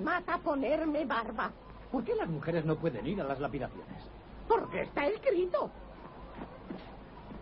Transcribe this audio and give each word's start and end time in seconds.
Mata 0.00 0.38
ponerme 0.38 1.04
barba. 1.04 1.50
¿Por 1.92 2.04
qué 2.04 2.14
las 2.14 2.28
mujeres 2.28 2.64
no 2.64 2.76
pueden 2.76 3.06
ir 3.06 3.20
a 3.20 3.24
las 3.24 3.40
lapidaciones? 3.40 4.02
Porque 4.48 4.82
está 4.82 5.06
escrito. 5.06 5.70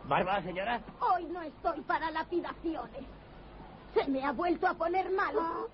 ¿Barba, 0.07 0.43
señora? 0.43 0.81
Hoy 1.01 1.25
no 1.27 1.43
estoy 1.43 1.81
para 1.83 2.11
lapidaciones. 2.11 3.05
Se 3.95 4.09
me 4.09 4.25
ha 4.25 4.33
vuelto 4.33 4.67
a 4.67 4.75
poner 4.75 5.11
malo. 5.11 5.69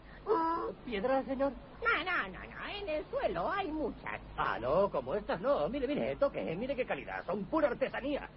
¿Piedra, 0.84 1.22
señor? 1.24 1.52
No, 1.82 2.04
no, 2.04 2.28
no, 2.28 2.38
no. 2.38 2.64
En 2.80 2.88
el 2.88 3.04
suelo 3.10 3.50
hay 3.50 3.70
muchas. 3.70 4.20
Ah, 4.36 4.58
no, 4.60 4.90
como 4.90 5.14
estas 5.14 5.40
no. 5.40 5.68
Mire, 5.68 5.86
mire, 5.86 6.16
toque, 6.16 6.42
mire 6.56 6.74
qué 6.74 6.84
calidad. 6.86 7.24
Son 7.26 7.44
pura 7.44 7.68
artesanía. 7.68 8.28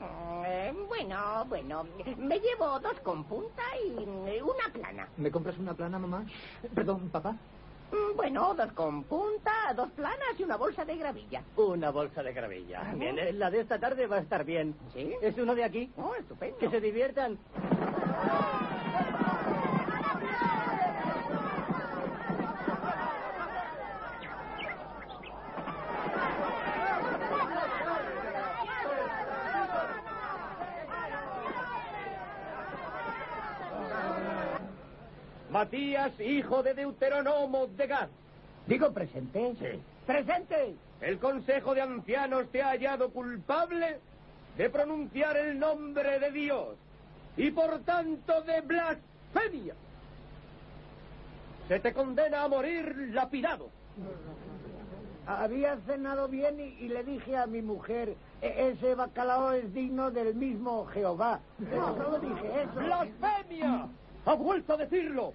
Eh, 0.46 0.74
bueno, 0.88 1.46
bueno. 1.46 1.86
Me 2.18 2.40
llevo 2.40 2.80
dos 2.80 3.00
con 3.04 3.24
punta 3.24 3.64
y 3.86 4.42
una 4.42 4.72
plana. 4.72 5.08
¿Me 5.18 5.32
compras 5.32 5.58
una 5.58 5.74
plana, 5.74 5.98
mamá? 5.98 6.26
Perdón, 6.76 7.10
papá. 7.10 7.36
Mm, 7.92 8.16
Bueno, 8.16 8.54
dos 8.54 8.72
con 8.74 9.04
punta, 9.04 9.52
dos 9.76 9.90
planas 9.92 10.38
y 10.38 10.44
una 10.44 10.58
bolsa 10.58 10.84
de 10.84 10.98
gravilla. 10.98 11.42
Una 11.56 11.90
bolsa 11.92 12.22
de 12.24 12.34
gravilla. 12.34 12.82
Bien, 12.96 13.18
eh, 13.20 13.32
la 13.34 13.50
de 13.50 13.62
esta 13.62 13.80
tarde 13.80 14.08
va 14.08 14.18
a 14.18 14.22
estar 14.22 14.44
bien. 14.44 14.76
¿Sí? 14.94 15.14
¿Es 15.22 15.38
uno 15.38 15.56
de 15.56 15.64
aquí? 15.64 15.92
Oh, 15.98 16.14
estupendo. 16.16 16.58
Que 16.58 16.70
se 16.70 16.82
diviertan. 16.82 17.38
Matías, 35.72 36.18
hijo 36.22 36.64
de 36.64 36.74
Deuteronomo 36.74 37.68
de 37.68 37.88
Gad. 37.88 38.08
Digo 38.68 38.90
presente. 38.94 39.54
Sí. 39.60 39.80
Presente. 40.06 40.76
El 41.02 41.20
Consejo 41.20 41.76
de 41.76 41.82
Ancianos 41.82 42.48
te 42.54 42.62
ha 42.64 42.70
hallado 42.70 43.10
culpable 43.12 44.00
de 44.58 44.70
pronunciar 44.70 45.36
el 45.36 45.60
nombre 45.60 46.20
de 46.20 46.32
Dios 46.32 46.78
y 47.36 47.52
por 47.52 47.80
tanto 47.82 48.42
de 48.44 48.62
blasfemia. 48.62 49.74
Se 51.68 51.82
te 51.82 51.92
condena 51.94 52.44
a 52.44 52.48
morir 52.48 53.10
lapidado. 53.14 53.70
Había 55.28 55.76
cenado 55.86 56.30
bien 56.30 56.58
y, 56.62 56.86
y 56.86 56.88
le 56.88 57.04
dije 57.04 57.36
a 57.36 57.46
mi 57.46 57.62
mujer, 57.62 58.16
"E- 58.42 58.70
ese 58.72 58.96
bacalao 58.96 59.52
es 59.52 59.74
digno 59.74 60.12
del 60.12 60.34
mismo 60.34 60.86
Jehová. 60.94 61.42
Solo 61.70 62.20
dije 62.20 62.62
eso. 62.64 62.80
¡Blasfemia! 62.80 63.88
¡Ha 64.28 64.34
vuelto 64.34 64.74
a 64.74 64.78
decirlo! 64.78 65.32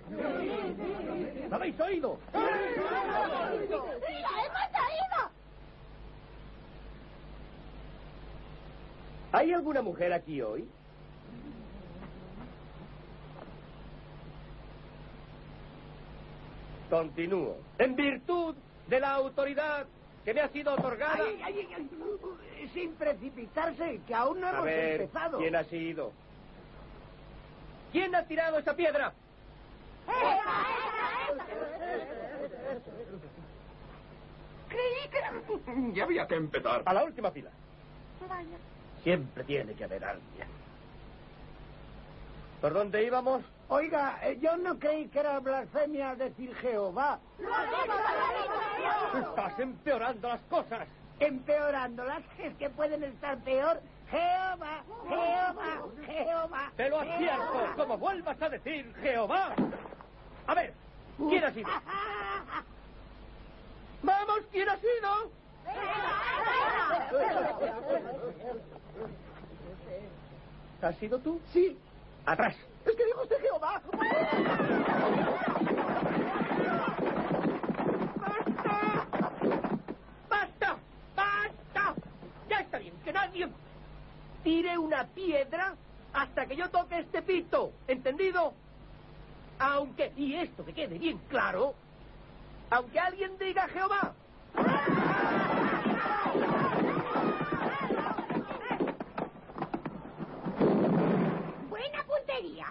¿Lo 1.49 1.57
habéis 1.57 1.81
oído? 1.81 2.19
¡La 2.35 2.41
hemos 2.41 4.71
traído! 4.71 5.31
¿Hay 9.33 9.53
alguna 9.55 9.81
mujer 9.81 10.13
aquí 10.13 10.43
hoy? 10.43 10.69
Continúo. 16.91 17.57
En 17.79 17.97
virtud 17.97 18.55
de 18.89 19.01
la 19.01 19.15
autoridad 19.15 19.87
que 20.25 20.35
me 20.35 20.41
ha 20.41 20.49
sido 20.51 20.75
otorgada. 20.75 21.15
Ay, 21.25 21.41
ay, 21.43 21.55
ay, 21.59 21.69
ay, 22.59 22.69
sin 22.75 22.93
precipitarse, 22.95 24.01
que 24.07 24.15
aún 24.15 24.41
no 24.41 24.47
A 24.47 24.51
hemos 24.51 24.65
ver, 24.65 25.01
empezado. 25.01 25.39
¿quién 25.39 25.57
ha 25.57 25.65
sido? 25.65 26.13
¿Quién 27.93 28.15
ha 28.15 28.25
tirado 28.25 28.59
esa 28.59 28.75
piedra? 28.75 29.13
Creí 34.69 35.09
que... 35.11 35.93
Ya 35.95 36.05
había 36.05 36.27
que 36.27 36.35
empezar. 36.37 36.83
A 36.85 36.95
la 36.95 37.05
última 37.05 37.31
fila. 37.31 37.51
Vaya. 38.29 38.57
Siempre 39.03 39.45
tiene 39.45 39.75
que 39.75 39.85
haber 39.85 40.05
alguien. 40.05 40.49
¿Por 42.61 42.73
dónde 42.73 43.05
íbamos? 43.05 43.43
Oiga, 43.69 44.19
eh, 44.23 44.39
yo 44.41 44.57
no 44.57 44.79
creí 44.79 45.09
que 45.09 45.19
era 45.19 45.41
blasfemia 45.41 46.15
decir 46.15 46.55
Jehová, 46.57 47.19
Estás 49.19 49.59
empeorando 49.59 50.29
las 50.29 50.41
cosas. 50.43 50.87
empeorándolas, 51.19 52.23
es 52.39 52.55
que 52.57 52.71
pueden 52.71 53.03
estar 53.03 53.39
peor. 53.39 53.81
Jehová, 54.13 54.85
Jehová, 55.09 55.89
Jehová. 56.07 56.71
Te 56.77 56.89
lo 56.91 57.01
advierto. 57.01 57.73
Como 57.77 57.97
vuelvas 57.97 58.43
a 58.43 58.49
decir 58.51 58.95
Jehová. 59.01 59.55
A 60.47 60.55
ver, 60.55 60.75
¿quién 61.17 61.43
ha 61.45 61.51
sido? 61.53 61.71
Vamos, 64.03 64.41
¿quién 64.51 64.69
ha 64.69 64.77
sido? 64.77 65.31
¿Has 70.83 70.97
sido 70.97 71.19
tú? 71.21 71.41
Sí, 71.53 71.79
Atrás. 72.27 72.55
es 72.85 72.97
que 72.97 73.05
dijo 73.07 73.23
usted 73.23 73.41
Jehová. 73.41 73.81
¡Basta! 80.29 80.77
¡Basta! 81.17 81.95
Ya 82.49 82.61
está 82.61 82.79
bien, 82.79 82.95
que 83.05 83.13
nadie 83.13 83.49
tire 84.43 84.77
una 84.79 85.05
piedra 85.07 85.75
hasta 86.13 86.47
que 86.47 86.57
yo 86.57 86.71
toque 86.71 86.99
este 86.99 87.23
pito. 87.23 87.73
¿Entendido? 87.87 88.55
Aunque, 89.59 90.13
y 90.17 90.35
esto 90.35 90.65
que 90.65 90.73
quede 90.73 90.99
bien 90.99 91.19
claro, 91.29 91.75
aunque 92.71 92.99
alguien 92.99 93.39
diga 93.39 93.69
Jehová. 93.69 94.15
Buena 101.69 102.05
puntería. 102.05 102.67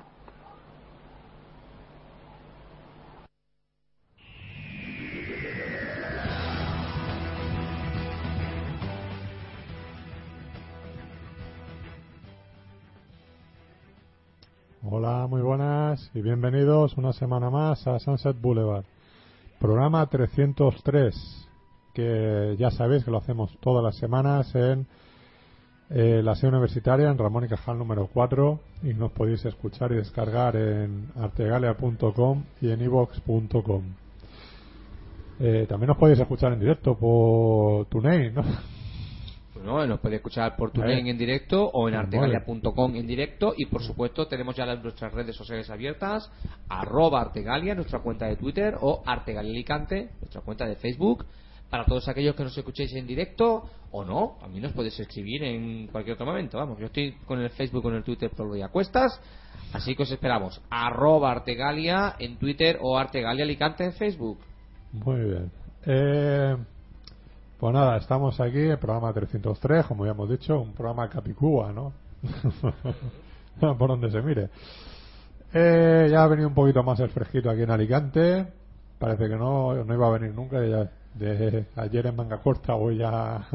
Hola, 14.94 15.26
muy 15.26 15.42
buenas 15.42 16.12
y 16.14 16.22
bienvenidos 16.22 16.98
una 16.98 17.14
semana 17.14 17.50
más 17.50 17.88
a 17.88 17.98
Sunset 18.00 18.36
Boulevard. 18.42 18.84
Programa 19.58 20.06
303, 20.06 21.48
que 21.94 22.58
ya 22.60 22.72
sabéis 22.72 23.06
que 23.06 23.12
lo 23.12 23.20
hacemos 23.20 23.58
todas 23.62 23.82
las 23.82 23.96
semanas 23.96 24.54
en 24.54 24.86
eh, 25.92 26.20
la 26.22 26.36
sede 26.36 26.50
universitaria, 26.50 27.10
en 27.10 27.18
Ramón 27.18 27.46
y 27.46 27.48
Cajal 27.48 27.78
número 27.78 28.10
4, 28.14 28.60
y 28.84 28.94
nos 28.94 29.14
podéis 29.14 29.46
escuchar 29.46 29.94
y 29.94 29.96
descargar 29.96 30.58
en 30.58 31.08
artegalia.com 31.16 32.44
y 32.60 32.72
en 32.72 32.82
ivox.com. 32.82 33.84
Eh, 35.40 35.68
también 35.70 35.88
nos 35.88 35.98
podéis 35.98 36.20
escuchar 36.20 36.52
en 36.52 36.60
directo 36.60 36.98
por 36.98 37.86
TuneIn, 37.86 38.34
¿no? 38.34 38.44
¿No? 39.64 39.86
Nos 39.86 40.00
puede 40.00 40.18
escuchar 40.18 40.56
por 40.56 40.72
TuneIn 40.72 41.08
en 41.08 41.18
directo 41.18 41.64
o 41.74 41.88
en 41.88 41.96
artegalia.com 41.96 42.96
en 42.96 43.08
directo. 43.08 43.54
Y 43.58 43.66
por 43.66 43.84
supuesto 43.84 44.28
tenemos 44.28 44.56
ya 44.56 44.66
las- 44.66 44.84
nuestras 44.84 45.14
redes 45.14 45.36
sociales 45.36 45.70
abiertas. 45.70 46.32
Arroba 46.70 47.22
artegalia, 47.22 47.76
nuestra 47.76 48.00
cuenta 48.00 48.26
de 48.28 48.36
Twitter 48.36 48.76
o 48.82 49.02
artegalia 49.06 49.52
Alicante, 49.52 50.10
nuestra 50.20 50.42
cuenta 50.42 50.66
de 50.66 50.76
Facebook. 50.76 51.26
Para 51.70 51.86
todos 51.86 52.06
aquellos 52.10 52.36
que 52.36 52.44
nos 52.44 52.58
escuchéis 52.58 52.94
en 52.96 53.08
directo 53.08 53.64
o 53.92 54.04
no, 54.04 54.38
a 54.42 54.48
mí 54.50 54.60
nos 54.60 54.74
podéis 54.74 55.00
escribir 55.00 55.42
en 55.44 55.88
cualquier 55.88 56.16
otro 56.16 56.26
momento, 56.26 56.58
vamos, 56.58 56.78
yo 56.78 56.88
estoy 56.88 57.14
con 57.26 57.40
el 57.40 57.50
Facebook, 57.52 57.82
con 57.84 57.96
el 57.96 58.04
Twitter 58.04 58.30
todo 58.36 58.48
el 58.48 58.56
día 58.56 58.66
a 58.66 58.70
cuestas, 58.70 59.18
así 59.72 59.96
que 59.96 60.04
os 60.04 60.12
esperamos. 60.12 60.62
Arroba 60.70 61.32
artegalia 61.32 62.16
en 62.20 62.36
Twitter 62.38 62.78
o 62.82 62.98
artegalia 62.98 63.46
Alicante 63.46 63.86
en 63.86 63.94
Facebook. 63.94 64.40
Muy 64.92 65.22
bien. 65.22 65.52
Eh, 65.86 66.58
pues 67.62 67.76
nada, 67.76 67.98
estamos 67.98 68.40
aquí, 68.40 68.58
el 68.58 68.80
programa 68.80 69.14
303, 69.14 69.86
como 69.86 70.04
ya 70.04 70.14
hemos 70.14 70.28
dicho, 70.28 70.60
un 70.60 70.74
programa 70.74 71.08
capicúa, 71.08 71.72
¿no? 71.72 71.94
Por 73.78 73.88
donde 73.88 74.10
se 74.10 74.20
mire. 74.20 74.50
Eh, 75.54 76.08
ya 76.10 76.24
ha 76.24 76.28
venido 76.28 76.48
un 76.48 76.56
poquito 76.56 76.82
más 76.82 77.00
el 77.02 77.12
fresquito 77.12 77.52
aquí 77.52 77.62
en 77.62 77.70
Alicante. 77.70 78.48
Parece 78.98 79.30
que 79.30 79.36
no, 79.36 79.76
no 79.76 79.94
iba 79.94 80.08
a 80.08 80.10
venir 80.10 80.34
nunca. 80.34 80.58
Ya 80.66 80.90
de 81.14 81.68
ayer 81.76 82.08
en 82.08 82.16
manga 82.16 82.40
corta, 82.40 82.74
hoy 82.74 82.98
ya. 82.98 83.48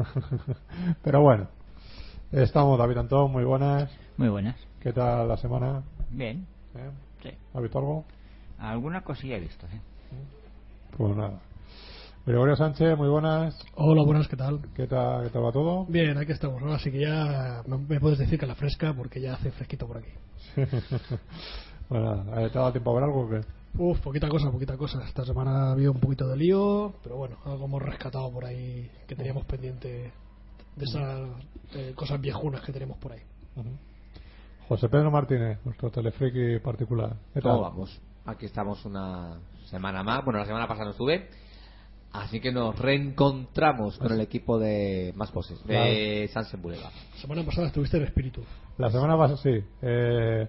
Pero 1.03 1.21
bueno, 1.21 1.49
estamos, 2.31 2.79
David 2.79 2.99
Antón, 2.99 3.29
muy 3.29 3.43
buenas. 3.43 3.91
Muy 4.15 4.29
buenas. 4.29 4.55
¿Qué 4.79 4.93
tal 4.93 5.27
la 5.27 5.35
semana? 5.35 5.83
Bien. 6.11 6.47
¿Eh? 6.75 6.91
Sí. 7.23 7.31
¿Has 7.53 7.61
visto 7.61 7.77
algo? 7.77 8.05
Alguna 8.57 9.01
cosilla 9.01 9.35
he 9.35 9.41
visto, 9.41 9.67
sí. 9.67 9.77
Pues 10.95 11.13
nada. 11.13 11.41
Gregorio 12.27 12.57
Sánchez, 12.57 12.97
muy 12.97 13.07
buenas. 13.07 13.57
Hola, 13.75 14.03
buenas, 14.03 14.27
¿qué 14.27 14.35
tal? 14.35 14.59
¿Qué 14.75 14.85
tal, 14.85 15.23
qué 15.23 15.29
tal 15.29 15.45
va 15.45 15.53
todo? 15.53 15.85
Bien, 15.85 16.17
aquí 16.17 16.33
estamos, 16.33 16.61
¿no? 16.61 16.73
Así 16.73 16.91
que 16.91 16.99
ya 16.99 17.63
me 17.65 17.77
me 17.77 18.01
puedes 18.01 18.19
decir 18.19 18.37
que 18.37 18.45
la 18.45 18.55
fresca 18.55 18.93
porque 18.93 19.21
ya 19.21 19.35
hace 19.35 19.49
fresquito 19.51 19.87
por 19.87 19.99
aquí. 19.99 20.11
bueno, 21.89 22.25
nada, 22.25 22.49
¿te 22.49 22.57
ha 22.57 22.61
dado 22.61 22.71
tiempo 22.73 22.91
a 22.91 22.95
ver 22.95 23.03
algo 23.05 23.21
o 23.21 23.29
qué? 23.29 23.39
Uf, 23.77 24.01
poquita 24.01 24.27
cosa, 24.27 24.51
poquita 24.51 24.75
cosa. 24.75 25.05
Esta 25.05 25.23
semana 25.23 25.69
ha 25.69 25.71
habido 25.71 25.93
un 25.93 26.01
poquito 26.01 26.27
de 26.27 26.35
lío, 26.35 26.95
pero 27.01 27.15
bueno, 27.15 27.37
algo 27.45 27.63
hemos 27.63 27.81
rescatado 27.81 28.29
por 28.29 28.43
ahí 28.43 28.91
que 29.07 29.15
teníamos 29.15 29.45
pendiente 29.45 30.11
de 30.75 30.83
esas 30.83 31.29
eh, 31.75 31.93
cosas 31.95 32.19
viejunas 32.19 32.59
que 32.59 32.73
tenemos 32.73 32.97
por 32.97 33.13
ahí. 33.13 33.21
José 34.67 34.89
Pedro 34.89 35.11
Martínez, 35.11 35.59
nuestro 35.63 35.89
telefriki 35.91 36.59
particular. 36.59 37.15
¿Qué 37.33 37.39
tal? 37.39 37.53
¿Cómo 37.53 37.61
vamos? 37.61 38.01
Aquí 38.25 38.47
estamos 38.47 38.83
una 38.83 39.39
semana 39.69 40.03
más. 40.03 40.25
Bueno, 40.25 40.39
la 40.39 40.45
semana 40.45 40.67
pasada 40.67 40.87
no 40.87 40.91
estuve. 40.91 41.46
Así 42.13 42.39
que 42.39 42.51
nos 42.51 42.77
reencontramos 42.79 43.97
con 43.97 44.11
el 44.11 44.21
equipo 44.21 44.57
de 44.57 45.13
Más 45.15 45.31
Poses, 45.31 45.63
de 45.65 46.29
Sansen 46.33 46.61
Boulevard. 46.61 46.91
La 47.13 47.21
semana 47.21 47.43
pasada 47.43 47.67
estuviste 47.67 47.97
en 47.97 48.03
espíritu. 48.03 48.41
La 48.77 48.89
semana 48.89 49.17
pasada 49.17 49.37
sí. 49.37 49.63
Eh, 49.81 50.47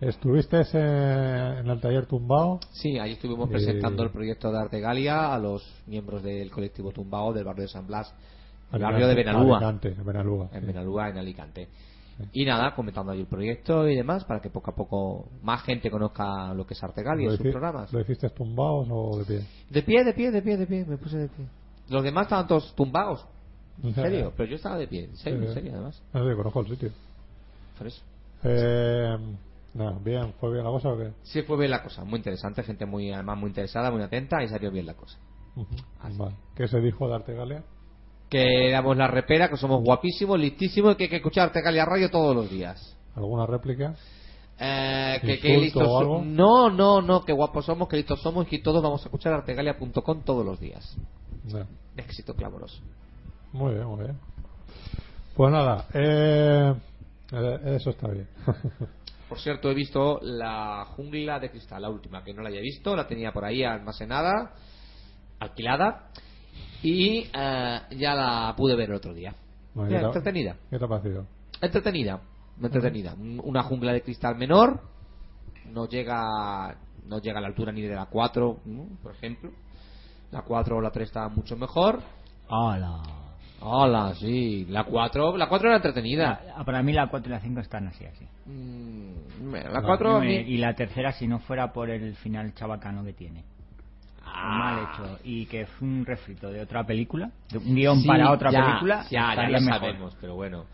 ¿Estuviste 0.00 0.60
en 0.74 1.68
el 1.68 1.80
taller 1.80 2.06
tumbao? 2.06 2.60
Sí, 2.70 2.98
ahí 2.98 3.12
estuvimos 3.12 3.48
presentando 3.48 4.04
el 4.04 4.10
proyecto 4.10 4.52
de 4.52 4.58
Arte 4.58 4.80
Galia 4.80 5.34
a 5.34 5.38
los 5.40 5.62
miembros 5.86 6.22
del 6.22 6.52
colectivo 6.52 6.92
Tumbao 6.92 7.32
del 7.32 7.42
barrio 7.44 7.62
de 7.62 7.68
San 7.68 7.86
Blas, 7.86 8.14
el 8.72 8.80
barrio 8.80 9.08
de 9.08 9.14
Benalúa, 9.16 9.56
Alicante, 9.56 9.88
en 9.88 10.04
Benalúa. 10.04 10.50
en 10.52 10.60
sí. 10.60 10.66
Benalúa, 10.66 11.08
en 11.08 11.18
Alicante. 11.18 11.68
Y 12.32 12.44
nada, 12.44 12.74
comentando 12.74 13.12
ahí 13.12 13.20
el 13.20 13.26
proyecto 13.26 13.88
y 13.88 13.94
demás 13.94 14.24
para 14.24 14.40
que 14.40 14.50
poco 14.50 14.70
a 14.70 14.74
poco 14.74 15.28
más 15.42 15.62
gente 15.62 15.90
conozca 15.90 16.52
lo 16.54 16.66
que 16.66 16.74
es 16.74 16.82
Arte 16.82 17.02
Galia 17.02 17.26
¿Lo 17.26 17.34
y 17.34 17.36
sus 17.36 17.46
programas. 17.46 17.92
¿Lo 17.92 18.00
hiciste 18.00 18.28
tumbados 18.30 18.88
o 18.90 19.18
de 19.18 19.24
pie? 19.24 19.46
De 19.70 19.82
pie, 19.82 20.04
de 20.04 20.12
pie, 20.12 20.30
de 20.30 20.42
pie, 20.42 20.56
de 20.56 20.66
pie, 20.66 20.84
me 20.84 20.96
puse 20.96 21.16
de 21.16 21.28
pie. 21.28 21.46
Los 21.88 22.02
demás 22.02 22.24
estaban 22.24 22.46
todos 22.46 22.74
tumbados. 22.74 23.24
¿En 23.82 23.94
serio? 23.94 24.32
Pero 24.36 24.50
yo 24.50 24.56
estaba 24.56 24.76
de 24.76 24.88
pie, 24.88 25.04
en 25.04 25.16
serio, 25.16 25.42
en 25.42 25.54
serio, 25.54 25.72
además. 25.74 26.02
No 26.12 26.28
sé, 26.28 26.36
conozco 26.36 26.60
el 26.60 26.68
sitio. 26.68 26.90
Por 27.78 27.86
eso. 27.86 28.02
Eh, 28.42 29.16
bien, 30.04 30.32
¿fue 30.40 30.52
bien 30.52 30.64
la 30.64 30.70
cosa 30.70 30.88
o 30.90 30.98
qué? 30.98 31.12
Sí, 31.22 31.42
fue 31.42 31.56
bien 31.56 31.70
la 31.70 31.82
cosa, 31.82 32.04
muy 32.04 32.18
interesante, 32.18 32.62
gente 32.62 32.86
muy, 32.86 33.12
además 33.12 33.38
muy 33.38 33.48
interesada, 33.48 33.90
muy 33.90 34.02
atenta 34.02 34.42
y 34.42 34.48
salió 34.48 34.70
bien 34.70 34.86
la 34.86 34.94
cosa. 34.94 35.16
Ujú, 35.54 35.76
vale. 36.18 36.34
¿Qué 36.56 36.66
se 36.66 36.80
dijo 36.80 37.08
de 37.08 37.14
Artegalia? 37.14 37.62
Que 38.28 38.70
damos 38.70 38.96
la 38.96 39.06
repera, 39.06 39.48
que 39.48 39.56
somos 39.56 39.82
guapísimos, 39.82 40.38
listísimos 40.38 40.92
y 40.92 40.96
que 40.96 41.04
hay 41.04 41.10
que 41.10 41.16
escuchar 41.16 41.48
Artegalia 41.48 41.84
Radio 41.84 42.10
todos 42.10 42.36
los 42.36 42.50
días. 42.50 42.96
¿Alguna 43.14 43.46
réplica? 43.46 43.94
Eh, 44.60 45.18
que, 45.22 45.38
que 45.38 45.54
¿Insulto 45.54 45.80
listos? 45.80 46.26
No, 46.26 46.68
no, 46.68 47.00
no, 47.00 47.24
que 47.24 47.32
guapos 47.32 47.64
somos, 47.64 47.88
que 47.88 47.96
listos 47.96 48.20
somos 48.20 48.46
y 48.46 48.50
que 48.50 48.58
todos 48.58 48.82
vamos 48.82 49.00
a 49.02 49.04
escuchar 49.04 49.32
artegalia.com 49.32 50.22
todos 50.24 50.44
los 50.44 50.58
días. 50.60 50.96
Éxito 51.96 52.34
clamoroso. 52.34 52.80
Muy 53.52 53.74
bien, 53.74 53.86
muy 53.86 54.04
bien. 54.04 54.18
Pues 55.34 55.52
nada, 55.52 55.86
eh, 55.94 56.74
eh, 57.32 57.76
eso 57.76 57.90
está 57.90 58.08
bien. 58.08 58.28
Por 59.28 59.38
cierto, 59.38 59.70
he 59.70 59.74
visto 59.74 60.18
la 60.22 60.86
jungla 60.96 61.38
de 61.38 61.50
cristal, 61.50 61.82
la 61.82 61.90
última, 61.90 62.24
que 62.24 62.32
no 62.32 62.42
la 62.42 62.48
había 62.48 62.62
visto, 62.62 62.96
la 62.96 63.06
tenía 63.06 63.30
por 63.30 63.44
ahí 63.44 63.62
almacenada, 63.62 64.54
alquilada, 65.38 66.08
y 66.82 67.26
eh, 67.32 67.80
ya 67.96 68.14
la 68.14 68.54
pude 68.56 68.76
ver 68.76 68.90
el 68.90 68.96
otro 68.96 69.12
día. 69.14 69.34
Bueno, 69.74 69.90
¿qué 69.90 69.98
te- 69.98 70.06
entretenida. 70.06 70.56
¿Qué 70.70 70.78
te 70.78 70.84
ha 70.84 70.88
parecido? 70.88 71.26
Entretenida, 71.60 72.20
entretenida. 72.62 73.14
Un- 73.14 73.40
Una 73.44 73.62
jungla 73.62 73.92
de 73.92 74.02
cristal 74.02 74.36
menor, 74.36 74.80
no 75.72 75.86
llega 75.88 76.76
no 77.06 77.20
llega 77.20 77.38
a 77.38 77.40
la 77.40 77.48
altura 77.48 77.72
ni 77.72 77.80
de 77.82 77.94
la 77.94 78.04
4, 78.06 78.58
¿no? 78.66 78.86
por 79.02 79.12
ejemplo. 79.14 79.50
La 80.30 80.42
4 80.42 80.76
o 80.76 80.80
la 80.82 80.90
3 80.90 81.08
estaban 81.08 81.34
mucho 81.34 81.56
mejor. 81.56 82.00
Hola. 82.48 83.00
Hola, 83.60 84.14
sí. 84.14 84.66
La 84.68 84.84
4, 84.84 85.36
la 85.38 85.48
4 85.48 85.68
era 85.68 85.76
entretenida. 85.78 86.40
La- 86.58 86.64
para 86.64 86.82
mí 86.82 86.92
la 86.92 87.08
4 87.08 87.28
y 87.28 87.32
la 87.32 87.40
5 87.40 87.60
están 87.60 87.86
así, 87.88 88.04
así. 88.04 88.26
Mm, 88.46 89.52
la 89.72 89.80
4 89.82 90.16
a 90.16 90.20
mí- 90.20 90.26
Y 90.36 90.58
la 90.58 90.74
tercera, 90.74 91.12
si 91.12 91.26
no 91.26 91.38
fuera 91.40 91.72
por 91.72 91.88
el 91.90 92.14
final 92.16 92.52
chabacano 92.54 93.02
que 93.04 93.14
tiene. 93.14 93.44
Ah. 94.40 94.58
Mal 94.58 94.88
hecho. 95.06 95.18
Y 95.24 95.46
que 95.46 95.62
es 95.62 95.68
un 95.80 96.04
refrito 96.06 96.50
de 96.50 96.60
otra 96.60 96.84
película, 96.86 97.30
de 97.50 97.58
un 97.58 97.74
guion 97.74 98.00
Sí, 98.00 98.06
para 98.06 98.30
otra 98.32 98.50
ya, 98.50 98.64
película. 98.66 99.04
Ya, 99.10 99.34
ya 99.34 99.48
lo 99.48 99.60
mejor. 99.60 99.80
sabemos, 99.80 100.16
pero 100.20 100.34
bueno. 100.36 100.64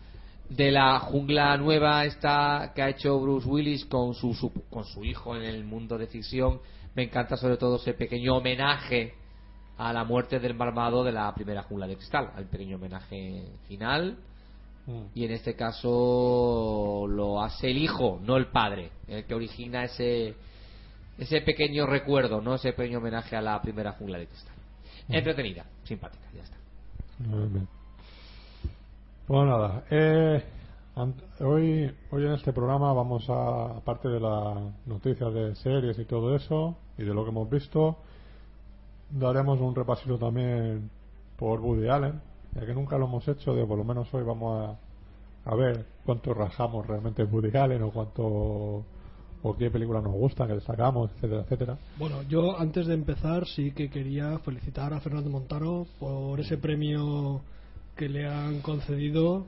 De 0.49 0.71
la 0.71 0.99
jungla 0.99 1.57
nueva 1.57 2.05
esta 2.05 2.71
que 2.75 2.81
ha 2.83 2.89
hecho 2.89 3.19
Bruce 3.19 3.47
Willis 3.47 3.85
con 3.85 4.13
su, 4.13 4.33
su- 4.35 4.53
con 4.69 4.83
su 4.85 5.03
hijo 5.03 5.35
en 5.35 5.41
el 5.43 5.63
mundo 5.65 5.97
de 5.97 6.05
ficción, 6.07 6.59
me 6.93 7.03
encanta 7.03 7.35
sobre 7.37 7.57
todo 7.57 7.77
ese 7.77 7.93
pequeño 7.93 8.35
homenaje 8.35 9.13
a 9.77 9.91
la 9.91 10.03
muerte 10.03 10.39
del 10.39 10.53
marmado 10.53 11.03
de 11.03 11.11
la 11.11 11.33
primera 11.33 11.63
jungla 11.63 11.87
de 11.87 11.95
cristal, 11.97 12.29
al 12.35 12.45
pequeño 12.45 12.75
homenaje 12.77 13.43
final. 13.67 14.17
Mm. 14.85 15.01
Y 15.15 15.25
en 15.25 15.31
este 15.31 15.55
caso 15.55 17.05
lo 17.09 17.41
hace 17.41 17.71
el 17.71 17.77
hijo, 17.79 18.19
no 18.23 18.37
el 18.37 18.47
padre, 18.47 18.91
el 19.07 19.25
que 19.25 19.33
origina 19.33 19.83
ese 19.85 20.35
ese 21.17 21.41
pequeño 21.41 21.85
recuerdo, 21.85 22.41
no 22.41 22.55
ese 22.55 22.73
pequeño 22.73 22.97
homenaje 22.99 23.35
a 23.35 23.41
la 23.41 23.61
primera 23.61 23.93
jungla 23.93 24.17
de 24.17 24.27
cristal. 24.27 24.55
Entretenida, 25.07 25.65
simpática, 25.83 26.25
ya 26.35 26.43
está. 26.43 26.57
Muy 27.19 27.47
bien. 27.47 27.67
Pues 29.27 29.47
nada, 29.47 29.83
eh, 29.89 30.43
hoy, 31.39 31.91
hoy 32.11 32.25
en 32.25 32.33
este 32.33 32.53
programa 32.53 32.93
vamos 32.93 33.27
a, 33.29 33.77
aparte 33.77 34.07
de 34.07 34.19
las 34.19 34.57
noticias 34.85 35.33
de 35.33 35.55
series 35.55 35.97
y 35.97 36.05
todo 36.05 36.35
eso, 36.35 36.75
y 36.97 37.03
de 37.03 37.13
lo 37.13 37.23
que 37.23 37.31
hemos 37.31 37.49
visto, 37.49 37.97
daremos 39.09 39.59
un 39.61 39.73
repasito 39.73 40.17
también 40.17 40.89
por 41.37 41.59
Woody 41.59 41.87
Allen, 41.87 42.21
ya 42.53 42.65
que 42.65 42.73
nunca 42.73 42.97
lo 42.97 43.05
hemos 43.05 43.27
hecho, 43.27 43.53
de 43.55 43.65
por 43.65 43.77
lo 43.77 43.83
menos 43.83 44.13
hoy 44.13 44.23
vamos 44.23 44.77
a, 45.45 45.51
a 45.51 45.55
ver 45.55 45.85
cuánto 46.05 46.33
rajamos 46.33 46.85
realmente 46.85 47.23
en 47.23 47.33
Woody 47.33 47.57
Allen 47.57 47.83
o 47.83 47.91
cuánto 47.91 48.85
o 49.47 49.55
qué 49.55 49.69
películas 49.69 50.03
nos 50.03 50.13
gustan, 50.13 50.47
que 50.47 50.55
destacamos, 50.55 51.11
etcétera, 51.11 51.41
etcétera. 51.41 51.77
Bueno, 51.99 52.23
yo 52.23 52.57
antes 52.59 52.87
de 52.87 52.95
empezar 52.95 53.45
sí 53.45 53.71
que 53.71 53.89
quería 53.91 54.39
felicitar 54.39 54.91
a 54.93 54.99
Fernando 54.99 55.29
Montano 55.29 55.85
por 55.99 56.39
ese 56.39 56.57
premio 56.57 57.41
que 57.95 58.09
le 58.09 58.27
han 58.27 58.61
concedido 58.61 59.45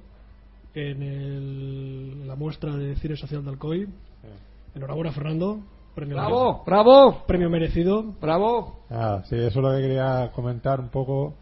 en 0.75 1.01
el- 1.01 2.27
la 2.27 2.35
muestra 2.35 2.75
de 2.75 2.95
cine 2.97 3.15
social 3.17 3.43
de 3.43 3.49
Alcoy. 3.49 3.89
Enhorabuena, 4.75 5.11
Fernando. 5.11 5.59
Premio 5.95 6.15
¡Bravo! 6.15 6.63
¡Bravo! 6.63 7.23
Premio 7.25 7.49
merecido. 7.49 8.03
¡Bravo! 8.21 8.81
Ah, 8.91 9.23
sí, 9.25 9.35
eso 9.35 9.47
es 9.47 9.55
lo 9.55 9.71
que 9.71 9.81
quería 9.81 10.31
comentar 10.35 10.79
un 10.79 10.89
poco 10.89 11.33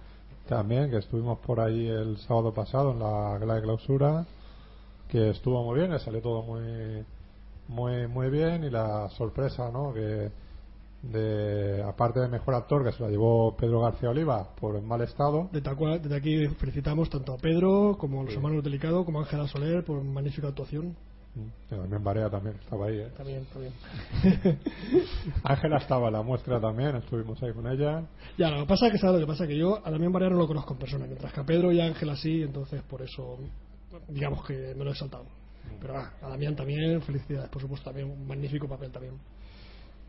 también, 0.47 0.89
que 0.89 0.99
estuvimos 0.99 1.39
por 1.39 1.59
ahí 1.59 1.87
el 1.87 2.17
sábado 2.19 2.53
pasado 2.53 2.91
en 2.91 2.99
la 2.99 3.37
gala 3.37 3.55
de 3.55 3.61
clausura, 3.63 4.25
que 5.09 5.31
estuvo 5.31 5.61
muy 5.65 5.79
bien, 5.79 5.91
que 5.91 5.99
salió 5.99 6.21
todo 6.21 6.41
muy 6.43 7.03
muy 7.67 8.07
muy 8.07 8.29
bien 8.29 8.63
y 8.63 8.69
la 8.69 9.09
sorpresa, 9.09 9.69
¿no? 9.71 9.93
Que 9.93 10.31
de 11.11 11.83
aparte 11.83 12.19
de 12.19 12.27
mejor 12.27 12.55
actor 12.55 12.83
que 12.83 12.91
se 12.91 13.03
la 13.03 13.09
llevó 13.09 13.55
Pedro 13.55 13.81
García 13.81 14.09
Oliva 14.09 14.47
por 14.59 14.75
el 14.75 14.81
mal 14.81 15.01
estado, 15.01 15.49
Desde 15.51 15.69
aquí, 15.69 15.85
desde 16.01 16.15
aquí 16.15 16.47
felicitamos 16.55 17.09
tanto 17.09 17.33
a 17.33 17.37
Pedro 17.37 17.95
como 17.97 18.21
a 18.21 18.23
los 18.23 18.33
hermanos 18.33 18.63
Delicado 18.63 19.05
como 19.05 19.19
a 19.19 19.23
Ángela 19.23 19.47
Soler 19.47 19.83
por 19.83 20.03
magnífica 20.03 20.47
actuación. 20.47 20.95
que 21.69 21.75
también 21.75 22.03
Barea 22.03 22.29
también 22.29 22.55
estaba 22.55 22.87
ahí, 22.87 22.99
¿eh? 22.99 23.11
También, 23.15 23.45
también. 23.45 23.73
Ángela 25.43 25.77
estaba 25.77 26.07
en 26.07 26.13
la 26.13 26.21
muestra 26.23 26.59
también, 26.59 26.95
estuvimos 26.95 27.41
ahí 27.43 27.53
con 27.53 27.67
ella. 27.67 28.03
Ya, 28.37 28.49
lo 28.49 28.61
que 28.61 28.67
pasa 28.67 28.87
es 28.87 28.93
que 28.93 28.97
¿sabes 28.97 29.19
lo 29.19 29.27
que 29.27 29.31
pasa? 29.31 29.45
Que 29.45 29.57
yo 29.57 29.85
a 29.85 29.91
Damián 29.91 30.11
Barea 30.11 30.29
no 30.29 30.37
lo 30.37 30.47
conozco 30.47 30.73
en 30.73 30.79
persona, 30.79 31.05
mientras 31.05 31.31
que 31.31 31.39
a 31.39 31.45
Pedro 31.45 31.71
y 31.71 31.81
a 31.81 31.85
Ángela 31.85 32.15
sí, 32.15 32.41
entonces 32.41 32.81
por 32.83 33.01
eso 33.03 33.37
digamos 34.07 34.43
que 34.45 34.73
me 34.75 34.83
lo 34.83 34.91
he 34.91 34.95
saltado. 34.95 35.25
Pero 35.85 35.99
ah, 35.99 36.11
a 36.23 36.29
Damián 36.29 36.55
también, 36.55 37.01
felicidades, 37.01 37.49
por 37.49 37.61
supuesto, 37.61 37.85
también 37.89 38.09
un 38.09 38.27
magnífico 38.27 38.67
papel 38.67 38.91
también. 38.91 39.13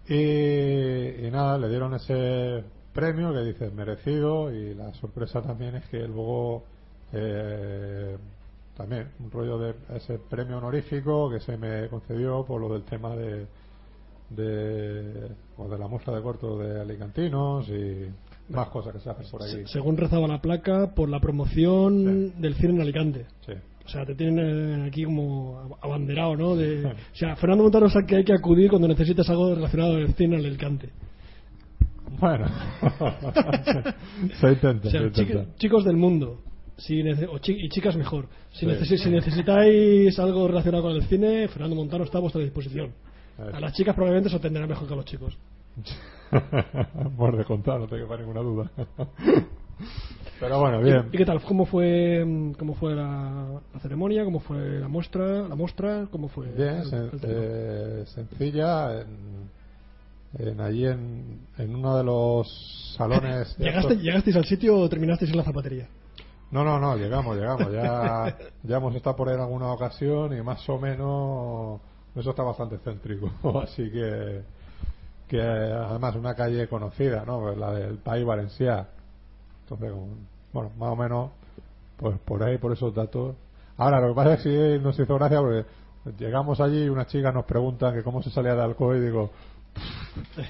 Y, 0.08 1.26
y 1.26 1.30
nada, 1.30 1.58
le 1.58 1.68
dieron 1.68 1.94
ese 1.94 2.64
premio 2.92 3.32
que 3.32 3.40
dices 3.40 3.72
merecido 3.74 4.52
y 4.54 4.74
la 4.74 4.92
sorpresa 4.94 5.42
también 5.42 5.74
es 5.76 5.84
que 5.86 5.98
luego 6.06 6.64
eh, 7.12 8.16
también 8.76 9.08
un 9.20 9.30
rollo 9.30 9.58
de 9.58 9.74
ese 9.94 10.18
premio 10.18 10.58
honorífico 10.58 11.28
que 11.30 11.40
se 11.40 11.56
me 11.56 11.88
concedió 11.88 12.44
por 12.44 12.60
lo 12.60 12.72
del 12.72 12.82
tema 12.84 13.14
de 13.16 13.46
de, 14.28 15.28
o 15.56 15.68
de 15.68 15.78
la 15.78 15.86
muestra 15.86 16.14
de 16.16 16.20
cortos 16.22 16.58
de 16.58 16.80
alicantinos 16.80 17.68
y 17.68 18.06
más 18.52 18.68
cosas 18.70 18.94
que 18.94 19.00
se 19.00 19.10
hacen 19.10 19.30
por. 19.30 19.42
Se- 19.44 19.66
según 19.68 19.96
rezaba 19.96 20.26
la 20.26 20.40
placa, 20.40 20.94
por 20.94 21.08
la 21.08 21.20
promoción 21.20 22.40
del 22.40 22.54
cine 22.56 22.74
en 22.74 22.80
Alicante. 22.80 23.26
Sí. 23.46 23.52
O 23.86 23.88
sea, 23.88 24.04
te 24.04 24.14
tienen 24.16 24.82
eh, 24.84 24.88
aquí 24.88 25.04
como 25.04 25.60
ab- 25.62 25.78
abanderado, 25.80 26.36
¿no? 26.36 26.56
De, 26.56 26.84
o 26.86 26.92
sea, 27.14 27.36
Fernando 27.36 27.62
Montano 27.62 27.88
sabe 27.88 28.04
que 28.06 28.16
hay 28.16 28.24
que 28.24 28.32
acudir 28.34 28.68
cuando 28.68 28.88
necesitas 28.88 29.30
algo 29.30 29.54
relacionado 29.54 29.92
con 29.92 30.02
el 30.02 30.14
cine 30.14 30.36
al 30.36 30.44
Alicante. 30.44 30.90
Bueno, 32.18 32.46
se 34.40 34.48
intenta, 34.52 34.88
O 34.88 34.90
sea, 34.90 35.10
chicos 35.56 35.84
del 35.84 35.96
mundo, 35.96 36.40
si 36.76 37.00
o 37.02 37.38
chi- 37.38 37.56
y 37.58 37.68
chicas 37.68 37.96
mejor. 37.96 38.28
Si, 38.50 38.60
Sí. 38.60 38.66
necesi- 38.66 38.96
si 38.98 39.10
necesitáis 39.10 40.18
algo 40.18 40.48
relacionado 40.48 40.82
con 40.84 40.92
el 40.96 41.02
cine, 41.04 41.46
Fernando 41.48 41.76
Montano 41.76 42.04
está 42.04 42.18
a 42.18 42.22
vuestra 42.22 42.40
disposición. 42.42 42.92
A 43.52 43.60
las 43.60 43.72
chicas 43.74 43.94
probablemente 43.94 44.30
se 44.30 44.36
atenderá 44.36 44.66
mejor 44.66 44.88
que 44.88 44.94
a 44.94 44.96
los 44.96 45.04
chicos. 45.04 45.36
Por 47.16 47.36
descontado, 47.36 47.80
no 47.80 47.86
te 47.86 47.98
quepa 47.98 48.16
ninguna 48.16 48.40
duda. 48.40 48.70
Pero 50.38 50.60
bueno, 50.60 50.80
¿Y, 50.80 50.84
bien. 50.84 51.08
y 51.12 51.16
qué 51.16 51.24
tal? 51.24 51.40
¿Cómo 51.42 51.64
fue, 51.64 52.52
cómo 52.58 52.74
fue 52.74 52.94
la, 52.94 53.60
la 53.72 53.80
ceremonia? 53.80 54.24
¿Cómo 54.24 54.40
fue 54.40 54.58
la 54.80 54.88
muestra? 54.88 55.48
¿La 55.48 55.54
muestra? 55.54 56.06
¿Cómo 56.10 56.28
fue? 56.28 56.48
Bien, 56.48 56.76
el- 56.76 56.84
sen- 56.90 57.12
el 57.12 57.20
tema? 57.20 57.32
eh, 57.36 58.04
sencilla. 58.06 59.00
En, 59.00 59.46
en 60.38 60.60
allí 60.60 60.86
en, 60.86 61.40
en 61.56 61.74
uno 61.74 61.96
de 61.96 62.04
los 62.04 62.94
salones. 62.96 63.56
¿Llegaste, 63.58 63.96
¿Llegasteis 63.96 64.36
al 64.36 64.44
sitio 64.44 64.76
o 64.76 64.88
terminasteis 64.88 65.30
en 65.30 65.38
la 65.38 65.44
zapatería? 65.44 65.88
No, 66.50 66.62
no, 66.64 66.78
no, 66.78 66.96
llegamos, 66.96 67.36
llegamos. 67.36 67.72
Ya, 67.72 68.36
ya 68.62 68.76
hemos 68.76 68.94
estado 68.94 69.16
por 69.16 69.28
ahí 69.28 69.34
en 69.36 69.40
alguna 69.40 69.72
ocasión 69.72 70.36
y 70.36 70.42
más 70.42 70.68
o 70.68 70.78
menos 70.78 71.80
eso 72.14 72.30
está 72.30 72.42
bastante 72.42 72.76
céntrico. 72.78 73.30
Así 73.62 73.90
que, 73.90 74.42
que 75.28 75.40
además 75.40 76.14
una 76.16 76.34
calle 76.34 76.68
conocida, 76.68 77.24
¿no? 77.24 77.40
Pues 77.40 77.56
la 77.56 77.72
del 77.72 77.96
País 77.98 78.26
Valencià. 78.26 78.86
Entonces, 79.68 79.92
bueno, 80.52 80.70
más 80.78 80.90
o 80.90 80.96
menos, 80.96 81.30
pues 81.96 82.16
por 82.24 82.42
ahí, 82.42 82.56
por 82.58 82.72
esos 82.72 82.94
datos. 82.94 83.34
Ahora, 83.76 84.00
lo 84.00 84.08
que 84.08 84.14
pasa 84.14 84.34
es 84.34 84.42
que 84.42 84.76
sí 84.78 84.82
nos 84.82 84.98
hizo 84.98 85.14
gracia 85.16 85.40
porque 85.40 85.64
llegamos 86.18 86.60
allí 86.60 86.84
y 86.84 86.88
unas 86.88 87.08
chicas 87.08 87.34
nos 87.34 87.44
preguntan 87.44 87.94
que 87.94 88.02
cómo 88.02 88.22
se 88.22 88.30
salía 88.30 88.54
de 88.54 88.62
alcohol 88.62 88.96
y 88.96 89.00
digo, 89.00 89.30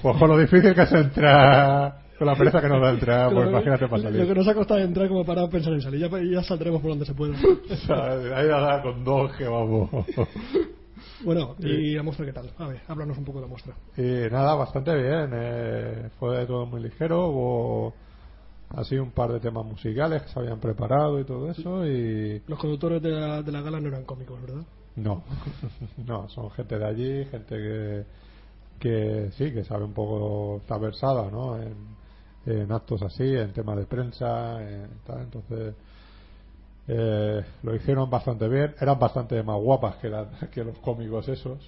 pues 0.01 0.17
con 0.17 0.29
lo 0.29 0.37
difícil 0.37 0.73
que 0.75 0.81
es 0.83 0.91
entrar, 0.91 2.01
con 2.17 2.27
la 2.27 2.35
pereza 2.35 2.61
que 2.61 2.69
nos 2.69 2.79
da 2.81 2.91
entrar, 2.91 3.33
pues 3.33 3.45
Lo- 3.45 3.51
imagínate 3.51 3.87
para 3.87 3.97
Lo 3.97 4.03
salir. 4.09 4.27
que 4.27 4.35
nos 4.35 4.47
ha 4.47 4.53
costado 4.53 4.79
entrar 4.79 5.07
como 5.07 5.25
para 5.25 5.47
pensar 5.49 5.73
en 5.73 5.81
salir. 5.81 5.99
Ya, 6.09 6.19
ya 6.21 6.43
saldremos 6.43 6.79
por 6.81 6.91
donde 6.91 7.05
se 7.05 7.13
pueda. 7.15 7.35
Ahí 7.89 8.49
a 8.53 8.81
con 8.83 9.03
dos 9.03 9.31
que 9.33 9.45
vamos. 9.47 9.89
Bueno, 11.23 11.55
¿y 11.59 11.95
la 11.95 12.03
muestra 12.03 12.25
qué 12.27 12.31
tal? 12.33 12.51
A 12.59 12.67
ver, 12.67 12.81
háblanos 12.87 13.17
un 13.17 13.25
poco 13.25 13.39
de 13.39 13.45
la 13.45 13.49
muestra. 13.49 13.73
Y 13.97 14.31
nada, 14.31 14.53
bastante 14.53 14.95
bien. 14.95 15.29
eh, 15.33 16.09
fue 16.19 16.45
todo 16.45 16.67
muy 16.67 16.79
ligero. 16.81 17.27
Hubo 17.29 17.93
así 18.69 18.97
un 18.97 19.11
par 19.11 19.31
de 19.31 19.39
temas 19.39 19.65
musicales 19.65 20.23
que 20.23 20.29
se 20.29 20.39
habían 20.39 20.59
preparado 20.59 21.19
y 21.19 21.23
todo 21.25 21.49
eso. 21.49 21.85
Y 21.85 22.41
Los 22.47 22.59
conductores 22.59 23.01
de 23.01 23.11
la, 23.11 23.41
de 23.41 23.51
la 23.51 23.61
gala 23.61 23.79
no 23.79 23.87
eran 23.89 24.03
cómicos, 24.05 24.41
¿verdad? 24.41 24.63
no, 24.95 25.23
no, 26.05 26.27
son 26.29 26.49
gente 26.51 26.77
de 26.79 26.85
allí, 26.85 27.25
gente 27.25 27.55
que, 27.55 28.05
que 28.79 29.31
sí, 29.37 29.51
que 29.51 29.63
sabe 29.63 29.83
un 29.85 29.93
poco, 29.93 30.57
está 30.57 30.77
versada 30.77 31.29
¿no? 31.29 31.55
en, 31.57 31.75
en 32.45 32.71
actos 32.71 33.01
así, 33.03 33.23
en 33.23 33.53
temas 33.53 33.77
de 33.77 33.85
prensa, 33.85 34.61
en 34.61 34.87
tal. 35.05 35.21
Entonces. 35.21 35.75
eh, 36.87 37.43
lo 37.63 37.75
hicieron 37.75 38.09
bastante 38.09 38.47
bien, 38.47 38.73
eran 38.79 38.97
bastante 38.97 39.41
más 39.43 39.59
guapas 39.61 39.97
que, 39.97 40.09
la- 40.09 40.29
que 40.53 40.63
los 40.63 40.77
cómicos 40.79 41.27
esos. 41.27 41.59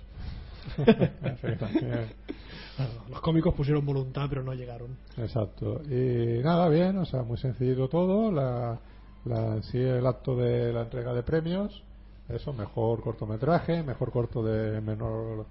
Claro, 2.75 2.91
los 3.09 3.21
cómicos 3.21 3.53
pusieron 3.53 3.85
voluntad, 3.85 4.25
pero 4.29 4.43
no 4.43 4.53
llegaron. 4.53 4.97
Exacto. 5.17 5.81
Y 5.83 6.41
nada, 6.43 6.69
bien, 6.69 6.97
o 6.97 7.05
sea, 7.05 7.23
muy 7.23 7.37
sencillito 7.37 7.87
todo. 7.89 8.31
La, 8.31 8.79
la, 9.25 9.61
sí, 9.63 9.77
el 9.77 10.05
acto 10.05 10.35
de 10.35 10.71
la 10.73 10.81
entrega 10.83 11.13
de 11.13 11.23
premios. 11.23 11.83
Eso, 12.29 12.53
mejor 12.53 13.01
cortometraje, 13.01 13.81
mejor 13.83 14.11
corto 14.11 14.43
de 14.43 14.79
menor 14.81 15.45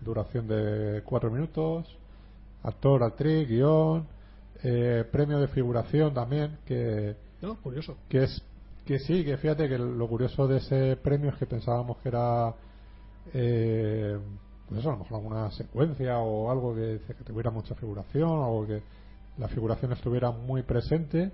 duración 0.00 0.48
de 0.48 1.02
cuatro 1.04 1.30
minutos. 1.30 1.86
Actor, 2.62 3.02
actriz, 3.02 3.48
guion. 3.48 4.06
eh, 4.62 5.04
premio 5.10 5.38
de 5.40 5.48
figuración 5.48 6.14
también, 6.14 6.58
que, 6.64 7.16
¿No? 7.42 7.56
Curioso. 7.56 7.96
que 8.08 8.24
es 8.24 8.42
que 8.86 8.98
sí, 8.98 9.24
que 9.24 9.36
fíjate 9.36 9.68
que 9.68 9.78
lo 9.78 10.08
curioso 10.08 10.46
de 10.48 10.58
ese 10.58 10.96
premio 10.96 11.30
es 11.30 11.36
que 11.36 11.46
pensábamos 11.46 11.98
que 11.98 12.08
era 12.08 12.52
eh, 13.32 14.18
pues 14.72 14.80
eso, 14.80 14.88
a 14.90 14.92
lo 14.92 14.98
mejor 15.00 15.16
alguna 15.18 15.50
secuencia 15.52 16.18
o 16.18 16.50
algo 16.50 16.74
que, 16.74 17.00
que 17.06 17.24
tuviera 17.24 17.50
mucha 17.50 17.74
figuración 17.74 18.28
o 18.30 18.66
que 18.66 18.82
la 19.38 19.48
figuración 19.48 19.92
estuviera 19.92 20.30
muy 20.30 20.62
presente 20.62 21.30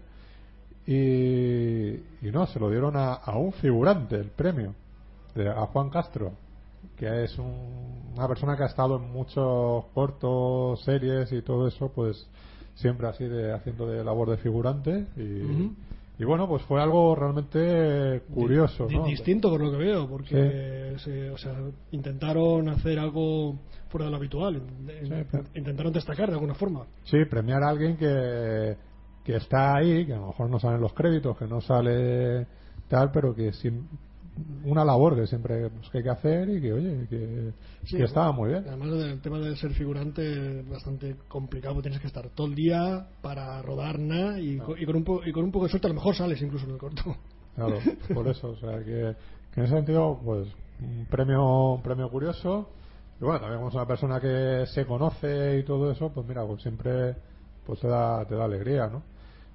y, 0.87 1.91
y 2.27 2.31
no, 2.33 2.47
se 2.47 2.59
lo 2.59 2.71
dieron 2.71 2.97
a, 2.97 3.15
a 3.15 3.37
un 3.39 3.53
figurante 3.53 4.17
el 4.17 4.31
premio, 4.31 4.75
de- 5.35 5.49
a 5.49 5.67
Juan 5.67 5.91
Castro, 5.91 6.33
que 6.97 7.25
es 7.25 7.39
un- 7.39 8.13
una 8.17 8.27
persona 8.27 8.57
que 8.57 8.65
ha 8.65 8.67
estado 8.67 8.97
en 8.97 9.11
muchos 9.13 9.85
cortos, 9.95 10.83
series 10.85 11.31
y 11.33 11.43
todo 11.43 11.69
eso, 11.69 11.91
pues 11.95 12.27
siempre 12.75 13.07
así 13.09 13.25
de 13.25 13.53
haciendo 13.53 13.87
de 13.87 14.03
labor 14.05 14.31
de 14.31 14.39
figurante 14.39 15.07
y. 15.17 15.21
y 16.19 16.25
bueno, 16.25 16.49
pues 16.49 16.63
fue 16.65 16.83
algo 16.83 17.15
realmente 17.15 18.23
curioso, 18.35 18.87
Di- 18.87 18.97
¿no? 18.97 19.05
Distinto 19.05 19.51
por 19.51 19.61
lo 19.61 19.71
que 19.71 19.77
veo, 19.79 20.09
porque 20.09 20.95
se- 20.99 21.31
o 21.31 21.39
sea, 21.39 21.55
intentaron 21.93 22.69
hacer 22.69 22.99
algo 22.99 23.57
fuera 23.89 24.07
de 24.07 24.11
lo 24.11 24.17
habitual. 24.17 24.63
Sí, 24.87 25.15
Intentaron 25.55 25.93
destacar 25.93 26.29
de 26.29 26.35
alguna 26.35 26.55
forma. 26.55 26.87
Sí, 27.05 27.19
premiar 27.31 27.63
a 27.63 27.69
alguien 27.69 27.97
que, 27.97 28.77
que 29.25 29.37
está 29.37 29.77
ahí, 29.77 30.05
que 30.07 30.13
a 30.15 30.19
lo 30.19 30.27
mejor 30.29 30.51
no 30.51 30.59
salen 30.59 30.81
los 30.81 30.93
créditos, 30.93 31.37
que 31.39 31.47
no 31.47 31.61
sale 31.61 32.47
tal, 32.89 33.11
pero 33.13 33.35
que 33.35 33.53
sim- 33.53 33.87
una 34.65 34.85
labor 34.85 35.17
que 35.17 35.27
siempre 35.27 35.71
pues, 35.71 35.89
que 35.91 35.99
hay 35.99 36.05
que 36.05 36.11
hacer 36.11 36.49
y 36.49 36.61
que, 36.61 36.73
oye, 36.73 37.07
que, 37.09 37.53
Sí, 37.85 37.97
que 37.97 38.05
estaba 38.05 38.33
muy 38.33 38.51
bien. 38.51 38.65
Además, 38.67 38.89
el 38.91 39.21
tema 39.21 39.39
de 39.39 39.57
ser 39.57 39.73
figurante 39.73 40.61
es 40.61 40.69
bastante 40.69 41.17
complicado. 41.29 41.75
porque 41.75 41.89
Tienes 41.89 42.01
que 42.01 42.07
estar 42.09 42.29
todo 42.31 42.47
el 42.47 42.55
día 42.55 43.07
para 43.23 43.61
rodar 43.63 43.99
nada 43.99 44.39
y, 44.41 44.61
y 44.79 44.85
con 44.87 44.97
un 44.97 45.05
po- 45.05 45.23
y 45.25 45.33
con 45.33 45.45
un 45.45 45.53
poco 45.53 45.65
de 45.67 45.71
suerte 45.71 45.87
a 45.87 45.91
lo 45.91 45.95
mejor 45.95 46.15
sales 46.15 46.41
incluso 46.43 46.67
en 46.67 46.73
el 46.73 46.79
corto. 46.79 47.03
Claro, 47.55 47.79
por 48.15 48.29
eso, 48.29 48.51
o 48.51 48.57
sea, 48.57 48.79
que, 48.85 49.17
que 49.53 49.61
en 49.61 49.67
ese 49.67 49.75
sentido, 49.75 50.21
pues, 50.25 50.47
un 50.81 51.07
premio, 51.11 51.75
un 51.75 51.83
premio 51.83 52.09
curioso. 52.09 52.69
Y 53.21 53.25
bueno, 53.25 53.41
también 53.41 53.59
como 53.59 53.69
es 53.71 53.75
una 53.75 53.87
persona 53.87 54.21
que 54.21 54.65
se 54.73 54.87
conoce 54.87 55.59
y 55.59 55.65
todo 55.65 55.91
eso, 55.91 56.11
pues 56.13 56.25
mira, 56.27 56.47
pues 56.47 56.63
siempre 56.63 57.17
pues 57.67 57.81
te 57.81 57.89
da, 57.89 58.25
te 58.27 58.35
da 58.37 58.45
alegría, 58.45 58.87
¿no? 58.87 59.03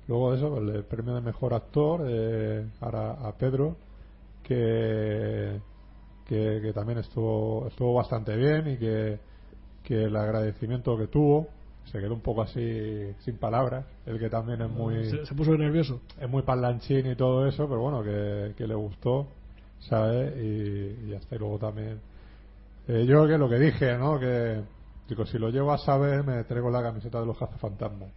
Luego 0.08 0.32
de 0.32 0.38
eso, 0.38 0.50
pues, 0.50 0.76
el 0.76 0.84
premio 0.84 1.16
de 1.16 1.22
mejor 1.22 1.54
actor 1.54 2.02
eh, 2.06 2.68
ahora 2.82 3.12
a 3.14 3.32
Pedro, 3.38 3.78
que, 4.44 5.60
que, 6.26 6.60
que 6.62 6.74
también 6.74 7.00
estuvo, 7.00 7.68
estuvo 7.68 7.94
bastante 7.96 8.36
bien 8.36 8.68
y 8.68 8.78
que, 8.78 9.20
que 9.84 10.04
el 10.04 10.16
agradecimiento 10.16 10.98
que 10.98 11.08
tuvo 11.08 11.48
se 11.86 12.00
quedó 12.00 12.14
un 12.14 12.22
poco 12.22 12.42
así 12.44 13.14
sin 13.20 13.38
palabras. 13.38 13.86
El 14.06 14.18
que 14.20 14.30
también 14.30 14.62
es 14.62 14.70
muy 14.70 15.04
Se, 15.10 15.26
se 15.26 15.36
puso 15.36 15.58
nervioso. 15.58 16.02
es 16.20 16.30
muy 16.30 16.44
parlanchín 16.44 17.06
y 17.12 17.16
todo 17.16 17.46
eso, 17.48 17.68
pero 17.68 17.82
bueno, 17.82 18.04
que, 18.04 18.54
que 18.56 18.68
le 18.68 18.76
gustó, 18.76 19.28
¿sabes? 19.80 20.34
Y, 20.38 21.06
y 21.06 21.10
ya 21.10 21.18
está. 21.18 21.36
Y 21.36 21.40
luego 21.40 21.58
también. 21.60 22.00
eh, 22.88 23.06
yo 23.06 23.28
que 23.28 23.38
lo 23.38 23.50
que 23.50 23.60
dije, 23.60 23.98
¿no? 23.98 24.18
Que 24.20 24.62
digo, 25.10 25.26
si 25.26 25.38
lo 25.38 25.50
llevo 25.50 25.74
a 25.74 25.78
saber, 25.78 26.24
me 26.24 26.44
traigo 26.46 26.70
la 26.70 26.82
camiseta 26.82 27.20
de 27.20 27.26
los 27.26 27.38
cazafantasmas. 27.38 28.10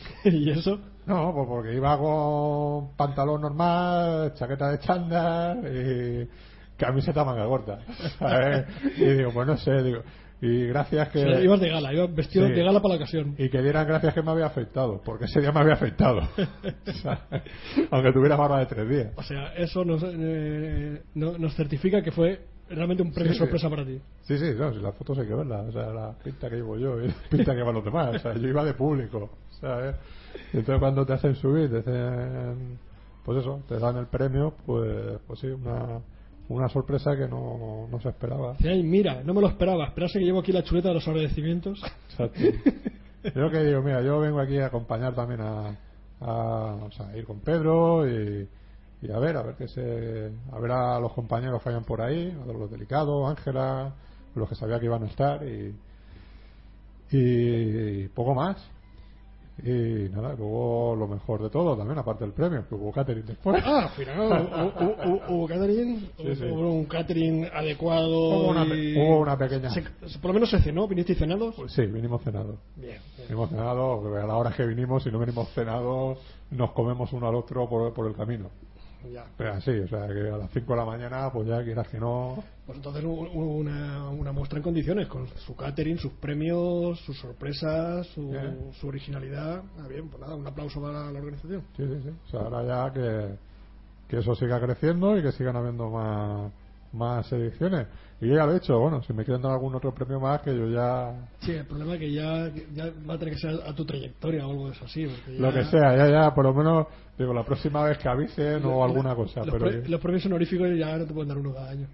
y 0.24 0.50
eso, 0.50 0.78
No, 1.06 1.32
pues 1.34 1.46
porque 1.48 1.74
iba 1.74 1.96
con 1.98 2.96
pantalón 2.96 3.40
normal, 3.42 4.32
chaqueta 4.34 4.70
de 4.70 4.78
chándal 4.80 5.58
y 5.66 6.28
camiseta 6.76 7.24
manga 7.24 7.46
corta. 7.46 7.78
Y 8.96 9.04
digo, 9.04 9.30
pues 9.32 9.46
no 9.46 9.56
sé, 9.56 9.82
digo. 9.82 10.02
Y 10.40 10.66
gracias 10.68 11.08
que. 11.08 11.18
o 11.18 11.28
sea, 11.28 11.40
ibas 11.40 11.58
de 11.60 11.68
gala, 11.68 11.92
ibas 11.92 12.14
vestido 12.14 12.46
Sí. 12.46 12.52
de 12.52 12.62
gala 12.62 12.80
para 12.80 12.94
la 12.94 13.00
ocasión. 13.00 13.34
Y 13.38 13.48
que 13.48 13.60
dieran 13.60 13.88
gracias 13.88 14.14
que 14.14 14.22
me 14.22 14.30
había 14.30 14.46
afectado, 14.46 15.00
porque 15.04 15.24
ese 15.24 15.40
día 15.40 15.50
me 15.50 15.58
había 15.60 15.74
afectado. 15.74 16.20
Aunque 17.90 18.12
tuviera 18.12 18.36
barba 18.36 18.60
de 18.60 18.66
tres 18.66 18.88
días. 18.88 19.08
O 19.16 19.22
sea, 19.24 19.52
eso 19.56 19.84
nos, 19.84 20.02
eh, 20.04 21.02
no- 21.14 21.38
nos 21.38 21.54
certifica 21.56 22.02
que 22.02 22.12
fue 22.12 22.40
realmente 22.70 23.02
un 23.02 23.12
premio 23.12 23.32
Sí, 23.32 23.38
sí. 23.38 23.44
sorpresa 23.44 23.70
para 23.70 23.84
ti. 23.84 24.00
Sí, 24.22 24.38
sí, 24.38 24.44
no, 24.58 24.72
si 24.72 24.80
las 24.80 24.94
fotos 24.94 25.18
hay 25.18 25.26
que 25.26 25.34
verlas. 25.34 25.68
O 25.68 25.72
sea, 25.72 25.92
la 25.92 26.12
pinta 26.22 26.48
que 26.50 26.56
llevo 26.56 26.76
yo 26.76 27.00
y 27.02 27.08
la 27.08 27.14
pinta 27.30 27.52
que 27.52 27.58
llevan 27.58 27.74
los 27.74 27.84
demás. 27.84 28.16
O 28.16 28.18
sea, 28.18 28.34
yo 28.34 28.48
iba 28.48 28.64
de 28.64 28.74
público, 28.74 29.30
¿sabes? 29.60 29.96
Y 30.52 30.58
entonces 30.58 30.78
cuando 30.80 31.04
te 31.06 31.12
hacen 31.14 31.34
subir, 31.36 31.70
te 31.70 31.78
hacen, 31.78 32.78
pues 33.24 33.38
eso, 33.38 33.62
te 33.68 33.78
dan 33.78 33.96
el 33.96 34.06
premio, 34.06 34.54
pues, 34.66 35.18
pues 35.26 35.40
sí, 35.40 35.46
una, 35.48 36.00
una 36.48 36.68
sorpresa 36.68 37.16
que 37.16 37.26
no, 37.28 37.88
no 37.90 38.00
se 38.00 38.08
esperaba. 38.08 38.56
"Ay, 38.64 38.82
mira, 38.82 39.22
no 39.24 39.34
me 39.34 39.40
lo 39.40 39.48
esperaba. 39.48 39.86
Esperase 39.86 40.18
que 40.18 40.24
llevo 40.24 40.40
aquí 40.40 40.52
la 40.52 40.62
chuleta 40.62 40.88
de 40.88 40.94
los 40.94 41.08
agradecimientos. 41.08 41.82
Exacto. 42.10 42.40
Yo 43.34 43.50
que 43.50 43.64
digo, 43.64 43.82
mira, 43.82 44.00
yo 44.02 44.20
vengo 44.20 44.38
aquí 44.40 44.58
a 44.58 44.66
acompañar 44.66 45.14
también 45.14 45.40
a, 45.40 45.76
a, 46.20 46.74
o 46.84 46.90
sea, 46.92 47.08
a 47.08 47.16
ir 47.16 47.24
con 47.24 47.40
Pedro 47.40 48.08
y, 48.08 48.48
y 49.00 49.10
a 49.12 49.18
ver, 49.18 49.36
a 49.36 49.42
ver 49.42 49.54
que 49.54 49.68
se, 49.68 50.30
a 50.52 50.58
ver 50.58 50.70
a 50.72 50.98
los 50.98 51.12
compañeros 51.12 51.62
que 51.62 51.68
vayan 51.68 51.84
por 51.84 52.00
ahí, 52.00 52.36
a 52.42 52.52
los 52.52 52.70
delicados, 52.70 53.28
Ángela, 53.30 53.92
los 54.34 54.48
que 54.48 54.54
sabía 54.56 54.78
que 54.80 54.86
iban 54.86 55.02
a 55.04 55.06
estar 55.06 55.42
y, 55.46 55.74
y, 57.10 58.08
poco 58.08 58.34
más. 58.34 58.56
Y 59.60 60.08
nada, 60.12 60.34
luego 60.38 60.94
lo 60.96 61.08
mejor 61.08 61.42
de 61.42 61.50
todo 61.50 61.76
también, 61.76 61.98
aparte 61.98 62.22
del 62.22 62.32
premio, 62.32 62.64
que 62.68 62.76
hubo 62.76 62.92
catering 62.92 63.26
después. 63.26 63.60
Ah, 63.66 63.86
al 63.86 63.88
final 63.90 64.20
hubo, 64.20 64.84
hubo- 64.86 65.22
hubo 65.34 65.48
catering, 65.48 66.10
Sí, 66.16 66.36
sí. 66.36 66.44
hubo 66.44 66.70
un 66.72 66.84
catering 66.84 67.44
adecuado. 67.52 68.08
Hubo 68.28 68.50
una, 68.50 68.64
y- 68.66 68.94
pe- 68.94 69.02
hubo 69.02 69.18
una 69.18 69.36
pequeña... 69.36 69.68
se- 69.70 69.82
por 70.20 70.26
lo 70.28 70.34
menos 70.34 70.50
se 70.50 70.60
cenó, 70.62 70.86
¿vinisteis 70.86 71.18
cenados? 71.18 71.56
Pues 71.56 71.72
sí, 71.72 71.86
vinimos 71.86 72.22
cenados. 72.22 72.56
Bien, 72.76 73.00
bien. 73.16 73.28
Vinimos 73.28 73.50
cenados, 73.50 74.06
a 74.22 74.26
la 74.28 74.36
hora 74.36 74.52
que 74.52 74.64
vinimos, 74.64 75.02
si 75.02 75.10
no 75.10 75.18
venimos 75.18 75.48
cenados, 75.54 76.18
nos 76.52 76.70
comemos 76.70 77.12
uno 77.12 77.28
al 77.28 77.34
otro 77.34 77.68
por, 77.68 77.92
por 77.92 78.06
el 78.06 78.14
camino. 78.14 78.50
Ya. 79.12 79.24
Pero 79.36 79.52
así, 79.54 79.70
o 79.70 79.88
sea, 79.88 80.06
que 80.08 80.28
a 80.28 80.36
las 80.36 80.50
5 80.52 80.72
de 80.72 80.78
la 80.78 80.84
mañana, 80.84 81.30
pues 81.32 81.48
ya 81.48 81.62
quieras 81.62 81.88
que 81.88 81.98
no... 81.98 82.42
Pues 82.66 82.76
entonces 82.76 83.02
una, 83.04 84.10
una 84.10 84.32
muestra 84.32 84.58
en 84.58 84.62
condiciones, 84.62 85.08
con 85.08 85.26
su 85.28 85.56
catering, 85.56 85.98
sus 85.98 86.12
premios, 86.14 87.00
sus 87.00 87.18
sorpresas, 87.18 88.06
su, 88.08 88.28
Bien. 88.30 88.72
su 88.78 88.88
originalidad. 88.88 89.62
Ah, 89.78 89.86
bien, 89.88 90.08
pues 90.08 90.20
nada, 90.20 90.34
un 90.36 90.46
aplauso 90.46 90.80
para 90.82 91.10
la 91.10 91.18
organización. 91.18 91.62
Sí, 91.76 91.84
sí, 91.86 92.00
sí. 92.02 92.10
O 92.26 92.30
sea, 92.30 92.40
ahora 92.40 92.64
ya 92.66 92.92
que, 92.92 93.36
que 94.08 94.18
eso 94.18 94.34
siga 94.34 94.60
creciendo 94.60 95.16
y 95.16 95.22
que 95.22 95.32
sigan 95.32 95.56
habiendo 95.56 95.88
más, 95.88 96.52
más 96.92 97.32
ediciones. 97.32 97.86
Y 98.20 98.28
ya 98.34 98.44
lo 98.44 98.52
he 98.52 98.56
hecho, 98.58 98.78
bueno, 98.78 99.02
si 99.02 99.12
me 99.12 99.24
quieren 99.24 99.40
dar 99.42 99.52
algún 99.52 99.74
otro 99.74 99.94
premio 99.94 100.18
más, 100.20 100.42
que 100.42 100.54
yo 100.54 100.68
ya... 100.68 101.14
Sí, 101.40 101.52
el 101.52 101.64
problema 101.66 101.94
es 101.94 102.00
que 102.00 102.12
ya, 102.12 102.50
ya 102.74 102.92
va 103.08 103.14
a 103.14 103.18
tener 103.18 103.34
que 103.34 103.40
ser 103.40 103.60
a 103.64 103.72
tu 103.74 103.84
trayectoria 103.86 104.46
o 104.46 104.50
algo 104.50 104.66
de 104.66 104.72
eso 104.72 104.84
así. 104.84 105.06
ya- 105.06 105.32
Lo 105.38 105.52
que 105.54 105.64
sea, 105.66 105.96
ya, 105.96 106.10
ya, 106.10 106.34
por 106.34 106.44
lo 106.44 106.52
menos, 106.52 106.86
digo, 107.18 107.34
la 107.34 107.44
próxima 107.44 107.82
vez 107.84 107.98
que 107.98 108.08
avisen 108.08 108.64
o 108.64 108.84
alguna 108.84 109.14
cosa. 109.14 109.40
Los, 109.44 109.50
pero 109.54 109.66
pre- 109.70 109.88
los 109.88 110.00
premios 110.00 110.24
honoríficos 110.26 110.68
ya 110.78 110.96
no 110.96 111.04
te 111.06 111.12
pueden 111.12 111.28
dar 111.28 111.38
uno 111.38 111.52
cada 111.52 111.70
año. 111.70 111.86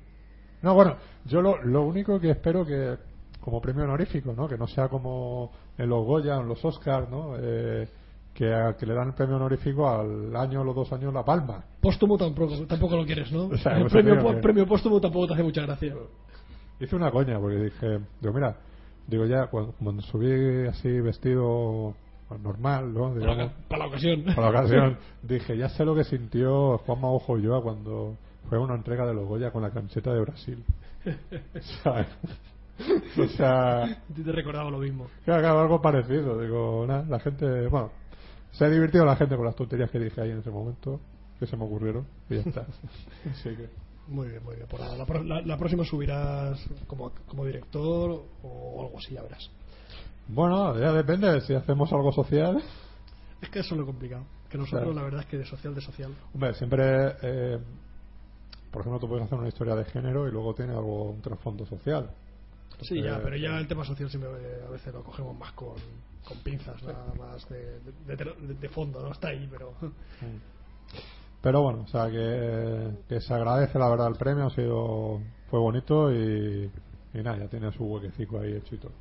No, 0.62 0.74
bueno, 0.74 0.96
yo 1.26 1.40
lo, 1.42 1.62
lo 1.62 1.82
único 1.82 2.18
que 2.20 2.30
espero 2.30 2.64
que, 2.64 2.96
como 3.40 3.60
premio 3.60 3.84
honorífico, 3.84 4.32
¿no? 4.34 4.48
Que 4.48 4.56
no 4.56 4.66
sea 4.66 4.88
como 4.88 5.50
en 5.76 5.88
los 5.88 6.04
Goya 6.04 6.38
o 6.38 6.42
en 6.42 6.48
los 6.48 6.64
Oscars, 6.64 7.08
¿no? 7.10 7.34
Eh, 7.38 7.88
que, 8.32 8.52
a- 8.52 8.76
que 8.76 8.84
le 8.86 8.94
dan 8.94 9.08
el 9.08 9.14
premio 9.14 9.36
honorífico 9.36 9.88
al 9.88 10.34
año 10.36 10.62
o 10.62 10.64
los 10.64 10.74
dos 10.74 10.92
años 10.92 11.12
La 11.14 11.24
Palma. 11.24 11.64
Póstumo 11.80 12.16
tampoco, 12.18 12.66
tampoco 12.66 12.96
lo 12.96 13.04
quieres, 13.06 13.30
¿no? 13.32 13.44
O 13.52 13.56
sea, 13.58 13.76
el 13.78 13.86
premio, 13.88 14.18
po- 14.20 14.30
que- 14.32 14.36
premio 14.38 14.66
póstumo 14.66 15.00
tampoco 15.00 15.28
te 15.28 15.34
hace 15.34 15.42
mucha 15.42 15.62
gracia. 15.62 15.94
Hice 16.80 16.96
una 16.96 17.10
coña 17.10 17.38
porque 17.38 17.56
dije, 17.56 18.00
digo, 18.20 18.34
mira, 18.34 18.56
digo 19.06 19.26
ya, 19.26 19.46
cuando, 19.46 19.72
cuando 19.80 20.02
subí 20.02 20.66
así 20.66 20.88
vestido 21.00 21.94
normal, 22.42 22.92
¿no? 22.92 23.08
Para 23.10 23.14
Digamos, 23.20 23.36
la, 23.38 23.68
para 23.68 23.78
la 23.84 23.86
ocasión. 23.88 24.24
para 24.24 24.40
la 24.42 24.48
ocasión, 24.60 24.98
dije, 25.22 25.56
ya 25.56 25.68
sé 25.68 25.84
lo 25.84 25.94
que 25.94 26.04
sintió 26.04 26.78
Juanma 26.78 27.08
Ojo 27.10 27.34
Ulloa 27.34 27.62
cuando 27.62 28.16
fue 28.48 28.58
a 28.58 28.60
una 28.60 28.74
entrega 28.74 29.06
de 29.06 29.14
los 29.14 29.26
Goya 29.26 29.50
con 29.50 29.62
la 29.62 29.70
camiseta 29.70 30.12
de 30.12 30.20
Brasil. 30.20 30.64
¿Sabes? 31.82 32.06
o 33.18 33.28
sea, 33.36 34.02
Te 34.14 34.32
recordaba 34.32 34.70
lo 34.70 34.78
mismo. 34.78 35.06
Claro, 35.24 35.60
algo 35.60 35.80
parecido. 35.80 36.40
Digo, 36.40 36.84
nada, 36.86 37.04
la 37.08 37.20
gente, 37.20 37.68
bueno, 37.68 37.90
se 38.52 38.64
ha 38.64 38.68
divertido 38.68 39.04
la 39.04 39.16
gente 39.16 39.36
con 39.36 39.44
las 39.44 39.54
tonterías 39.56 39.90
que 39.90 39.98
dije 39.98 40.20
ahí 40.20 40.30
en 40.30 40.38
ese 40.38 40.50
momento, 40.50 41.00
que 41.38 41.46
se 41.46 41.56
me 41.56 41.64
ocurrieron, 41.64 42.06
y 42.30 42.34
ya 42.36 42.40
está. 42.40 42.66
Así 43.30 43.50
que, 43.50 43.68
Muy 44.08 44.28
bien, 44.28 44.42
muy 44.44 44.56
bien. 44.56 44.66
Pues 44.68 44.82
nada, 44.82 44.96
la, 44.96 45.22
la- 45.22 45.42
la 45.42 45.56
próxima 45.58 45.84
subirás 45.84 46.58
como, 46.86 47.12
como 47.26 47.44
director 47.44 48.22
o 48.42 48.82
algo 48.82 48.98
así, 48.98 49.14
ya 49.14 49.22
verás. 49.22 49.50
Bueno, 50.28 50.78
ya 50.78 50.92
depende 50.92 51.40
si 51.42 51.54
hacemos 51.54 51.92
algo 51.92 52.12
social. 52.12 52.62
Es 53.42 53.48
que 53.50 53.60
eso 53.60 53.74
es 53.74 53.80
lo 53.80 53.86
complicado. 53.86 54.24
Que 54.48 54.58
nosotros, 54.58 54.82
Claro. 54.82 54.94
la 54.94 55.02
verdad 55.02 55.20
es 55.20 55.26
que 55.26 55.38
de 55.38 55.44
social, 55.46 55.74
de 55.74 55.80
social. 55.80 56.14
Hombre, 56.32 56.54
siempre, 56.54 57.16
eh, 57.22 57.58
por 58.70 58.80
ejemplo, 58.80 59.00
tú 59.00 59.08
puedes 59.08 59.24
hacer 59.26 59.38
una 59.38 59.48
historia 59.48 59.74
de 59.74 59.84
género 59.86 60.26
y 60.28 60.32
luego 60.32 60.54
tiene 60.54 60.72
algo, 60.72 61.10
un 61.10 61.20
trasfondo 61.20 61.66
social. 61.66 62.10
Sí, 62.80 63.02
ya, 63.02 63.16
Eh, 63.16 63.20
pero 63.22 63.36
ya 63.36 63.58
el 63.58 63.68
tema 63.68 63.84
social 63.84 64.08
siempre 64.10 64.30
eh, 64.30 64.64
a 64.66 64.70
veces 64.70 64.92
lo 64.92 65.02
cogemos 65.04 65.36
más 65.38 65.52
con, 65.52 65.74
con 66.26 66.38
pinzas, 66.38 66.82
nada 66.82 67.12
más 67.18 67.48
de, 67.48 67.80
de, 68.06 68.16
de- 68.16 68.54
de 68.54 68.68
fondo, 68.68 69.00
¿no? 69.02 69.12
Está 69.12 69.28
ahí, 69.28 69.46
pero. 69.50 69.72
Pero 71.42 71.62
bueno, 71.62 71.82
o 71.82 71.88
sea, 71.88 72.10
que, 72.10 72.90
que 73.08 73.20
se 73.20 73.34
agradece 73.34 73.78
la 73.78 73.90
verdad 73.90 74.08
el 74.08 74.16
premio, 74.16 74.46
ha 74.46 74.50
sido, 74.50 75.20
fue 75.50 75.60
bonito 75.60 76.10
y, 76.12 76.70
y 77.12 77.18
nada, 77.22 77.36
ya 77.38 77.48
tiene 77.48 77.70
su 77.72 77.84
huequecico 77.84 78.40
ahí 78.40 78.54
hecho 78.54 78.74
y 78.74 78.78
todo. 78.78 78.92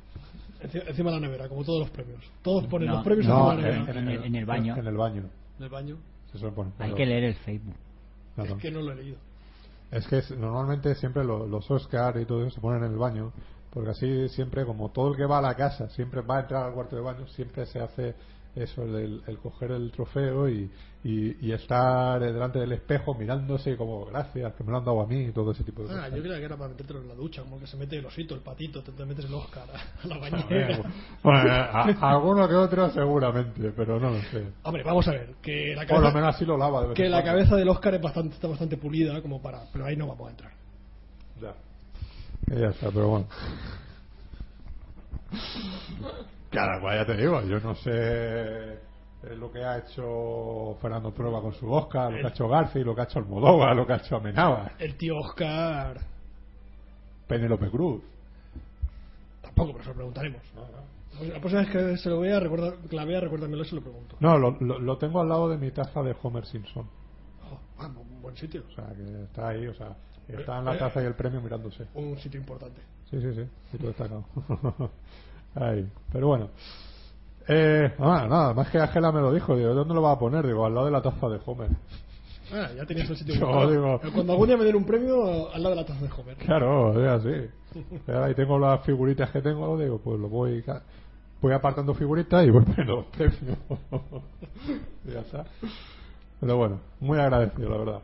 Enci- 0.64 0.82
Encima 0.88 1.10
de 1.10 1.20
la 1.20 1.26
nevera, 1.26 1.48
como 1.48 1.62
todos 1.64 1.80
los 1.80 1.90
premios. 1.90 2.20
Todos 2.42 2.66
ponen 2.66 2.88
No, 2.88 2.94
los 2.96 3.04
premios 3.04 3.26
No, 3.26 3.52
encima 3.52 3.54
de 3.56 3.62
la 3.62 3.78
nevera. 3.78 4.00
en 4.00 4.08
el- 4.08 4.24
en 4.24 4.34
el 4.36 4.46
baño. 4.46 4.76
En 4.76 4.86
el 4.86 4.96
baño. 4.96 5.22
En 5.58 5.64
el 5.64 5.70
baño. 5.70 5.96
Se 6.32 6.38
suele 6.38 6.54
poner. 6.54 6.72
Hay 6.78 6.86
Pero- 6.86 6.96
que 6.96 7.06
leer 7.06 7.24
el 7.24 7.34
Facebook. 7.34 7.74
claro. 8.34 8.54
Es 8.56 8.60
que 8.62 8.70
no 8.70 8.80
lo 8.80 8.92
he 8.92 8.96
leído. 8.96 9.16
Es 9.90 10.06
que 10.08 10.18
es- 10.18 10.36
normalmente 10.36 10.94
siempre 10.96 11.22
lo- 11.24 11.46
los 11.46 11.70
Oscar 11.70 12.18
y 12.20 12.24
todo 12.24 12.42
eso 12.42 12.54
se 12.56 12.60
ponen 12.60 12.82
en 12.84 12.92
el 12.92 12.98
baño, 12.98 13.32
porque 13.70 13.90
así 13.90 14.28
siempre, 14.30 14.64
como 14.64 14.90
todo 14.90 15.10
el 15.10 15.16
que 15.16 15.26
va 15.26 15.38
a 15.38 15.42
la 15.42 15.54
casa 15.54 15.88
siempre 15.90 16.20
va 16.22 16.38
a 16.38 16.40
entrar 16.40 16.64
al 16.66 16.72
cuarto 16.74 16.96
de 16.96 17.02
baño, 17.02 17.26
siempre 17.28 17.66
se 17.66 17.78
hace 17.80 18.14
eso, 18.56 18.82
el, 18.84 19.22
el- 19.26 19.38
coger 19.38 19.72
el 19.72 19.90
trofeo 19.90 20.48
y, 20.48 20.70
y, 21.02 21.36
y 21.46 21.52
estar 21.52 22.20
delante 22.20 22.58
del 22.60 22.72
espejo 22.72 23.12
mirándose 23.14 23.76
como 23.76 24.06
gracias, 24.06 24.54
que 24.54 24.62
me 24.64 24.70
lo 24.70 24.78
han 24.78 24.84
dado 24.84 25.00
a 25.02 25.06
mí 25.06 25.24
y 25.24 25.32
todo 25.32 25.50
ese 25.50 25.64
tipo 25.64 25.82
de 25.82 25.88
Ah, 25.90 25.96
cosas. 25.96 26.14
yo 26.14 26.22
creía 26.22 26.38
que 26.38 26.44
era 26.44 26.56
para 26.56 26.68
metértelo 26.70 27.00
en 27.02 27.08
la 27.08 27.14
ducha, 27.14 27.42
como 27.42 27.58
que 27.58 27.66
se 27.66 27.76
mete 27.76 27.98
el 27.98 28.06
osito, 28.06 28.34
el 28.34 28.40
patito, 28.42 28.82
te, 28.82 28.92
te 28.92 29.04
metes 29.04 29.24
el 29.24 29.34
Oscar 29.34 29.64
a, 29.74 30.02
a 30.04 30.06
la 30.06 30.18
bañera. 30.18 30.78
bueno, 31.22 31.38
a- 31.50 31.82
a- 31.82 32.10
alguno 32.12 32.48
que 32.48 32.54
otro 32.54 32.88
seguramente, 32.90 33.72
pero 33.76 33.98
no 33.98 34.10
lo 34.10 34.20
sé. 34.30 34.44
Hombre, 34.62 34.82
vamos 34.84 35.06
a 35.08 35.10
ver, 35.10 35.34
que 35.42 35.74
la 35.74 35.82
Por 35.86 35.96
lo 35.98 36.02
cabeza, 36.04 36.14
menos 36.18 36.34
así 36.36 36.44
lo 36.44 36.56
lava. 36.56 36.82
de 36.82 36.86
vez 36.88 36.96
que 36.96 37.08
la 37.08 37.22
cabeza 37.24 37.56
del 37.56 37.68
Oscar 37.68 37.94
es 37.94 38.00
bastante, 38.02 38.34
está 38.36 38.46
bastante 38.48 38.76
pulida 38.76 39.20
como 39.20 39.42
para... 39.42 39.62
Pero 39.72 39.84
ahí 39.86 39.96
no 39.96 40.06
vamos 40.06 40.28
a 40.28 40.30
entrar. 40.30 40.52
Ya. 41.42 41.54
Ya 42.56 42.68
está, 42.68 42.90
pero 42.90 43.08
bueno. 43.08 43.26
Claro, 46.54 46.80
pues 46.80 46.94
ya 46.94 47.04
te 47.04 47.16
digo, 47.16 47.42
yo 47.42 47.58
no 47.58 47.74
sé 47.74 47.90
eh, 47.92 49.36
lo 49.36 49.50
que 49.50 49.64
ha 49.64 49.78
hecho 49.78 50.76
Fernando 50.80 51.12
Prueba 51.12 51.42
con 51.42 51.52
su 51.52 51.70
Oscar, 51.70 52.12
lo 52.12 52.18
que 52.18 52.26
ha 52.26 52.30
hecho 52.30 52.48
García, 52.48 52.84
lo 52.84 52.94
que 52.94 53.00
ha 53.00 53.04
hecho 53.04 53.18
Almodóvar, 53.18 53.74
lo 53.74 53.84
que 53.84 53.92
ha 53.94 53.96
hecho 53.96 54.16
Amenábar, 54.16 54.74
El 54.78 54.96
tío 54.96 55.18
Oscar... 55.18 55.98
Penélope 57.26 57.70
Cruz. 57.70 58.02
Tampoco, 59.42 59.72
pero 59.72 59.82
se 59.82 59.90
lo 59.90 59.94
preguntaremos. 59.96 60.42
La 61.22 61.40
próxima 61.40 61.62
vez 61.62 61.70
que 61.70 61.96
se 61.96 62.08
lo 62.08 62.20
vea, 62.20 62.38
recuerda, 62.38 62.74
que 62.88 62.94
la 62.94 63.04
vea, 63.04 63.20
recuérdamelo 63.20 63.62
y 63.62 63.66
se 63.66 63.74
lo 63.74 63.80
pregunto. 63.80 64.16
No, 64.20 64.38
lo, 64.38 64.56
lo, 64.60 64.78
lo 64.78 64.98
tengo 64.98 65.20
al 65.20 65.28
lado 65.28 65.48
de 65.48 65.56
mi 65.56 65.70
taza 65.70 66.02
de 66.02 66.14
Homer 66.22 66.44
Simpson. 66.44 66.86
Oh, 67.50 67.58
ah, 67.78 67.86
un 67.86 68.22
buen 68.22 68.36
sitio. 68.36 68.62
O 68.70 68.74
sea, 68.74 68.92
que 68.94 69.24
está 69.24 69.48
ahí, 69.48 69.66
o 69.66 69.74
sea, 69.74 69.96
está 70.28 70.58
en 70.58 70.64
la 70.66 70.78
taza 70.78 71.02
y 71.02 71.06
el 71.06 71.14
premio 71.14 71.40
mirándose. 71.40 71.86
Un 71.94 72.18
sitio 72.18 72.38
importante. 72.38 72.80
Sí, 73.10 73.20
sí, 73.20 73.34
sí, 73.34 73.48
sitio 73.70 73.88
destacado. 73.88 74.24
Ahí, 75.54 75.88
pero 76.12 76.26
bueno. 76.28 76.48
Eh, 77.46 77.92
ah, 77.98 78.26
nada, 78.28 78.54
más 78.54 78.70
que 78.70 78.78
Ángela 78.78 79.12
me 79.12 79.20
lo 79.20 79.32
dijo, 79.32 79.54
digo, 79.56 79.74
¿dónde 79.74 79.94
lo 79.94 80.02
va 80.02 80.12
a 80.12 80.18
poner? 80.18 80.46
Digo, 80.46 80.64
al 80.64 80.74
lado 80.74 80.86
de 80.86 80.92
la 80.92 81.02
taza 81.02 81.28
de 81.28 81.38
Homer. 81.44 81.68
Ah, 82.52 82.68
ya 82.76 82.84
tenías 82.86 83.08
el 83.10 83.16
sitio 83.16 83.34
Yo 83.38 83.46
buscado. 83.46 83.70
digo- 83.70 84.00
Cuando 84.14 84.32
algún 84.32 84.48
día 84.48 84.56
me 84.56 84.64
den 84.64 84.76
un 84.76 84.84
premio, 84.84 85.52
al 85.52 85.62
lado 85.62 85.74
de 85.74 85.80
la 85.82 85.86
taza 85.86 86.00
de 86.00 86.10
Homer. 86.16 86.36
Claro, 86.36 86.92
es 87.04 87.08
así. 87.26 87.50
Ahora 88.08 88.24
ahí 88.26 88.34
tengo 88.34 88.58
las 88.58 88.80
figuritas 88.84 89.30
que 89.30 89.42
tengo, 89.42 89.78
digo, 89.78 89.98
pues 89.98 90.18
lo 90.18 90.28
voy 90.28 90.64
voy 91.42 91.52
apartando 91.52 91.92
figuritas 91.94 92.46
y 92.46 92.50
voy 92.50 92.64
poniendo 92.64 92.96
los 92.96 93.04
premios. 93.06 93.58
Ya 95.12 95.20
está. 95.20 95.44
Pero 96.40 96.56
bueno, 96.56 96.80
muy 97.00 97.18
agradecido, 97.18 97.68
la 97.70 97.76
verdad. 97.76 98.00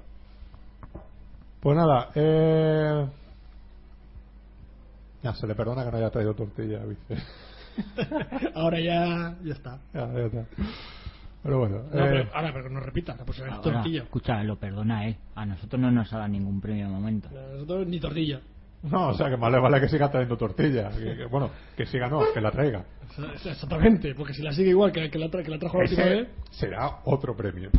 Pues 1.60 1.76
nada, 1.76 2.10
eh... 2.14 3.06
Ya, 5.22 5.34
se 5.34 5.46
le 5.46 5.54
perdona 5.54 5.84
que 5.84 5.90
no 5.90 5.96
haya 5.98 6.10
traído 6.10 6.34
tortilla, 6.34 6.80
¿viste? 6.84 7.16
Ahora 8.54 8.80
ya, 8.80 9.36
ya 9.44 9.52
está. 9.52 9.78
Ya, 9.92 10.12
ya 10.12 10.24
está. 10.26 10.44
Pero 11.42 11.58
bueno, 11.58 11.76
No, 11.92 12.04
eh, 12.04 12.08
pero, 12.10 12.34
ahora, 12.34 12.52
pero 12.52 12.68
no 12.70 12.80
repitas, 12.80 13.16
la 13.18 13.24
próxima 13.24 13.48
vez 13.48 13.60
tortilla. 13.62 14.02
escucha, 14.02 14.42
lo 14.44 14.56
perdona 14.58 15.06
él. 15.06 15.16
A 15.34 15.46
nosotros 15.46 15.80
no 15.80 15.90
nos 15.90 16.12
ha 16.12 16.18
dado 16.18 16.28
ningún 16.28 16.60
premio 16.60 16.86
de 16.86 16.92
momento. 16.92 17.28
A 17.28 17.52
Nosotros 17.54 17.86
ni 17.86 17.98
tortilla. 18.00 18.40
no, 18.82 19.08
o 19.08 19.14
sea 19.14 19.30
que 19.30 19.36
más 19.38 19.50
le 19.52 19.58
vale 19.58 19.80
que 19.80 19.88
siga 19.88 20.10
trayendo 20.10 20.36
tortilla. 20.36 20.90
Que- 20.90 21.16
que- 21.16 21.24
bueno, 21.26 21.50
que 21.76 21.86
siga 21.86 22.08
no, 22.08 22.20
que 22.34 22.40
la 22.42 22.50
traiga. 22.50 22.84
Exactamente, 23.44 24.14
porque 24.14 24.34
si 24.34 24.42
la 24.42 24.52
sigue 24.52 24.70
igual 24.70 24.92
que, 24.92 25.10
que 25.10 25.18
la, 25.18 25.26
tra- 25.28 25.42
que 25.42 25.50
la 25.50 25.58
trajo 25.58 25.78
la 25.78 25.84
última 25.84 26.04
vez, 26.04 26.28
será 26.50 26.98
otro 27.04 27.34
premio. 27.36 27.70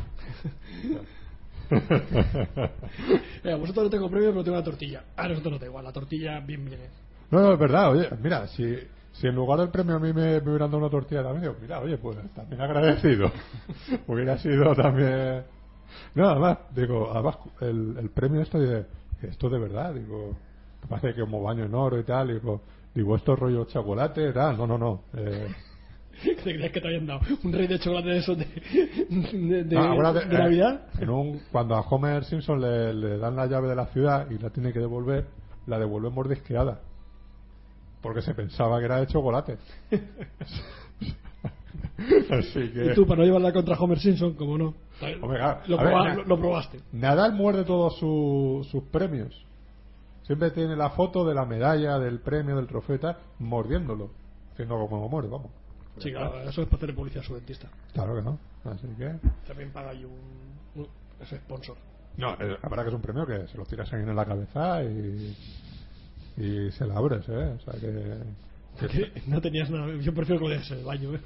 eh, 3.43 3.53
vosotros 3.55 3.85
no 3.85 3.89
tengo 3.89 4.09
premio, 4.09 4.29
pero 4.31 4.43
tengo 4.43 4.57
la 4.57 4.63
tortilla. 4.63 5.03
A 5.15 5.27
nosotros 5.27 5.53
no 5.53 5.59
da 5.59 5.65
igual, 5.67 5.83
la 5.85 5.91
tortilla 5.93 6.39
bien 6.39 6.65
viene. 6.65 6.85
No, 7.31 7.39
no, 7.41 7.53
es 7.53 7.59
verdad, 7.59 7.91
oye, 7.91 8.09
mira, 8.21 8.45
si, 8.47 8.77
si 9.13 9.27
en 9.27 9.35
lugar 9.35 9.59
del 9.59 9.69
premio 9.69 9.95
a 9.95 9.99
mí 9.99 10.11
me, 10.11 10.41
me 10.41 10.49
hubieran 10.49 10.69
dado 10.69 10.79
una 10.79 10.89
tortilla 10.89 11.23
también, 11.23 11.41
digo, 11.43 11.55
mira, 11.61 11.79
oye, 11.79 11.97
pues 11.97 12.17
también 12.35 12.61
agradecido. 12.61 13.31
Hubiera 14.07 14.37
sido 14.37 14.75
también. 14.75 15.43
No, 16.13 16.29
además, 16.29 16.57
digo, 16.75 17.09
además, 17.11 17.37
el, 17.61 17.95
el 17.97 18.09
premio 18.09 18.41
esto, 18.41 18.59
esto 19.21 19.49
de 19.49 19.59
verdad, 19.59 19.93
digo, 19.93 20.35
parece 20.89 21.13
que 21.13 21.21
como 21.21 21.41
baño 21.41 21.63
en 21.63 21.73
oro 21.73 21.97
y 21.99 22.03
tal, 22.03 22.27
digo, 22.27 22.61
digo, 22.93 23.15
esto 23.15 23.33
es 23.33 23.39
rollo 23.39 23.65
chocolate, 23.65 24.33
tal, 24.33 24.57
no, 24.57 24.67
no, 24.67 24.77
no. 24.77 25.03
Eh, 25.15 25.47
¿Te 26.23 26.35
creías 26.35 26.71
que 26.71 26.81
te 26.81 26.87
habían 26.87 27.07
dado 27.07 27.21
un 27.43 27.53
rey 27.53 27.67
de 27.67 27.79
chocolate 27.79 28.09
de 28.09 28.17
esos 28.17 28.37
de, 28.37 28.45
de, 28.45 29.63
de 29.63 29.75
eh, 29.75 30.27
Navidad? 30.29 30.81
en 30.99 31.09
un, 31.09 31.41
cuando 31.51 31.75
a 31.75 31.81
Homer 31.81 32.25
Simpson 32.25 32.59
le, 32.59 32.93
le 32.93 33.17
dan 33.17 33.37
la 33.37 33.45
llave 33.47 33.69
de 33.69 33.75
la 33.75 33.85
ciudad 33.87 34.29
y 34.29 34.37
la 34.37 34.49
tiene 34.49 34.73
que 34.73 34.79
devolver, 34.79 35.27
la 35.67 35.79
devuelve 35.79 36.09
mordisqueada. 36.09 36.81
Porque 38.01 38.21
se 38.21 38.33
pensaba 38.33 38.79
que 38.79 38.85
era 38.85 38.99
de 38.99 39.07
chocolate. 39.07 39.57
Así 42.31 42.69
que... 42.71 42.85
Y 42.91 42.95
tú, 42.95 43.05
para 43.05 43.19
no 43.19 43.25
llevarla 43.25 43.53
contra 43.53 43.75
Homer 43.77 43.99
Simpson, 43.99 44.33
como 44.33 44.57
no. 44.57 44.73
Claro, 44.99 45.17
Lo, 45.67 45.77
ver, 45.77 46.25
probaste. 46.25 46.79
Nadal 46.91 47.33
muerde 47.33 47.63
todos 47.63 47.97
su- 47.97 48.67
sus 48.71 48.83
premios. 48.85 49.45
Siempre 50.23 50.51
tiene 50.51 50.75
la 50.75 50.91
foto 50.91 51.25
de 51.25 51.33
la 51.35 51.45
medalla, 51.45 51.99
del 51.99 52.19
premio, 52.19 52.55
del 52.55 52.67
trofeo 52.67 52.95
y 52.95 52.99
tal, 52.99 53.17
mordiéndolo. 53.39 54.09
Haciendo 54.53 54.75
como 54.87 55.01
lo 55.03 55.09
muerde, 55.09 55.29
vamos. 55.29 55.51
Sí, 55.97 56.11
claro, 56.11 56.39
eso 56.41 56.61
es 56.61 56.67
para 56.67 56.77
hacer 56.83 56.95
publicidad 56.95 57.23
a 57.23 57.27
su 57.27 57.35
dentista. 57.35 57.67
Claro 57.93 58.15
que 58.15 58.21
no. 58.21 58.39
Así 58.63 58.87
que... 58.97 59.13
También 59.47 59.71
paga 59.71 59.89
ahí 59.91 60.05
un, 60.05 60.81
un- 60.81 60.87
ese 61.19 61.37
sponsor. 61.37 61.75
No, 62.17 62.33
eh, 62.33 62.57
la 62.61 62.69
verdad 62.69 62.83
que 62.83 62.89
es 62.89 62.95
un 62.95 63.01
premio 63.01 63.25
que 63.25 63.47
se 63.47 63.57
lo 63.57 63.65
tiras 63.65 63.91
ahí 63.93 64.01
en 64.01 64.15
la 64.15 64.25
cabeza 64.25 64.83
y... 64.83 65.35
Y 66.37 66.71
se 66.71 66.85
la 66.85 66.95
abres, 66.95 67.27
¿eh? 67.29 67.55
O 67.57 67.59
sea 67.59 67.79
que... 67.79 68.19
no 69.27 69.41
tenías 69.41 69.69
nada. 69.69 69.87
Yo 70.01 70.13
prefiero 70.13 70.39
que 70.39 70.47
lo 70.47 70.51
dejes 70.51 70.71
en 70.71 70.79
el 70.79 70.85
baño, 70.85 71.15
¿eh? 71.15 71.19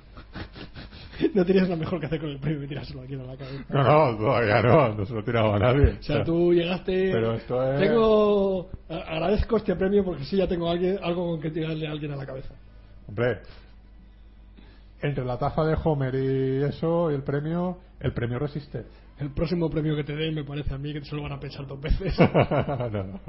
No 1.33 1.45
tenías 1.45 1.63
nada 1.69 1.77
mejor 1.77 1.99
que 2.01 2.07
hacer 2.07 2.19
con 2.19 2.29
el 2.29 2.39
premio 2.39 2.59
que 2.61 2.67
tirárselo 2.67 3.01
aquí 3.01 3.13
en 3.13 3.25
la 3.25 3.37
cabeza. 3.37 3.63
No, 3.69 3.83
no, 4.11 4.17
todavía 4.17 4.61
no, 4.61 4.95
no 4.95 5.05
se 5.05 5.13
lo 5.13 5.23
tiraba 5.23 5.55
a 5.55 5.59
nadie. 5.59 5.97
O 5.99 6.03
sea, 6.03 6.23
tú 6.25 6.53
llegaste. 6.53 7.09
Pero 7.13 7.33
esto 7.35 7.73
es- 7.73 7.79
Tengo. 7.79 8.69
Agradezco 8.89 9.57
este 9.57 9.75
premio 9.77 10.03
porque 10.03 10.25
sí 10.25 10.35
ya 10.35 10.47
tengo 10.47 10.69
alguien, 10.69 10.99
algo 11.01 11.25
con 11.31 11.39
que 11.39 11.51
tirarle 11.51 11.87
a 11.87 11.91
alguien 11.91 12.11
a 12.11 12.17
la 12.17 12.25
cabeza. 12.25 12.53
Hombre, 13.07 13.39
entre 15.01 15.23
la 15.23 15.37
taza 15.37 15.63
de 15.63 15.77
Homer 15.83 16.15
y 16.15 16.63
eso, 16.63 17.11
y 17.11 17.15
el 17.15 17.23
premio, 17.23 17.77
el 18.01 18.11
premio 18.13 18.37
resiste. 18.39 18.83
El 19.19 19.31
próximo 19.31 19.69
premio 19.69 19.95
que 19.95 20.03
te 20.03 20.15
den 20.15 20.33
me 20.35 20.43
parece 20.43 20.73
a 20.73 20.77
mí 20.77 20.91
que 20.91 21.05
se 21.05 21.15
lo 21.15 21.21
van 21.23 21.31
a 21.31 21.39
pensar 21.39 21.65
dos 21.65 21.79
veces. 21.79 22.13
no, 22.19 22.89
no. 23.03 23.19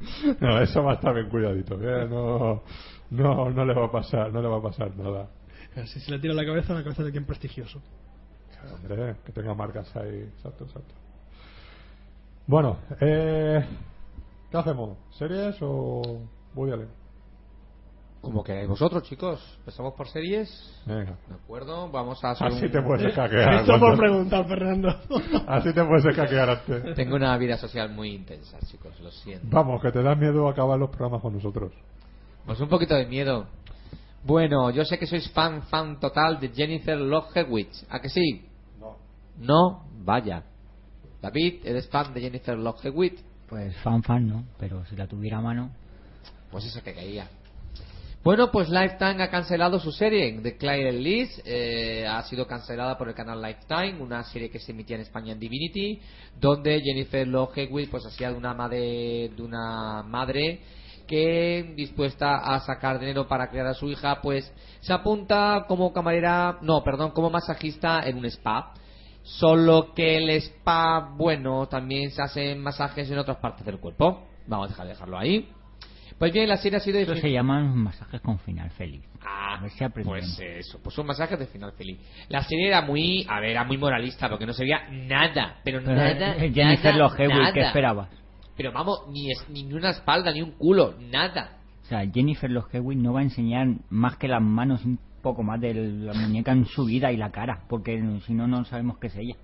No, 0.40 0.60
eso 0.60 0.82
va 0.82 0.92
a 0.92 0.94
estar 0.94 1.14
bien 1.14 1.28
cuidadito. 1.28 1.74
¿eh? 1.80 2.06
No, 2.08 2.62
no, 3.10 3.50
no 3.50 3.64
le 3.64 3.74
va 3.74 3.86
a 3.86 3.90
pasar, 3.90 4.32
no 4.32 4.40
le 4.40 4.48
va 4.48 4.58
a 4.58 4.62
pasar 4.62 4.96
nada. 4.96 5.28
Si 5.86 6.00
se 6.00 6.10
le 6.10 6.18
tira 6.18 6.34
la 6.34 6.44
cabeza, 6.44 6.72
a 6.72 6.76
la 6.76 6.82
cabeza 6.82 7.04
de 7.04 7.12
quien 7.12 7.24
prestigioso. 7.24 7.80
Hombre, 8.74 9.16
que 9.24 9.32
tenga 9.32 9.54
marcas 9.54 9.94
ahí. 9.96 10.28
Exacto, 10.36 10.64
exacto. 10.64 10.94
Bueno, 12.46 12.78
eh, 13.00 13.64
¿qué 14.50 14.56
hacemos? 14.56 14.98
¿Series 15.10 15.56
o 15.60 16.22
Woody 16.54 16.72
Allen? 16.72 16.99
Como 18.20 18.44
queráis 18.44 18.68
vosotros, 18.68 19.02
chicos. 19.04 19.40
Empezamos 19.60 19.94
por 19.94 20.06
series. 20.08 20.48
Venga. 20.84 21.16
De 21.26 21.34
acuerdo, 21.34 21.90
vamos 21.90 22.22
a 22.22 22.32
hacer 22.32 22.48
Así 22.48 22.66
un- 22.66 22.70
te 22.70 22.82
puedes 22.82 23.06
escaquear. 23.06 23.54
Esto 23.60 23.78
por 23.80 23.96
preguntar, 23.96 24.46
Fernando. 24.46 24.88
Así 25.48 25.72
te 25.72 25.82
puedes 25.84 26.04
escaquear 26.04 26.50
antes. 26.50 26.94
Tengo 26.96 27.16
una 27.16 27.36
vida 27.38 27.56
social 27.56 27.90
muy 27.90 28.10
intensa, 28.14 28.58
chicos, 28.66 29.00
lo 29.00 29.10
siento. 29.10 29.46
Vamos, 29.50 29.80
que 29.80 29.90
te 29.90 30.02
da 30.02 30.14
miedo 30.14 30.48
acabar 30.48 30.78
los 30.78 30.90
programas 30.90 31.22
con 31.22 31.32
nosotros. 31.32 31.72
Pues 32.44 32.60
un 32.60 32.68
poquito 32.68 32.94
de 32.94 33.06
miedo. 33.06 33.46
Bueno, 34.22 34.68
yo 34.70 34.84
sé 34.84 34.98
que 34.98 35.06
sois 35.06 35.30
fan, 35.32 35.62
fan 35.62 35.98
total 35.98 36.38
de 36.38 36.50
Jennifer 36.50 36.98
Love 36.98 37.34
Hewitt. 37.34 37.70
¿A 37.88 38.00
que 38.00 38.10
sí? 38.10 38.46
No. 38.78 38.96
No, 39.38 39.84
vaya. 40.04 40.42
David, 41.22 41.62
¿eres 41.64 41.88
fan 41.88 42.12
de 42.12 42.20
Jennifer 42.20 42.58
Love 42.58 42.84
Hewitt? 42.84 43.18
Pues 43.48 43.74
fan 43.78 44.02
fan, 44.02 44.26
¿no? 44.28 44.44
Pero 44.58 44.84
si 44.86 44.94
la 44.96 45.06
tuviera 45.06 45.38
a 45.38 45.40
mano... 45.40 45.70
Pues 46.50 46.66
eso 46.66 46.82
que 46.82 46.92
caía. 46.92 47.28
Bueno, 48.22 48.50
pues 48.50 48.68
Lifetime 48.68 49.22
ha 49.22 49.30
cancelado 49.30 49.80
su 49.80 49.92
serie 49.92 50.38
The 50.42 50.58
Claire 50.58 50.92
Liz. 50.92 51.40
eh, 51.46 52.06
ha 52.06 52.22
sido 52.24 52.46
cancelada 52.46 52.98
por 52.98 53.08
el 53.08 53.14
canal 53.14 53.40
Lifetime, 53.40 53.98
una 53.98 54.22
serie 54.24 54.50
que 54.50 54.58
se 54.58 54.72
emitía 54.72 54.96
en 54.96 55.02
España 55.02 55.32
en 55.32 55.40
Divinity, 55.40 56.02
donde 56.38 56.82
Jennifer 56.82 57.26
Love 57.26 57.56
Hewitt 57.56 57.90
pues 57.90 58.04
hacía 58.04 58.30
de 58.30 58.36
una 58.36 58.52
madre, 58.52 59.30
de 59.34 59.42
una 59.42 60.02
madre 60.02 60.60
que 61.06 61.72
dispuesta 61.74 62.36
a 62.36 62.60
sacar 62.60 63.00
dinero 63.00 63.26
para 63.26 63.48
criar 63.48 63.66
a 63.68 63.74
su 63.74 63.88
hija, 63.88 64.20
pues 64.20 64.52
se 64.80 64.92
apunta 64.92 65.64
como 65.66 65.90
camarera, 65.90 66.58
no, 66.60 66.84
perdón, 66.84 67.12
como 67.12 67.30
masajista 67.30 68.00
en 68.04 68.18
un 68.18 68.26
spa. 68.26 68.74
Solo 69.22 69.94
que 69.94 70.18
el 70.18 70.28
spa, 70.28 71.14
bueno, 71.16 71.68
también 71.68 72.10
se 72.10 72.20
hacen 72.20 72.62
masajes 72.62 73.10
en 73.10 73.18
otras 73.18 73.38
partes 73.38 73.64
del 73.64 73.80
cuerpo. 73.80 74.26
Vamos 74.46 74.66
a 74.66 74.68
dejar 74.68 74.86
de 74.86 74.92
dejarlo 74.92 75.18
ahí. 75.18 75.48
Pues 76.20 76.34
bien, 76.34 76.50
la 76.50 76.58
serie 76.58 76.76
ha 76.76 76.80
sido 76.80 76.98
Eso 76.98 77.14
se 77.16 77.32
llaman 77.32 77.74
masajes 77.78 78.20
con 78.20 78.38
final 78.40 78.68
feliz. 78.72 79.02
Ah, 79.24 79.54
A 79.56 79.62
ver 79.62 79.70
si 79.70 79.82
aprendemos. 79.82 80.20
pues 80.36 80.66
eso, 80.66 80.78
pues 80.82 80.98
un 80.98 81.06
masaje 81.06 81.34
de 81.38 81.46
final 81.46 81.72
feliz. 81.72 81.98
La 82.28 82.42
serie 82.42 82.68
era 82.68 82.82
muy, 82.82 83.24
a 83.26 83.40
ver, 83.40 83.52
era 83.52 83.64
muy 83.64 83.78
moralista 83.78 84.28
porque 84.28 84.44
no 84.44 84.52
se 84.52 84.64
veía 84.64 84.86
nada, 84.90 85.56
pero, 85.64 85.80
Pero, 85.82 85.94
nada, 85.96 86.36
eh, 86.36 86.52
Jennifer 86.52 86.92
nada, 86.94 86.98
Love 86.98 87.20
Hewitt, 87.20 87.54
¿qué 87.54 87.60
nada. 87.60 87.68
esperabas? 87.68 88.08
Pero 88.54 88.70
vamos, 88.70 89.08
ni, 89.08 89.32
es, 89.32 89.48
ni 89.48 89.72
una 89.72 89.88
espalda, 89.92 90.30
ni 90.30 90.42
un 90.42 90.50
culo, 90.50 90.94
nada. 91.00 91.56
O 91.84 91.86
sea, 91.86 92.06
Jennifer 92.12 92.50
Love 92.50 92.74
Hewitt 92.74 92.98
no 92.98 93.14
va 93.14 93.20
a 93.20 93.22
enseñar 93.22 93.68
más 93.88 94.18
que 94.18 94.28
las 94.28 94.42
manos, 94.42 94.84
un 94.84 94.98
poco 95.22 95.42
más 95.42 95.58
de 95.58 95.72
la 95.72 96.12
muñeca 96.12 96.52
en 96.52 96.66
su 96.66 96.84
vida 96.84 97.10
y 97.12 97.16
la 97.16 97.30
cara, 97.30 97.62
porque 97.66 97.98
si 98.26 98.34
no, 98.34 98.46
no 98.46 98.66
sabemos 98.66 98.98
qué 98.98 99.06
es 99.06 99.16
ella. 99.16 99.36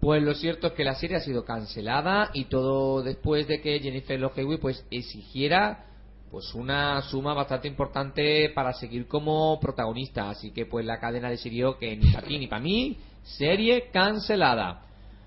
Pues 0.00 0.22
lo 0.22 0.32
cierto 0.32 0.68
es 0.68 0.72
que 0.72 0.84
la 0.84 0.94
serie 0.94 1.18
ha 1.18 1.20
sido 1.20 1.44
cancelada 1.44 2.30
y 2.32 2.46
todo 2.46 3.02
después 3.02 3.46
de 3.46 3.60
que 3.60 3.78
Jennifer 3.80 4.18
Love 4.18 4.58
pues 4.58 4.86
exigiera 4.90 5.84
pues 6.30 6.54
una 6.54 7.00
suma 7.02 7.34
bastante 7.34 7.68
importante 7.68 8.50
para 8.54 8.72
seguir 8.72 9.06
como 9.06 9.58
protagonista, 9.60 10.30
así 10.30 10.52
que 10.52 10.66
pues 10.66 10.84
la 10.84 10.98
cadena 10.98 11.30
decidió 11.30 11.78
que 11.78 11.96
ni 11.96 12.12
para 12.12 12.26
ti 12.26 12.38
ni 12.38 12.46
para 12.46 12.62
mí 12.62 12.98
serie 13.22 13.90
cancelada. 13.90 14.82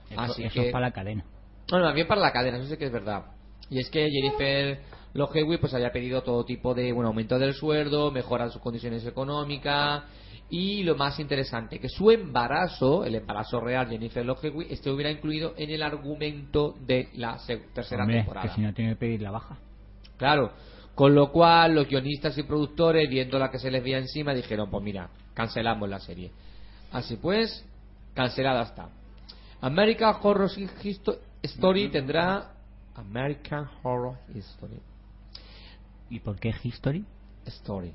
Eso, 0.09 0.21
Así 0.21 0.43
eso 0.43 0.53
que 0.53 0.67
es 0.67 0.71
para 0.71 0.87
la 0.87 0.91
cadena. 0.91 1.23
Bueno, 1.69 1.93
bien 1.93 2.07
para 2.07 2.21
la 2.21 2.31
cadena, 2.31 2.57
eso 2.57 2.67
sí 2.67 2.77
que 2.77 2.85
es 2.85 2.91
verdad. 2.91 3.25
Y 3.69 3.79
es 3.79 3.89
que 3.89 4.09
Jennifer 4.09 4.81
Love 5.13 5.35
Hewitt 5.35 5.59
pues 5.61 5.73
había 5.73 5.91
pedido 5.91 6.21
todo 6.21 6.43
tipo 6.45 6.73
de 6.73 6.91
bueno 6.91 7.09
aumento 7.09 7.39
del 7.39 7.53
sueldo, 7.53 8.11
mejora 8.11 8.45
de 8.45 8.51
sus 8.51 8.61
condiciones 8.61 9.05
económicas 9.05 10.03
y 10.49 10.83
lo 10.83 10.95
más 10.95 11.17
interesante 11.19 11.79
que 11.79 11.87
su 11.87 12.11
embarazo, 12.11 13.05
el 13.05 13.15
embarazo 13.15 13.61
real 13.61 13.87
de 13.87 13.95
Jennifer 13.95 14.25
Love 14.25 14.43
Hewitt, 14.45 14.71
estuviera 14.71 15.09
incluido 15.09 15.53
en 15.57 15.69
el 15.69 15.81
argumento 15.81 16.75
de 16.85 17.07
la 17.13 17.37
tercera 17.73 18.03
Hombre, 18.03 18.17
temporada. 18.17 18.47
que 18.49 18.55
si 18.55 18.61
no 18.61 18.73
tiene 18.73 18.91
que 18.91 18.97
pedir 18.97 19.21
la 19.21 19.31
baja. 19.31 19.57
Claro, 20.17 20.51
con 21.01 21.15
lo 21.15 21.31
cual 21.31 21.73
los 21.73 21.87
guionistas 21.87 22.37
y 22.37 22.43
productores, 22.43 23.09
viendo 23.09 23.39
la 23.39 23.49
que 23.49 23.57
se 23.57 23.71
les 23.71 23.83
veía 23.83 23.97
encima, 23.97 24.35
dijeron, 24.35 24.69
pues 24.69 24.83
mira, 24.83 25.09
cancelamos 25.33 25.89
la 25.89 25.99
serie. 25.99 26.29
Así 26.91 27.15
pues, 27.15 27.65
cancelada 28.13 28.61
está. 28.61 28.87
American 29.61 30.15
Horror 30.21 30.47
Histo- 30.47 31.17
Story 31.41 31.89
tendrá... 31.89 32.51
American 32.93 33.67
Horror 33.81 34.15
History. 34.31 34.79
¿Y 36.11 36.19
por 36.19 36.39
qué 36.39 36.53
History? 36.61 37.03
Story. 37.47 37.91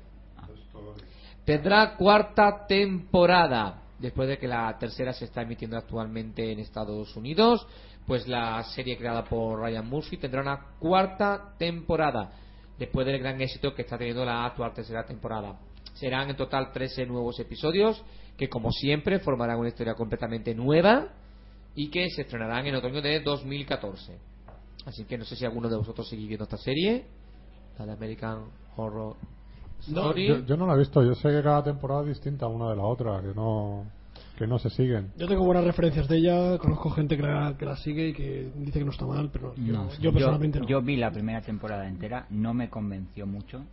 Tendrá 1.45 1.95
cuarta 1.95 2.67
temporada. 2.67 3.83
Después 3.99 4.27
de 4.27 4.37
que 4.37 4.49
la 4.49 4.77
tercera 4.77 5.13
se 5.13 5.23
está 5.23 5.43
emitiendo 5.43 5.77
actualmente 5.77 6.51
en 6.51 6.59
Estados 6.59 7.15
Unidos, 7.15 7.65
pues 8.05 8.27
la 8.27 8.61
serie 8.65 8.97
creada 8.97 9.23
por 9.23 9.61
Ryan 9.61 9.87
Murphy 9.87 10.17
tendrá 10.17 10.41
una 10.41 10.59
cuarta 10.77 11.53
temporada. 11.57 12.33
Después 12.77 13.05
del 13.07 13.19
gran 13.19 13.41
éxito 13.41 13.73
que 13.73 13.81
está 13.81 13.97
teniendo 13.97 14.23
la 14.23 14.45
actual 14.45 14.73
tercera 14.73 15.05
temporada. 15.05 15.59
Serán 15.93 16.29
en 16.29 16.35
total 16.35 16.71
13 16.71 17.05
nuevos 17.07 17.39
episodios 17.39 18.03
que, 18.37 18.49
como 18.49 18.71
siempre, 18.71 19.19
formarán 19.19 19.57
una 19.57 19.69
historia 19.69 19.95
completamente 19.95 20.53
nueva 20.53 21.07
y 21.73 21.89
que 21.89 22.09
se 22.09 22.21
estrenarán 22.21 22.67
en 22.67 22.75
otoño 22.75 23.01
de 23.01 23.19
2014. 23.21 24.17
Así 24.85 25.05
que 25.05 25.17
no 25.17 25.25
sé 25.25 25.35
si 25.35 25.45
alguno 25.45 25.69
de 25.69 25.77
vosotros 25.77 26.07
sigue 26.07 26.27
viendo 26.27 26.43
esta 26.43 26.57
serie, 26.57 27.05
la 27.77 27.85
de 27.85 27.93
American 27.93 28.45
Horror 28.75 29.15
No, 29.87 30.01
Story. 30.01 30.27
Yo, 30.27 30.45
yo 30.45 30.57
no 30.57 30.67
la 30.67 30.75
he 30.75 30.77
visto, 30.77 31.03
yo 31.03 31.13
sé 31.15 31.29
que 31.29 31.41
cada 31.41 31.63
temporada 31.63 32.01
es 32.01 32.09
distinta 32.09 32.47
una 32.47 32.69
de 32.69 32.75
la 32.75 32.83
otra, 32.83 33.21
que 33.21 33.33
no, 33.35 33.85
que 34.37 34.47
no 34.47 34.59
se 34.59 34.69
siguen. 34.69 35.11
Yo 35.17 35.27
tengo 35.27 35.43
buenas 35.43 35.63
referencias 35.65 36.07
de 36.07 36.17
ella, 36.17 36.57
conozco 36.59 36.89
gente 36.91 37.17
que 37.17 37.23
la, 37.23 37.55
que 37.57 37.65
la 37.65 37.75
sigue 37.77 38.09
y 38.09 38.13
que 38.13 38.51
dice 38.55 38.79
que 38.79 38.85
no 38.85 38.91
está 38.91 39.05
mal, 39.05 39.29
pero 39.33 39.53
yo, 39.55 39.73
No, 39.73 39.89
yo 39.99 40.13
personalmente 40.13 40.59
no. 40.59 40.67
yo 40.67 40.81
vi 40.81 40.95
la 40.95 41.11
primera 41.11 41.41
temporada 41.41 41.87
entera, 41.87 42.27
no 42.29 42.53
me 42.53 42.69
convenció 42.69 43.25
mucho 43.25 43.65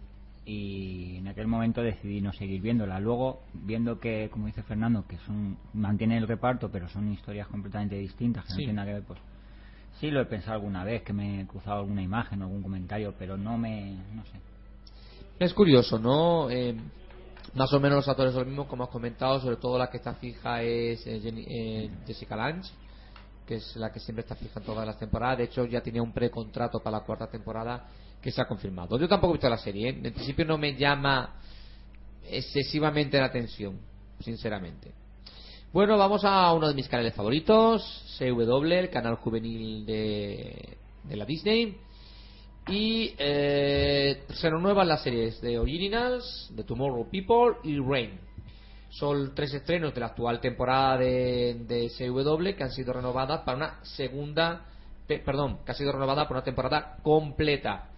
y 0.47 1.17
en 1.17 1.29
aquel 1.29 1.47
momento 1.47 1.83
decidí 1.83 2.21
no 2.21 2.33
seguir 2.33 2.61
viéndola. 2.61 2.99
Luego, 2.99 3.43
viendo 3.53 3.99
que, 4.01 4.29
como 4.31 4.47
dice 4.47 4.63
Fernando, 4.63 5.07
que 5.07 5.19
son 5.19 5.57
mantiene 5.75 6.17
el 6.19 6.27
reparto, 6.27 6.71
pero 6.71 6.89
son 6.89 7.13
historias 7.13 7.47
completamente 7.49 7.97
distintas, 7.97 8.45
que 8.45 8.51
no 8.53 8.57
tienen 8.57 8.77
nada 8.77 8.89
que 8.89 8.95
ver, 8.95 9.03
pues 9.05 9.21
sí 10.01 10.11
lo 10.11 10.21
he 10.21 10.27
pensado 10.27 10.55
alguna 10.55 10.83
vez, 10.85 11.03
que 11.03 11.13
me 11.13 11.43
he 11.43 11.47
cruzado 11.47 11.81
alguna 11.81 12.03
imagen 12.03 12.41
o 12.43 12.45
algún 12.47 12.63
comentario, 12.63 13.15
pero 13.19 13.37
no 13.37 13.57
me, 13.59 13.97
no 14.15 14.25
sé. 14.25 14.39
Es 15.39 15.53
curioso, 15.53 15.99
¿no? 15.99 16.49
Eh, 16.51 16.77
más 17.55 17.73
o 17.73 17.81
menos 17.81 17.97
los 17.97 18.09
actores 18.09 18.33
son 18.33 18.41
los 18.41 18.49
mismos, 18.49 18.67
como 18.67 18.85
has 18.85 18.91
comentado, 18.91 19.41
sobre 19.41 19.57
todo 19.57 19.79
la 19.79 19.89
que 19.89 19.99
está 19.99 20.15
fija 20.15 20.63
es 20.63 21.07
eh, 21.07 21.21
eh, 21.25 21.91
Jessica 22.07 22.37
Lange, 22.37 22.71
que 23.47 23.57
es 23.57 23.77
la 23.77 23.93
que 23.93 24.01
siempre 24.01 24.23
está 24.23 24.35
fija 24.35 24.59
en 24.59 24.67
todas 24.67 24.87
las 24.87 24.99
temporadas. 24.99 25.39
De 25.39 25.45
hecho, 25.45 25.65
ya 25.65 25.81
tenía 25.81 26.03
un 26.03 26.13
precontrato 26.13 26.81
para 26.81 26.99
la 26.99 27.05
cuarta 27.05 27.29
temporada 27.29 27.87
que 28.21 28.33
se 28.33 28.41
ha 28.43 28.47
confirmado. 28.47 28.99
Yo 28.99 29.09
tampoco 29.09 29.33
he 29.33 29.37
visto 29.37 29.49
la 29.49 29.59
serie, 29.59 29.89
¿eh? 29.89 30.01
en 30.03 30.13
principio 30.13 30.45
no 30.45 30.59
me 30.59 30.75
llama 30.75 31.37
excesivamente 32.29 33.19
la 33.19 33.27
atención, 33.27 33.79
sinceramente. 34.21 34.93
Bueno, 35.73 35.99
vamos 35.99 36.25
a 36.25 36.53
uno 36.53 36.69
de 36.69 36.75
mis 36.75 36.89
canales 36.89 37.15
favoritos, 37.15 38.17
CW, 38.19 38.65
el 38.73 38.91
canal 38.91 39.17
juvenil 39.17 39.85
de, 39.85 40.79
de 41.05 41.17
la 41.17 41.25
Disney. 41.25 41.77
Y 42.69 43.15
eh, 43.19 44.25
se 44.31 44.49
renuevan 44.49 44.89
las 44.89 45.03
series 45.03 45.41
de 45.41 45.59
Originals, 45.59 46.51
de 46.55 46.65
Tomorrow 46.65 47.09
People 47.11 47.57
y 47.63 47.79
Rain. 47.79 48.19
Son 48.89 49.35
tres 49.35 49.53
estrenos 49.53 49.93
de 49.93 50.01
la 50.01 50.07
actual 50.07 50.41
temporada 50.41 50.97
de, 50.99 51.57
de 51.67 51.91
CW 51.91 52.57
que 52.57 52.63
han 52.65 52.71
sido 52.71 52.93
renovadas 52.93 53.41
para 53.43 53.57
una 53.59 53.85
segunda, 53.85 54.65
pe- 55.07 55.19
perdón, 55.19 55.59
que 55.67 55.73
ha 55.73 55.75
sido 55.75 55.93
renovada 55.93 56.27
por 56.27 56.37
una 56.37 56.45
temporada 56.45 56.97
completa. 57.03 57.91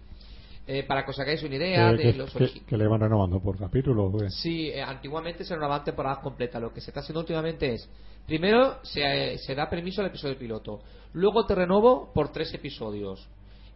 Eh, 0.69 0.83
para 0.83 1.05
que 1.05 1.11
os 1.11 1.19
hagáis 1.19 1.41
una 1.43 1.55
idea 1.55 1.91
que, 1.91 1.95
de 1.97 2.11
que- 2.11 2.17
los 2.17 2.33
que- 2.33 2.77
le 2.77 2.87
van 2.87 2.99
renovando 2.99 3.39
por 3.39 3.57
capítulo. 3.57 4.11
pues. 4.11 4.33
Sí, 4.35 4.67
eh, 4.67 4.81
antiguamente 4.81 5.45
se 5.45 5.53
renovaban 5.55 5.85
temporadas 5.85 6.17
completas. 6.19 6.61
Lo 6.61 6.73
que 6.73 6.81
se 6.81 6.89
está 6.89 6.99
haciendo 6.99 7.21
últimamente 7.21 7.73
es, 7.75 7.89
primero 8.25 8.79
se, 8.83 9.01
eh, 9.33 9.37
se 9.37 9.55
da 9.55 9.69
permiso 9.69 10.01
al 10.01 10.07
episodio 10.07 10.37
piloto, 10.37 10.81
luego 11.13 11.45
te 11.45 11.55
renovo 11.55 12.11
por 12.13 12.33
tres 12.33 12.53
episodios. 12.53 13.29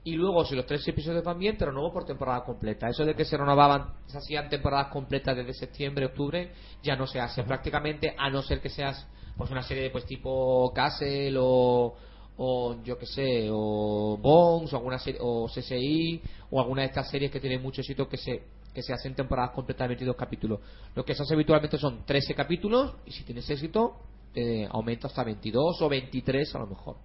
Y 0.04 0.16
luego, 0.16 0.44
si 0.46 0.56
los 0.56 0.66
tres 0.66 0.88
episodios 0.88 1.24
van 1.24 1.38
bien, 1.38 1.58
te 1.58 1.66
renovo 1.66 1.94
por 1.94 2.06
temporada 2.06 2.44
completa. 2.44 2.90
Eso 2.90 3.06
de 3.06 3.14
que 3.14 3.24
se 3.24 3.38
renovaban, 3.38 3.94
se 4.08 4.18
hacían 4.18 4.50
temporadas 4.50 4.88
completas 4.88 5.36
desde 5.36 5.54
septiembre, 5.54 6.08
octubre, 6.08 6.52
ya 6.82 6.96
no 6.96 7.06
se 7.06 7.20
hace. 7.20 7.44
Prácticamente, 7.44 8.16
a 8.18 8.30
no 8.30 8.42
ser 8.42 8.62
que 8.62 8.70
seas 8.70 9.08
pues 9.38 9.52
una 9.52 9.62
serie 9.64 9.90
pues 9.92 10.06
tipo 10.06 10.72
Castle 10.74 11.36
o, 11.40 11.96
o 12.38 12.84
yo 12.84 12.98
que 12.98 13.06
sé, 13.06 13.48
o 13.52 14.18
Bones 14.18 14.74
o 14.74 14.78
alguna 14.78 14.98
serie, 14.98 15.20
o 15.22 15.48
CSI 15.48 16.22
o 16.50 16.60
alguna 16.60 16.82
de 16.82 16.88
estas 16.88 17.10
series 17.10 17.32
que 17.32 17.40
tienen 17.40 17.62
mucho 17.62 17.82
éxito 17.82 18.08
que 18.10 18.18
se 18.18 18.44
que 18.74 18.82
se 18.82 18.94
hacen 18.94 19.14
temporadas 19.14 19.52
completas 19.52 19.86
de 19.86 19.90
22 19.90 20.16
capítulos. 20.16 20.60
Lo 20.96 21.04
que 21.04 21.14
se 21.14 21.24
hace 21.24 21.34
habitualmente 21.34 21.78
son 21.78 22.06
13 22.06 22.34
capítulos 22.34 22.96
y 23.06 23.12
si 23.12 23.24
tienes 23.24 23.50
éxito 23.50 23.98
eh, 24.34 24.66
aumenta 24.72 25.08
hasta 25.08 25.24
22 25.24 25.82
o 25.82 25.90
23 25.90 26.56
a 26.56 26.60
lo 26.60 26.68
mejor. 26.68 26.96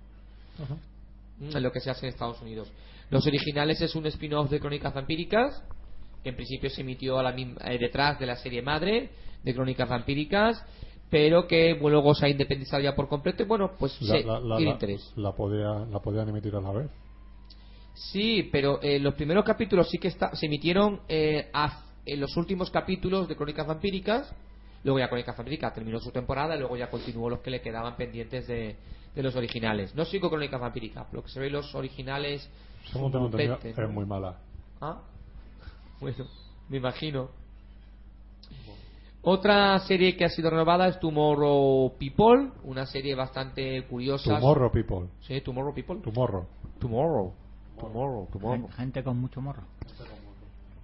Es 1.40 1.55
lo 1.62 1.70
que 1.72 1.81
se 1.81 1.90
hace 1.90 2.07
en 2.07 2.12
Estados 2.12 2.40
Unidos. 2.40 2.72
Los 3.11 3.27
originales 3.27 3.81
es 3.83 3.94
un 3.94 4.07
spin-off 4.07 4.51
de 4.51 4.59
Crónicas 4.61 4.94
Vampíricas 4.94 5.62
que 6.22 6.31
en 6.31 6.37
principio 6.37 6.70
se 6.70 6.81
emitió 6.81 7.18
a 7.18 7.22
la 7.22 7.33
mim- 7.33 7.57
eh, 7.64 7.79
detrás 7.79 8.18
de 8.18 8.27
la 8.27 8.37
serie 8.37 8.62
madre 8.62 9.11
de 9.44 9.55
Crónicas 9.55 9.88
Vampíricas 9.88 10.64
pero 11.09 11.46
que 11.46 11.75
luego 11.81 12.14
se 12.16 12.27
ha 12.27 12.29
independizado 12.29 12.83
ya 12.83 12.96
por 12.96 13.09
completo 13.09 13.44
y 13.44 13.46
bueno 13.46 13.70
pues 13.79 14.01
La, 14.03 14.14
se- 14.18 14.25
la, 14.25 14.40
la, 14.40 14.57
tiene 14.57 14.70
la- 14.70 14.75
interés. 14.75 15.12
la 15.16 15.33
podían 16.01 16.29
emitir 16.29 16.55
a 16.57 16.61
la 16.61 16.72
vez. 16.72 16.90
Sí, 17.94 18.49
pero 18.53 18.81
eh, 18.83 18.99
los 18.99 19.14
primeros 19.14 19.44
capítulos 19.44 19.88
sí 19.88 19.99
que 19.99 20.09
está- 20.09 20.35
se 20.35 20.46
emitieron 20.46 21.01
eh, 21.09 21.49
a- 21.53 21.85
en 22.05 22.20
los 22.20 22.37
últimos 22.37 22.70
capítulos 22.70 23.29
de 23.29 23.37
Crónicas 23.37 23.66
Vampíricas. 23.66 24.35
Luego 24.85 24.99
ya 24.99 25.09
Crónicas 25.09 25.37
Vampíricas 25.37 25.75
terminó 25.75 25.99
su 26.01 26.11
temporada 26.11 26.55
y 26.57 26.59
luego 26.59 26.77
ya 26.77 26.90
continuó 26.90 27.31
los 27.31 27.40
que 27.40 27.51
le 27.51 27.61
quedaban 27.61 27.96
pendientes 27.96 28.46
de, 28.46 28.77
de 29.17 29.23
los 29.23 29.35
originales. 29.35 29.95
No 29.95 30.05
sigo 30.05 30.29
Crónicas 30.29 30.61
Vampíricas, 30.61 31.11
lo 31.13 31.23
que 31.23 31.31
se 31.31 31.41
ve 31.41 31.49
los 31.51 31.75
originales. 31.75 32.49
Según 32.93 33.11
tengo 33.11 33.27
entendido, 33.27 33.59
es 33.63 33.91
muy 33.91 34.05
mala. 34.05 34.39
Ah, 34.81 35.01
bueno, 36.01 36.27
me 36.69 36.77
imagino. 36.77 37.31
Otra 39.23 39.77
serie 39.81 40.17
que 40.17 40.25
ha 40.25 40.29
sido 40.29 40.51
renovada 40.51 40.87
es 40.87 41.01
Tomorrow 41.01 41.97
People, 41.99 42.53
una 42.63 42.87
serie 42.87 43.17
bastante 43.17 43.85
curiosa. 43.87 44.39
Tomorrow, 44.39 44.71
people. 44.71 45.09
Sí, 45.23 45.41
Tomorrow 45.41 45.75
People. 45.75 46.01
Tomorrow. 46.01 46.47
Tomorrow. 46.79 47.33
Tomorrow, 47.81 48.29
Tomorrow. 48.31 48.69
Gente 48.77 49.03
con 49.03 49.19
mucho 49.19 49.41
morro. 49.41 49.63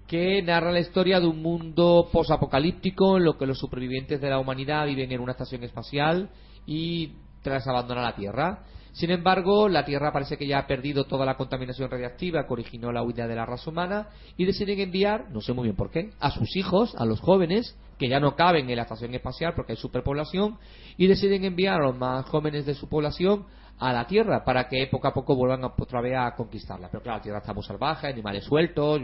que 0.08 0.42
narra 0.42 0.72
la 0.72 0.80
historia 0.80 1.20
de 1.20 1.26
un 1.26 1.40
mundo 1.40 2.08
posapocalíptico 2.12 3.16
en 3.16 3.24
lo 3.24 3.38
que 3.38 3.46
los 3.46 3.58
supervivientes 3.58 4.20
de 4.20 4.28
la 4.28 4.38
humanidad 4.38 4.86
viven 4.86 5.12
en 5.12 5.20
una 5.20 5.32
estación 5.32 5.62
espacial 5.64 6.28
y 6.66 7.12
tras 7.42 7.66
abandonar 7.66 8.04
la 8.04 8.16
Tierra. 8.16 8.60
Sin 8.92 9.10
embargo, 9.10 9.68
la 9.68 9.84
Tierra 9.84 10.12
parece 10.12 10.36
que 10.36 10.46
ya 10.46 10.58
ha 10.58 10.66
perdido 10.66 11.04
toda 11.04 11.24
la 11.24 11.36
contaminación 11.36 11.90
radiactiva 11.90 12.46
que 12.46 12.52
originó 12.52 12.92
la 12.92 13.02
huida 13.02 13.26
de 13.26 13.34
la 13.34 13.46
raza 13.46 13.70
humana 13.70 14.08
y 14.36 14.44
deciden 14.44 14.80
enviar, 14.80 15.30
no 15.30 15.40
sé 15.40 15.52
muy 15.52 15.64
bien 15.64 15.76
por 15.76 15.90
qué, 15.90 16.10
a 16.20 16.30
sus 16.30 16.56
hijos, 16.56 16.94
a 16.96 17.06
los 17.06 17.20
jóvenes, 17.20 17.76
que 17.98 18.08
ya 18.08 18.20
no 18.20 18.36
caben 18.36 18.68
en 18.68 18.76
la 18.76 18.82
estación 18.82 19.14
espacial 19.14 19.54
porque 19.54 19.72
hay 19.72 19.78
superpoblación, 19.78 20.58
y 20.98 21.06
deciden 21.06 21.44
enviar 21.44 21.80
a 21.80 21.86
los 21.86 21.96
más 21.96 22.26
jóvenes 22.26 22.66
de 22.66 22.74
su 22.74 22.88
población 22.88 23.46
a 23.78 23.92
la 23.92 24.06
Tierra 24.06 24.44
para 24.44 24.68
que 24.68 24.86
poco 24.90 25.08
a 25.08 25.14
poco 25.14 25.34
vuelvan 25.36 25.64
otra 25.64 26.02
vez 26.02 26.14
a 26.16 26.34
conquistarla. 26.36 26.88
Pero 26.90 27.02
claro, 27.02 27.18
la 27.18 27.22
Tierra 27.22 27.38
está 27.38 27.54
muy 27.54 27.64
salvaje, 27.64 28.08
animales 28.08 28.44
sueltos, 28.44 29.00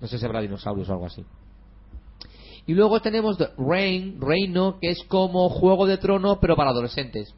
no 0.00 0.06
sé 0.06 0.18
si 0.18 0.24
habrá 0.24 0.40
dinosaurios 0.40 0.88
o 0.88 0.92
algo 0.92 1.06
así. 1.06 1.24
Y 2.66 2.74
luego 2.74 3.00
tenemos 3.00 3.36
The 3.36 3.48
Reign, 3.58 4.20
Reino, 4.20 4.78
que 4.80 4.90
es 4.90 5.02
como 5.04 5.48
Juego 5.50 5.86
de 5.86 5.98
Trono, 5.98 6.40
pero 6.40 6.56
para 6.56 6.70
adolescentes. 6.70 7.34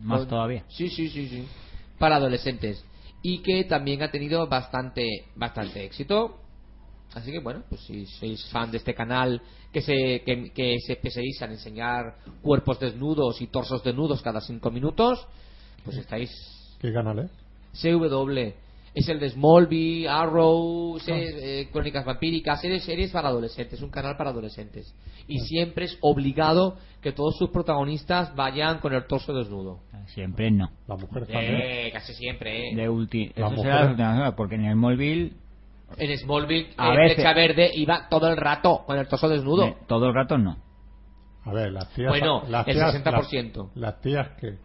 Más 0.00 0.20
Con- 0.20 0.28
todavía. 0.28 0.64
Sí, 0.68 0.88
sí, 0.88 1.08
sí, 1.08 1.28
sí. 1.28 1.44
Para 1.98 2.16
adolescentes. 2.16 2.84
Y 3.22 3.38
que 3.38 3.64
también 3.64 4.02
ha 4.02 4.10
tenido 4.10 4.46
bastante, 4.46 5.24
bastante 5.34 5.84
éxito. 5.84 6.38
Así 7.14 7.32
que 7.32 7.40
bueno, 7.40 7.64
pues 7.68 7.80
si 7.82 8.06
sois 8.06 8.44
fan 8.50 8.70
de 8.70 8.76
este 8.76 8.94
canal 8.94 9.40
que 9.72 9.80
se, 9.80 10.22
que, 10.24 10.52
que 10.52 10.76
se 10.86 10.92
especializa 10.92 11.46
en 11.46 11.52
enseñar 11.52 12.18
cuerpos 12.42 12.78
desnudos 12.78 13.40
y 13.40 13.46
torsos 13.48 13.82
desnudos 13.82 14.22
cada 14.22 14.40
cinco 14.40 14.70
minutos, 14.70 15.26
pues 15.84 15.96
estáis 15.96 16.30
¿Qué 16.80 16.92
canal 16.92 17.18
es? 17.20 17.30
CW. 17.80 18.52
Es 18.98 19.08
el 19.08 19.20
de 19.20 19.28
Smallville, 19.30 20.08
Arrow, 20.08 20.98
series, 20.98 21.34
eh, 21.40 21.68
Crónicas 21.72 22.04
Vampíricas, 22.04 22.60
series, 22.60 22.82
series 22.84 23.10
para 23.12 23.28
adolescentes, 23.28 23.80
un 23.82 23.90
canal 23.90 24.16
para 24.16 24.30
adolescentes. 24.30 24.92
Y 25.28 25.38
siempre 25.40 25.84
es 25.84 25.96
obligado 26.00 26.76
que 27.00 27.12
todos 27.12 27.36
sus 27.38 27.50
protagonistas 27.50 28.34
vayan 28.34 28.78
con 28.78 28.92
el 28.94 29.06
torso 29.06 29.32
desnudo. 29.32 29.80
Siempre 30.06 30.50
no. 30.50 30.70
La 30.88 30.96
mujer 30.96 31.26
también. 31.26 31.60
Eh, 31.62 31.90
casi 31.92 32.12
siempre, 32.14 32.70
eh. 32.70 32.74
De 32.74 32.88
ulti 32.88 33.30
La 33.36 33.48
eso 33.48 33.62
será 33.62 33.84
la 33.84 33.90
última 33.90 34.34
porque 34.36 34.54
en 34.56 34.64
el 34.64 34.76
móvil 34.76 35.36
En 35.96 36.18
Smallville, 36.18 36.70
A 36.76 36.94
eh. 36.94 37.14
Flecha 37.14 37.32
Verde 37.34 37.70
iba 37.74 38.08
todo 38.08 38.28
el 38.28 38.36
rato 38.36 38.82
con 38.86 38.98
el 38.98 39.06
torso 39.06 39.28
desnudo. 39.28 39.64
eh, 39.66 39.76
todo 39.86 40.08
el 40.08 40.14
rato 40.14 40.38
no. 40.38 40.56
A 41.44 41.52
ver, 41.52 41.70
las 41.72 41.88
tías. 41.94 42.08
Bueno, 42.10 42.42
las 42.48 42.66
el 42.66 42.74
tías, 42.74 42.94
60%. 42.94 43.70
Las, 43.74 43.76
las 43.76 44.00
tías 44.00 44.28
que. 44.40 44.56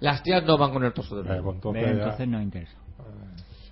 Las 0.00 0.22
tías 0.22 0.44
no 0.44 0.58
van 0.58 0.72
con 0.72 0.84
el 0.84 0.92
torso 0.92 1.18
Eh, 1.18 1.22
desnudo. 1.22 1.42
pues 1.42 1.54
entonces, 1.56 1.84
entonces 1.90 2.28
no 2.28 2.42
interesa. 2.42 2.76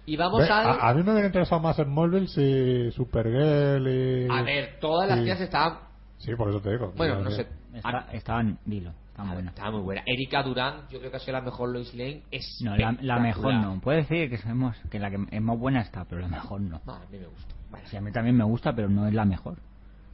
Y 0.07 0.17
vamos 0.17 0.41
Ve, 0.41 0.49
al... 0.49 0.67
a, 0.67 0.89
a 0.91 0.95
mí 0.95 1.03
me 1.03 1.11
hubiera 1.13 1.27
interesado 1.27 1.61
más 1.61 1.79
en 1.79 1.87
Smallville 1.87 2.29
si 2.29 2.91
Supergirl 2.93 3.89
y. 3.89 4.29
A 4.31 4.43
ver, 4.43 4.79
todas 4.81 5.09
las 5.09 5.19
Sí. 5.19 5.25
tías 5.25 5.41
estaban... 5.41 5.79
Sí, 6.19 6.35
por 6.37 6.49
eso 6.49 6.61
te 6.61 6.71
digo. 6.71 6.93
Bueno, 6.97 7.21
no 7.21 7.31
sé. 7.31 7.47
Está- 7.75 8.09
estaban, 8.13 8.59
dilo, 8.65 8.93
están 9.09 9.29
Ah, 9.29 9.33
buenas. 9.35 9.55
Está 9.55 9.71
muy 9.71 9.81
buena. 9.83 10.03
Erika 10.07 10.43
Durán, 10.43 10.89
yo 10.91 10.99
creo 10.99 11.11
que 11.11 11.17
ha 11.19 11.21
sido 11.21 11.33
la 11.35 11.43
mejor 11.43 11.71
Lois 11.71 11.93
Lane. 11.95 12.23
Es 12.31 12.59
No, 12.63 12.77
la, 12.77 12.97
la 13.03 13.19
mejor 13.19 13.53
no. 13.55 13.81
Puede 13.81 13.99
decir 13.99 14.31
que, 14.31 14.39
somos, 14.39 14.77
que 14.91 14.99
la 14.99 15.11
que 15.11 15.19
es 15.31 15.43
más 15.43 15.59
buena 15.59 15.81
está, 15.83 16.05
pero 16.05 16.21
la 16.23 16.29
mejor 16.29 16.61
no. 16.61 16.81
No, 16.87 16.95
a 16.95 17.01
mí 17.01 17.19
me 17.19 17.27
gusta. 17.27 17.55
Bueno, 17.71 17.87
Sí, 17.89 17.97
a 17.97 18.01
mí 18.01 18.13
también 18.13 18.37
me 18.37 18.45
gusta, 18.45 18.73
pero 18.75 18.89
no 18.89 19.07
es 19.07 19.13
la 19.13 19.25
mejor. 19.25 19.57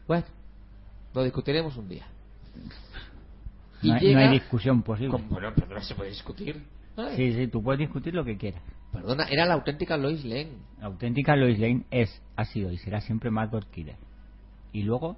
bueno, 0.09 0.25
lo 1.15 1.23
discutiremos 1.23 1.77
un 1.77 1.89
día. 1.89 2.07
Y 3.83 3.89
No 3.89 3.95
hay, 3.95 4.01
llega- 4.01 4.21
no 4.21 4.27
hay 4.27 4.33
discusión 4.39 4.83
posible. 4.83 5.11
Con- 5.11 5.29
Bueno, 5.29 5.53
pero 5.55 5.75
no 5.75 5.81
se 5.83 5.95
puede 5.95 6.11
discutir. 6.11 6.65
Ay, 6.97 7.17
Sí, 7.17 7.33
sí, 7.35 7.47
tú 7.49 7.63
puedes 7.63 7.79
discutir 7.81 8.15
lo 8.15 8.25
que 8.25 8.37
quieras. 8.37 8.63
Perdona, 8.93 9.25
era 9.31 9.47
la 9.47 9.55
auténtica 9.55 9.97
Lois 9.97 10.25
Lane. 10.25 10.53
La 10.79 10.87
auténtica 10.87 11.35
Lois 11.35 11.59
Lane 11.59 11.85
es, 11.91 12.23
ha 12.37 12.45
sido 12.45 12.71
y 12.71 12.77
será 12.79 13.01
siempre 13.01 13.31
Margot 13.31 13.65
Kidder. 13.71 13.97
Y 14.73 14.83
luego, 14.83 15.17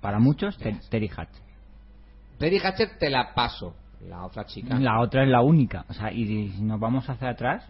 para 0.00 0.18
muchos, 0.18 0.56
Ter- 0.58 0.80
Terry 0.90 1.08
Hatcher. 1.08 1.42
Terry 2.38 2.58
Hatcher 2.58 2.98
te 2.98 3.10
la 3.10 3.34
paso. 3.34 3.74
La 4.08 4.24
otra 4.24 4.44
chica. 4.44 4.78
La 4.78 5.00
otra 5.00 5.22
es 5.22 5.28
la 5.28 5.40
única. 5.40 5.84
O 5.88 5.94
sea, 5.94 6.12
y 6.12 6.50
si 6.50 6.62
nos 6.62 6.78
vamos 6.78 7.08
hacia 7.08 7.30
atrás, 7.30 7.64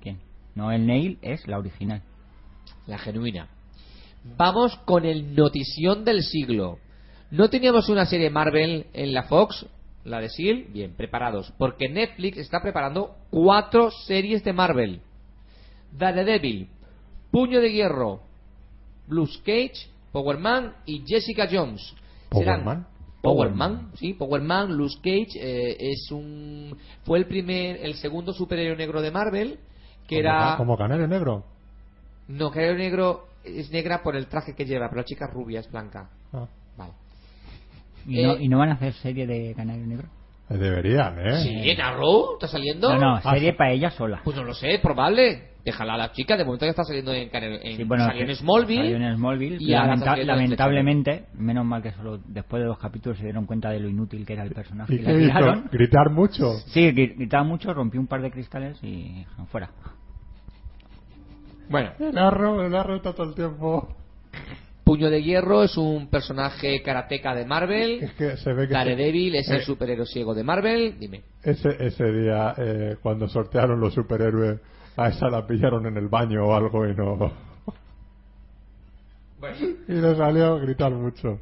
¿quién? 0.00 0.18
No, 0.54 0.72
el 0.72 0.86
Neil 0.86 1.18
es 1.22 1.46
la 1.46 1.58
original. 1.58 2.02
La 2.86 2.98
genuina. 2.98 3.48
Vamos 4.36 4.76
con 4.84 5.04
el 5.04 5.34
notición 5.36 6.04
del 6.04 6.22
siglo. 6.22 6.78
No 7.30 7.48
teníamos 7.48 7.88
una 7.88 8.06
serie 8.06 8.28
Marvel 8.30 8.86
en 8.92 9.14
la 9.14 9.22
Fox, 9.24 9.66
la 10.04 10.20
de 10.20 10.28
SEAL, 10.28 10.64
bien, 10.70 10.94
preparados, 10.96 11.52
porque 11.58 11.88
Netflix 11.88 12.38
está 12.38 12.60
preparando 12.60 13.14
cuatro 13.30 13.90
series 14.06 14.42
de 14.44 14.52
Marvel. 14.52 15.00
Daredevil, 15.96 16.68
Puño 17.30 17.60
de 17.60 17.72
Hierro, 17.72 18.20
Blue 19.06 19.28
Cage, 19.44 19.88
Power 20.12 20.38
Man 20.38 20.74
y 20.86 21.02
Jessica 21.06 21.48
Jones. 21.50 21.94
¿Power 22.28 22.46
Serán- 22.46 22.64
Man? 22.64 22.86
Power 23.22 23.52
Man, 23.52 23.92
sí, 23.94 24.14
Power 24.14 24.42
Man, 24.42 24.76
Luke 24.76 24.96
Cage 24.96 25.38
eh, 25.38 25.76
es 25.78 26.10
un 26.10 26.76
fue 27.04 27.18
el 27.20 27.26
primer, 27.26 27.76
el 27.76 27.94
segundo 27.94 28.32
superhéroe 28.32 28.76
negro 28.76 29.00
de 29.00 29.12
Marvel 29.12 29.60
que 30.08 30.16
Como 30.16 30.28
era 30.28 30.54
Como 30.56 30.76
Canelo 30.76 31.06
Negro. 31.06 31.44
no, 32.26 32.50
Canelo 32.50 32.74
Negro 32.78 33.26
es 33.44 33.70
negra 33.70 34.02
por 34.02 34.16
el 34.16 34.26
traje 34.26 34.54
que 34.56 34.64
lleva, 34.64 34.88
pero 34.88 35.02
la 35.02 35.04
chica 35.04 35.26
es 35.28 35.32
rubia, 35.34 35.60
es 35.60 35.70
blanca. 35.70 36.10
Ah. 36.32 36.48
¿Y, 38.06 38.20
Eh, 38.20 38.26
no, 38.26 38.38
¿Y 38.38 38.48
no 38.48 38.58
van 38.58 38.70
a 38.70 38.74
hacer 38.74 38.92
serie 38.94 39.26
de 39.26 39.54
Canario 39.54 39.86
Negro? 39.86 40.08
eh, 40.50 40.56
deberían, 40.58 41.18
¿eh? 41.18 41.42
¿Sí? 41.42 41.70
¿En 41.70 41.80
Arrow? 41.80 42.34
¿Está 42.34 42.48
saliendo? 42.48 42.92
No, 42.92 42.98
no, 42.98 43.16
Ah, 43.16 43.32
serie 43.34 43.52
sí. 43.52 43.56
para 43.56 43.72
ella 43.72 43.90
sola. 43.90 44.20
Pues 44.24 44.36
no 44.36 44.44
lo 44.44 44.54
sé, 44.54 44.78
probable. 44.82 45.50
Déjala 45.64 45.94
a 45.94 45.96
la 45.96 46.12
chica, 46.12 46.36
de 46.36 46.44
momento 46.44 46.64
ya 46.64 46.70
está 46.70 46.82
saliendo 46.82 47.12
en, 47.14 47.30
en, 47.32 47.76
Sí, 47.76 47.84
bueno, 47.84 48.04
salió 48.04 48.22
en 48.24 48.34
Smallville. 48.34 48.82
salió 48.92 48.96
en 48.96 49.16
Smallville. 49.16 49.56
y 49.60 49.66
Lamenta- 49.68 50.16
lamentablemente, 50.16 51.26
menos 51.34 51.64
mal 51.64 51.80
que 51.82 51.92
solo 51.92 52.18
después 52.26 52.60
de 52.62 52.66
dos 52.66 52.78
capítulos 52.78 53.16
se 53.18 53.24
dieron 53.24 53.46
cuenta 53.46 53.70
de 53.70 53.78
lo 53.78 53.88
inútil 53.88 54.26
que 54.26 54.32
era 54.32 54.42
el 54.42 54.50
personaje 54.50 54.92
¿Y 54.92 54.98
y 54.98 55.02
la. 55.02 55.62
Gritar 55.70 56.10
mucho. 56.10 56.54
Sí, 56.66 56.80
gri- 56.92 57.14
gritaba 57.16 57.44
mucho, 57.44 57.72
rompió 57.72 58.00
un 58.00 58.08
par 58.08 58.22
de 58.22 58.32
cristales 58.32 58.76
y 58.82 59.24
fuera. 59.52 59.70
Bueno, 61.68 61.92
El 62.00 62.18
arro, 62.18 62.66
el 62.66 62.74
arro 62.74 62.96
está 62.96 63.12
todo 63.14 63.28
el 63.28 63.34
tiempo. 63.36 63.88
Puño 64.84 65.10
de 65.10 65.22
Hierro 65.22 65.62
es 65.62 65.76
un 65.76 66.08
personaje 66.08 66.82
karateca 66.82 67.34
de 67.34 67.44
Marvel. 67.44 68.02
Es 68.02 68.12
que 68.14 68.36
se 68.36 68.52
ve 68.52 68.66
que 68.66 68.74
Daredevil 68.74 69.36
es 69.36 69.48
el 69.48 69.60
eh, 69.60 69.64
superhéroe 69.64 70.06
ciego 70.06 70.34
de 70.34 70.42
Marvel. 70.42 70.98
Dime. 70.98 71.22
ese, 71.42 71.68
ese 71.78 72.04
día, 72.04 72.54
eh, 72.58 72.96
cuando 73.00 73.28
sortearon 73.28 73.80
los 73.80 73.94
superhéroes, 73.94 74.60
a 74.96 75.08
esa 75.08 75.28
la 75.30 75.46
pillaron 75.46 75.86
en 75.86 75.96
el 75.96 76.08
baño 76.08 76.44
o 76.46 76.54
algo 76.54 76.86
y 76.86 76.94
no. 76.94 77.32
y 79.88 79.92
le 79.92 80.16
salió 80.16 80.54
a 80.54 80.58
gritar 80.58 80.92
mucho. 80.92 81.38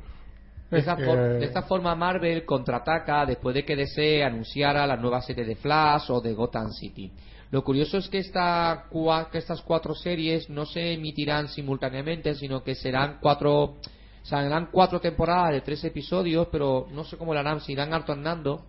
De 0.71 0.79
Es 0.79 0.87
esta, 0.87 0.97
que- 0.97 1.05
de 1.05 1.45
esta 1.45 1.63
forma 1.63 1.95
Marvel 1.95 2.45
contraataca 2.45 3.25
después 3.27 3.55
de 3.55 3.65
que 3.65 3.75
DC 3.75 4.23
anunciara 4.23 4.87
la 4.87 4.97
nueva 4.97 5.21
serie 5.23 5.45
de 5.45 5.57
Flash 5.57 6.11
o 6.11 6.21
de 6.21 6.33
Gotham 6.35 6.71
City. 6.71 7.11
Lo 7.51 7.65
curioso 7.65 7.99
es 7.99 8.09
que, 8.09 8.19
esta, 8.19 8.87
que 9.33 9.39
estas 9.39 9.61
cuatro 9.63 9.95
series 9.95 10.49
no 10.49 10.67
se 10.67 10.93
emitirán 10.93 11.49
simultáneamente, 11.49 12.35
sino 12.37 12.63
que 12.63 12.77
serán 12.77 13.19
cuatro, 13.21 13.79
serán 14.23 14.69
cuatro 14.71 15.01
temporadas 15.01 15.53
de 15.53 15.61
tres 15.61 15.83
episodios, 15.83 16.47
pero 16.53 16.87
no 16.93 17.03
sé 17.03 17.17
cómo 17.17 17.35
lo 17.35 17.41
harán, 17.41 17.61
se 17.61 17.73
irán 17.73 17.93
alternando, 17.93 18.67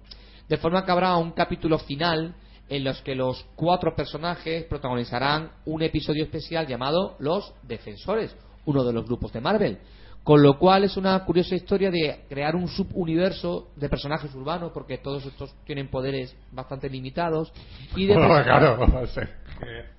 de 0.49 0.57
forma 0.57 0.83
que 0.83 0.91
habrá 0.91 1.15
un 1.17 1.31
capítulo 1.31 1.77
final 1.77 2.35
en 2.69 2.83
los 2.83 3.01
que 3.01 3.13
los 3.13 3.45
cuatro 3.55 3.95
personajes 3.95 4.63
protagonizarán 4.63 5.51
un 5.65 5.83
episodio 5.83 6.23
especial 6.23 6.65
llamado 6.65 7.17
Los 7.19 7.53
Defensores, 7.63 8.35
uno 8.65 8.83
de 8.83 8.93
los 8.93 9.05
grupos 9.05 9.31
de 9.31 9.41
Marvel. 9.41 9.77
Con 10.23 10.43
lo 10.43 10.59
cual 10.59 10.83
es 10.83 10.97
una 10.97 11.17
curiosa 11.25 11.55
historia 11.55 11.89
de 11.89 12.25
crear 12.29 12.55
un 12.55 12.67
subuniverso 12.67 13.69
de 13.75 13.89
personajes 13.89 14.33
urbanos, 14.35 14.71
porque 14.71 14.99
todos 14.99 15.25
estos 15.25 15.51
tienen 15.65 15.89
poderes 15.89 16.35
bastante 16.51 16.89
limitados. 16.89 17.51
Y 17.95 18.05
de 18.05 18.13
claro, 18.43 19.07
sí. 19.07 19.21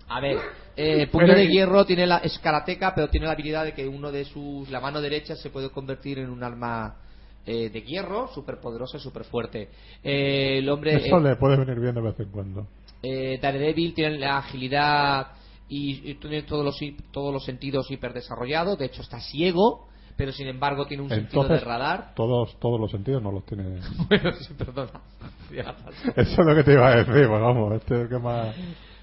a 0.08 0.20
ver, 0.20 0.38
eh, 0.76 1.08
Puño 1.08 1.26
Pero- 1.26 1.38
de 1.38 1.48
Hierro 1.48 1.84
tiene 1.84 2.06
la, 2.06 2.18
es 2.18 2.38
karateca, 2.38 2.94
pero 2.94 3.08
tiene 3.08 3.26
la 3.26 3.32
habilidad 3.32 3.64
de 3.64 3.72
que 3.74 3.88
uno 3.88 4.12
de 4.12 4.24
sus, 4.24 4.70
la 4.70 4.80
mano 4.80 5.00
derecha 5.00 5.34
se 5.34 5.50
puede 5.50 5.70
convertir 5.70 6.20
en 6.20 6.30
un 6.30 6.44
arma 6.44 6.96
eh, 7.44 7.68
de 7.70 7.82
hierro, 7.82 8.28
súper 8.32 8.60
poderosa 8.60 8.98
y 8.98 9.00
súper 9.00 9.24
fuerte. 9.24 9.70
Eh, 10.04 10.58
el 10.58 10.68
hombre, 10.68 11.04
Eso 11.04 11.16
eh, 11.18 11.20
le 11.22 11.34
puede 11.36 11.56
venir 11.56 11.80
bien 11.80 11.96
de 11.96 12.00
vez 12.00 12.20
en 12.20 12.30
cuando. 12.30 12.68
eh, 13.02 13.40
Daredevil 13.42 13.92
tiene 13.94 14.18
la 14.20 14.38
agilidad 14.38 15.32
y, 15.68 16.08
y 16.10 16.14
tiene 16.14 16.42
todos 16.44 16.64
los, 16.64 16.78
todos 17.10 17.32
los 17.34 17.44
sentidos 17.44 17.90
hiperdesarrollados, 17.90 18.78
de 18.78 18.84
hecho 18.84 19.02
está 19.02 19.18
ciego, 19.18 19.88
pero 20.16 20.32
sin 20.32 20.46
embargo 20.48 20.86
tiene 20.86 21.02
un 21.02 21.08
sentido 21.08 21.44
de 21.48 21.58
radar. 21.60 22.12
todos, 22.14 22.58
todos 22.60 22.78
los 22.80 22.90
sentidos 22.90 23.22
no 23.22 23.32
los 23.32 23.44
tiene. 23.46 23.64
bueno, 24.08 24.32
sí, 24.40 24.54
perdona. 24.54 24.90
Eso 26.16 26.40
es 26.42 26.46
lo 26.46 26.54
que 26.54 26.64
te 26.64 26.72
iba 26.72 26.88
a 26.88 26.96
decir, 26.96 27.26
pues 27.28 27.40
vamos, 27.40 27.72
este 27.74 27.94
es 27.94 28.00
el 28.02 28.08
que 28.08 28.18
más. 28.18 28.54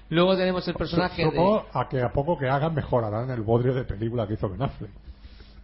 Luego 0.08 0.36
tenemos 0.36 0.66
el 0.66 0.74
personaje 0.74 1.22
de... 1.22 1.30
Supongo 1.30 1.66
a 1.72 1.88
que 1.88 2.00
a 2.02 2.10
poco 2.12 2.36
que 2.36 2.48
hagan 2.48 2.74
mejorarán 2.74 3.30
el 3.30 3.42
bodrio 3.42 3.72
de 3.74 3.84
película 3.84 4.26
que 4.26 4.34
hizo 4.34 4.48
Ben 4.48 4.62
Affleck. 4.62 4.90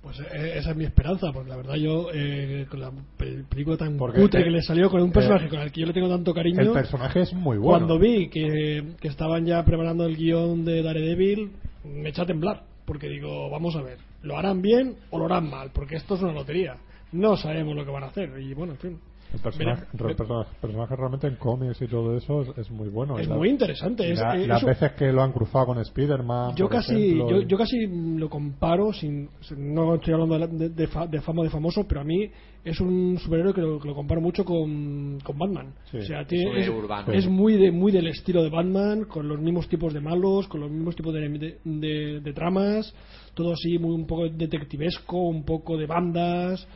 Pues 0.02 0.20
eh, 0.20 0.52
esa 0.58 0.70
es 0.70 0.76
mi 0.76 0.84
esperanza, 0.84 1.32
porque 1.32 1.50
la 1.50 1.56
verdad 1.56 1.74
yo, 1.74 2.08
eh, 2.14 2.64
con 2.70 2.78
la 2.80 2.92
pe- 3.16 3.42
película 3.50 3.76
tan 3.76 3.96
Porque, 3.96 4.20
cutre 4.20 4.44
que 4.44 4.50
le 4.50 4.62
salió 4.62 4.88
con 4.88 5.02
un 5.02 5.10
personaje 5.10 5.46
eh, 5.46 5.48
con 5.48 5.58
el 5.58 5.72
que 5.72 5.80
yo 5.80 5.86
le 5.88 5.92
tengo 5.92 6.08
tanto 6.08 6.32
cariño, 6.32 6.60
El 6.60 6.70
personaje 6.70 7.22
es 7.22 7.32
muy 7.32 7.58
bueno. 7.58 7.78
cuando 7.86 7.98
vi 7.98 8.28
que, 8.28 8.92
que 9.00 9.08
estaban 9.08 9.44
ya 9.46 9.64
preparando 9.64 10.04
el 10.06 10.16
guion 10.16 10.64
de 10.64 10.80
Daredevil, 10.84 11.50
me 11.84 12.10
eché 12.10 12.22
a 12.22 12.26
temblar, 12.26 12.62
porque 12.84 13.08
digo, 13.08 13.50
vamos 13.50 13.74
a 13.74 13.82
ver, 13.82 13.98
¿lo 14.22 14.36
harán 14.38 14.62
bien 14.62 14.96
o 15.10 15.18
lo 15.18 15.26
harán 15.26 15.50
mal? 15.50 15.70
Porque 15.72 15.96
esto 15.96 16.14
es 16.14 16.22
una 16.22 16.32
lotería. 16.32 16.76
No 17.12 17.36
sabemos 17.36 17.74
lo 17.74 17.84
que 17.84 17.90
van 17.90 18.04
a 18.04 18.08
hacer, 18.08 18.38
y 18.40 18.52
bueno, 18.54 18.72
en 18.74 18.78
fin. 18.78 19.00
El 19.36 19.42
personaje, 19.42 19.84
Veré- 19.92 20.10
el 20.10 20.16
personaje, 20.16 20.50
personaje 20.60 20.96
realmente 20.96 21.26
en 21.28 21.36
cómics 21.36 21.80
y 21.82 21.86
todo 21.86 22.16
eso 22.16 22.42
es, 22.42 22.58
es 22.58 22.70
muy 22.70 22.88
bueno. 22.88 23.18
Es 23.18 23.28
la- 23.28 23.36
muy 23.36 23.48
interesante. 23.50 24.08
y 24.08 24.12
es- 24.12 24.20
la- 24.20 24.34
las 24.36 24.58
eso- 24.58 24.66
veces 24.66 24.92
que 24.92 25.12
lo 25.12 25.22
han 25.22 25.32
cruzado 25.32 25.66
con 25.66 25.78
Spider-Man. 25.78 26.54
yo 26.56 26.68
casi 26.68 26.94
ejemplo, 27.12 27.30
yo, 27.30 27.46
yo 27.46 27.56
casi 27.58 27.86
lo 28.18 28.28
comparo 28.28 28.92
sin 28.92 29.28
sin- 29.40 29.74
no 29.74 29.94
estoy 29.94 30.14
hablando 30.14 30.34
de, 30.34 30.40
la- 30.40 30.46
de, 30.46 30.68
de 30.70 30.86
fa- 30.88 31.06
de 31.06 31.20
fama 31.20 31.42
de 31.42 31.50
famoso 31.50 31.84
pero 31.88 32.00
a 32.00 32.04
mí 32.04 32.28
es 32.64 32.80
un 32.80 33.16
superhéroe 33.18 33.54
que 33.54 33.60
lo, 33.60 33.78
que 33.78 33.86
lo 33.88 33.94
comparo 33.94 34.20
mucho 34.20 34.44
con, 34.44 35.18
con 35.22 35.38
Batman 35.38 35.72
Sí. 35.90 35.98
o 35.98 36.02
sea 36.02 36.22
Es 36.22 36.26
tiene- 36.28 36.60
es, 36.60 36.70
es 37.12 37.28
muy 37.28 37.56
de 37.56 37.70
muy 37.70 37.92
del 37.92 38.08
estilo 38.08 38.42
de 38.42 38.50
Batman 38.50 39.04
con 39.04 39.28
los 39.28 39.40
mismos 39.40 39.68
tipos 39.68 39.92
de 39.94 40.00
malos 40.00 40.48
con 40.48 40.60
los 40.60 40.70
mismos 40.70 40.96
tipos 40.96 41.14
de, 41.14 41.20
de, 41.28 41.58
de- 41.64 42.20
de 42.20 42.32
tramas 42.32 42.92
todo 43.34 43.52
así 43.52 43.78
muy 43.78 43.94
un 43.94 44.06
poco 44.06 44.28
detectivesco 44.28 45.16
un 45.28 45.44
poco 45.44 45.76
de 45.76 45.86
bandas 45.86 46.66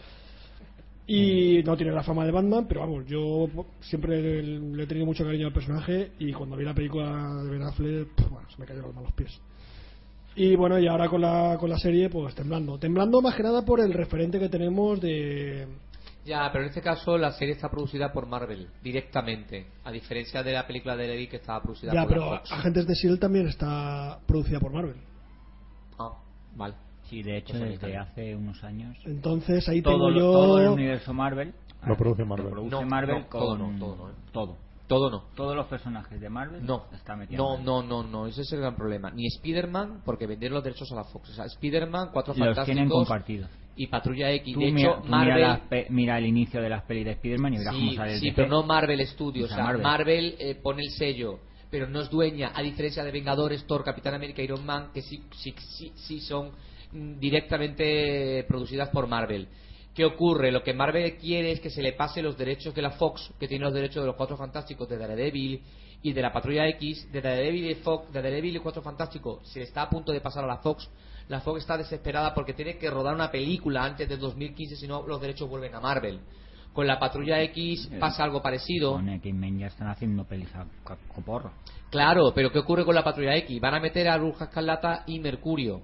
y 1.13 1.61
no 1.65 1.77
tiene 1.77 1.91
la 1.91 2.05
fama 2.05 2.25
de 2.25 2.31
Batman, 2.31 2.67
pero 2.69 2.83
vamos, 2.83 3.05
yo 3.05 3.49
siempre 3.81 4.23
le, 4.23 4.61
le 4.61 4.85
he 4.85 4.87
tenido 4.87 5.05
mucho 5.07 5.25
cariño 5.25 5.49
al 5.49 5.53
personaje 5.53 6.13
y 6.21 6.33
cuando 6.33 6.55
vi 6.55 6.65
la 6.65 6.73
película 6.73 7.43
de 7.43 7.51
Ben 7.51 7.63
Affleck, 7.65 8.15
pf, 8.15 8.29
bueno, 8.31 8.49
se 8.49 8.61
me 8.61 8.65
cayeron 8.65 8.87
los 8.87 8.95
malos 8.95 9.13
pies. 9.15 9.41
Y 10.37 10.55
bueno, 10.55 10.79
y 10.79 10.87
ahora 10.87 11.09
con 11.09 11.21
la, 11.21 11.57
con 11.59 11.69
la 11.69 11.79
serie, 11.79 12.11
pues 12.11 12.33
temblando. 12.37 12.79
Temblando 12.79 13.21
más 13.21 13.35
que 13.35 13.43
nada 13.43 13.65
por 13.65 13.81
el 13.81 13.93
referente 13.93 14.39
que 14.39 14.49
tenemos 14.49 15.01
de... 15.01 15.67
Ya, 16.25 16.49
pero 16.53 16.63
en 16.63 16.69
este 16.69 16.81
caso 16.81 17.19
la 17.19 17.33
serie 17.33 17.55
está 17.55 17.69
producida 17.69 18.13
por 18.13 18.29
Marvel 18.29 18.69
directamente, 18.81 19.67
a 19.83 19.91
diferencia 19.91 20.45
de 20.45 20.53
la 20.53 20.65
película 20.65 20.97
de 20.97 21.09
Levi 21.09 21.27
que 21.27 21.39
estaba 21.39 21.61
producida 21.61 21.93
Ya, 21.93 22.03
por 22.03 22.09
pero 22.09 22.37
Fox. 22.37 22.53
Agentes 22.53 22.87
de 22.87 22.93
S.H.I.E.L.D. 22.93 23.21
también 23.21 23.49
está 23.49 24.21
producida 24.29 24.61
por 24.61 24.73
Marvel. 24.73 24.95
Ah, 25.99 26.13
vale. 26.55 26.75
Sí, 27.11 27.23
de 27.23 27.37
hecho, 27.39 27.59
desde 27.59 27.87
ahí 27.89 27.95
hace 27.95 28.37
unos 28.37 28.63
años. 28.65 28.97
Entonces 29.05 29.69
ahí 29.69 29.83
Todo, 29.83 29.95
tengo 30.07 30.11
yo... 30.13 30.33
todo 30.33 30.61
el 30.61 30.69
universo 30.69 31.13
Marvel. 31.13 31.53
Lo 31.87 31.97
produce 31.97 32.25
Marvel. 32.25 32.47
Lo 32.47 32.51
produce 32.53 32.71
No, 32.71 32.83
Marvel 32.87 33.17
no, 33.23 33.29
con. 33.29 33.41
todo 33.41 33.59
no, 33.59 33.79
todo 33.79 33.97
no, 33.97 34.11
¿eh? 34.11 34.15
todo. 34.33 34.57
Todo 34.87 35.11
no. 35.11 35.23
Todos 35.37 35.55
los 35.55 35.67
personajes 35.67 36.21
de 36.21 36.29
Marvel 36.29 36.65
No, 36.67 36.85
está 36.93 37.15
no, 37.17 37.59
no, 37.59 37.83
no, 37.83 38.03
no, 38.03 38.27
ese 38.27 38.43
es 38.43 38.53
el 38.53 38.61
gran 38.61 38.75
problema. 38.75 39.11
Ni 39.11 39.27
Spider-Man, 39.27 40.03
porque 40.05 40.27
vendieron 40.27 40.55
los 40.57 40.65
derechos 40.65 40.91
a 40.93 40.97
la 40.97 41.05
Fox. 41.05 41.31
O 41.31 41.33
sea, 41.33 41.45
Spider-Man, 41.45 42.11
Cuatro 42.13 42.35
Los 42.37 42.65
tienen 42.65 42.89
compartidos. 42.89 43.49
y 43.77 43.87
Patrulla 43.87 44.31
X. 44.33 44.53
Tú 44.55 44.61
de 44.61 44.73
mira, 44.73 44.91
hecho, 44.91 45.03
Marvel... 45.09 45.35
mira, 45.37 45.61
pe- 45.69 45.87
mira 45.91 46.19
el 46.19 46.27
inicio 46.27 46.61
de 46.61 46.69
las 46.69 46.83
pelis 46.85 47.05
de 47.05 47.13
Spider-Man 47.13 47.55
y 47.55 47.59
verás 47.59 47.75
Sí, 47.75 47.81
cómo 47.81 47.93
sale 47.95 48.13
el 48.15 48.19
sí 48.21 48.27
DC. 48.27 48.37
pero 48.37 48.49
no 48.49 48.63
Marvel 48.65 49.07
Studios. 49.07 49.51
O 49.51 49.53
O 49.53 49.57
sea, 49.57 49.65
Marvel. 49.65 49.83
Marvel, 49.83 50.35
eh, 50.41 50.55
pone 50.61 50.83
el 50.83 50.91
sello, 50.91 51.39
pero 51.71 51.89
no 51.89 52.01
es 52.01 52.11
dueña, 52.11 52.51
a 52.55 52.61
diferencia 52.63 53.05
de 53.05 53.13
Vengadores, 53.13 53.65
Thor, 53.69 53.85
Capitán 53.85 54.15
América, 54.15 54.43
Iron 54.43 54.67
Man, 54.67 54.89
que 54.93 55.03
sí, 55.03 55.23
sí, 55.37 55.55
sí, 55.57 55.93
sí 55.95 56.21
son 56.21 56.51
directamente 56.93 58.45
producidas 58.49 58.89
por 58.91 59.07
Marvel. 59.07 59.49
¿Qué 59.95 60.05
ocurre? 60.05 60.53
Lo 60.53 60.63
que 60.63 60.73
Marvel 60.73 61.17
quiere 61.17 61.53
es 61.53 61.61
que 61.61 61.71
se 61.71 61.83
le 61.83 61.93
pase 61.93 62.23
los 62.23 62.39
derechos 62.39 62.75
de 62.75 62.83
la 62.83 62.93
Fox, 62.93 63.33
que 63.39 63.49
tiene 63.49 63.65
los 63.65 63.75
derechos 63.75 64.03
de 64.03 64.07
los 64.07 64.17
Cuatro 64.17 64.37
Fantásticos, 64.37 64.89
de 64.89 64.97
Daredevil 64.97 65.63
y 66.03 66.13
de 66.13 66.23
la 66.23 66.33
Patrulla 66.33 66.69
X, 66.69 67.11
de 67.13 67.21
Daredevil 67.21 67.71
y 67.71 67.75
Fox, 67.77 68.13
de 68.13 68.23
Daredevil 68.23 68.57
y 68.57 68.61
Cuatro 68.61 68.83
Fantásticos, 68.83 69.47
se 69.49 69.63
está 69.63 69.83
a 69.83 69.91
punto 69.91 70.13
de 70.13 70.21
pasar 70.21 70.45
a 70.45 70.47
la 70.47 70.59
Fox. 70.59 70.89
La 71.29 71.41
Fox 71.41 71.61
está 71.61 71.77
desesperada 71.77 72.35
porque 72.35 72.55
tiene 72.55 72.79
que 72.79 72.89
rodar 72.89 73.15
una 73.15 73.31
película 73.31 73.85
antes 73.85 74.09
de 74.09 74.17
2015, 74.17 74.77
si 74.77 74.87
no 74.87 75.07
los 75.07 75.21
derechos 75.21 75.49
vuelven 75.49 75.75
a 75.75 75.81
Marvel. 75.81 76.21
Con 76.73 76.87
la 76.87 77.01
Patrulla 77.01 77.43
X 77.43 77.91
pasa 77.99 78.23
algo 78.23 78.41
parecido. 78.41 78.93
Con 78.93 79.09
X-Men 79.09 79.59
ya 79.59 79.67
están 79.67 79.89
haciendo 79.89 80.25
pelis 80.25 80.55
a 80.55 80.67
coporro. 81.13 81.53
Claro, 81.91 82.33
pero 82.33 82.53
¿qué 82.53 82.61
ocurre 82.61 82.85
con 82.85 82.95
la 82.95 83.03
Patrulla 83.03 83.37
X? 83.37 83.61
Van 83.61 83.75
a 83.75 83.81
meter 83.81 84.09
a 84.09 84.17
Bruja 84.17 84.45
Escarlata 84.45 85.03
y 85.07 85.19
Mercurio. 85.19 85.83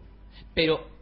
Pero 0.55 0.96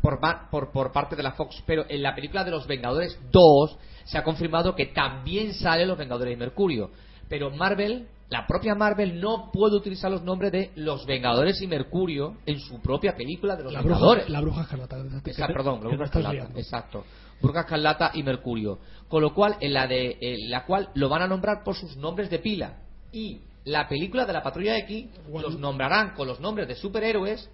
por, 0.00 0.18
por, 0.50 0.72
por 0.72 0.92
parte 0.92 1.16
de 1.16 1.22
la 1.22 1.32
Fox. 1.32 1.62
Pero 1.66 1.84
en 1.88 2.02
la 2.02 2.14
película 2.14 2.44
de 2.44 2.50
los 2.50 2.66
Vengadores 2.66 3.18
2 3.32 3.78
se 4.04 4.18
ha 4.18 4.22
confirmado 4.24 4.74
que 4.74 4.86
también 4.86 5.54
salen 5.54 5.88
los 5.88 5.98
Vengadores 5.98 6.34
y 6.34 6.36
Mercurio. 6.36 6.90
Pero 7.28 7.50
Marvel, 7.50 8.06
la 8.28 8.46
propia 8.46 8.74
Marvel, 8.74 9.20
no 9.20 9.50
puede 9.52 9.76
utilizar 9.76 10.10
los 10.10 10.22
nombres 10.22 10.52
de 10.52 10.70
los 10.76 11.06
Vengadores 11.06 11.60
y 11.60 11.66
Mercurio 11.66 12.36
en 12.46 12.60
su 12.60 12.80
propia 12.80 13.16
película 13.16 13.56
de 13.56 13.64
los 13.64 13.72
La 13.72 13.80
bruja, 13.80 13.94
Vengadores. 13.96 14.28
la 14.30 14.40
bruja 14.40 14.62
escarlata. 14.62 14.96
Esa- 15.24 15.46
perdón, 15.48 15.80
que 15.80 15.88
Bruja 15.88 16.04
Escarlata, 16.04 16.48
exacto. 16.56 17.04
Bruja 17.42 17.60
Escarlata 17.60 18.10
y 18.14 18.22
Mercurio. 18.22 18.78
Con 19.08 19.22
lo 19.22 19.34
cual, 19.34 19.56
en 19.60 19.72
la 19.74 19.86
de 19.86 20.16
en 20.20 20.50
la 20.50 20.64
cual 20.64 20.88
lo 20.94 21.08
van 21.08 21.22
a 21.22 21.26
nombrar 21.28 21.62
por 21.64 21.74
sus 21.76 21.96
nombres 21.96 22.30
de 22.30 22.38
pila. 22.38 22.78
Y 23.12 23.40
la 23.64 23.88
película 23.88 24.24
de 24.24 24.32
la 24.32 24.42
Patrulla 24.42 24.78
X 24.78 25.06
los 25.32 25.58
nombrarán 25.58 26.14
con 26.14 26.28
los 26.28 26.38
nombres 26.40 26.68
de 26.68 26.76
superhéroes, 26.76 27.50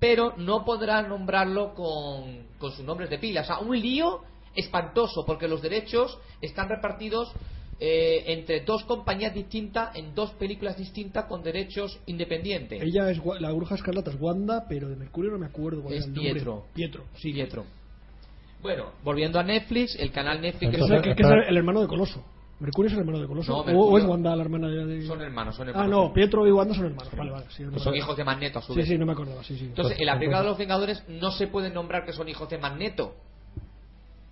pero 0.00 0.34
no 0.38 0.64
podrán 0.64 1.08
nombrarlo 1.08 1.74
con, 1.74 2.46
con 2.58 2.72
sus 2.72 2.84
nombres 2.84 3.10
de 3.10 3.18
pila. 3.18 3.42
O 3.42 3.44
sea, 3.44 3.58
un 3.58 3.78
lío 3.78 4.22
espantoso, 4.56 5.24
porque 5.26 5.46
los 5.46 5.62
derechos 5.62 6.18
están 6.40 6.68
repartidos 6.68 7.32
eh, 7.78 8.24
entre 8.26 8.60
dos 8.60 8.84
compañías 8.84 9.32
distintas, 9.32 9.94
en 9.94 10.14
dos 10.14 10.32
películas 10.32 10.76
distintas, 10.76 11.26
con 11.26 11.42
derechos 11.42 11.98
independientes. 12.06 12.82
Ella 12.82 13.10
es 13.10 13.20
la 13.40 13.52
bruja 13.52 13.74
escarlata 13.76 14.10
es 14.10 14.20
Wanda, 14.20 14.64
pero 14.68 14.88
de 14.88 14.96
Mercurio 14.96 15.30
no 15.30 15.38
me 15.38 15.46
acuerdo 15.46 15.82
cuál 15.82 15.94
Es 15.94 16.04
el 16.04 16.12
nombre. 16.14 16.32
Pietro. 16.32 16.64
Pietro, 16.74 17.04
sí. 17.16 17.32
Pietro. 17.32 17.64
Bueno, 18.62 18.92
volviendo 19.02 19.38
a 19.38 19.42
Netflix, 19.42 19.96
el 19.98 20.10
canal 20.12 20.40
Netflix... 20.40 20.70
Que 20.70 20.76
es, 20.76 20.82
Entonces, 20.82 20.96
el- 21.06 21.16
que 21.16 21.22
es 21.22 21.28
el, 21.30 21.42
el 21.48 21.56
hermano 21.56 21.80
de 21.80 21.86
Coloso. 21.86 22.22
Mercurio 22.60 22.88
es 22.88 22.92
el 22.94 23.00
hermano 23.00 23.18
de 23.20 23.26
Coloso. 23.26 23.52
No, 23.52 23.64
Mercurio- 23.64 23.90
o 23.92 23.98
es 23.98 24.04
Wanda 24.04 24.36
la 24.36 24.42
hermana 24.42 24.68
de. 24.68 25.02
Son 25.06 25.20
hermanos, 25.20 25.56
son 25.56 25.66
Ah, 25.68 25.70
hermanos. 25.70 25.90
no, 25.90 26.12
Pietro 26.12 26.46
y 26.46 26.52
Wanda 26.52 26.74
son 26.74 26.86
hermanos. 26.86 27.10
Vale, 27.16 27.30
vale. 27.30 27.46
Sí, 27.50 27.62
no 27.64 27.78
son 27.78 27.94
hijos 27.96 28.16
de 28.16 28.24
Magneto 28.24 28.58
a 28.58 28.62
su 28.62 28.74
Sí, 28.74 28.78
vez. 28.80 28.88
sí, 28.88 28.98
no 28.98 29.06
me 29.06 29.12
acordaba. 29.12 29.42
Sí, 29.42 29.56
sí. 29.56 29.64
Entonces, 29.66 29.98
en 29.98 30.06
la 30.06 30.12
Pues- 30.12 30.18
película 30.20 30.42
de 30.42 30.46
los 30.48 30.58
Vengadores 30.58 31.04
no 31.08 31.30
se 31.30 31.46
pueden 31.46 31.72
nombrar 31.74 32.04
que 32.04 32.12
son 32.12 32.28
hijos 32.28 32.48
de 32.50 32.58
Magneto. 32.58 33.14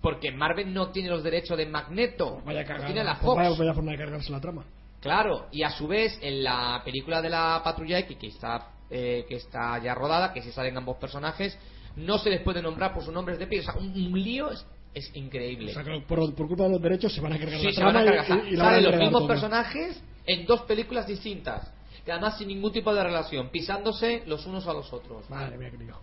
Porque 0.01 0.31
Marvel 0.31 0.73
no 0.73 0.91
tiene 0.91 1.09
los 1.09 1.23
derechos 1.23 1.57
de 1.57 1.65
Magneto. 1.65 2.41
Vaya 2.45 2.59
Los 2.61 2.67
cagada. 2.67 2.85
tiene 2.85 3.03
la 3.03 3.13
pues 3.15 3.25
Fox. 3.25 3.35
Vaya, 3.37 3.49
vaya 3.57 3.73
forma 3.73 3.91
de 3.91 3.97
cargarse 3.97 4.31
la 4.31 4.39
trama. 4.39 4.63
Claro, 5.01 5.47
y 5.51 5.63
a 5.63 5.69
su 5.71 5.87
vez, 5.87 6.17
en 6.21 6.43
la 6.43 6.81
película 6.85 7.21
de 7.21 7.29
la 7.29 7.61
Patrulla 7.63 7.99
X, 7.99 8.17
que 8.17 8.27
está, 8.27 8.67
eh, 8.89 9.25
que 9.27 9.35
está 9.35 9.77
ya 9.79 9.93
rodada, 9.95 10.31
que 10.33 10.41
se 10.41 10.51
salen 10.51 10.77
ambos 10.77 10.97
personajes, 10.97 11.57
no 11.97 12.17
se 12.17 12.29
les 12.29 12.41
puede 12.41 12.61
nombrar 12.61 12.93
por 12.93 13.03
sus 13.03 13.13
nombres 13.13 13.39
de 13.39 13.47
pila. 13.47 13.61
O 13.61 13.65
sea, 13.65 13.75
un, 13.81 13.87
un 13.91 14.21
lío 14.21 14.49
es, 14.93 15.15
increíble. 15.15 15.71
O 15.71 15.73
sea, 15.73 15.83
que 15.83 16.01
por, 16.07 16.33
por 16.35 16.47
culpa 16.47 16.63
de 16.63 16.69
los 16.71 16.81
derechos 16.81 17.13
se 17.13 17.21
van 17.21 17.33
a 17.33 17.39
cargar 17.39 17.59
Sí, 17.59 17.65
la 17.67 17.71
se 17.73 17.83
van 17.83 17.97
a 17.97 18.03
trama 18.03 18.17
cargar. 18.27 18.45
y, 18.45 18.53
y 18.53 18.55
la 18.55 18.63
van 18.63 18.73
a 18.73 18.75
Salen 18.77 18.91
los 18.91 18.99
mismos 18.99 19.19
todo. 19.21 19.27
personajes 19.27 20.03
en 20.25 20.45
dos 20.45 20.61
películas 20.61 21.07
distintas. 21.07 21.71
Y 22.05 22.11
además 22.11 22.37
sin 22.37 22.47
ningún 22.47 22.71
tipo 22.71 22.93
de 22.93 23.03
relación, 23.03 23.49
pisándose 23.49 24.23
los 24.25 24.45
unos 24.45 24.65
a 24.67 24.73
los 24.73 24.91
otros. 24.93 25.29
Madre 25.29 25.57
mía, 25.57 25.69
qué 25.71 25.77
lío. 25.77 25.95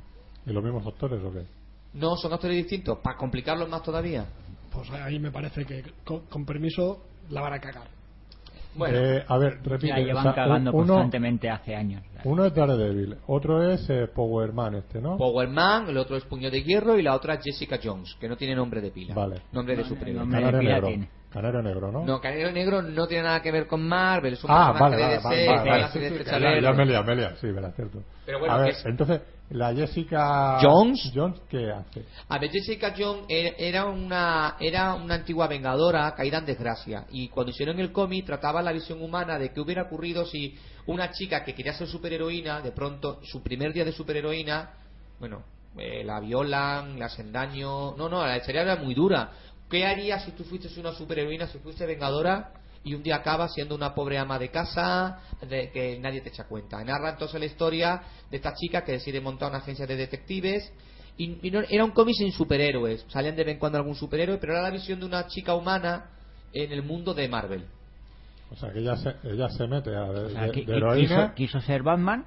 ¿Y 0.47 0.51
los 0.53 0.63
mismos 0.63 0.87
actores 0.87 1.21
o 1.25 1.33
qué? 1.33 1.43
No, 1.95 2.17
son 2.17 2.33
actores 2.33 2.57
distintos, 2.57 2.99
para 2.99 3.17
complicarlo 3.17 3.67
más 3.67 3.83
todavía. 3.83 4.27
Pues 4.73 4.89
ahí 4.91 5.19
me 5.19 5.31
parece 5.33 5.65
que, 5.65 5.83
con, 6.05 6.27
con 6.27 6.45
permiso, 6.45 7.03
la 7.31 7.41
van 7.41 7.55
a 7.55 7.59
cagar. 7.61 7.89
Bueno, 8.77 8.97
Eh, 8.99 9.25
a 9.27 9.39
ver, 9.39 9.59
repite. 9.65 9.89
La 9.93 9.99
llevan 10.01 10.19
o 10.19 10.23
sea, 10.23 10.35
cagando 10.35 10.71
uno, 10.73 10.87
constantemente 10.87 11.49
hace 11.51 11.75
años. 11.75 12.03
uno 12.25 12.45
es 12.45 12.55
Daredevil, 12.55 13.17
otro 13.27 13.63
es 13.71 13.89
eh, 13.89 14.07
Power 14.15 14.53
Man 14.53 14.75
este, 14.77 15.01
¿no? 15.01 15.17
Power 15.17 15.49
Man, 15.49 15.89
el 15.89 15.97
otro 15.97 16.17
es 16.17 16.25
Puño 16.25 16.51
de 16.51 16.63
Hierro 16.63 16.99
y 16.99 17.03
la 17.03 17.15
otra 17.15 17.35
es 17.35 17.41
Jessica 17.45 17.79
Jones, 17.83 18.17
que 18.21 18.29
no 18.29 18.37
tiene 18.37 18.55
nombre 18.55 18.81
de 18.81 18.91
pila. 18.91 19.15
Vale. 19.15 19.43
Nombre 19.53 19.77
de 19.77 19.83
No, 19.83 19.89
superhéroe. 19.89 20.21
nombre 20.21 20.39
de 20.39 20.45
Canario 20.45 20.61
pila 20.61 20.73
negro. 20.75 20.89
tiene. 20.89 21.09
Canario 21.31 21.63
negro, 21.63 21.93
¿no? 21.93 22.05
No, 22.05 22.21
Canelo 22.21 22.51
Negro 22.53 22.81
no 22.83 23.07
tiene 23.07 23.25
nada 23.25 23.43
que 23.43 23.53
ver 23.53 23.67
con 23.67 23.87
Marvel, 23.87 24.33
es 24.33 24.43
un 24.45 24.51
Ah, 24.51 24.73
vale, 24.73 24.97
de 24.97 25.03
vale, 25.03 25.15
DC, 25.17 25.25
vale, 25.25 25.47
vale, 25.47 25.71
vale. 25.71 25.89
Sí, 25.93 25.99
sí, 26.01 26.15
Flecha 26.15 26.39
ya, 26.39 26.61
ya 26.61 26.73
me 26.73 26.87
lía, 26.87 27.03
me 27.03 27.17
lía, 27.17 27.37
sí, 27.37 27.51
verdad, 27.51 27.75
cierto. 27.77 28.03
Pero 28.25 28.39
bueno, 28.39 28.55
a 28.55 28.59
ver, 28.59 28.69
es- 28.71 28.87
entonces, 28.87 29.21
la 29.51 29.73
Jessica 29.75 30.59
Jones. 30.61 31.13
Jones, 31.15 31.41
¿qué 31.49 31.71
hace? 31.71 32.05
A 32.29 32.39
ver, 32.39 32.51
Jessica 32.51 32.93
Jones 32.97 33.27
era- 33.29 33.55
era 33.59 33.85
una, 33.87 34.57
era 34.61 34.95
una 34.95 35.15
antigua 35.15 35.47
vengadora 35.47 36.15
caída 36.15 36.39
en 36.39 36.47
desgracia. 36.47 37.07
Y 37.11 37.29
cuando 37.29 37.51
hicieron 37.51 37.79
el 37.79 37.93
cómic, 37.93 38.27
trataba 38.27 38.63
la 38.63 38.73
visión 38.73 39.01
humana 39.03 39.39
de 39.39 39.53
qué 39.53 39.61
hubiera 39.61 39.83
ocurrido 39.85 40.25
si 40.27 40.57
una 40.87 41.11
chica 41.11 41.45
que 41.45 41.55
quería 41.55 41.75
ser 41.75 41.87
superheroína, 41.89 42.61
de 42.61 42.73
pronto, 42.73 43.21
su 43.25 43.43
primer 43.43 43.73
día 43.73 43.85
de 43.85 43.93
superheroína, 43.93 44.71
bueno, 45.21 45.43
eh, 45.79 46.03
la 46.05 46.21
violan, 46.21 46.99
le 46.99 47.05
hacen 47.05 47.33
daño. 47.33 47.95
No, 47.97 48.09
no, 48.09 48.27
la 48.27 48.37
historia 48.37 48.63
era 48.63 48.77
muy 48.77 48.95
dura. 48.95 49.31
¿Qué 49.71 49.85
harías 49.85 50.25
si 50.25 50.33
tú 50.33 50.45
fuiste 50.45 50.69
una 50.81 50.93
superheroína, 50.93 51.47
si 51.49 51.59
fuiste 51.59 51.87
vengadora? 51.87 52.53
Y 52.87 52.95
un 52.95 53.03
día 53.03 53.17
acabas 53.17 53.53
siendo 53.53 53.75
una 53.75 53.93
pobre 53.95 54.17
ama 54.17 54.39
de 54.39 54.49
casa 54.49 55.19
de 55.41 55.71
que 55.73 55.99
nadie 55.99 56.21
te 56.21 56.29
echa 56.29 56.45
cuenta. 56.45 56.83
Narra 56.85 57.11
entonces 57.11 57.41
la 57.41 57.47
historia 57.47 58.01
de 58.31 58.37
esta 58.37 58.55
chica 58.55 58.85
que 58.85 58.93
decide 58.93 59.21
montar 59.21 59.49
una 59.51 59.59
agencia 59.59 59.87
de 59.89 59.97
detectives 59.97 60.73
y, 61.19 61.37
y 61.49 61.51
no- 61.51 61.63
era 61.69 61.85
un 61.85 61.91
cómic 61.91 62.15
sin 62.15 62.31
superhéroes. 62.31 63.05
Salían 63.09 63.35
de 63.35 63.43
vez 63.43 63.55
en 63.55 63.59
cuando 63.59 63.79
algún 63.79 63.97
superhéroe, 63.97 64.39
pero 64.39 64.53
era 64.53 64.63
la 64.63 64.71
visión 64.71 65.01
de 65.01 65.07
una 65.07 65.27
chica 65.27 65.55
humana 65.57 66.11
en 66.53 66.71
el 66.71 66.85
mundo 66.85 67.13
de 67.13 67.27
Marvel. 67.29 67.65
O 68.53 68.55
sea, 68.55 68.73
que 68.73 68.79
ella 68.79 68.95
se, 68.97 69.15
ella 69.25 69.49
se 69.49 69.67
mete 69.67 69.91
a 69.91 70.03
de, 70.13 70.21
O 70.27 70.31
sea, 70.31 70.43
de- 70.43 70.53
qui- 70.53 70.65
de 70.65 70.73
qui- 70.73 70.77
heroína. 70.77 71.35
quiso, 71.35 71.59
quiso 71.59 71.61
ser 71.67 71.83
Batman 71.83 72.25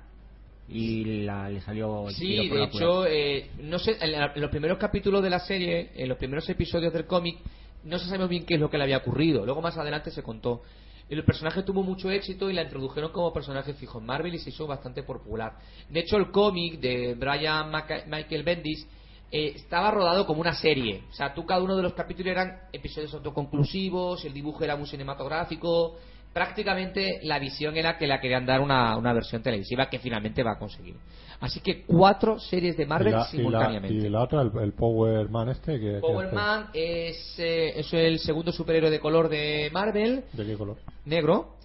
y 0.67 1.23
la- 1.23 1.49
le 1.49 1.61
salió 1.61 2.09
el 2.09 2.15
tiro 2.15 2.43
Sí, 2.43 2.49
por 2.49 2.57
de 2.57 2.63
la 2.63 2.69
hecho, 2.69 3.05
eh, 3.07 3.49
no 3.61 3.79
sé, 3.79 3.95
en, 4.01 4.11
la- 4.11 4.33
en 4.35 4.41
los 4.41 4.51
primeros 4.51 4.77
capítulos 4.77 5.23
de 5.23 5.29
la 5.29 5.39
serie, 5.39 5.91
en 5.95 6.09
los 6.09 6.17
primeros 6.17 6.49
episodios 6.49 6.91
del 6.91 7.05
cómic, 7.05 7.37
no 7.83 7.99
se 7.99 8.09
sabe 8.09 8.27
bien 8.27 8.45
qué 8.45 8.55
es 8.55 8.59
lo 8.59 8.69
que 8.69 8.77
le 8.77 8.83
había 8.83 8.97
ocurrido. 8.97 9.45
Luego 9.45 9.61
más 9.61 9.77
adelante 9.77 10.11
se 10.11 10.23
contó. 10.23 10.61
El 11.09 11.23
personaje 11.23 11.63
tuvo 11.63 11.81
mucho 11.81 12.11
éxito 12.11 12.49
y 12.49 12.53
la 12.53 12.61
introdujeron 12.61 13.11
como 13.11 13.33
personaje 13.33 13.73
fijo 13.73 13.97
en 13.99 14.05
Marvel 14.05 14.35
y 14.35 14.39
se 14.39 14.51
hizo 14.51 14.67
bastante 14.67 15.01
popular. 15.01 15.53
De 15.89 16.01
hecho, 16.01 16.17
el 16.17 16.29
cómic 16.29 16.79
de 16.79 17.15
Brian 17.15 17.71
Michael 17.71 18.43
Bendis 18.43 18.87
eh, 19.31 19.53
estaba 19.55 19.89
rodado 19.89 20.27
como 20.27 20.41
una 20.41 20.53
serie. 20.53 21.03
O 21.09 21.13
sea, 21.13 21.33
tú 21.33 21.45
cada 21.45 21.63
uno 21.63 21.75
de 21.75 21.81
los 21.81 21.93
capítulos 21.93 22.31
eran 22.31 22.59
episodios 22.71 23.13
autoconclusivos, 23.15 24.23
el 24.23 24.33
dibujo 24.33 24.63
era 24.63 24.75
muy 24.75 24.87
cinematográfico. 24.87 25.97
Prácticamente 26.31 27.19
la 27.23 27.39
visión 27.39 27.75
era 27.75 27.97
que 27.97 28.05
la 28.05 28.19
querían 28.19 28.45
dar 28.45 28.61
una, 28.61 28.95
una 28.95 29.11
versión 29.11 29.41
televisiva 29.41 29.89
que 29.89 29.97
finalmente 29.97 30.43
va 30.43 30.53
a 30.53 30.59
conseguir. 30.59 30.95
Así 31.41 31.61
que 31.61 31.83
cuatro 31.85 32.37
series 32.39 32.75
de 32.75 32.85
Marvel 32.85 33.07
y, 33.07 33.11
la, 33.11 33.17
y, 33.17 33.21
la, 33.21 33.25
simultáneamente. 33.29 33.93
y 34.07 34.09
la 34.09 34.21
otra, 34.23 34.41
el, 34.41 34.51
el 34.61 34.73
Power 34.73 35.29
Man 35.29 35.49
este, 35.49 35.79
que, 35.79 35.93
que 35.93 35.99
Power 35.99 36.27
hace- 36.27 36.35
Man 36.35 36.67
es, 36.73 37.35
eh, 37.39 37.79
es 37.79 37.93
el 37.93 38.19
segundo 38.19 38.51
superhéroe 38.51 38.89
de 38.89 38.99
color 38.99 39.29
de 39.29 39.69
Marvel, 39.71 40.25
¿De 40.33 40.45
qué 40.45 40.57
color? 40.57 40.77
negro, 41.05 41.55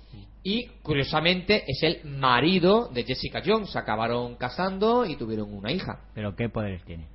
y 0.44 0.66
curiosamente 0.82 1.64
es 1.66 1.82
el 1.82 2.04
marido 2.04 2.88
de 2.92 3.02
Jessica 3.02 3.42
Jones. 3.44 3.70
Se 3.70 3.78
acabaron 3.78 4.36
casando 4.36 5.06
y 5.06 5.16
tuvieron 5.16 5.52
una 5.52 5.72
hija. 5.72 6.00
Pero 6.14 6.36
¿qué 6.36 6.48
poderes 6.50 6.84
tiene? 6.84 7.06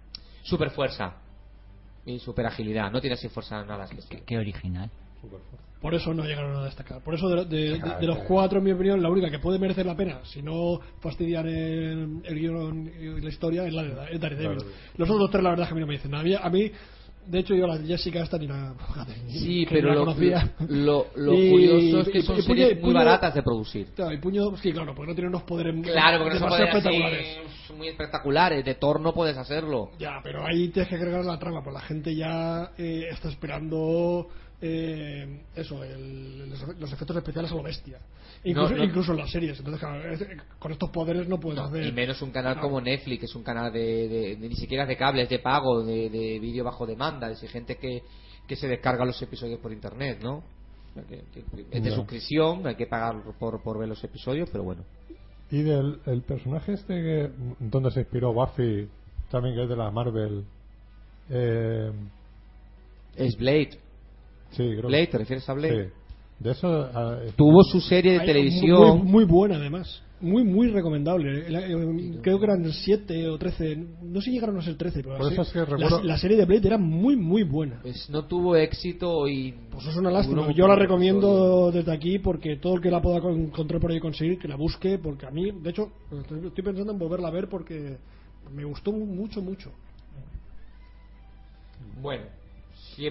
Super 0.41 0.72
fuerza 0.72 1.14
y 2.05 2.18
super 2.20 2.45
agilidad. 2.47 2.91
No 2.91 2.99
tiene 2.99 3.14
así 3.14 3.30
fuerza 3.30 3.64
nada 3.64 3.86
especial. 3.86 4.24
Qué 4.26 4.38
original. 4.38 4.89
Por 5.82 5.95
eso 5.95 6.13
no 6.13 6.25
llegaron 6.25 6.55
a 6.57 6.65
destacar. 6.65 7.01
Por 7.01 7.15
eso 7.15 7.30
de, 7.30 7.45
de- 7.45 7.77
de- 7.80 7.95
de 8.01 8.07
los 8.07 8.17
cuatro, 8.27 8.59
en 8.59 8.65
mi 8.65 8.71
opinión, 8.71 9.01
la 9.01 9.09
única 9.09 9.30
que 9.32 9.39
puede 9.39 9.57
merecer 9.59 9.86
la 9.86 9.95
pena, 9.95 10.19
si 10.25 10.41
no 10.41 10.80
fastidiar 10.99 11.47
el, 11.47 12.21
el 12.25 12.36
guion 12.39 12.91
y 12.99 13.21
la 13.21 13.30
historia, 13.30 13.65
es 13.65 13.73
la 13.73 13.84
de 13.84 14.13
es 14.15 14.19
Daredevil. 14.19 14.57
Claro. 14.57 14.71
Los 14.97 15.09
otros 15.09 15.32
tres, 15.32 15.41
la 15.43 15.51
verdad, 15.51 15.63
es 15.63 15.69
que 15.69 15.73
a 15.73 15.75
mí 15.75 15.82
no 15.82 15.88
me 15.88 15.93
dicen 15.93 16.11
nada. 16.11 16.25
A 16.43 16.49
mí, 16.49 16.69
de 17.27 17.39
hecho, 17.39 17.55
yo 17.55 17.65
la 17.65 17.77
Jessica 17.77 18.21
esta 18.23 18.38
ni 18.38 18.47
la... 18.47 18.73
joder, 18.77 19.15
Sí, 19.30 19.65
pero 19.69 19.89
la 19.89 19.93
lo, 19.95 19.99
conocía. 20.01 20.51
lo, 20.67 21.07
lo 21.15 21.34
Y- 21.34 21.49
curioso 21.49 21.99
es 22.01 22.09
que 22.09 22.17
y- 22.19 22.21
son 22.23 22.36
y 22.39 22.41
puño- 22.41 22.45
series 22.47 22.71
y 22.71 22.75
muy 22.75 22.84
puño- 22.84 22.93
baratas 22.95 23.34
de 23.36 23.43
producir. 23.43 23.88
Claro, 23.95 24.11
y 24.13 24.17
puño, 24.17 24.57
sí, 24.57 24.73
claro, 24.73 24.93
porque 24.93 25.11
no 25.11 25.15
tiene 25.15 25.30
unos 25.30 25.43
poderes 25.43 25.75
Claro, 25.82 26.23
porque 26.23 26.34
no 26.34 26.39
son 26.41 26.49
demasiado 26.49 26.77
así 26.77 26.88
espectaculares. 26.89 27.38
muy 27.77 27.88
espectaculares. 27.88 28.65
De 28.65 28.75
Thor 28.75 28.99
no 28.99 29.13
puedes 29.13 29.38
hacerlo. 29.38 29.91
Ya, 29.97 30.19
pero 30.23 30.45
ahí 30.45 30.67
tienes 30.69 30.89
que 30.89 30.95
agregar 30.95 31.23
la 31.23 31.39
trama, 31.39 31.63
pues 31.63 31.73
la 31.73 31.82
gente 31.82 32.13
ya 32.15 32.71
eh, 32.77 33.05
está 33.11 33.30
esperando 33.30 34.27
eh, 34.62 35.41
eso, 35.55 35.84
el- 35.84 36.49
los, 36.49 36.78
los 36.80 36.91
efectos 36.93 37.16
especiales 37.18 37.51
a 37.51 37.55
lo 37.55 37.64
bestia. 37.64 37.97
Incluso, 38.43 38.76
no. 38.76 38.84
incluso 38.84 39.12
en 39.12 39.18
las 39.20 39.32
series. 39.32 39.57
Entonces, 39.60 39.80
claro, 39.80 40.12
es- 40.12 40.26
con 40.60 40.72
estos 40.72 40.89
poderes 40.89 41.28
no 41.28 41.39
puedes 41.39 41.60
No, 41.60 41.66
hacer. 41.66 41.86
y 41.86 41.91
menos 41.91 42.22
un 42.22 42.32
canal 42.32 42.60
como 42.60 42.80
Netflix, 42.82 43.20
que 43.20 43.26
es 43.26 43.36
un 43.36 43.43
canal 43.43 43.72
de, 43.72 44.07
de- 44.07 44.36
de- 44.36 44.49
ni 44.49 44.55
siquiera 44.55 44.86
de 44.86 44.97
cables, 44.97 45.30
de 45.30 45.39
pago, 45.39 45.84
de, 45.84 46.10
de 46.10 46.39
vídeo 46.39 46.64
bajo 46.64 46.86
demanda, 46.86 47.30
es 47.32 47.39
gente 47.51 47.78
que, 47.78 48.01
que 48.47 48.55
se 48.55 48.68
descarga 48.68 49.05
los 49.05 49.22
episodios 49.22 49.60
por 49.60 49.72
internet, 49.72 50.20
¿no? 50.22 50.43
Es 51.72 51.84
de 51.84 51.91
suscripción, 51.91 52.66
hay 52.68 52.76
que 52.76 52.88
pagar 52.88 53.22
por, 53.39 53.62
por 53.62 53.80
ver 53.80 53.88
los 53.88 54.03
episodios, 54.03 54.49
pero 54.51 54.64
bueno. 54.64 54.84
Y 55.51 55.62
del 55.62 55.99
el 56.05 56.22
personaje 56.24 56.74
este 56.74 56.93
que 56.95 57.32
donde 57.60 57.91
se 57.91 58.01
inspiró 58.01 58.34
Buffy, 58.34 58.89
también 59.32 59.55
que 59.55 59.64
es 59.64 59.70
de 59.70 59.76
la 59.76 59.91
Marvel. 59.91 60.43
Eh, 61.30 61.91
Es 63.16 63.36
Blade. 63.38 63.80
Sí, 64.52 64.64
creo 64.78 64.88
Blade, 64.88 65.08
¿te 65.08 65.18
refieres 65.18 65.47
a 65.50 65.54
Blade? 65.54 65.86
Sí. 65.86 65.91
De 66.39 66.52
eso. 66.52 66.89
ah, 66.93 67.18
Tuvo 67.36 67.64
su 67.64 67.82
serie 67.82 68.14
de 68.14 68.20
Hay- 68.22 68.26
televisión. 68.28 69.00
Muy, 69.00 69.12
muy 69.12 69.24
buena, 69.26 69.56
además. 69.58 70.02
Muy, 70.22 70.43
muy 70.43 70.68
recomendable. 70.68 71.45
Eh, 71.47 72.20
Creo 72.22 72.39
que 72.39 72.45
eran 72.45 72.70
7 72.72 73.30
o 73.30 73.38
13. 73.38 73.76
No 74.04 74.20
sé 74.20 74.26
si 74.26 74.32
llegaron 74.32 74.58
a 74.58 74.62
ser 74.62 74.76
13, 74.78 75.02
pero 75.04 75.18
Por 75.18 75.34
la, 75.34 75.41
es 75.41 75.50
que 75.52 75.64
recuerdo- 75.66 76.00
la, 76.00 76.04
la 76.04 76.18
serie 76.18 76.36
de 76.38 76.43
Blade 76.45 76.68
era 76.68 76.78
muy, 76.78 77.16
muy 77.16 77.43
buena. 77.43 77.80
Pues 77.82 78.10
no 78.10 78.26
tuvo 78.26 78.56
éxito 78.58 79.28
y. 79.30 79.54
Pues 79.72 79.86
es 79.88 79.95
una 79.97 80.12
lástima. 80.12 80.52
Yo 80.54 80.68
la 80.68 80.76
recomiendo 80.76 81.72
desde 81.72 81.91
aquí 81.93 82.20
porque 82.20 82.58
todo 82.58 82.76
el 82.76 82.82
que 82.82 82.91
la 82.91 83.02
pueda 83.02 83.22
con- 83.22 83.39
encontrar 83.39 83.80
por 83.82 83.91
ahí 83.91 83.97
y 83.97 84.02
conseguir, 84.02 84.38
que 84.39 84.47
la 84.50 84.56
busque, 84.58 84.97
porque 84.97 85.26
a 85.26 85.32
mí, 85.32 85.52
de 85.52 85.70
hecho, 85.70 85.89
estoy 86.12 86.64
pensando 86.64 86.91
en 86.93 87.00
volverla 87.00 87.28
a 87.30 87.32
ver 87.32 87.47
porque 87.50 87.97
me 88.54 88.64
gustó 88.66 88.91
mucho, 88.91 89.41
mucho. 89.41 89.72
episodios. 92.02 92.39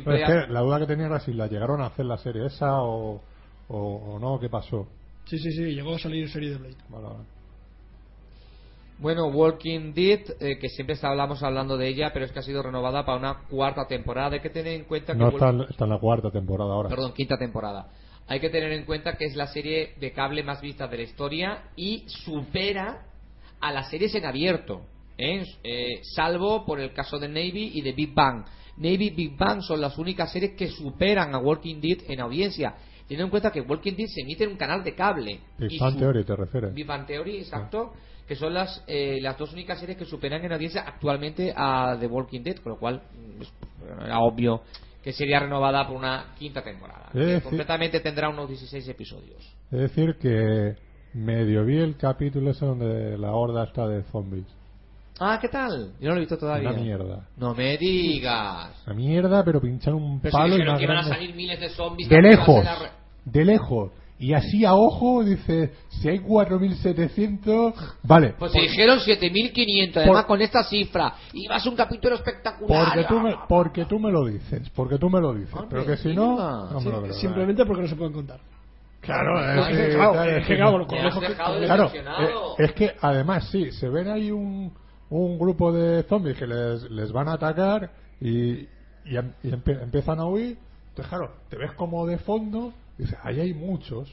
Pero 0.05 0.16
es 0.16 0.47
que 0.47 0.53
la 0.53 0.61
duda 0.61 0.78
que 0.80 0.86
tenía 0.86 1.07
era 1.07 1.20
si 1.20 1.32
la 1.32 1.47
llegaron 1.47 1.80
a 1.80 1.86
hacer 1.86 2.05
la 2.07 2.18
serie 2.18 2.47
esa 2.47 2.82
o, 2.82 3.20
o, 3.68 3.76
o 3.78 4.18
no, 4.18 4.39
¿qué 4.41 4.49
pasó? 4.49 4.86
Sí, 5.26 5.39
sí, 5.39 5.53
sí, 5.53 5.62
llegó 5.74 5.95
a 5.95 5.99
salir 5.99 6.28
serie 6.30 6.51
de 6.51 6.57
Blade. 6.59 6.76
Vale, 6.89 7.05
vale. 7.07 7.24
Bueno, 8.99 9.26
Walking 9.28 9.93
Dead, 9.95 10.20
eh, 10.41 10.59
que 10.59 10.68
siempre 10.68 10.95
estábamos 10.95 11.43
hablando 11.45 11.76
de 11.76 11.86
ella, 11.86 12.11
pero 12.12 12.24
es 12.24 12.32
que 12.32 12.41
ha 12.41 12.43
sido 12.43 12.62
renovada 12.62 13.05
para 13.07 13.18
una 13.18 13.34
cuarta 13.49 13.86
temporada. 13.86 14.34
Hay 14.34 14.41
que 14.41 14.51
tener 14.51 14.72
en 14.72 14.84
cuenta 14.84 15.12
que. 15.12 15.18
No 15.20 15.26
Wal- 15.30 15.34
está, 15.34 15.51
en- 15.51 15.61
está 15.70 15.84
en 15.84 15.91
la 15.91 15.99
cuarta 15.99 16.30
temporada 16.32 16.72
ahora. 16.72 16.89
Perdón, 16.89 17.12
quinta 17.14 17.36
temporada. 17.39 17.89
Hay 18.26 18.41
que 18.41 18.51
tener 18.51 18.72
en 18.72 18.84
cuenta 18.84 19.16
que 19.16 19.24
es 19.26 19.36
la 19.36 19.47
serie 19.47 19.95
de 20.01 20.12
cable 20.12 20.43
más 20.43 20.61
vista 20.61 20.89
de 20.89 20.97
la 20.97 21.03
historia 21.05 21.62
y 21.76 22.05
supera 22.09 23.05
a 23.61 23.72
las 23.72 23.89
series 23.89 24.14
en 24.16 24.26
abierto, 24.26 24.82
¿eh? 25.16 25.45
Eh, 25.62 26.01
salvo 26.03 26.66
por 26.66 26.80
el 26.80 26.93
caso 26.93 27.18
de 27.18 27.28
Navy 27.28 27.70
y 27.74 27.80
de 27.82 27.93
Big 27.93 28.12
Bang. 28.14 28.45
Navy 28.79 29.11
Big 29.11 29.37
Bang 29.37 29.61
son 29.62 29.81
las 29.81 29.99
únicas 29.99 30.31
series 30.33 30.53
que 30.53 30.68
superan 30.68 31.35
a 31.35 31.39
Walking 31.39 31.81
Dead 31.81 31.99
en 32.09 32.20
audiencia. 32.20 32.74
Teniendo 33.07 33.24
en 33.26 33.31
cuenta 33.31 33.51
que 33.51 33.61
Walking 33.62 33.95
Dead 33.95 34.07
se 34.09 34.20
emite 34.22 34.45
en 34.45 34.51
un 34.51 34.57
canal 34.57 34.85
de 34.85 34.95
cable. 34.95 35.41
Big 35.59 35.81
Bang 35.81 35.99
Theory, 35.99 36.24
¿te 36.24 36.37
refieres? 36.37 36.74
Big 36.74 36.87
Bang 36.87 37.07
Theory, 37.07 37.39
exacto. 37.39 37.93
Que 38.26 38.37
son 38.37 38.53
las, 38.53 38.85
eh, 38.87 39.18
las 39.22 39.39
dos 39.39 39.53
únicas 39.55 39.81
series 39.81 39.97
que 39.97 40.05
superan 40.05 40.45
en 40.45 40.53
audiencia 40.53 40.83
actualmente 40.83 41.53
a 41.57 41.97
The 41.99 42.07
Walking 42.07 42.43
Dead, 42.43 42.57
con 42.59 42.72
lo 42.72 42.79
cual 42.79 43.03
mm, 43.12 43.43
es- 43.43 43.53
era 44.05 44.18
obvio 44.20 44.61
que 45.03 45.12
sería 45.12 45.41
renovada 45.41 45.87
por 45.87 45.97
una 45.97 46.35
quinta 46.39 46.62
temporada. 46.62 47.07
Es 47.07 47.12
que 47.12 47.18
decir- 47.20 47.43
concretamente 47.45 48.01
tendrá 48.01 48.29
unos 48.29 48.49
16 48.49 48.87
episodios. 48.89 49.57
Es 49.70 49.79
decir, 49.81 50.16
que 50.20 50.74
medio 51.14 51.64
vi 51.64 51.79
el 51.79 51.97
capítulo 51.97 52.51
ese 52.51 52.66
donde 52.66 53.16
la 53.16 53.33
horda 53.33 53.64
está 53.64 53.89
de 53.89 54.03
zombies. 54.05 54.45
Ah, 55.20 55.38
¿qué 55.40 55.48
tal? 55.48 55.92
Yo 56.00 56.08
no 56.08 56.14
lo 56.14 56.16
he 56.16 56.20
visto 56.20 56.38
todavía. 56.38 56.70
Una 56.70 56.78
mierda. 56.80 57.26
No 57.36 57.54
me 57.54 57.76
digas. 57.76 58.70
Una 58.86 58.94
mierda, 58.94 59.44
pero 59.44 59.60
pinchar 59.60 59.94
un 59.94 60.20
Pero 60.20 60.30
si 60.32 60.36
palo 60.36 60.48
y 60.48 60.50
dijeron 60.58 60.72
más 60.74 60.78
que 60.78 60.84
iban 60.84 60.96
a 60.96 61.00
grande. 61.00 61.16
salir 61.16 61.34
miles 61.34 61.60
de 61.60 61.68
zombies. 61.70 62.08
De 62.08 62.14
que 62.16 62.20
iba 62.20 62.28
a 62.28 62.32
ser 62.32 62.38
lejos. 62.54 62.64
la 62.64 62.74
re- 62.78 62.90
De 63.24 63.44
lejos. 63.44 63.92
Y 64.20 64.32
así 64.34 64.64
a 64.64 64.74
ojo 64.74 65.22
dice, 65.22 65.72
si 65.90 66.08
hay 66.08 66.18
4.700, 66.18 67.72
vale. 68.02 68.34
Pues 68.38 68.50
se 68.52 68.60
dijeron 68.60 68.98
7.500, 68.98 69.96
además 69.98 70.24
con 70.24 70.42
esta 70.42 70.64
cifra. 70.64 71.14
Y 71.32 71.46
ser 71.46 71.68
un 71.70 71.76
capítulo 71.76 72.16
espectacular. 72.16 72.86
Porque 72.94 73.04
tú, 73.08 73.20
me, 73.20 73.34
porque 73.48 73.84
tú 73.84 73.98
me 74.00 74.10
lo 74.10 74.24
dices, 74.26 74.68
porque 74.70 74.98
tú 74.98 75.08
me 75.08 75.20
lo 75.20 75.34
dices. 75.34 75.54
Hombre, 75.54 75.68
pero 75.70 75.86
que 75.86 75.96
si 75.98 76.14
no, 76.14 76.36
me 76.80 76.90
lo 76.90 77.02
creo. 77.02 77.12
Simplemente 77.14 77.64
porque 77.64 77.82
no 77.82 77.88
se 77.88 77.96
pueden 77.96 78.12
contar. 78.12 78.40
Claro, 79.00 79.34
Claro, 79.36 79.66
es 79.68 79.76
que, 79.78 79.94
claro, 79.94 80.12
claro, 80.12 80.30
es 80.30 80.36
es 80.38 80.42
que, 80.42 80.48
que 80.48 80.56
claro, 80.56 80.78
no. 80.78 80.86
con 80.86 80.96
Me 80.98 81.02
lo 81.02 81.08
has 81.08 81.14
lejos 81.14 81.22
que- 81.22 81.28
dejado 81.28 81.58
Claro, 81.60 81.82
decepcionado. 81.84 82.28
eh, 82.58 82.64
es 82.64 82.72
que 82.72 82.90
además 83.00 83.48
sí, 83.50 83.70
se 83.70 83.88
ven 83.88 84.08
ahí 84.08 84.30
un, 84.32 84.72
un 85.11 85.38
grupo 85.38 85.72
de 85.72 86.02
zombies 86.04 86.36
que 86.36 86.46
les, 86.46 86.90
les 86.90 87.12
van 87.12 87.28
a 87.28 87.34
atacar 87.34 87.90
y, 88.20 88.52
y, 89.04 89.16
em- 89.16 89.32
y 89.42 89.50
empe- 89.50 89.82
empiezan 89.82 90.18
a 90.20 90.26
huir. 90.26 90.59
Entonces, 90.90 91.09
claro, 91.09 91.32
te 91.48 91.56
ves 91.56 91.72
como 91.72 92.06
de 92.06 92.18
fondo 92.18 92.72
y 92.98 93.02
dices, 93.02 93.18
ahí 93.22 93.40
hay 93.40 93.54
muchos. 93.54 94.12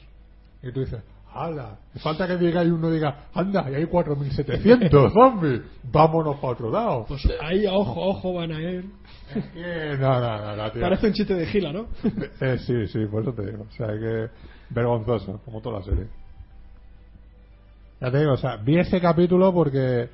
Y 0.62 0.72
tú 0.72 0.80
dices, 0.80 1.00
¡hala! 1.34 1.76
Falta 1.96 2.26
que 2.26 2.36
diga 2.38 2.64
y 2.64 2.68
uno 2.68 2.90
diga, 2.90 3.26
anda, 3.34 3.64
ahí 3.66 3.74
hay 3.74 3.84
4.700 3.86 5.12
zombies, 5.12 5.60
vámonos 5.92 6.36
para 6.36 6.52
otro 6.54 6.70
lado. 6.70 7.04
Pues 7.06 7.22
ahí, 7.42 7.66
ojo, 7.66 8.00
ojo, 8.08 8.34
van 8.34 8.52
a 8.52 8.60
ir. 8.60 8.84
Eh, 9.54 9.96
no, 10.00 10.20
no, 10.20 10.38
no, 10.38 10.56
no, 10.56 10.70
tío. 10.72 10.80
Parece 10.80 11.08
un 11.08 11.12
chiste 11.12 11.34
de 11.34 11.46
Gila, 11.46 11.72
¿no? 11.72 11.88
Eh, 12.40 12.58
sí, 12.58 12.86
sí, 12.86 13.04
por 13.06 13.22
eso 13.22 13.32
te 13.34 13.44
digo. 13.50 13.66
O 13.68 13.72
sea, 13.72 13.88
que 13.88 14.28
vergonzoso, 14.70 15.40
como 15.44 15.60
toda 15.60 15.80
la 15.80 15.84
serie. 15.84 16.06
Ya 18.00 18.10
te 18.10 18.18
digo, 18.18 18.32
o 18.32 18.36
sea, 18.36 18.56
vi 18.56 18.78
ese 18.78 19.00
capítulo 19.00 19.52
porque. 19.52 20.10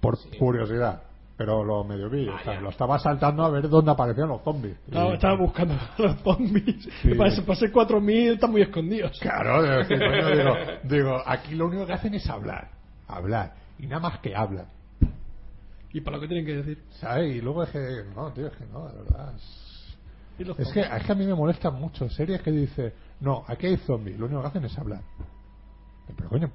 Por 0.00 0.18
curiosidad. 0.38 1.02
Pero 1.36 1.62
lo 1.64 1.84
medio 1.84 2.08
vi. 2.08 2.26
O 2.28 2.38
sea, 2.38 2.58
lo 2.62 2.70
estaba 2.70 2.98
saltando 2.98 3.44
a 3.44 3.50
ver 3.50 3.68
dónde 3.68 3.90
aparecían 3.90 4.28
los 4.28 4.42
zombies. 4.42 4.76
Y- 4.90 4.96
estaba 5.12 5.34
buscando 5.36 5.74
a 5.74 5.94
los 6.02 6.16
zombies. 6.22 6.84
Sí. 7.02 7.10
Y 7.10 7.14
para, 7.14 7.30
ese- 7.30 7.42
para 7.42 7.58
ser 7.58 7.70
4.000 7.72 8.32
están 8.34 8.50
muy 8.52 8.62
escondidos. 8.62 9.18
Claro, 9.20 9.62
digo, 9.62 9.84
sí, 9.84 9.94
coño, 9.98 10.30
digo, 10.36 10.54
digo, 10.84 11.22
aquí 11.26 11.54
lo 11.54 11.66
único 11.66 11.84
que 11.86 11.92
hacen 11.92 12.14
es 12.14 12.26
hablar. 12.30 12.70
Hablar. 13.06 13.52
Y 13.78 13.86
nada 13.86 14.00
más 14.00 14.18
que 14.20 14.34
hablan. 14.34 14.66
¿Y 15.92 16.00
para 16.00 16.16
lo 16.16 16.20
que 16.22 16.28
tienen 16.28 16.46
que 16.46 16.56
decir? 16.56 16.82
¿Sabes? 17.00 17.36
Y 17.36 17.40
luego 17.42 17.62
es 17.64 17.70
que. 17.70 18.04
No, 18.14 18.32
tío, 18.32 18.46
es 18.46 18.56
que 18.56 18.64
no, 18.66 18.86
de 18.88 18.94
verdad. 19.02 19.34
es- 19.36 19.96
¿Y 20.38 20.44
los 20.44 20.58
Es 20.58 20.70
que, 20.72 20.80
es 20.80 21.02
que 21.04 21.12
a 21.12 21.14
mí 21.14 21.24
me 21.26 21.34
molestan 21.34 21.74
mucho 21.80 22.08
series 22.10 22.42
que 22.42 22.50
dice, 22.50 22.92
no, 23.20 23.44
aquí 23.46 23.66
hay 23.66 23.76
zombies, 23.78 24.18
lo 24.18 24.26
único 24.26 24.40
que 24.42 24.48
hacen 24.48 24.64
es 24.64 24.78
hablar. 24.78 25.00
Pero 26.16 26.28
coño, 26.28 26.46
No 26.46 26.52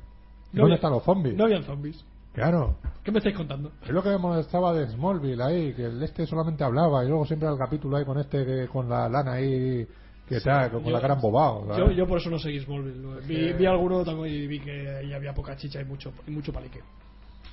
¿dónde 0.54 0.62
había- 0.64 0.76
están 0.76 0.92
los 0.92 1.04
zombies? 1.04 1.36
No 1.36 1.46
habían 1.46 1.64
zombies. 1.64 2.04
Claro, 2.34 2.76
¿Qué 3.04 3.12
me 3.12 3.18
estáis 3.18 3.36
contando? 3.36 3.72
es 3.84 3.90
lo 3.90 4.02
que 4.02 4.10
me 4.10 4.18
molestaba 4.18 4.74
de 4.74 4.88
Smallville 4.90 5.42
ahí, 5.44 5.74
que 5.74 5.86
el 5.86 6.02
este 6.02 6.26
solamente 6.26 6.64
hablaba 6.64 7.04
y 7.04 7.08
luego 7.10 7.26
siempre 7.26 7.50
el 7.50 7.58
capítulo 7.58 7.98
ahí 7.98 8.06
con 8.06 8.18
este 8.20 8.46
que- 8.46 8.68
con 8.68 8.88
la 8.88 9.10
lana 9.10 9.34
ahí 9.34 9.86
que 10.28 10.40
tal, 10.40 10.72
con 10.72 10.84
yo- 10.86 10.92
la 10.92 11.02
cara 11.02 11.16
embobado. 11.16 11.78
Yo, 11.78 11.92
yo 11.92 12.08
por 12.08 12.20
eso 12.20 12.30
no 12.30 12.40
seguí 12.40 12.60
Smallville. 12.62 13.00
¿no? 13.02 13.16
Vi, 13.28 13.36
que- 13.36 13.54
vi 13.54 13.66
alguno 13.66 14.06
también 14.06 14.34
y 14.34 14.48
vi 14.48 14.60
que 14.62 14.90
ahí 14.90 15.14
había 15.14 15.34
poca 15.34 15.58
chicha 15.58 15.82
y 15.82 15.86
mucho, 15.86 16.14
y 16.26 16.32
mucho 16.32 16.54
palique. 16.54 16.80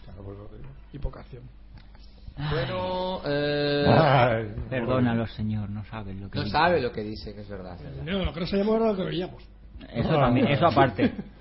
Claro, 0.05 0.22
pues 0.22 0.39
lo. 0.39 0.49
Y 0.93 0.99
poca 0.99 1.20
acción. 1.20 1.43
Bueno, 2.53 3.20
eh, 3.26 3.85
Ay, 3.89 4.55
Perdónalo, 4.70 5.26
señor, 5.26 5.68
no 5.70 5.85
sabes 5.87 6.14
lo 6.20 6.31
que 6.31 6.39
no 6.39 6.45
dice. 6.45 6.57
sabe 6.57 6.81
lo 6.81 6.93
que 6.93 7.03
dice, 7.03 7.35
que 7.35 7.41
es 7.41 7.49
verdad. 7.49 7.76
No, 8.05 8.24
lo 8.24 8.33
que 8.33 8.41
no 8.41 8.47
sabíamos 8.47 8.76
era 8.76 8.87
lo 8.93 8.97
que 8.97 9.03
veíamos. 9.03 9.43
Eso 9.93 10.09
también, 10.11 10.47
eso 10.47 10.66
aparte. 10.66 11.12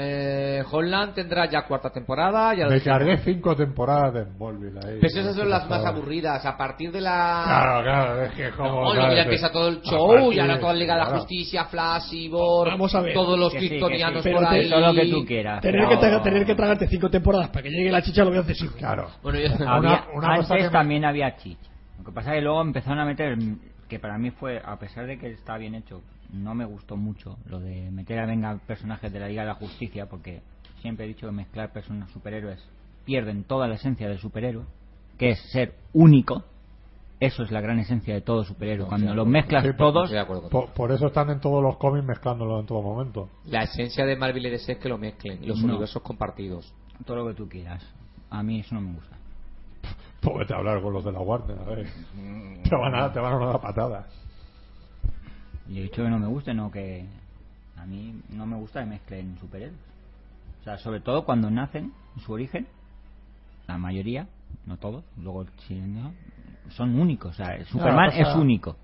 Eh, 0.00 0.62
Holland 0.70 1.12
tendrá 1.12 1.46
ya 1.50 1.62
cuarta 1.66 1.90
temporada. 1.90 2.54
Ya 2.54 2.66
Me 2.68 2.80
cargué 2.80 3.18
cinco 3.18 3.56
temporadas 3.56 4.14
de 4.14 4.24
Smallville 4.26 4.78
ahí. 4.78 4.98
Pero 5.00 5.20
esas 5.20 5.34
son 5.34 5.50
las 5.50 5.68
más 5.68 5.84
aburridas. 5.84 6.46
A 6.46 6.56
partir 6.56 6.92
de 6.92 7.00
la. 7.00 7.42
Claro, 7.44 7.82
claro, 7.82 8.22
es 8.22 8.32
que 8.34 8.50
como... 8.50 8.84
No, 8.84 8.94
¿sabes? 8.94 9.16
ya 9.16 9.22
empieza 9.22 9.50
todo 9.50 9.68
el 9.68 9.78
A 9.78 9.82
show, 9.90 10.32
ya 10.32 10.46
la 10.46 10.60
toda 10.60 10.72
la 10.72 10.78
Liga 10.78 10.94
de 10.94 10.98
la 11.00 11.04
claro. 11.06 11.20
Justicia, 11.20 11.64
Flash, 11.64 12.10
Cyborg, 12.10 12.70
Vamos 12.70 12.94
a 12.94 13.00
ver. 13.00 13.12
todos 13.14 13.36
los 13.38 13.52
Que 13.52 13.58
sí, 13.60 13.68
que 13.68 13.76
kryptonianos 13.78 14.22
sí. 14.22 14.30
por 14.30 14.38
Pero 14.38 14.50
te- 14.50 14.56
ahí. 14.56 14.70
Todo 14.70 14.80
lo 14.80 14.94
que 14.94 15.06
tú 15.10 15.24
quieras. 15.26 15.60
Tener, 15.62 15.80
pero- 15.88 16.00
que 16.00 16.06
tra- 16.06 16.22
tener 16.22 16.46
que 16.46 16.54
tragarte 16.54 16.86
cinco 16.86 17.10
temporadas 17.10 17.48
para 17.48 17.62
que 17.64 17.70
llegue 17.70 17.90
la 17.90 18.02
chicha 18.02 18.22
lo 18.24 18.30
veo 18.30 18.40
accesible. 18.42 18.76
Claro. 18.78 19.08
Bueno, 19.22 19.40
yo- 19.40 19.48
Una- 19.56 19.74
Había- 19.76 20.04
una 20.14 20.36
cosa 20.36 20.54
antes 20.54 20.66
que 20.68 20.72
también 20.72 21.04
había 21.04 21.36
chicha. 21.36 21.68
Lo 21.98 22.04
que 22.04 22.12
pasa 22.12 22.30
es 22.30 22.36
que 22.36 22.42
luego 22.42 22.62
empezaron 22.62 23.00
a 23.00 23.04
meter, 23.04 23.36
que 23.88 23.98
para 23.98 24.16
mí 24.16 24.30
fue, 24.30 24.62
a 24.64 24.78
pesar 24.78 25.06
de 25.06 25.18
que 25.18 25.32
está 25.32 25.56
bien 25.58 25.74
hecho, 25.74 26.02
no 26.32 26.54
me 26.54 26.64
gustó 26.64 26.96
mucho 26.96 27.38
lo 27.46 27.60
de 27.60 27.90
meter 27.90 28.18
a 28.18 28.26
venga 28.26 28.58
personajes 28.66 29.12
de 29.12 29.20
la 29.20 29.28
Liga 29.28 29.42
de 29.42 29.48
la 29.48 29.54
Justicia, 29.54 30.06
porque 30.06 30.42
siempre 30.82 31.04
he 31.04 31.08
dicho 31.08 31.26
que 31.26 31.32
mezclar 31.32 31.72
personas 31.72 32.10
superhéroes 32.10 32.62
pierden 33.04 33.44
toda 33.44 33.66
la 33.68 33.74
esencia 33.76 34.08
del 34.08 34.18
superhéroe, 34.18 34.64
que 35.16 35.30
es 35.30 35.40
ser 35.50 35.74
único. 35.92 36.44
Eso 37.20 37.42
es 37.42 37.50
la 37.50 37.60
gran 37.60 37.80
esencia 37.80 38.14
de 38.14 38.20
todo 38.20 38.44
superhéroe. 38.44 38.84
No, 38.84 38.88
Cuando 38.88 39.10
sí, 39.10 39.16
los 39.16 39.26
mezclas 39.26 39.64
sí, 39.64 39.70
todos. 39.76 40.10
Por, 40.50 40.68
por 40.72 40.92
eso 40.92 41.06
están 41.08 41.30
en 41.30 41.40
todos 41.40 41.62
los 41.62 41.76
cómics 41.78 42.04
mezclándolo 42.06 42.60
en 42.60 42.66
todo 42.66 42.80
momento. 42.80 43.28
La 43.46 43.64
esencia 43.64 44.04
de 44.06 44.14
Marvel 44.14 44.46
y 44.46 44.50
DC 44.50 44.72
es 44.72 44.78
que 44.78 44.88
lo 44.88 44.98
mezclen, 44.98 45.40
los 45.46 45.58
No. 45.58 45.66
universos 45.70 46.00
compartidos. 46.02 46.72
todo 47.04 47.16
lo 47.16 47.28
que 47.28 47.34
tú 47.34 47.48
quieras. 47.48 47.82
A 48.30 48.42
mí 48.42 48.60
eso 48.60 48.74
no 48.74 48.82
me 48.82 48.92
gusta. 48.94 49.16
Pues 50.20 50.36
vete 50.38 50.52
a 50.52 50.56
hablar 50.58 50.82
con 50.82 50.92
los 50.92 51.04
de 51.04 51.12
la 51.12 51.20
Warner, 51.20 51.58
a 51.58 51.64
ver. 51.64 51.86
Te 52.68 52.74
van 52.76 52.94
a, 52.94 53.12
te 53.12 53.20
van 53.20 53.40
a 53.40 53.46
dar 53.46 53.60
patadas. 53.60 54.06
Y 55.68 55.78
he 55.78 55.82
dicho 55.82 56.02
que 56.02 56.08
no 56.08 56.18
me 56.18 56.26
guste, 56.26 56.54
no 56.54 56.70
que 56.70 57.06
a 57.76 57.84
mí 57.84 58.20
no 58.30 58.46
me 58.46 58.56
gusta 58.56 58.80
que 58.80 58.86
mezclen 58.86 59.36
superhéroes. 59.38 59.78
O 60.60 60.64
sea, 60.64 60.78
sobre 60.78 61.00
todo 61.00 61.24
cuando 61.24 61.50
nacen, 61.50 61.92
en 62.16 62.22
su 62.22 62.32
origen, 62.32 62.66
la 63.66 63.78
mayoría, 63.78 64.26
no 64.66 64.76
todos, 64.76 65.04
luego 65.16 65.46
si 65.66 65.74
no, 65.74 66.12
son 66.70 66.98
únicos. 66.98 67.32
O 67.32 67.34
sea, 67.34 67.64
Superman 67.66 68.10
es 68.14 68.34
único. 68.34 68.76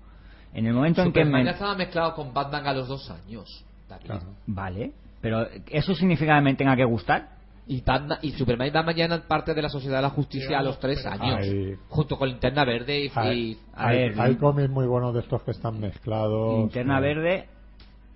En 0.53 0.65
el 0.67 0.73
momento 0.73 1.01
en 1.01 1.11
que 1.11 1.25
me... 1.25 1.43
ya 1.43 1.51
estaba 1.51 1.75
mezclado 1.75 2.15
con 2.15 2.33
Batman 2.33 2.67
a 2.67 2.73
los 2.73 2.87
dos 2.87 3.11
años. 3.11 3.65
Claro. 4.03 4.23
Vale, 4.47 4.93
pero 5.21 5.47
¿eso 5.67 5.93
significa 5.93 6.35
que 6.35 6.41
me 6.41 6.55
tenga 6.55 6.75
que 6.75 6.85
gustar? 6.85 7.34
Y, 7.67 7.81
Batman- 7.81 8.19
y 8.21 8.31
Superman 8.33 8.67
y 8.67 8.71
Batman 8.71 8.95
ya 8.95 9.05
eran 9.05 9.21
parte 9.23 9.53
de 9.55 9.61
la 9.61 9.69
Sociedad 9.69 9.97
de 9.97 10.01
la 10.03 10.09
Justicia 10.11 10.59
a 10.59 10.61
los 10.61 10.79
tres 10.79 11.03
años. 11.05 11.39
Ay. 11.41 11.75
Junto 11.89 12.17
con 12.17 12.29
Linterna 12.29 12.63
Verde 12.63 13.05
y... 13.05 13.11
Hay, 13.15 13.39
y- 13.39 13.57
hay- 13.73 13.97
ver, 13.97 14.21
hay 14.21 14.33
¿no? 14.33 14.39
cómics 14.39 14.69
muy 14.69 14.85
buenos 14.85 15.13
de 15.15 15.21
estos 15.21 15.41
que 15.43 15.51
están 15.51 15.79
mezclados. 15.79 16.59
Linterna 16.59 16.99
eh, 16.99 17.01
Verde 17.01 17.49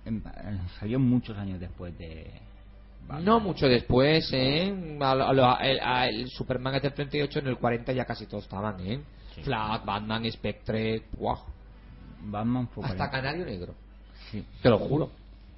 em, 0.06 0.18
eh, 0.18 0.58
salió 0.78 1.00
muchos 1.00 1.36
años 1.36 1.58
después 1.58 1.96
de... 1.98 2.30
Batman. 3.08 3.24
No 3.24 3.40
mucho 3.40 3.66
después, 3.66 4.30
¿eh? 4.32 4.96
A 5.00 5.14
lo- 5.16 5.44
a 5.44 5.58
a- 5.60 6.06
el 6.08 6.28
Superman 6.28 6.76
es 6.76 6.82
del 6.82 6.92
38, 6.94 7.40
en 7.40 7.46
el 7.48 7.56
40 7.56 7.92
ya 7.92 8.04
casi 8.04 8.26
todos 8.26 8.44
estaban, 8.44 8.78
¿eh? 8.86 9.00
Sí. 9.34 9.42
Flash, 9.42 9.84
Batman, 9.84 10.30
Spectre, 10.30 11.02
¡guau! 11.16 11.38
Batman 12.22 12.68
fue 12.68 12.84
Hasta 12.84 13.08
40. 13.08 13.10
Canario 13.10 13.46
Negro. 13.46 13.74
Sí, 14.30 14.44
Te 14.62 14.68
lo 14.70 14.78
juro. 14.78 15.10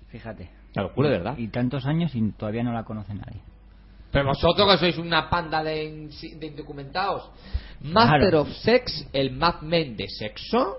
fíjate. 0.08 0.48
Te 0.72 0.80
lo 0.80 0.88
juro 0.90 1.08
de 1.10 1.18
verdad. 1.18 1.36
Y 1.36 1.48
tantos 1.48 1.84
años 1.84 2.14
y 2.14 2.30
todavía 2.32 2.62
no 2.62 2.72
la 2.72 2.84
conoce 2.84 3.12
nadie. 3.12 3.40
Pero 4.12 4.26
vosotros 4.28 4.70
que 4.72 4.78
sois 4.78 4.98
una 4.98 5.28
panda 5.30 5.62
de, 5.64 6.08
de 6.36 6.46
indocumentados. 6.46 7.30
Master 7.80 8.20
Claro. 8.20 8.40
of 8.42 8.48
Sex, 8.62 9.08
el 9.12 9.32
Mad 9.32 9.62
Men 9.62 9.96
de 9.96 10.06
sexo, 10.08 10.76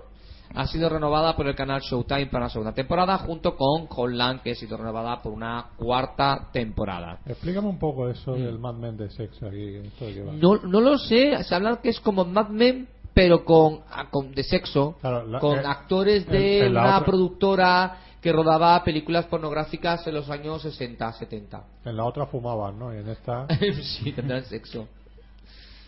ha 0.54 0.66
sido 0.68 0.88
renovada 0.88 1.34
por 1.34 1.46
el 1.48 1.54
canal 1.56 1.80
Showtime 1.80 2.26
para 2.26 2.44
la 2.44 2.50
segunda 2.50 2.72
temporada, 2.72 3.18
junto 3.18 3.56
con 3.56 3.88
Holland, 3.90 4.40
que 4.42 4.52
ha 4.52 4.54
sido 4.54 4.76
renovada 4.76 5.20
por 5.20 5.32
una 5.32 5.66
cuarta 5.76 6.48
temporada. 6.52 7.18
Explícame 7.26 7.66
un 7.68 7.78
poco 7.78 8.08
eso 8.08 8.34
del 8.34 8.58
Mad 8.60 8.74
Men 8.74 8.96
de 8.96 9.10
sexo 9.10 9.46
aquí. 9.48 9.74
Esto 9.84 10.06
de 10.06 10.22
va. 10.22 10.32
No, 10.32 10.56
no 10.62 10.80
lo 10.80 10.96
sé, 10.96 11.42
se 11.42 11.54
habla 11.54 11.80
que 11.82 11.88
es 11.90 11.98
como 12.00 12.24
Mad 12.24 12.48
Men, 12.50 12.86
pero 13.12 13.44
con, 13.44 13.80
ah, 13.90 14.06
con 14.10 14.32
de 14.32 14.44
sexo, 14.44 14.96
Claro, 15.00 15.26
la- 15.26 15.40
con 15.40 15.58
eh, 15.58 15.62
actores 15.66 16.26
de 16.26 16.66
en- 16.66 16.70
una 16.72 16.96
otra- 16.98 17.04
productora 17.06 17.96
que 18.24 18.32
rodaba 18.32 18.82
películas 18.82 19.26
pornográficas 19.26 20.06
en 20.06 20.14
los 20.14 20.30
años 20.30 20.62
60, 20.62 21.12
70. 21.12 21.62
En 21.84 21.94
la 21.94 22.06
otra 22.06 22.24
fumaban, 22.24 22.78
¿no? 22.78 22.94
Y 22.94 22.96
en 22.96 23.10
esta. 23.10 23.46
sí, 23.82 24.12
tendrán 24.12 24.42
sexo. 24.46 24.88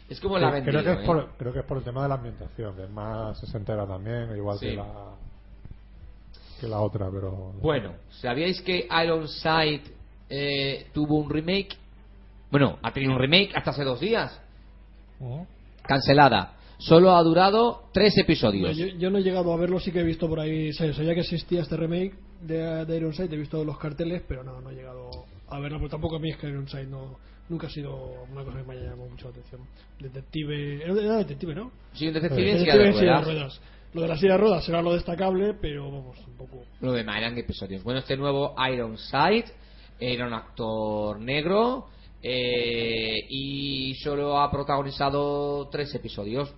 Es 0.06 0.20
como 0.20 0.36
la 0.36 0.50
creo, 0.50 0.64
vendido, 0.64 0.82
que 0.84 1.02
es 1.02 1.08
¿eh? 1.08 1.28
creo 1.38 1.52
que 1.54 1.60
es 1.60 1.64
por 1.64 1.78
el 1.78 1.84
tema 1.84 2.02
de 2.02 2.10
la 2.10 2.16
ambientación, 2.16 2.76
que 2.76 2.84
es 2.84 2.90
más 2.90 3.40
sesentera 3.40 3.86
también, 3.86 4.36
igual 4.36 4.58
Sí. 4.58 4.66
que 4.66 4.76
la 4.76 4.84
que 6.60 6.68
la 6.68 6.80
otra, 6.80 7.08
pero 7.10 7.54
Bueno, 7.62 7.94
¿sabíais 8.20 8.60
que 8.60 8.86
Ironside 8.86 9.84
eh, 10.28 10.88
tuvo 10.92 11.16
un 11.16 11.30
remake? 11.30 11.74
Bueno, 12.50 12.78
ha 12.82 12.92
tenido 12.92 13.12
un 13.14 13.18
remake 13.18 13.52
hasta 13.56 13.70
hace 13.70 13.82
dos 13.82 13.98
días. 13.98 14.38
Cancelada. 15.84 16.52
Solo 16.78 17.16
ha 17.16 17.22
durado 17.22 17.84
tres 17.92 18.16
episodios. 18.18 18.76
yo, 18.76 18.86
yo 18.86 19.10
no 19.10 19.18
he 19.18 19.22
llegado 19.22 19.52
a 19.52 19.56
verlo, 19.56 19.80
sí 19.80 19.90
que 19.92 20.00
he 20.00 20.04
visto 20.04 20.28
por 20.28 20.40
ahí, 20.40 20.72
sabía 20.72 21.14
que 21.14 21.20
existía 21.20 21.62
este 21.62 21.76
remake 21.76 22.14
de, 22.42 22.84
de 22.84 22.96
Ironside, 22.96 23.34
he 23.34 23.38
visto 23.38 23.64
los 23.64 23.78
carteles, 23.78 24.22
pero 24.28 24.44
no, 24.44 24.60
no 24.60 24.70
he 24.70 24.74
llegado 24.74 25.10
a 25.48 25.58
verlo, 25.58 25.78
pero 25.78 25.90
tampoco 25.90 26.16
a 26.16 26.18
mí 26.18 26.30
es 26.30 26.36
que 26.36 26.48
Ironside 26.48 26.86
no, 26.86 27.18
nunca 27.48 27.66
ha 27.66 27.70
sido 27.70 28.24
una 28.30 28.44
cosa 28.44 28.58
que 28.58 28.64
me 28.64 28.74
haya 28.74 28.90
llamado 28.90 29.08
mucho 29.08 29.26
la 29.26 29.30
atención. 29.30 29.60
Detective, 29.98 30.84
era, 30.84 31.16
detective, 31.16 31.54
¿no? 31.54 31.70
Sí, 31.92 32.08
un 32.08 32.14
detective 32.14 32.50
en 32.50 32.58
silla 32.60 32.76
de 32.76 32.84
de 32.84 32.92
ruedas. 32.92 33.24
ruedas. 33.24 33.60
Lo 33.94 34.02
de 34.02 34.08
la 34.08 34.16
silla 34.16 34.32
de 34.32 34.38
ruedas 34.38 34.64
será 34.64 34.82
lo 34.82 34.92
destacable, 34.92 35.54
pero 35.54 35.90
vamos, 35.90 36.18
un 36.26 36.36
poco... 36.36 36.64
Lo 36.80 36.92
demás 36.92 37.18
eran 37.18 37.38
episodios. 37.38 37.82
Bueno, 37.82 38.00
este 38.00 38.16
nuevo 38.16 38.54
Ironside 38.58 39.46
era 39.98 40.26
un 40.26 40.34
actor 40.34 41.18
negro 41.20 41.86
eh, 42.22 43.24
y 43.30 43.94
solo 43.94 44.38
ha 44.38 44.50
protagonizado 44.50 45.68
tres 45.70 45.94
episodios. 45.94 46.52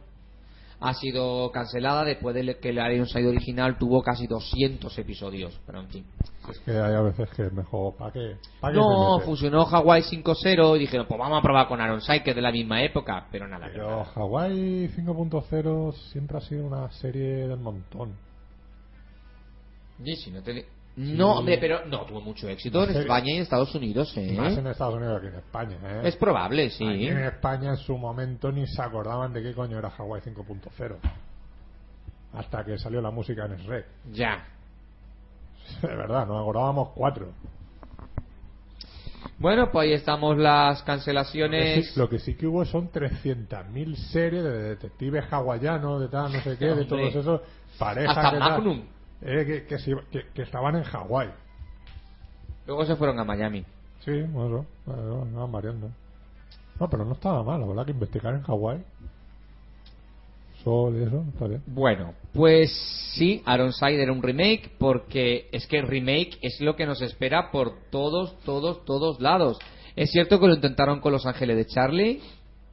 Ha 0.80 0.94
sido 0.94 1.50
cancelada 1.50 2.04
después 2.04 2.34
de 2.34 2.56
que 2.58 2.68
el 2.68 2.78
Ironside 2.78 3.26
original 3.26 3.76
tuvo 3.78 4.00
casi 4.02 4.26
200 4.26 4.96
episodios. 4.98 5.58
Pero 5.66 5.80
en 5.80 5.88
fin. 5.88 6.06
Es 6.48 6.58
que 6.60 6.70
hay 6.70 6.94
a 6.94 7.00
veces 7.02 7.28
que 7.30 7.46
es 7.46 7.52
mejor. 7.52 7.96
¿Para 7.96 8.12
qué? 8.12 8.36
¿Para 8.60 8.72
qué 8.74 8.78
No, 8.80 9.18
fusionó 9.20 9.62
Hawaii 9.66 10.02
5.0 10.02 10.76
y 10.76 10.78
dijeron, 10.78 11.06
pues 11.08 11.18
vamos 11.18 11.38
a 11.38 11.42
probar 11.42 11.66
con 11.68 11.80
Ironside, 11.80 12.22
que 12.22 12.30
es 12.30 12.36
de 12.36 12.42
la 12.42 12.52
misma 12.52 12.82
época. 12.82 13.26
Pero 13.32 13.48
nada, 13.48 13.68
Pero 13.72 13.90
nada. 13.90 14.12
Hawaii 14.14 14.88
5.0 14.96 15.92
siempre 16.12 16.38
ha 16.38 16.40
sido 16.40 16.66
una 16.66 16.90
serie 16.92 17.48
del 17.48 17.58
montón. 17.58 18.12
Sí, 20.04 20.14
sí, 20.16 20.30
no, 20.30 20.42
te- 20.42 20.64
no, 20.98 21.34
hombre, 21.38 21.58
pero 21.58 21.86
no 21.86 22.04
tuvo 22.06 22.20
mucho 22.20 22.48
éxito 22.48 22.82
en. 22.82 22.96
España 22.96 23.26
y 23.30 23.36
en 23.36 23.42
Estados 23.42 23.72
Unidos, 23.72 24.12
¿eh? 24.16 24.34
Más 24.36 24.56
en 24.58 24.66
Estados 24.66 24.96
Unidos 24.96 25.20
que 25.20 25.28
en 25.28 25.34
España, 25.36 25.78
¿eh? 25.84 26.00
Es 26.08 26.16
probable, 26.16 26.70
sí. 26.70 26.84
Aquí 26.84 27.06
en 27.06 27.18
España 27.18 27.70
en 27.70 27.76
su 27.76 27.96
momento 27.96 28.50
ni 28.50 28.66
se 28.66 28.82
acordaban 28.82 29.32
de 29.32 29.42
qué 29.42 29.54
coño 29.54 29.78
era 29.78 29.90
Hawaii 29.96 30.22
5.0. 30.22 30.96
Hasta 32.32 32.64
que 32.64 32.78
salió 32.78 33.00
la 33.00 33.12
música 33.12 33.46
en 33.46 33.58
SREC. 33.58 33.86
Ya. 34.12 34.44
De 35.82 35.88
verdad, 35.94 36.26
nos 36.26 36.40
acordábamos 36.40 36.88
cuatro. 36.96 37.28
Bueno, 39.38 39.70
pues 39.70 39.84
ahí 39.86 39.92
estamos 39.92 40.36
las 40.36 40.80
Lo 40.80 40.84
que, 40.84 40.86
cancelaciones. 40.86 41.90
sí, 41.90 42.00
lo 42.00 42.08
que 42.08 42.18
sí 42.18 42.34
que 42.34 42.46
hubo 42.48 42.64
son 42.64 42.90
300.000 42.90 43.94
series 44.10 44.42
de 44.42 44.62
detectives 44.70 45.24
hawaianos, 45.30 46.00
de 46.00 46.08
tal, 46.08 46.32
no 46.32 46.40
sé 46.40 46.56
qué, 46.58 46.66
de 46.66 46.84
todos 46.86 47.14
esos 47.14 47.40
parejas 47.78 48.16
Hasta 48.16 48.30
tal, 48.30 48.40
Magnum. 48.40 48.97
Eh, 49.22 49.44
que, 49.46 49.66
que 49.66 49.78
se- 49.78 49.96
que- 50.10 50.26
que 50.34 50.42
estaban 50.42 50.76
en 50.76 50.84
Hawái. 50.84 51.30
Luego 52.66 52.84
se 52.84 52.96
fueron 52.96 53.18
a 53.18 53.24
Miami. 53.24 53.64
Sí, 54.04 54.22
bueno, 54.22 54.66
bueno, 54.86 55.26
van 55.32 55.52
variando. 55.52 55.90
No, 56.78 56.88
pero 56.88 57.04
no 57.04 57.12
estaba 57.14 57.42
mal, 57.42 57.60
la 57.60 57.66
verdad 57.66 57.84
que 57.86 57.92
investigar 57.92 58.34
en 58.34 58.42
Hawái. 58.42 58.82
Sol 60.64 60.96
y 60.98 61.02
eso, 61.04 61.24
está 61.32 61.46
bien. 61.46 61.62
Bueno, 61.66 62.14
pues 62.32 62.70
sí, 63.14 63.42
Ironside 63.46 64.02
era 64.02 64.12
un 64.12 64.22
remake 64.22 64.72
porque 64.78 65.48
es 65.52 65.66
que 65.66 65.78
el 65.78 65.86
remake 65.86 66.36
es 66.42 66.60
lo 66.60 66.74
que 66.74 66.84
nos 66.86 67.00
espera 67.00 67.50
por 67.50 67.74
todos, 67.90 68.38
todos, 68.40 68.84
todos 68.84 69.20
lados. 69.20 69.58
Es 69.94 70.10
cierto 70.10 70.38
que 70.40 70.46
lo 70.48 70.54
intentaron 70.54 71.00
con 71.00 71.12
Los 71.12 71.26
Ángeles 71.26 71.56
de 71.56 71.66
Charlie, 71.66 72.20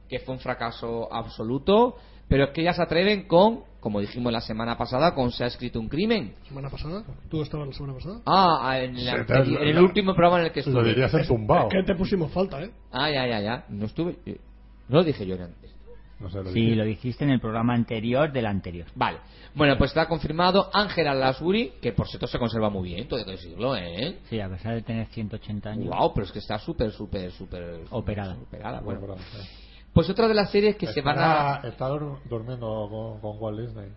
que 0.08 0.18
fue 0.20 0.34
un 0.34 0.40
fracaso 0.40 1.12
absoluto, 1.12 1.96
pero 2.28 2.44
es 2.44 2.50
que 2.50 2.64
ya 2.64 2.72
se 2.72 2.82
atreven 2.82 3.26
con, 3.28 3.60
como 3.86 4.00
dijimos 4.00 4.32
la 4.32 4.40
semana 4.40 4.76
pasada, 4.76 5.14
con 5.14 5.30
Se 5.30 5.44
ha 5.44 5.46
escrito 5.46 5.78
un 5.78 5.88
crimen. 5.88 6.34
¿Semana 6.48 6.68
pasada? 6.68 7.04
¿Tú 7.30 7.40
estabas 7.40 7.68
la 7.68 7.72
semana 7.72 7.94
pasada? 7.94 8.20
Ah, 8.26 8.80
en, 8.80 9.04
la 9.04 9.24
te- 9.24 9.32
anteri- 9.32 9.58
en 9.62 9.68
el 9.68 9.78
último 9.78 10.12
programa 10.12 10.40
en 10.40 10.46
el 10.46 10.50
que 10.50 10.60
Lo 10.62 10.66
estuve. 10.72 10.88
dirías 10.88 11.14
entumbado. 11.14 11.68
Es 11.68 11.74
que 11.74 11.82
te 11.84 11.94
pusimos 11.94 12.32
falta, 12.32 12.60
¿eh? 12.64 12.70
Ah, 12.90 13.08
ya, 13.12 13.28
ya, 13.28 13.40
ya. 13.40 13.64
No 13.68 13.86
estuve. 13.86 14.16
eh, 14.26 14.40
No 14.88 14.98
lo 14.98 15.04
dije 15.04 15.24
yo 15.24 15.34
antes. 15.36 15.72
No 16.18 16.28
sé, 16.30 16.38
lo 16.38 16.50
Sí, 16.50 16.60
dije. 16.62 16.74
lo 16.74 16.84
dijiste 16.84 17.22
en 17.22 17.30
el 17.30 17.38
programa 17.40 17.74
anterior 17.74 18.32
del 18.32 18.46
anterior. 18.46 18.88
Vale. 18.96 19.18
Bueno, 19.54 19.78
pues 19.78 19.92
está 19.92 20.08
confirmado 20.08 20.68
Ángela 20.72 21.14
Lasbury, 21.14 21.74
que 21.80 21.92
por 21.92 22.08
cierto 22.08 22.26
se 22.26 22.40
conserva 22.40 22.68
muy 22.70 22.88
bien, 22.88 23.06
todo 23.06 23.20
hay 23.20 23.24
que 23.24 23.30
decirlo, 23.32 23.76
¿eh? 23.76 24.18
Sí, 24.28 24.40
a 24.40 24.48
pesar 24.48 24.74
de 24.74 24.82
tener 24.82 25.06
180 25.06 25.70
años. 25.70 25.94
Wow, 25.96 26.12
pero 26.12 26.26
es 26.26 26.32
que 26.32 26.40
está 26.40 26.58
súper, 26.58 26.90
súper, 26.90 27.30
súper... 27.30 27.82
Operada. 27.90 28.34
Operada, 28.34 28.80
Bueno, 28.80 29.14
sí. 29.16 29.48
Pues 29.96 30.10
otra 30.10 30.28
de 30.28 30.34
las 30.34 30.50
series 30.50 30.76
que 30.76 30.88
se 30.88 31.00
van 31.00 31.18
a... 31.18 31.54
Está- 31.56 31.68
Está 31.68 31.88
dur- 31.88 32.18
durmiendo 32.28 32.66
con, 32.90 33.18
con 33.20 33.42
Walt 33.42 33.60
Disney. 33.60 33.88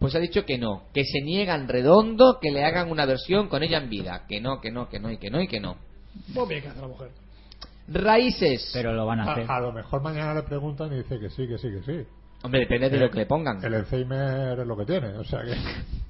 Pues 0.00 0.16
ha 0.16 0.18
dicho 0.18 0.44
que 0.44 0.58
no, 0.58 0.82
que 0.92 1.04
se 1.04 1.20
niegan 1.20 1.68
redondo 1.68 2.40
que 2.40 2.50
le 2.50 2.64
hagan 2.64 2.90
una 2.90 3.06
versión 3.06 3.46
con 3.48 3.62
ella 3.62 3.78
en 3.78 3.88
vida. 3.88 4.24
Que 4.28 4.40
no, 4.40 4.60
que 4.60 4.72
no, 4.72 4.88
que 4.88 4.98
no, 4.98 5.12
y 5.12 5.18
que 5.18 5.30
no, 5.30 5.40
y 5.40 5.46
que 5.46 5.60
no. 5.60 5.76
Muy 6.34 6.48
bien 6.48 6.62
que 6.62 6.68
hace 6.70 6.80
la 6.80 6.88
mujer. 6.88 7.10
Raíces. 7.86 8.70
Pero 8.72 8.92
lo 8.92 9.06
van 9.06 9.20
a 9.20 9.30
hacer. 9.32 9.48
A, 9.48 9.56
a 9.58 9.60
lo 9.60 9.70
mejor 9.72 10.02
mañana 10.02 10.34
le 10.34 10.42
preguntan 10.42 10.92
y 10.92 10.96
dice 10.96 11.20
que 11.20 11.30
sí, 11.30 11.46
que 11.46 11.56
sí, 11.58 11.68
que 11.70 11.82
sí. 11.84 12.08
Hombre, 12.42 12.60
depende 12.60 12.90
de 12.90 12.98
lo 12.98 13.10
que 13.12 13.18
le 13.18 13.26
pongan. 13.26 13.64
El 13.64 13.74
Alzheimer 13.74 14.58
es 14.58 14.66
lo 14.66 14.76
que 14.76 14.86
tiene, 14.86 15.08
o 15.18 15.24
sea 15.24 15.40
que. 15.42 15.54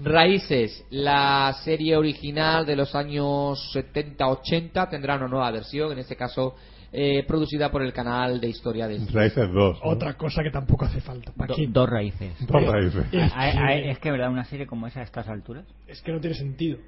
Raíces, 0.00 0.84
la 0.90 1.52
serie 1.64 1.96
original 1.96 2.64
de 2.64 2.76
los 2.76 2.94
años 2.94 3.58
70-80 3.74 4.88
tendrá 4.90 5.16
una 5.16 5.26
nueva 5.26 5.50
versión, 5.50 5.90
en 5.92 5.98
este 5.98 6.14
caso 6.14 6.54
eh, 6.92 7.24
producida 7.26 7.70
por 7.70 7.82
el 7.82 7.92
canal 7.92 8.40
de 8.40 8.48
historia 8.48 8.88
de 8.88 8.98
Raíces 9.12 9.50
2. 9.52 9.80
¿no? 9.84 9.90
Otra 9.90 10.14
cosa 10.14 10.42
que 10.42 10.50
tampoco 10.50 10.84
hace 10.86 11.00
falta. 11.00 11.32
¿Para 11.32 11.48
Do- 11.48 11.56
qué? 11.56 11.66
dos 11.68 11.88
raíces. 11.88 12.34
Dos 12.46 12.64
raíces. 12.66 13.04
Es 13.12 13.32
Hay- 13.34 13.52
que- 13.52 13.58
hay- 13.58 13.88
es 13.90 13.98
que, 13.98 14.10
¿verdad? 14.10 14.30
Una 14.30 14.44
serie 14.44 14.66
como 14.66 14.86
esa 14.86 15.00
a 15.00 15.02
estas 15.02 15.28
alturas. 15.28 15.66
Es 15.86 16.00
que 16.02 16.12
no 16.12 16.20
tiene 16.20 16.34
sentido. 16.36 16.78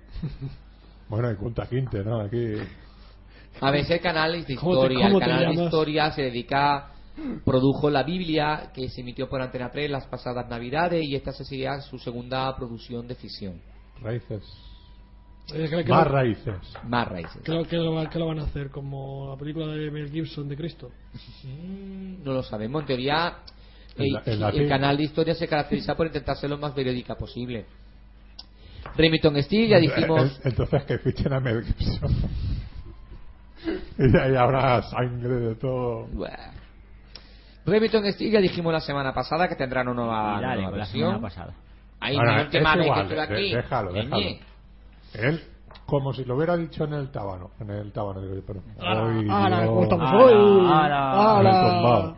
Bueno, 1.08 1.30
y 1.30 1.34
Punta 1.34 1.66
Quinte, 1.66 2.02
¿no? 2.04 2.20
Aquí. 2.20 2.54
A 3.60 3.70
veces 3.70 3.90
el 3.90 4.00
canal 4.00 4.32
de 4.46 4.54
¿Cómo 4.54 4.72
te- 4.72 4.76
historia, 4.94 5.06
cómo 5.06 5.18
el 5.18 5.24
canal 5.26 5.56
de 5.56 5.64
historia 5.64 6.10
se 6.12 6.22
dedica, 6.22 6.92
produjo 7.44 7.90
la 7.90 8.04
Biblia 8.04 8.70
que 8.72 8.88
se 8.88 9.00
emitió 9.02 9.28
por 9.28 9.42
Antena 9.42 9.70
3 9.70 9.90
las 9.90 10.06
pasadas 10.06 10.48
navidades 10.48 11.04
y 11.04 11.14
esta 11.16 11.32
sería 11.32 11.80
su 11.80 11.98
segunda 11.98 12.54
producción 12.56 13.06
de 13.08 13.16
ficción. 13.16 13.60
Raíces. 14.00 14.42
Que- 15.46 15.68
que 15.68 15.84
Más 15.90 16.06
lo- 16.06 16.12
raíces. 16.12 16.54
Más 16.86 17.08
raíces. 17.08 17.42
¿Qué 17.44 17.52
lo, 17.52 17.64
qué 17.64 17.76
lo 17.76 18.08
qué 18.08 18.18
lo 18.18 18.26
van 18.26 18.38
a 18.38 18.42
hacer? 18.44 18.70
¿Como 18.70 19.28
la 19.30 19.36
película 19.36 19.66
de 19.66 19.90
Mel 19.90 20.10
Gibson 20.10 20.48
de 20.48 20.56
Cristo? 20.56 20.90
Mm, 21.44 22.22
No 22.24 22.34
lo 22.34 22.42
sabemos, 22.42 22.82
en 22.82 22.86
teoría 22.86 23.38
el, 23.96 24.40
la- 24.40 24.68
canal 24.68 24.96
de 24.96 25.02
historia 25.04 25.34
se 25.34 25.48
caracteriza 25.48 25.96
por 25.96 26.06
intentar 26.06 26.36
ser 26.36 26.50
lo 26.50 26.58
más 26.58 26.72
periódica 26.72 27.16
posible. 27.16 27.66
Remington 28.96 29.42
Steel, 29.42 29.68
ya 29.68 29.78
dijimos... 29.78 30.40
Entonces 30.44 30.84
que 30.84 30.98
fichen 30.98 31.32
a 31.32 31.40
Mel 31.40 31.64
Gibson. 31.64 32.10
y 33.98 34.16
ahí 34.16 34.34
habrá 34.36 34.82
sangre 34.82 35.34
de 35.34 35.54
todo. 35.56 36.06
Buah. 36.12 36.52
Remington 37.66 38.10
Steel, 38.12 38.32
ya 38.32 38.40
dijimos 38.40 38.72
la 38.72 38.80
semana 38.80 39.12
pasada 39.12 39.48
que 39.48 39.54
tendrán 39.56 39.88
una 39.88 40.02
nueva, 40.02 40.40
la 40.40 40.70
versión. 40.70 41.08
semana 41.10 41.20
pasada. 41.20 41.54
Ahí 42.00 42.16
Ahora, 42.16 42.36
no 42.36 42.40
es 42.42 42.48
que 42.48 42.58
igual, 42.58 42.80
estuve 43.02 43.14
de- 43.16 43.22
aquí. 43.22 43.54
déjalo, 43.54 43.92
déjalo. 43.92 44.49
Él, 45.14 45.42
como 45.86 46.12
si 46.12 46.24
lo 46.24 46.36
hubiera 46.36 46.56
dicho 46.56 46.84
en 46.84 46.94
el 46.94 47.10
tábano. 47.10 47.50
En 47.60 47.70
el 47.70 47.92
tábano, 47.92 48.20
digo 48.20 48.34
yo, 48.34 48.42
pero. 48.46 48.62
Ay, 48.78 49.26
¡Hala! 49.28 49.66
¿Cómo 49.66 49.80
Dios. 49.80 49.82
estamos 49.84 50.10
¡Hala! 50.10 50.24
hoy? 50.24 50.66
¡Hala! 50.70 51.38
¡Hala! 51.38 51.70
Tumbado. 51.70 52.16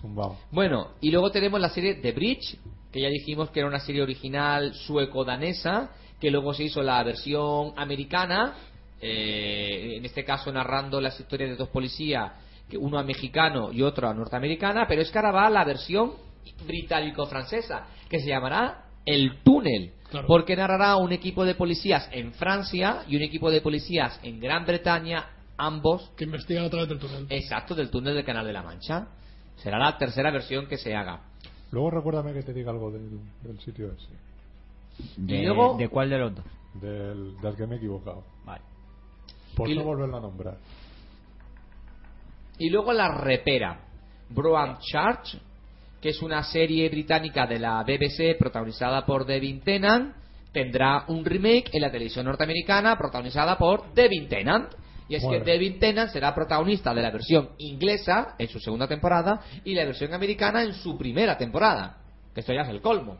Tumbado. 0.00 0.36
Bueno, 0.50 0.88
y 1.00 1.10
luego 1.10 1.30
tenemos 1.30 1.60
la 1.60 1.68
serie 1.68 1.94
The 1.94 2.12
Bridge, 2.12 2.58
que 2.90 3.00
ya 3.00 3.08
dijimos 3.08 3.50
que 3.50 3.60
era 3.60 3.68
una 3.68 3.80
serie 3.80 4.02
original 4.02 4.74
sueco-danesa, 4.74 5.90
que 6.20 6.30
luego 6.30 6.52
se 6.54 6.64
hizo 6.64 6.82
la 6.82 7.02
versión 7.02 7.72
americana, 7.76 8.54
eh, 9.00 9.96
en 9.96 10.04
este 10.04 10.24
caso 10.24 10.52
narrando 10.52 11.00
las 11.00 11.18
historias 11.18 11.50
de 11.50 11.56
dos 11.56 11.68
policías, 11.68 12.32
que 12.68 12.76
uno 12.76 12.98
a 12.98 13.02
mexicano 13.02 13.72
y 13.72 13.82
otro 13.82 14.08
a 14.08 14.14
norteamericana, 14.14 14.86
pero 14.88 15.02
es 15.02 15.10
que 15.10 15.18
ahora 15.18 15.32
va 15.32 15.50
la 15.50 15.64
versión 15.64 16.12
británico-francesa, 16.66 17.86
que 18.08 18.18
se 18.18 18.28
llamará 18.28 18.84
El 19.04 19.42
Túnel, 19.42 19.92
Claro. 20.12 20.26
porque 20.28 20.54
narrará 20.54 20.96
un 20.96 21.10
equipo 21.12 21.44
de 21.44 21.54
policías 21.56 22.08
en 22.12 22.32
Francia 22.34 23.02
y 23.08 23.16
un 23.16 23.22
equipo 23.22 23.50
de 23.50 23.60
policías 23.60 24.20
en 24.22 24.38
Gran 24.38 24.64
Bretaña, 24.64 25.26
ambos 25.56 26.10
Que 26.16 26.24
investigan 26.24 26.64
a 26.64 26.70
través 26.70 26.88
del 26.88 26.98
túnel. 27.00 27.26
exacto 27.30 27.74
del 27.74 27.90
túnel 27.90 28.14
del 28.14 28.24
Canal 28.24 28.46
de 28.46 28.52
la 28.52 28.62
Mancha. 28.62 29.08
Será 29.56 29.78
la 29.78 29.96
tercera 29.98 30.30
versión 30.30 30.66
que 30.66 30.76
se 30.78 30.94
haga. 30.94 31.20
Luego 31.72 31.90
recuérdame 31.90 32.32
que 32.34 32.42
te 32.42 32.52
diga 32.52 32.70
algo 32.70 32.90
del, 32.90 33.18
del 33.42 33.58
sitio 33.60 33.92
ese. 33.92 34.08
De, 35.16 35.36
Y 35.40 35.46
luego- 35.46 35.76
¿De 35.78 35.88
cuál 35.88 36.10
de 36.10 36.18
los 36.18 36.34
dos? 36.34 36.44
Del, 36.74 37.36
del 37.40 37.56
que 37.56 37.66
me 37.66 37.74
he 37.74 37.78
equivocado. 37.78 38.22
Vale. 38.44 38.62
Por 39.56 39.68
Y 39.68 39.74
no 39.74 39.80
lo- 39.80 39.86
volverlo 39.86 40.16
a 40.16 40.20
nombrar. 40.20 40.56
Y 42.58 42.70
luego 42.70 42.92
La 42.92 43.08
Repera, 43.16 43.80
Broham 44.30 44.78
Church, 44.80 45.38
que 46.02 46.08
es 46.08 46.20
una 46.20 46.42
serie 46.42 46.88
británica 46.88 47.46
de 47.46 47.60
la 47.60 47.84
BBC 47.84 48.36
protagonizada 48.36 49.06
por 49.06 49.24
Devin 49.24 49.60
Tennant, 49.60 50.16
tendrá 50.52 51.04
un 51.06 51.24
remake 51.24 51.70
en 51.72 51.80
la 51.80 51.92
televisión 51.92 52.26
norteamericana 52.26 52.98
protagonizada 52.98 53.56
por 53.56 53.94
Devin 53.94 54.28
Tennant. 54.28 54.68
Y 55.08 55.14
es 55.14 55.22
Bueno. 55.22 55.44
que 55.44 55.50
Devin 55.52 55.78
Tennant 55.78 56.10
será 56.10 56.34
protagonista 56.34 56.92
de 56.92 57.02
la 57.02 57.10
versión 57.10 57.50
inglesa 57.58 58.34
en 58.36 58.48
su 58.48 58.58
segunda 58.58 58.88
temporada 58.88 59.42
y 59.64 59.74
la 59.74 59.84
versión 59.84 60.12
americana 60.12 60.64
en 60.64 60.74
su 60.74 60.98
primera 60.98 61.38
temporada. 61.38 61.98
Que 62.34 62.40
esto 62.40 62.52
ya 62.52 62.62
es 62.62 62.68
el 62.68 62.80
colmo. 62.80 63.18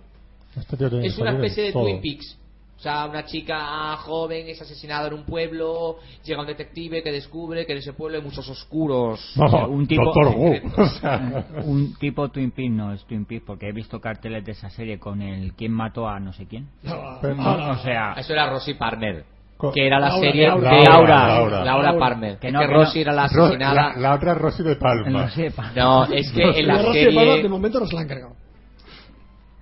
Este 0.56 1.06
Es 1.06 1.18
una 1.18 1.32
especie 1.32 1.64
de 1.64 1.72
todo. 1.72 1.84
Twin 1.84 2.00
Peaks. 2.00 2.38
O 2.82 2.84
sea, 2.84 3.06
una 3.06 3.24
chica 3.24 3.96
joven 3.98 4.48
es 4.48 4.60
asesinada 4.60 5.06
en 5.06 5.14
un 5.14 5.24
pueblo, 5.24 5.98
llega 6.24 6.40
un 6.40 6.48
detective 6.48 7.00
que 7.00 7.12
descubre 7.12 7.64
que 7.64 7.70
en 7.74 7.78
ese 7.78 7.92
pueblo 7.92 8.18
hay 8.18 8.24
muchos 8.24 8.48
oscuros. 8.48 9.20
No, 9.36 9.44
O 9.44 9.48
sea, 9.50 9.66
un 9.68 9.86
tipo- 9.86 10.12
Un 11.64 11.94
tipo 11.94 12.28
Twin 12.30 12.50
Peaks 12.50 12.72
no 12.72 12.92
es 12.92 13.04
Twin 13.04 13.24
Peaks 13.24 13.44
porque 13.46 13.68
he 13.68 13.72
visto 13.72 14.00
carteles 14.00 14.44
de 14.44 14.50
esa 14.50 14.68
serie 14.68 14.98
con 14.98 15.22
el 15.22 15.52
quién 15.54 15.70
mató 15.70 16.08
a 16.08 16.18
no 16.18 16.32
sé 16.32 16.46
quién. 16.46 16.68
O 16.84 17.76
sea, 17.84 18.14
Eso 18.16 18.32
era 18.32 18.50
Rosie 18.50 18.74
Palmer, 18.74 19.24
Co- 19.56 19.70
que 19.70 19.86
era 19.86 20.00
la 20.00 20.08
Laura, 20.08 20.20
serie 20.26 20.48
Laura, 20.48 20.70
de 20.70 20.76
Laura, 20.82 20.88
Laura, 20.90 21.28
Laura. 21.28 21.64
Laura 21.64 21.98
Palmer. 22.00 22.38
Que 22.40 22.50
no, 22.50 22.58
que 22.62 22.66
que 22.66 22.72
Rosie 22.74 23.04
no. 23.04 23.10
era 23.12 23.12
la 23.12 23.24
asesinada. 23.26 23.74
la, 23.74 23.96
la 23.96 24.14
otra 24.16 24.32
es 24.32 24.38
Rosy 24.38 24.62
de 24.64 24.74
Palma. 24.74 25.08
no 25.08 25.22
es 25.22 26.32
que 26.32 26.42
en 26.42 26.66
La 26.66 26.74
la 26.74 26.82
Rosy 26.82 26.98
de 26.98 27.04
Palma, 27.14 27.22
de 27.22 27.32
serie. 27.36 27.48
momento 27.48 27.78
no 27.78 27.86
se 27.86 27.94
la 27.94 28.00
han 28.00 28.08
cargado. 28.08 28.34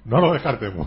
No 0.07 0.21
lo 0.23 0.33
descartemos. 0.33 0.87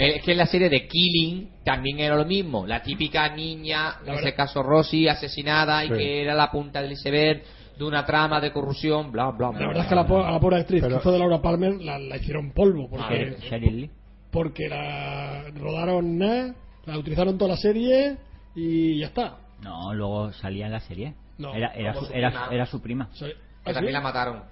Es 0.00 0.22
que 0.22 0.32
en 0.32 0.38
la 0.38 0.46
serie 0.46 0.68
de 0.68 0.86
Killing 0.88 1.50
también 1.64 2.00
era 2.00 2.16
lo 2.16 2.24
mismo. 2.24 2.66
La 2.66 2.82
típica 2.82 3.28
niña, 3.34 3.96
en 4.00 4.06
La 4.06 4.14
verdad- 4.14 4.34
caso 4.36 4.62
Rosie, 4.62 5.10
asesinada 5.10 5.84
y 5.84 5.88
Sí. 5.88 5.94
que 5.94 6.22
era 6.22 6.34
la 6.34 6.50
punta 6.50 6.80
del 6.82 6.92
iceberg 6.92 7.42
de 7.78 7.84
una 7.84 8.04
trama 8.06 8.40
de 8.40 8.52
corrupción, 8.52 9.10
bla, 9.12 9.30
bla, 9.30 9.48
bla. 9.50 9.60
La 9.60 9.66
verdad 9.68 9.82
es 9.84 9.88
que 9.88 9.94
a 9.94 9.96
la, 9.96 10.06
po- 10.06 10.22
a 10.24 10.30
la 10.30 10.40
pobre 10.40 10.56
actriz 10.60 10.82
Pero- 10.82 10.96
que 10.96 11.00
hizo 11.00 11.12
de 11.12 11.18
Laura 11.18 11.40
Palmer 11.42 11.74
la, 11.82 11.98
la 11.98 12.16
hicieron 12.16 12.52
polvo. 12.52 12.88
Ah, 12.98 13.08
Porque, 13.08 13.58
Lee. 13.70 13.90
porque 14.30 14.68
la 14.68 15.44
rodaron 15.54 16.18
nada, 16.18 16.54
la 16.86 16.98
utilizaron 16.98 17.36
toda 17.38 17.52
la 17.52 17.56
serie 17.56 18.16
y 18.54 18.98
ya 19.00 19.06
está. 19.06 19.36
No, 19.62 19.92
luego 19.94 20.32
salía 20.32 20.66
en 20.66 20.72
la 20.72 20.80
serie. 20.80 21.14
No, 21.38 21.54
era, 21.54 21.68
era, 21.74 21.94
su, 21.94 22.04
su 22.06 22.12
era, 22.12 22.30
prima. 22.30 22.48
era 22.50 22.66
su 22.66 22.80
prima. 22.82 23.08
Que 23.18 23.34
¿ah, 23.64 23.72
también 23.74 23.86
sí? 23.88 23.92
la 23.92 24.00
mataron. 24.00 24.42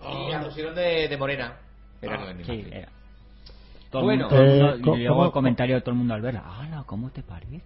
Ah, 0.00 0.24
Y 0.28 0.30
la 0.32 0.42
pusieron 0.44 0.74
de, 0.74 1.08
de 1.08 1.16
morena. 1.16 1.56
Era 2.02 2.14
Ah, 2.14 2.18
no 2.18 2.28
es 2.30 2.36
mi 2.36 2.44
Sí, 2.44 2.64
era. 2.72 2.88
Todo 3.90 4.02
Bueno. 4.04 4.28
el 4.28 4.30
mundo- 4.30 4.36
todo 4.36 4.44
el 4.44 4.60
Eh, 4.60 4.72
mundo- 4.76 4.96
y 4.96 5.00
luego 5.00 5.14
¿cómo- 5.16 5.26
el 5.26 5.32
comentario 5.32 5.74
de 5.76 5.80
todo 5.80 5.90
el 5.92 5.98
mundo 5.98 6.14
al 6.14 6.20
verla. 6.22 6.44
¡Hala! 6.46 6.84
¿Cómo 6.86 7.10
te 7.10 7.22
parece? 7.22 7.60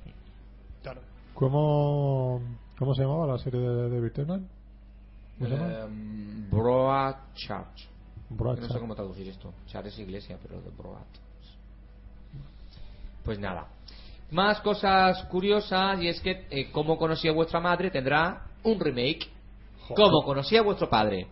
claro. 0.82 1.00
¿Cómo, 1.34 2.40
¿Cómo 2.78 2.94
se 2.94 3.02
llamaba 3.02 3.26
la 3.26 3.38
serie 3.38 3.60
de 3.60 3.88
David 3.90 4.12
Tennant? 4.12 4.48
¿Cómo 5.38 5.50
se 5.50 5.56
llama? 5.56 5.80
Em, 5.84 6.50
Broad 6.50 7.14
Church. 7.34 7.88
Broad 8.30 8.58
No 8.60 8.68
sé 8.68 8.78
cómo 8.80 8.94
traducir 8.94 9.28
esto. 9.28 9.52
Church 9.66 9.86
es 9.86 9.98
iglesia, 9.98 10.38
pero 10.42 10.60
de 10.60 10.70
Broad. 10.70 11.02
Pues 13.24 13.38
nada. 13.38 13.66
Más 14.30 14.60
cosas 14.60 15.22
curiosas 15.24 16.00
y 16.00 16.08
es 16.08 16.20
que 16.20 16.46
eh, 16.50 16.70
Cómo 16.72 16.96
conocí 16.98 17.28
a 17.28 17.32
vuestra 17.32 17.60
madre 17.60 17.90
tendrá 17.90 18.42
un 18.62 18.78
remake. 18.80 19.28
Cómo 19.94 20.22
conocí 20.24 20.56
a 20.56 20.62
vuestro 20.62 20.88
padre. 20.88 21.26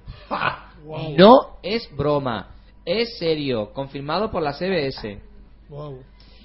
Wow. 0.84 1.08
No 1.16 1.58
es 1.62 1.88
broma. 1.96 2.48
Es 2.84 3.18
serio. 3.18 3.72
Confirmado 3.72 4.30
por 4.30 4.42
la 4.42 4.52
CBS. 4.52 5.18
Wow. 5.68 6.00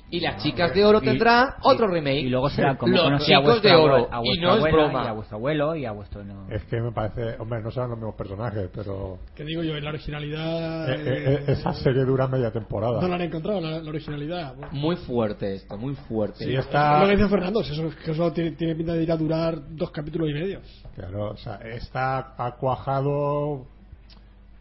Y 0.09 0.21
las 0.21 0.41
chicas 0.41 0.73
de 0.73 0.85
oro 0.85 0.99
Y- 1.01 1.05
tendrá 1.05 1.57
otro 1.63 1.85
remake. 1.87 2.21
Y 2.21 2.29
luego 2.29 2.49
será 2.49 2.77
como 2.77 2.93
Los 2.95 3.11
a 3.11 3.17
chicos 3.25 3.43
vuestra, 3.43 3.71
de 3.71 3.75
oro. 3.75 4.07
a 4.09 4.21
Y 4.23 4.39
no 4.39 4.55
es 4.55 4.71
broma. 4.71 5.03
y 5.03 5.07
a 5.07 5.11
vuestro 5.11 5.35
abuelo 5.35 5.75
y 5.75 5.85
a 5.85 5.91
vuestro... 5.91 6.23
no. 6.23 6.47
Es 6.49 6.63
que 6.63 6.79
me 6.79 6.93
parece, 6.93 7.35
hombre, 7.41 7.61
no 7.61 7.69
serán 7.71 7.89
los 7.89 7.97
mismos 7.99 8.15
personajes, 8.15 8.69
pero 8.73 9.17
Que 9.35 9.43
digo 9.43 9.63
yo, 9.63 9.77
la 9.77 9.89
originalidad. 9.89 10.89
eh, 10.93 10.95
eh, 10.95 11.33
eh, 11.47 11.51
esa 11.51 11.73
serie 11.73 12.05
dura 12.05 12.25
media 12.29 12.51
temporada. 12.51 13.01
No 13.01 13.07
la 13.09 13.15
han 13.15 13.21
encontrado, 13.23 13.59
la, 13.59 13.81
la 13.81 13.89
originalidad. 13.89 14.55
Bueno, 14.55 14.71
Muy 14.71 14.95
fuerte 14.95 15.55
esto, 15.55 15.77
muy 15.77 15.93
fuerte. 15.95 16.45
Sí, 16.45 16.53
Es 16.55 16.59
está, 16.65 17.01
lo 17.01 17.07
que 17.09 17.17
dice 17.17 17.27
Fernando, 17.27 17.59
eso, 17.59 17.89
que 18.05 18.11
eso 18.11 18.31
tiene, 18.31 18.51
tiene 18.51 18.75
pinta 18.75 18.93
de 18.93 19.03
ir 19.03 19.11
a 19.11 19.17
durar 19.17 19.57
dos 19.75 19.91
capítulos 19.91 20.29
y 20.29 20.33
medio. 20.33 20.61
claro, 20.95 21.31
o 21.31 21.35
sea, 21.37 21.55
está 21.65 22.33
ha 22.37 22.55
cuajado, 22.55 23.65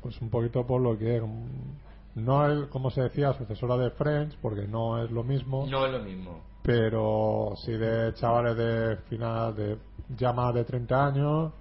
pues 0.07 0.21
un 0.23 0.31
poquito 0.31 0.65
por 0.65 0.81
lo 0.81 0.97
que 0.97 1.21
mm, 1.21 2.25
no 2.25 2.49
es, 2.49 2.69
como 2.69 2.91
se 2.91 3.03
decía, 3.03 3.33
sucesora 3.33 3.77
de 3.77 3.91
Friends, 3.91 4.37
porque 4.41 4.67
no 4.69 5.03
es 5.03 5.11
lo 5.11 5.25
mismo, 5.25 5.67
No 5.69 5.85
es 5.85 5.93
lo 5.93 5.99
mismo. 5.99 6.41
pero 6.63 7.55
sí 7.57 7.73
de 7.73 8.15
chavales 8.15 8.57
de 8.57 8.97
final, 9.09 9.55
de 9.57 9.77
ya 10.17 10.33
más 10.33 10.55
de 10.55 10.65
30 10.65 11.07
años 11.07 11.53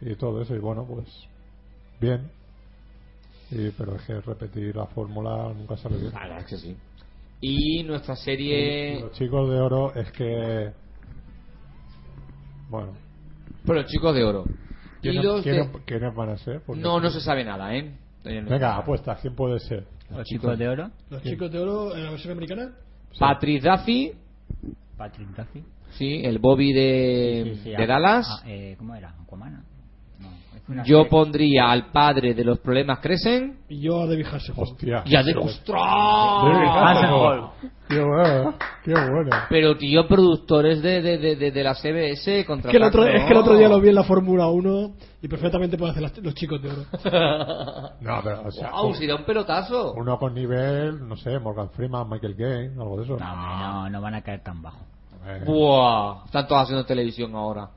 y 0.00 0.14
todo 0.14 0.40
eso, 0.40 0.54
y 0.54 0.58
bueno, 0.58 0.86
pues 0.86 1.06
bien. 2.00 2.30
Y, 3.50 3.70
pero 3.72 3.94
es 3.96 4.02
que 4.02 4.20
repetir 4.22 4.74
la 4.74 4.86
fórmula 4.86 5.52
nunca 5.54 5.76
sale 5.76 5.98
bien. 5.98 6.12
Es 6.38 6.44
que 6.46 6.56
sí. 6.56 6.76
Y 7.42 7.82
nuestra 7.84 8.14
Y 8.14 8.16
serie. 8.16 9.00
Los 9.00 9.12
chicos 9.12 9.48
de 9.50 9.60
oro 9.60 9.94
es 9.94 10.10
que. 10.12 10.72
Bueno. 12.70 12.92
Pero 13.64 13.82
chicos 13.84 14.14
de 14.14 14.24
oro. 14.24 14.44
Y 15.06 15.12
¿Quiénes, 15.12 15.24
los 15.24 15.44
de- 15.44 15.50
quiénes- 15.50 15.70
quiénes 15.84 16.14
van 16.14 16.28
a 16.30 16.36
ser? 16.38 16.60
Porque- 16.64 16.80
No, 16.82 17.00
no 17.00 17.10
se 17.10 17.20
sabe 17.20 17.44
nada, 17.44 17.74
¿eh? 17.74 17.92
Venga, 18.24 18.76
apuesta, 18.76 19.16
¿quién 19.20 19.34
puede 19.36 19.58
ser? 19.60 19.86
Los 20.10 20.24
chicos 20.26 20.58
de 20.58 20.68
oro, 20.68 20.90
Los 21.10 21.22
¿Quién? 21.22 21.34
chicos 21.34 21.50
de 21.52 21.58
oro 21.60 21.94
en 21.96 22.04
la 22.04 22.10
versión 22.10 22.32
americana. 22.32 22.70
Patrick 23.18 23.62
Duffy, 23.62 24.12
Patrick 24.96 25.28
Duffy. 25.28 25.64
sí, 25.90 26.22
el 26.24 26.38
Bobby 26.38 26.72
de, 26.72 27.42
Sí, 27.54 27.60
sí, 27.64 27.70
de 27.70 27.76
ah, 27.82 27.86
Dallas. 27.86 28.26
ah, 28.30 28.42
eh, 28.46 28.74
¿Cómo 28.78 28.94
era? 28.94 29.14
¿Aquaman? 29.22 29.64
Yo 30.84 31.08
pondría 31.08 31.70
al 31.70 31.92
padre 31.92 32.34
de 32.34 32.42
los 32.44 32.58
problemas 32.58 32.98
crecen. 32.98 33.60
Y 33.68 33.82
yo 33.82 34.00
a 34.02 34.06
David 34.06 34.26
Hasselhoff. 34.26 34.58
Hostia. 34.70 35.02
Y 35.06 35.14
a 35.14 35.22
de 35.22 35.32
David 35.32 35.46
¡Ostras! 35.46 35.78
Hasselhoff. 35.78 37.52
Qué 37.88 38.00
bueno, 38.02 38.54
qué 38.84 38.90
bueno. 38.92 39.30
Pero 39.48 39.76
tío, 39.76 40.08
productores 40.08 40.82
de, 40.82 41.00
de, 41.00 41.18
de, 41.18 41.36
de, 41.36 41.52
de 41.52 41.62
la 41.62 41.72
CBS 41.76 42.40
Es 42.40 42.46
que, 42.46 42.76
el 42.76 42.82
otro, 42.82 43.06
es 43.06 43.22
que 43.26 43.30
el 43.32 43.36
otro 43.36 43.56
día 43.56 43.68
lo 43.68 43.80
vi 43.80 43.90
en 43.90 43.94
la 43.94 44.02
Fórmula 44.02 44.48
1 44.48 44.90
y 45.22 45.28
perfectamente 45.28 45.78
puede 45.78 45.92
hacer 45.92 46.02
las- 46.02 46.18
los 46.18 46.34
chicos 46.34 46.60
de 46.60 46.70
oro. 46.70 46.82
No, 48.00 48.20
pero, 48.24 48.42
o 48.44 48.50
sea, 48.50 48.70
Guau, 48.72 48.88
un- 48.88 48.94
si 48.94 49.06
da 49.06 49.14
un 49.14 49.24
pelotazo. 49.24 49.92
uno 49.92 50.18
con 50.18 50.34
nivel, 50.34 51.06
no 51.06 51.16
sé, 51.16 51.38
Morgan 51.38 51.70
Freeman, 51.70 52.08
Michael 52.10 52.34
Caine, 52.36 52.72
algo 52.80 52.96
de 52.96 53.04
eso. 53.04 53.16
No, 53.16 53.32
hombre, 53.32 53.56
no, 53.56 53.90
no 53.90 54.00
van 54.00 54.14
a 54.14 54.22
caer 54.22 54.42
tan 54.42 54.60
bajo. 54.60 54.80
Eh, 55.24 55.42
Buah, 55.46 56.24
están 56.24 56.48
todos 56.48 56.62
haciendo 56.62 56.84
televisión 56.84 57.36
ahora. 57.36 57.68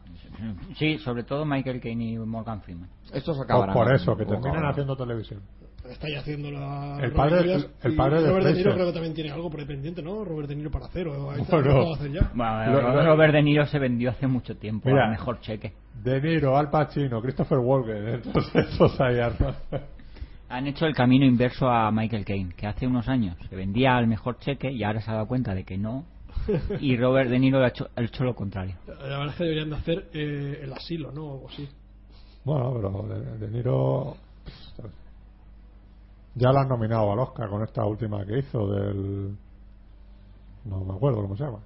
Sí, 0.77 0.97
sobre 0.99 1.23
todo 1.23 1.45
Michael 1.45 1.79
Caine 1.81 2.11
y 2.13 2.17
Morgan 2.17 2.61
Freeman. 2.61 2.89
Estos 3.13 3.37
por, 3.37 3.45
acabarán. 3.45 3.73
por 3.73 3.93
eso, 3.93 4.15
que 4.17 4.25
Poco 4.25 4.41
terminan 4.41 4.65
haciendo 4.69 4.95
televisión. 4.95 5.41
Está 5.89 6.07
ya 6.09 6.19
haciendo 6.19 6.51
la. 6.51 6.95
El 6.97 7.11
Robert 7.11 7.15
padre- 7.15 7.41
Williams 7.41 7.69
el- 7.83 7.91
el 7.91 7.97
padre 7.97 8.21
de 8.21 8.29
Robert 8.29 8.45
De 8.45 8.53
Niro 8.53 8.73
creo 8.73 8.85
que 8.87 8.93
también 8.93 9.13
tiene 9.13 9.31
algo 9.31 9.49
por 9.49 9.59
ahí 9.59 9.65
pendiente, 9.65 10.01
¿no? 10.03 10.23
Robert 10.23 10.47
De 10.49 10.55
Niro 10.55 10.69
para. 10.69 10.85
Ahí 10.85 11.03
Bueno. 11.03 11.61
lo 11.61 11.93
hacer 11.95 12.11
ya. 12.11 12.31
Bueno, 12.35 12.81
lo- 12.81 13.03
Robert 13.05 13.33
De 13.33 13.41
Niro 13.41 13.65
se 13.65 13.79
vendió 13.79 14.11
hace 14.11 14.27
mucho 14.27 14.55
tiempo 14.57 14.89
Mira. 14.89 15.05
al 15.05 15.11
mejor 15.11 15.39
cheque. 15.39 15.73
De 16.03 16.21
Niro, 16.21 16.57
Al 16.57 16.69
Pacino, 16.69 17.21
Christopher 17.21 17.57
Walken, 17.57 18.07
entonces 18.07 18.55
esos 18.73 18.99
ahí 19.01 19.19
armas. 19.19 19.55
Han 20.49 20.67
hecho 20.67 20.85
el 20.85 20.93
camino 20.95 21.25
inverso 21.25 21.69
a 21.69 21.91
Michael 21.91 22.25
Caine, 22.25 22.53
que 22.55 22.67
hace 22.67 22.85
unos 22.87 23.07
años 23.07 23.35
se 23.49 23.55
vendía 23.55 23.95
al 23.97 24.07
mejor 24.07 24.37
cheque 24.39 24.71
y 24.71 24.83
ahora 24.83 24.99
se 25.01 25.09
ha 25.09 25.13
dado 25.15 25.27
cuenta 25.27 25.53
de 25.55 25.63
que 25.63 25.77
no. 25.77 26.05
Y 26.79 26.97
Robert 26.97 27.29
De 27.29 27.39
Niro 27.39 27.63
ha 27.63 27.67
hecho, 27.67 27.89
ha 27.95 28.01
hecho 28.01 28.23
lo 28.23 28.35
contrario. 28.35 28.75
La 28.87 29.19
verdad 29.19 29.27
es 29.29 29.35
que 29.35 29.43
deberían 29.43 29.69
de 29.69 29.75
hacer 29.75 30.09
eh, 30.13 30.59
el 30.63 30.73
asilo, 30.73 31.11
¿no? 31.11 31.25
O 31.25 31.33
algo 31.33 31.49
así. 31.49 31.67
Bueno, 32.43 32.73
pero 32.75 33.07
De, 33.07 33.37
De 33.37 33.51
Niro 33.51 34.15
ya 36.35 36.51
lo 36.51 36.59
han 36.59 36.69
nominado 36.69 37.11
al 37.11 37.19
Oscar 37.19 37.49
con 37.49 37.63
esta 37.63 37.85
última 37.85 38.25
que 38.25 38.39
hizo 38.39 38.67
del 38.67 39.35
no 40.65 40.83
me 40.83 40.93
acuerdo 40.93 41.21
cómo 41.21 41.35
se 41.35 41.43
llama. 41.43 41.59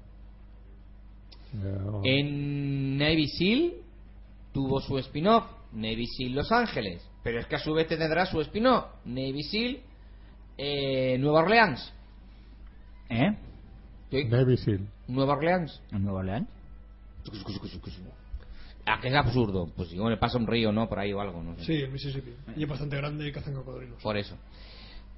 Eh, 1.53 1.77
no. 1.85 2.01
En 2.03 2.97
Navy 2.97 3.27
SEAL 3.27 3.73
tuvo 4.51 4.79
su 4.81 4.97
spin-off, 4.97 5.45
Navy 5.73 6.07
SEAL 6.07 6.33
Los 6.33 6.51
Ángeles. 6.51 7.07
Pero 7.23 7.39
es 7.39 7.45
que 7.47 7.55
a 7.55 7.59
su 7.59 7.73
vez 7.73 7.87
tendrá 7.87 8.25
su 8.25 8.39
spin-off, 8.41 8.85
Navy 9.05 9.43
SEAL 9.43 9.79
eh, 10.57 11.17
Nueva 11.19 11.41
Orleans. 11.41 11.93
¿Eh? 13.09 13.37
¿Sí? 14.21 14.25
Navy 14.25 14.57
Seal. 14.57 14.87
Nueva 15.07 15.33
Orleans. 15.33 15.81
¿En 15.91 16.03
Nueva 16.03 16.19
Orleans? 16.19 16.47
Ah, 18.85 18.99
que 19.01 19.07
es 19.07 19.13
absurdo. 19.15 19.69
Pues 19.75 19.89
si 19.89 19.95
le 19.97 20.17
pasa 20.17 20.37
un 20.37 20.45
río, 20.47 20.71
¿no? 20.71 20.89
Por 20.89 20.99
ahí 20.99 21.13
o 21.13 21.21
algo, 21.21 21.41
no 21.41 21.55
sé. 21.55 21.63
Sí, 21.65 21.73
el 21.73 21.91
Mississippi. 21.91 22.31
Y 22.57 22.63
es 22.63 22.69
bastante 22.69 22.97
grande 22.97 23.27
y 23.27 23.31
cazan 23.31 23.53
cocodrilos. 23.53 24.01
Por 24.01 24.17
eso. 24.17 24.35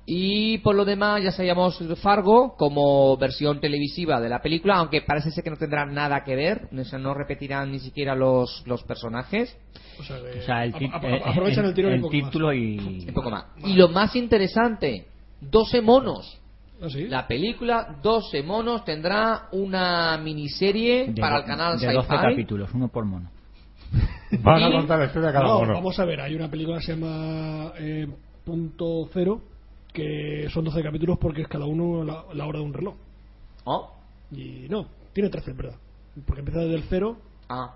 Y 0.07 0.59
por 0.59 0.75
lo 0.75 0.85
demás, 0.85 1.23
ya 1.23 1.31
sabíamos 1.31 1.79
Fargo 1.99 2.55
como 2.57 3.17
versión 3.17 3.59
televisiva 3.59 4.21
de 4.21 4.29
la 4.29 4.39
película, 4.39 4.75
aunque 4.75 5.01
parece 5.01 5.31
ser 5.31 5.43
que 5.43 5.49
no 5.49 5.57
tendrá 5.57 5.83
nada 5.87 6.23
que 6.23 6.35
ver, 6.35 6.69
o 6.71 6.83
sea, 6.83 6.99
no 6.99 7.15
repetirán 7.15 7.71
ni 7.71 7.79
siquiera 7.79 8.13
los, 8.13 8.61
los 8.67 8.83
personajes. 8.83 9.57
O 9.99 10.03
sea, 10.03 10.17
que 10.21 10.39
O 10.39 10.41
sea, 10.43 10.63
el, 10.63 10.73
a- 10.75 10.97
a- 10.97 11.09
eh, 11.09 11.21
aprovechan 11.25 11.65
el, 11.65 11.73
tiro 11.73 11.87
el 11.89 11.95
un 11.95 12.01
poco 12.01 12.13
más. 12.17 12.25
título 12.25 12.53
y... 12.53 13.05
Un 13.07 13.13
poco 13.15 13.31
más. 13.31 13.45
Y 13.63 13.73
lo 13.73 13.87
más 13.89 14.15
interesante, 14.15 15.07
12 15.41 15.81
monos. 15.81 16.39
¿Ah, 16.81 16.89
sí? 16.89 17.07
La 17.07 17.25
película 17.27 17.97
12 18.01 18.43
monos 18.43 18.83
tendrá 18.83 19.47
una 19.53 20.17
miniserie 20.17 21.11
de 21.11 21.21
para 21.21 21.37
el 21.37 21.45
canal 21.45 21.79
de 21.79 21.85
12 21.93 22.07
Sci-Fi. 22.07 22.21
capítulos, 22.21 22.69
uno 22.73 22.87
por 22.89 23.05
mono. 23.05 23.29
Van 24.41 24.61
a 24.63 24.71
contar 24.71 24.99
la 24.99 25.05
historia 25.05 25.27
de 25.29 25.33
cada 25.33 25.45
No, 25.47 25.59
uno. 25.59 25.73
vamos 25.73 25.97
a 25.99 26.05
ver, 26.05 26.19
hay 26.21 26.35
una 26.35 26.49
película 26.49 26.77
que 26.79 26.85
se 26.85 26.95
llama 26.95 27.71
eh, 27.77 28.07
Punto 28.43 29.07
Cero, 29.13 29.41
que 29.93 30.47
son 30.53 30.65
12 30.65 30.83
capítulos 30.83 31.17
porque 31.19 31.43
es 31.43 31.47
cada 31.47 31.65
uno 31.65 32.03
la, 32.03 32.25
la 32.33 32.45
hora 32.45 32.59
de 32.59 32.65
un 32.65 32.73
reloj. 32.73 32.95
Oh. 33.63 33.91
Y 34.31 34.67
no, 34.69 34.87
tiene 35.13 35.29
13, 35.29 35.51
en 35.51 35.57
verdad. 35.57 35.75
Porque 36.25 36.39
empieza 36.41 36.59
desde 36.61 36.75
el 36.75 36.83
cero, 36.89 37.17
Ah. 37.47 37.75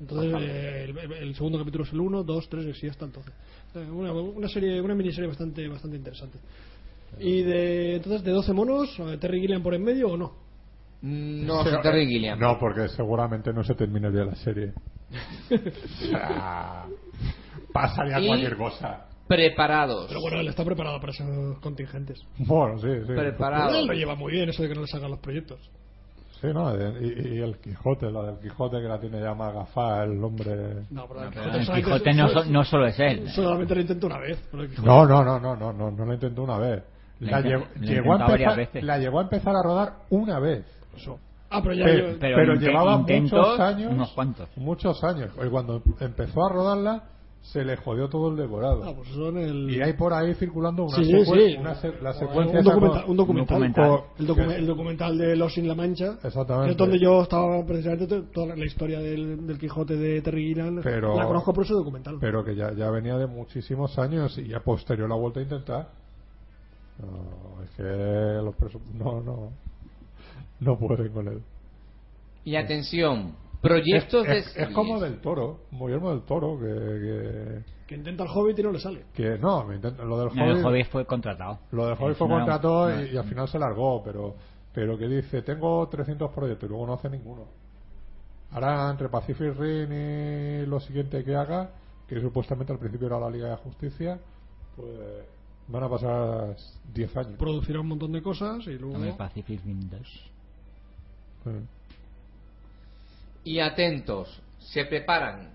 entonces 0.00 0.34
eh, 0.40 0.84
el, 0.90 1.12
el 1.12 1.34
segundo 1.36 1.58
capítulo 1.58 1.84
es 1.84 1.92
el 1.92 2.00
1, 2.00 2.22
2, 2.24 2.48
3, 2.50 2.66
y 2.66 2.70
así 2.70 2.88
hasta 2.88 3.06
el 3.06 3.12
12. 3.12 3.30
Eh, 3.76 3.90
Una, 3.90 4.12
una 4.12 4.48
serie, 4.48 4.80
una 4.80 4.94
miniserie 4.94 5.28
bastante, 5.28 5.66
bastante 5.68 5.96
interesante. 5.96 6.38
Y 7.18 7.42
de 7.42 7.96
entonces 7.96 8.22
de 8.24 8.30
12 8.32 8.52
monos, 8.52 8.96
Terry 9.20 9.40
Gilliam 9.40 9.62
por 9.62 9.74
en 9.74 9.82
medio 9.82 10.08
o 10.10 10.16
no? 10.16 10.32
No, 11.02 11.62
Pero, 11.62 11.76
es 11.76 11.82
Terry 11.82 12.02
eh, 12.04 12.06
Gilliam. 12.06 12.38
No, 12.38 12.58
porque 12.58 12.88
seguramente 12.88 13.52
no 13.52 13.62
se 13.64 13.74
terminaría 13.74 14.24
la 14.24 14.34
serie. 14.36 14.72
O 15.50 16.06
sea, 16.08 16.84
pasaría 17.72 18.18
Y- 18.20 18.26
cualquier 18.26 18.56
cosa. 18.56 19.06
Preparados. 19.28 20.06
Pero 20.08 20.20
bueno, 20.20 20.38
él 20.40 20.48
está 20.48 20.64
preparado 20.64 21.00
para 21.00 21.12
esos 21.12 21.58
contingentes. 21.58 22.20
Bueno, 22.38 22.78
sí, 22.78 22.88
sí. 23.06 23.12
Preparados. 23.12 23.74
Él 23.76 23.86
lo 23.86 23.92
lleva 23.92 24.14
muy 24.14 24.32
bien, 24.32 24.48
eso 24.48 24.62
de 24.62 24.68
que 24.68 24.74
no 24.74 24.82
le 24.82 24.86
sacan 24.86 25.10
los 25.10 25.18
proyectos. 25.20 25.58
Sí, 26.40 26.48
no, 26.52 26.70
y, 27.00 27.36
y 27.36 27.38
el 27.40 27.56
Quijote, 27.58 28.10
la 28.10 28.22
del 28.24 28.38
Quijote 28.38 28.76
que 28.76 28.86
la 28.86 29.00
tiene 29.00 29.20
ya 29.20 29.34
más 29.34 29.52
gafada, 29.54 30.04
el 30.04 30.22
hombre. 30.22 30.84
No, 30.90 31.06
pero 31.08 31.22
el 31.24 31.30
Quijote, 31.30 31.56
el 31.58 31.64
solamente- 31.66 31.82
Quijote 31.82 32.14
no, 32.14 32.28
so- 32.28 32.44
no 32.44 32.64
solo 32.64 32.86
es 32.86 33.00
él. 33.00 33.28
Solamente 33.30 33.74
lo 33.74 33.80
intento 33.80 34.06
una 34.06 34.18
vez. 34.18 34.38
el 34.52 34.84
No, 34.84 35.06
no, 35.06 35.24
no, 35.24 35.40
no, 35.40 35.56
no, 35.56 35.72
no, 35.72 35.90
no 35.90 36.04
la 36.04 36.14
intentó 36.14 36.42
una 36.44 36.58
vez. 36.58 36.82
La 37.20 37.40
La, 37.40 37.40
llegó, 37.40 37.64
llegó 37.80 38.12
a 38.14 38.26
empezar, 38.26 38.56
veces. 38.56 38.82
la 38.84 38.98
llegó 38.98 39.18
a 39.20 39.22
empezar 39.22 39.54
a 39.56 39.62
rodar 39.62 39.92
una 40.10 40.38
vez. 40.38 40.64
Eso. 40.96 41.18
Ah, 41.48 41.60
pero 41.62 41.74
ya 41.74 41.84
Pero, 41.84 42.10
yo- 42.12 42.18
Pero 42.18 42.36
pero 42.36 42.54
inte- 42.54 42.66
llevaba 42.66 42.94
intentos, 42.96 43.38
muchos 43.38 43.60
años. 43.60 43.92
unos 43.92 44.10
cuantos. 44.12 44.48
Muchos 44.56 45.04
años. 45.04 45.30
Y 45.44 45.48
cuando 45.48 45.82
empezó 46.00 46.44
a 46.44 46.52
rodarla, 46.52 47.04
se 47.40 47.64
le 47.64 47.76
jodió 47.76 48.08
todo 48.08 48.30
el 48.30 48.36
decorado. 48.36 48.82
Ah, 48.84 48.92
pues 48.96 49.08
el... 49.36 49.70
Y 49.70 49.80
hay 49.80 49.92
por 49.92 50.12
ahí 50.12 50.34
circulando 50.34 50.82
una 50.82 50.96
Sí, 50.96 51.04
secuen- 51.04 51.52
sí. 51.52 51.56
una 51.60 51.74
se- 51.76 51.92
la 52.02 52.10
Un 52.10 52.16
secuencia 52.18 52.60
documental, 52.62 53.04
un 53.06 53.16
documental. 53.16 53.54
documental. 53.54 54.00
El, 54.18 54.26
docu- 54.26 54.52
el 54.56 54.66
documental 54.66 55.16
de 55.18 55.36
Los 55.36 55.54
sin 55.54 55.68
la 55.68 55.76
Mancha. 55.76 56.18
Exactamente. 56.24 56.72
Es 56.72 56.76
donde 56.76 56.98
yo 56.98 57.22
estaba 57.22 57.64
precisamente 57.64 58.08
to- 58.08 58.24
toda 58.24 58.56
la 58.56 58.64
historia 58.64 58.98
del, 58.98 59.46
del 59.46 59.58
Quijote 59.58 59.94
de 59.96 60.20
Terry 60.22 60.48
Gilliam. 60.48 60.80
Pero- 60.82 61.16
La 61.16 61.24
conozco 61.26 61.52
por 61.54 61.64
ese 61.64 61.74
documental. 61.74 62.16
pero 62.20 62.44
que 62.44 62.56
ya, 62.56 62.72
ya 62.72 62.90
venía 62.90 63.16
de 63.16 63.28
muchísimos 63.28 63.96
años 64.00 64.36
y 64.38 64.52
a 64.52 64.58
posterior 64.60 65.08
la 65.08 65.14
ha 65.14 65.18
vuelto 65.18 65.38
a 65.38 65.42
intentar. 65.44 65.88
No, 66.98 67.62
es 67.62 67.70
que 67.70 67.82
los 67.82 68.54
presu- 68.56 68.80
no, 68.94 69.20
no, 69.20 69.50
no 70.60 70.78
pueden 70.78 71.12
con 71.12 71.28
él. 71.28 71.42
Y 72.44 72.56
atención, 72.56 73.34
proyectos 73.60 74.22
es, 74.26 74.28
de 74.28 74.38
es- 74.38 74.56
es 74.68 74.74
como 74.74 75.00
del 75.00 75.20
toro, 75.20 75.60
Guillermo 75.72 76.10
del 76.10 76.22
Toro, 76.22 76.58
que, 76.58 76.64
que, 76.66 77.64
Que 77.86 77.94
intenta 77.96 78.22
el 78.24 78.30
Hobbit 78.32 78.58
y 78.58 78.62
no 78.62 78.72
le 78.72 78.78
sale. 78.80 79.04
que 79.14 79.36
no, 79.38 79.64
me 79.64 79.76
intenta- 79.76 80.04
lo 80.04 80.18
del 80.18 80.34
No, 80.34 80.44
el 80.44 80.52
Hobbit, 80.52 80.64
Hobbit 80.64 80.86
fue 80.86 81.04
contratado. 81.06 81.58
lo 81.72 81.86
del 81.86 81.94
Hobbit 81.94 82.12
Es 82.12 82.18
fue 82.18 82.28
contratado 82.28 82.88
no, 82.90 83.02
y, 83.02 83.10
y 83.12 83.16
al 83.16 83.24
final 83.24 83.48
se 83.48 83.58
largó, 83.58 84.02
pero 84.02 84.34
pero 84.72 84.98
que 84.98 85.08
dice, 85.08 85.40
tengo 85.40 85.88
300 85.88 86.30
proyectos 86.32 86.66
y 86.66 86.70
luego 86.70 86.86
no 86.86 86.92
hace 86.92 87.08
ninguno. 87.08 87.46
Ahora 88.52 88.90
entre 88.90 89.08
Pacific 89.08 89.54
Rim 89.58 89.90
y 89.90 90.66
lo 90.66 90.78
siguiente 90.80 91.24
que 91.24 91.34
haga, 91.34 91.70
que 92.06 92.20
supuestamente 92.20 92.72
al 92.74 92.78
principio 92.78 93.06
era 93.06 93.18
la 93.18 93.30
Liga 93.30 93.48
de 93.48 93.56
Justicia, 93.56 94.18
pues 94.76 94.90
van 95.68 95.82
a 95.82 95.88
pasar 95.88 96.56
10 96.94 97.16
años. 97.16 97.38
Producirá 97.38 97.80
un 97.80 97.88
montón 97.88 98.12
de 98.12 98.22
cosas 98.22 98.66
y 98.66 98.78
luego... 98.78 98.94
Hombre, 98.94 99.12
Pacific 99.14 99.64
Rim 99.64 99.88
2. 99.88 100.00
Sí. 101.44 101.50
Y 103.44 103.60
atentos, 103.60 104.40
se 104.58 104.84
preparan 104.84 105.50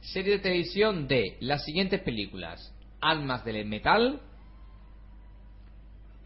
serie 0.00 0.32
de 0.32 0.38
televisión 0.40 1.06
de 1.06 1.36
las 1.40 1.64
siguientes 1.64 2.00
películas: 2.00 2.72
Almas 3.00 3.44
del 3.44 3.64
Metal. 3.66 4.20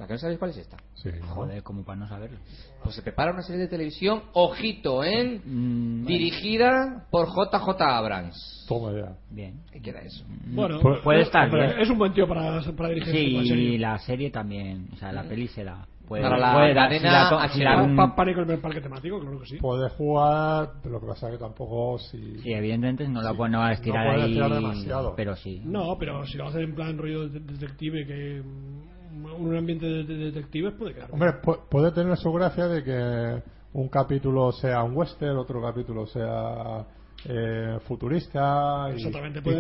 ¿La 0.05 0.09
que 0.09 0.12
no 0.14 0.18
sabéis 0.18 0.38
cuál 0.38 0.50
es 0.50 0.59
esta? 0.59 0.76
Sí, 0.94 1.09
¿no? 1.18 1.26
Joder, 1.28 1.62
como 1.62 1.82
para 1.82 1.98
no 2.00 2.07
saberlo. 2.09 2.36
Pues 2.82 2.94
se 2.94 3.00
prepara 3.00 3.32
una 3.32 3.40
serie 3.42 3.62
de 3.62 3.68
televisión, 3.68 4.22
ojito, 4.34 5.02
¿eh? 5.02 5.40
Mm, 5.42 6.02
bueno, 6.05 6.07
dirigida 6.09 7.07
por 7.11 7.28
JJ 7.28 7.80
Abrams. 7.80 8.66
Toma 8.68 8.92
ya. 8.92 9.16
Bien. 9.30 9.61
¿Qué 9.72 9.80
queda 9.80 10.00
eso? 10.00 10.24
Bueno, 10.46 10.78
Pu- 10.80 11.02
puede 11.02 11.20
eh, 11.20 11.22
estar 11.22 11.44
hombre. 11.48 11.82
Es 11.82 11.88
un 11.88 11.96
buen 11.96 12.12
tío 12.12 12.28
para, 12.28 12.61
para 12.76 12.88
dirigir 12.90 13.14
Sí, 13.14 13.30
la 13.32 13.42
serie. 13.44 13.64
y 13.74 13.78
la 13.78 13.98
serie 13.98 14.30
también. 14.30 14.88
O 14.92 14.96
sea, 14.96 15.11
la 15.12 15.22
peli 15.24 15.48
se 15.48 15.64
da. 15.64 15.86
Puede, 16.07 16.22
Para 16.22 16.36
la 16.36 16.52
puede 16.52 16.74
la 16.74 17.48
si 17.48 17.61
la-. 17.62 17.94
Pa- 17.96 18.14
Pánico 18.14 18.42
en 18.42 18.50
el 18.50 18.59
parque 18.59 18.82
temático, 18.82 19.18
claro 19.20 19.40
que 19.40 19.46
sí. 19.46 19.57
Puede 19.57 19.88
jugar, 19.88 20.72
pero 20.82 20.96
lo 20.96 21.00
que 21.00 21.07
pasa 21.07 21.28
es 21.28 21.32
que 21.32 21.38
tampoco 21.38 21.98
si... 21.98 22.40
Sí, 22.40 22.52
evidentemente 22.52 23.09
no 23.09 23.22
la 23.22 23.30
Sí. 23.32 23.38
no 23.48 23.59
va 23.61 23.68
a 23.68 23.72
estirar 23.72 24.05
No 24.05 24.11
puede 24.12 24.22
ahí. 24.24 24.30
estirar 24.32 24.52
demasiado. 24.52 25.14
Pero 25.16 25.34
sí. 25.36 25.62
No, 25.64 25.96
pero 25.98 26.26
si 26.26 26.36
lo 26.36 26.48
hacen 26.48 26.61
en 26.61 26.74
plan 26.74 26.98
rollo 26.98 27.26
de- 27.30 27.40
detective, 27.40 28.07
que 28.07 28.42
mm, 28.44 28.93
un 29.22 29.56
ambiente 29.56 29.86
de, 29.86 30.04
de 30.04 30.14
detectives 30.16 30.74
puede 30.74 30.94
quedar. 30.94 31.10
Hombre, 31.12 31.40
pu- 31.42 31.60
puede 31.68 31.92
tener 31.92 32.16
su 32.16 32.32
gracia 32.32 32.66
de 32.68 32.82
que 32.82 33.42
un 33.74 33.88
capítulo 33.88 34.52
sea 34.52 34.82
un 34.82 34.96
western, 34.96 35.36
otro 35.36 35.60
capítulo 35.62 36.06
sea 36.06 36.84
eh, 37.26 37.78
futurista 37.86 38.88
y, 38.94 39.02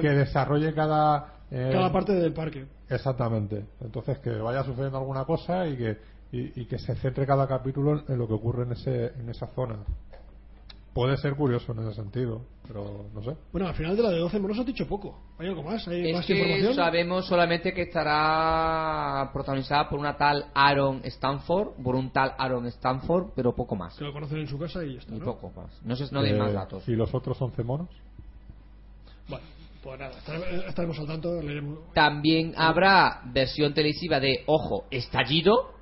que 0.00 0.08
desarrolle 0.10 0.72
cada... 0.74 1.34
eh, 1.50 1.70
Cada 1.72 1.90
parte 1.92 2.12
del 2.12 2.32
parque. 2.32 2.66
Exactamente. 2.88 3.64
Entonces 3.80 4.18
que 4.18 4.30
vaya 4.30 4.62
sucediendo 4.64 4.98
alguna 4.98 5.24
cosa 5.24 5.66
y 5.66 5.76
que, 5.76 5.98
y, 6.32 6.60
y 6.62 6.66
que 6.66 6.78
se 6.78 6.94
centre 6.96 7.26
cada 7.26 7.46
capítulo 7.46 8.02
en 8.08 8.18
lo 8.18 8.26
que 8.26 8.34
ocurre 8.34 8.64
en, 8.64 8.72
ese, 8.72 9.06
en 9.18 9.28
esa 9.30 9.46
zona. 9.48 9.76
Puede 10.94 11.16
ser 11.16 11.34
curioso 11.34 11.72
en 11.72 11.80
ese 11.80 11.94
sentido, 11.94 12.42
pero 12.68 13.06
no 13.12 13.20
sé. 13.22 13.36
Bueno, 13.52 13.66
al 13.66 13.74
final 13.74 13.96
de 13.96 14.02
la 14.04 14.10
de 14.10 14.18
12 14.20 14.38
monos 14.38 14.58
has 14.60 14.66
dicho 14.66 14.86
poco. 14.86 15.20
¿Hay 15.38 15.48
algo 15.48 15.64
más? 15.64 15.86
¿Hay 15.88 16.08
Es 16.10 16.16
más 16.16 16.24
que 16.24 16.34
información? 16.34 16.74
sabemos 16.74 17.26
solamente 17.26 17.74
que 17.74 17.82
estará 17.82 19.28
protagonizada 19.32 19.88
por 19.88 19.98
una 19.98 20.16
tal 20.16 20.46
Aaron 20.54 21.00
Stanford, 21.04 21.82
por 21.82 21.96
un 21.96 22.12
tal 22.12 22.32
Aaron 22.38 22.66
Stanford, 22.66 23.32
pero 23.34 23.52
poco 23.56 23.74
más. 23.74 23.96
Que 23.98 24.04
lo 24.04 24.12
conocen 24.12 24.38
en 24.38 24.46
su 24.46 24.56
casa 24.56 24.84
y 24.84 24.92
ya 24.94 25.00
está. 25.00 25.14
Y 25.14 25.18
¿no? 25.18 25.24
poco 25.24 25.50
más. 25.50 25.82
No 25.84 25.96
sé, 25.96 26.04
no 26.12 26.22
Eh, 26.24 26.32
más 26.38 26.52
datos. 26.52 26.88
¿Y 26.88 26.92
los 26.94 27.12
otros 27.12 27.42
11 27.42 27.64
monos? 27.64 27.88
Bueno, 29.28 29.44
pues 29.82 29.98
nada, 29.98 30.16
estaremos, 30.16 30.48
estaremos 30.68 30.98
al 31.00 31.06
tanto. 31.06 31.42
leeremos. 31.42 31.92
También 31.92 32.54
habrá 32.56 33.20
versión 33.32 33.74
televisiva 33.74 34.20
de, 34.20 34.44
ojo, 34.46 34.84
Estallido, 34.90 35.72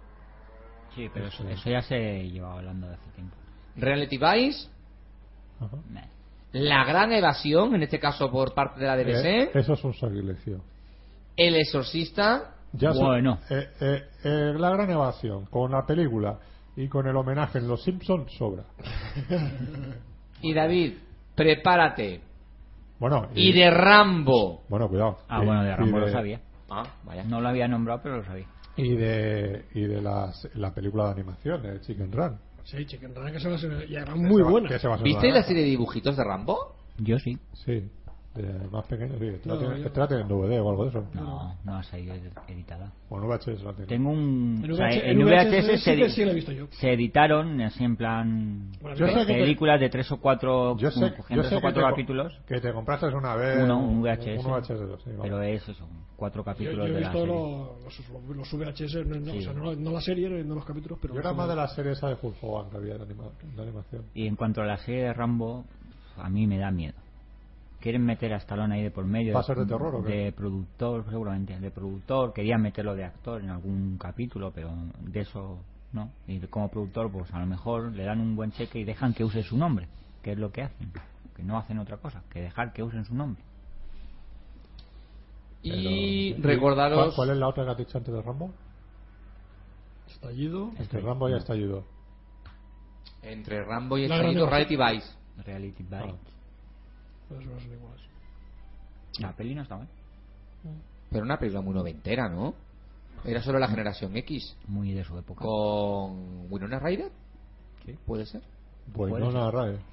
Sí, 0.94 1.08
pero 1.12 1.26
eso, 1.28 1.48
eso 1.48 1.70
ya 1.70 1.80
se 1.80 2.28
llevaba 2.28 2.56
hablando 2.58 2.86
de 2.86 2.94
hace 2.94 3.10
tiempo. 3.12 3.34
Reality 3.76 4.18
Vice, 4.18 4.68
Ajá. 5.64 5.76
La 6.52 6.84
Gran 6.84 7.12
Evasión, 7.12 7.74
en 7.74 7.82
este 7.82 7.98
caso 7.98 8.30
por 8.30 8.52
parte 8.54 8.80
de 8.80 8.86
la 8.86 9.00
Eh, 9.00 9.04
BBC, 9.04 9.58
eso 9.58 9.72
es 9.72 9.84
un 9.84 9.94
sacrilegio. 9.94 10.60
El 11.36 11.56
Exorcista, 11.56 12.54
Ya 12.74 12.90
Bueno. 12.92 13.38
eh, 13.50 13.68
eh, 13.80 14.02
eh, 14.24 14.54
la 14.56 14.70
gran 14.70 14.90
evasión 14.90 15.44
con 15.46 15.72
la 15.72 15.84
película 15.84 16.38
y 16.74 16.88
con 16.88 17.06
el 17.06 17.14
homenaje 17.16 17.58
en 17.58 17.68
Los 17.68 17.82
Simpsons 17.84 18.32
sobra. 18.32 18.64
y 20.40 20.52
David, 20.54 20.94
prepárate. 21.34 22.20
Bueno, 22.98 23.28
Y 23.34 23.52
de 23.52 23.70
Rambo. 23.70 24.62
Bueno, 24.68 24.88
cuidado. 24.88 25.18
Ah, 25.28 25.40
Y- 25.42 25.46
bueno, 25.46 25.62
de 25.64 25.70
y 25.70 25.74
Rambo 25.74 25.98
lo 25.98 26.06
de- 26.06 26.12
sabía. 26.12 26.40
Ah, 26.70 26.84
vaya. 27.04 27.24
No 27.24 27.40
lo 27.40 27.48
había 27.48 27.68
nombrado, 27.68 28.00
pero 28.02 28.16
lo 28.18 28.24
sabía. 28.24 28.46
Y 28.76 28.94
de, 28.96 29.66
y 29.74 29.82
de 29.82 30.00
las- 30.00 30.48
la 30.54 30.72
película 30.72 31.06
de 31.06 31.10
animación, 31.12 31.62
de 31.62 31.80
Chicken 31.82 32.10
Run. 32.12 32.38
Sí, 32.64 32.84
Chicken 32.86 33.14
Run, 33.14 33.32
que 33.32 33.40
se 33.40 33.48
va 33.48 33.56
a 33.56 33.58
ser. 33.58 33.86
Y 33.90 33.96
además 33.96 34.14
Que 34.14 34.20
muy 34.20 34.42
buena. 34.42 34.68
¿Viste 35.02 35.28
la- 35.28 35.34
la 35.36 35.42
serie 35.42 35.62
de 35.62 35.68
dibujitos 35.70 36.16
de 36.16 36.24
Rambo? 36.24 36.76
Yo 36.98 37.18
sí. 37.18 37.38
Sí, 37.64 37.82
de 38.34 38.68
más 38.70 38.86
pequeño, 38.86 39.18
sí. 39.18 39.26
Esta 39.26 39.48
No, 39.48 39.54
la 39.56 39.60
tiene- 39.60 39.80
yo- 39.80 39.86
esta 39.86 40.00
la 40.00 40.08
tiene 40.08 40.22
en 40.22 40.28
DVD 40.28 40.60
o 40.60 40.70
algo 40.70 40.84
de 40.84 40.88
eso. 40.90 41.04
No, 41.12 41.54
no 41.64 41.74
ha 41.76 41.82
salido 41.82 42.14
ed- 42.14 42.32
editada. 42.48 42.90
Bueno, 43.10 43.26
VHS 43.28 43.62
la 43.62 43.72
tiene. 43.72 43.86
Tengo 43.86 44.10
un. 44.10 44.60
En 44.64 44.72
o 44.72 44.76
sea, 44.76 44.90
en 44.90 45.20
en 45.20 45.26
VHS, 45.26 45.50
VHS 45.50 45.66
se, 45.66 45.76
sí 45.78 45.84
que 45.84 46.06
edi- 46.06 46.10
sí 46.10 46.24
la 46.24 46.30
he 46.30 46.34
visto 46.34 46.52
yo. 46.52 46.66
se 46.70 46.92
editaron 46.94 47.60
así 47.60 47.84
en 47.84 47.96
plan. 47.96 48.72
Bueno, 48.80 48.96
Yo 48.96 49.06
sé 49.08 49.12
que 49.14 49.26
te- 49.26 49.34
películas 49.40 49.80
de 49.80 49.90
tres 49.90 50.10
o 50.12 50.16
cuatro. 50.18 50.76
Yo 50.78 50.90
sé, 50.90 51.00
yo 51.00 51.10
sé 51.10 51.22
tres 51.28 51.46
o 51.52 51.56
que 51.56 51.60
cuatro 51.60 51.82
te, 51.82 51.84
co- 51.88 51.90
capítulos. 51.90 52.40
que 52.46 52.60
te 52.60 52.72
compraste 52.72 53.06
una 53.08 53.36
vez 53.36 53.62
Uno, 53.64 53.78
un 53.80 54.00
VHS. 54.02 54.38
un 54.46 54.52
VHS 54.52 54.78
de 54.80 54.86
dos, 54.86 55.02
sí, 55.02 55.10
vale. 55.10 55.22
Pero 55.24 55.42
es 55.42 55.68
eso, 55.68 55.86
cuatro 56.16 56.40
Yo, 56.40 56.44
capítulos 56.46 56.76
yo 56.88 56.92
he 56.92 56.94
de 56.94 57.00
la 57.02 57.08
visto 57.10 57.18
serie. 57.18 57.34
los, 57.34 58.36
los, 58.38 58.52
VHS, 58.54 59.04
no, 59.04 59.32
o 59.32 59.40
sea, 59.42 59.52
no, 59.52 59.74
no 59.74 59.90
la 59.90 60.00
serie, 60.00 60.42
no 60.42 60.54
los 60.54 60.64
capítulos, 60.64 60.98
pero. 61.02 61.12
Yo 61.12 61.20
era 61.20 61.34
más 61.34 61.48
de 61.48 61.56
la 61.56 61.68
serie 61.68 61.92
esa 61.92 62.08
de 62.08 62.16
Full 62.16 62.32
Hogan 62.40 62.70
que 62.70 62.76
había 62.78 62.96
de, 62.96 63.02
anima- 63.04 63.30
de 63.56 63.62
animación. 63.62 64.04
Y 64.14 64.26
en 64.26 64.36
cuanto 64.36 64.62
a 64.62 64.64
la 64.64 64.78
serie 64.78 65.02
de 65.04 65.12
Rambo, 65.12 65.66
a 66.16 66.30
mí 66.30 66.46
me 66.46 66.56
da 66.56 66.70
miedo. 66.70 66.94
Quieren 67.82 68.04
meter 68.04 68.32
a 68.32 68.36
Stallone 68.36 68.76
ahí 68.76 68.82
de 68.84 68.92
por 68.92 69.04
medio. 69.04 69.34
¿Va 69.34 69.40
a 69.40 69.42
ser 69.42 69.58
de 69.58 69.66
terror 69.66 69.92
o 69.96 70.04
qué? 70.04 70.12
De 70.12 70.32
productor, 70.32 71.04
seguramente. 71.10 71.58
De 71.58 71.70
productor. 71.72 72.32
Querían 72.32 72.62
meterlo 72.62 72.94
de 72.94 73.04
actor 73.04 73.42
en 73.42 73.50
algún 73.50 73.98
capítulo, 73.98 74.52
pero 74.54 74.70
de 75.00 75.20
eso 75.20 75.58
no. 75.92 76.12
Y 76.28 76.38
como 76.46 76.68
productor, 76.70 77.10
pues 77.10 77.34
a 77.34 77.40
lo 77.40 77.46
mejor 77.46 77.90
le 77.92 78.04
dan 78.04 78.20
un 78.20 78.36
buen 78.36 78.52
cheque 78.52 78.78
y 78.78 78.84
dejan 78.84 79.14
que 79.14 79.24
use 79.24 79.42
su 79.42 79.58
nombre. 79.58 79.88
Que 80.22 80.32
es 80.32 80.38
lo 80.38 80.52
que 80.52 80.62
hacen. 80.62 80.92
Que 81.34 81.42
no 81.42 81.58
hacen 81.58 81.80
otra 81.80 81.96
cosa. 81.96 82.22
Que 82.30 82.40
dejar 82.40 82.72
que 82.72 82.84
usen 82.84 83.04
su 83.04 83.16
nombre. 83.16 83.42
Y 85.62 86.34
Pero- 86.34 86.48
recordaros... 86.48 86.98
¿Cuál, 86.98 87.12
cuál 87.16 87.30
es 87.30 87.36
la 87.36 87.48
otra 87.48 87.64
que 87.64 87.70
has 87.72 87.78
dicho 87.78 87.98
antes 87.98 88.14
de 88.14 88.22
Rambo? 88.22 88.52
Estallido. 90.08 90.70
Este 90.78 91.00
Rambo 91.00 91.28
ya 91.28 91.38
ayudó. 91.52 91.84
Entre 93.22 93.64
Rambo 93.64 93.98
y 93.98 94.04
Estallido, 94.04 94.48
Reality 94.48 94.76
Vice. 94.76 95.06
Reality 95.44 95.82
Bites. 95.82 96.31
No 97.40 97.60
son 97.60 97.72
iguales. 97.72 98.02
La 99.18 99.32
peli 99.32 99.54
no 99.54 99.62
está 99.62 99.76
mal. 99.76 99.88
Pero 101.10 101.24
una 101.24 101.38
película 101.38 101.60
muy 101.60 101.74
noventera, 101.74 102.28
¿no? 102.28 102.54
Era 103.24 103.42
solo 103.42 103.58
la 103.58 103.68
generación 103.68 104.16
X. 104.16 104.56
Muy 104.66 104.92
de 104.92 105.04
su 105.04 105.16
época. 105.18 105.44
Con 105.44 106.50
Winona 106.50 106.78
Ryder. 106.78 107.12
Sí. 107.84 107.96
Puede 108.06 108.26
ser. 108.26 108.42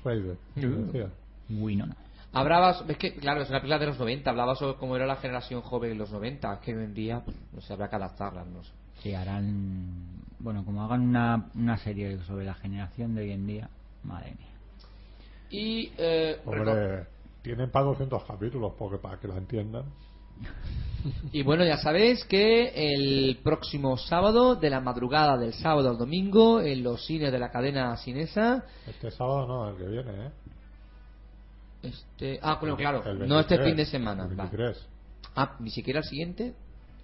Raider. 0.03 0.37
Uh. 0.55 0.61
decía. 0.61 1.09
Winona. 1.49 1.95
Hablabas, 2.31 2.83
es 2.87 2.97
que, 2.97 3.15
claro, 3.15 3.41
es 3.41 3.49
una 3.49 3.59
película 3.59 3.79
de 3.79 3.87
los 3.87 3.99
90, 3.99 4.29
hablaba 4.29 4.53
sobre 4.53 4.77
cómo 4.77 4.95
era 4.95 5.07
la 5.07 5.15
generación 5.15 5.61
joven 5.61 5.93
en 5.93 5.97
los 5.97 6.11
90, 6.11 6.59
que 6.59 6.75
hoy 6.75 6.83
en 6.83 6.93
día, 6.93 7.23
no 7.53 7.61
sé, 7.61 7.73
habrá 7.73 7.89
que 7.89 7.95
adaptarla, 7.95 8.45
no 8.45 8.63
sé. 8.63 8.71
Sí, 9.01 9.13
harán. 9.15 10.05
Bueno, 10.37 10.63
como 10.63 10.83
hagan 10.83 11.01
una, 11.01 11.49
una 11.55 11.77
serie 11.77 12.19
sobre 12.25 12.45
la 12.45 12.53
generación 12.53 13.15
de 13.15 13.21
hoy 13.21 13.31
en 13.31 13.47
día. 13.47 13.69
Madre 14.03 14.35
mía. 14.37 14.47
Y, 15.49 15.91
eh, 15.97 16.39
Hombre, 16.45 17.07
tienen 17.41 17.71
para 17.71 17.85
200 17.85 18.23
capítulos 18.25 18.73
porque 18.77 18.97
para 18.97 19.19
que 19.19 19.27
la 19.27 19.37
entiendan. 19.37 19.85
y 21.31 21.43
bueno, 21.43 21.63
ya 21.65 21.77
sabéis 21.77 22.23
que 22.25 22.71
el 22.75 23.37
próximo 23.43 23.97
sábado, 23.97 24.55
de 24.55 24.69
la 24.69 24.81
madrugada 24.81 25.37
del 25.37 25.53
sábado 25.53 25.89
al 25.89 25.97
domingo, 25.97 26.61
en 26.61 26.83
los 26.83 27.05
cines 27.05 27.31
de 27.31 27.39
la 27.39 27.49
cadena 27.51 27.95
cinesa, 27.97 28.63
Este 28.87 29.11
sábado 29.11 29.47
no, 29.47 29.69
el 29.69 29.77
que 29.77 29.87
viene, 29.87 30.27
¿eh? 30.27 30.31
este, 31.83 32.39
ah, 32.41 32.57
bueno, 32.59 32.75
claro, 32.75 33.03
no 33.25 33.39
este 33.39 33.55
23, 33.57 33.65
fin 33.67 33.77
de 33.77 33.85
semana, 33.85 34.23
el 34.25 34.31
va. 34.39 34.43
23. 34.45 34.87
Ah, 35.35 35.55
ni 35.59 35.69
siquiera 35.69 35.99
el 35.99 36.05
siguiente. 36.05 36.53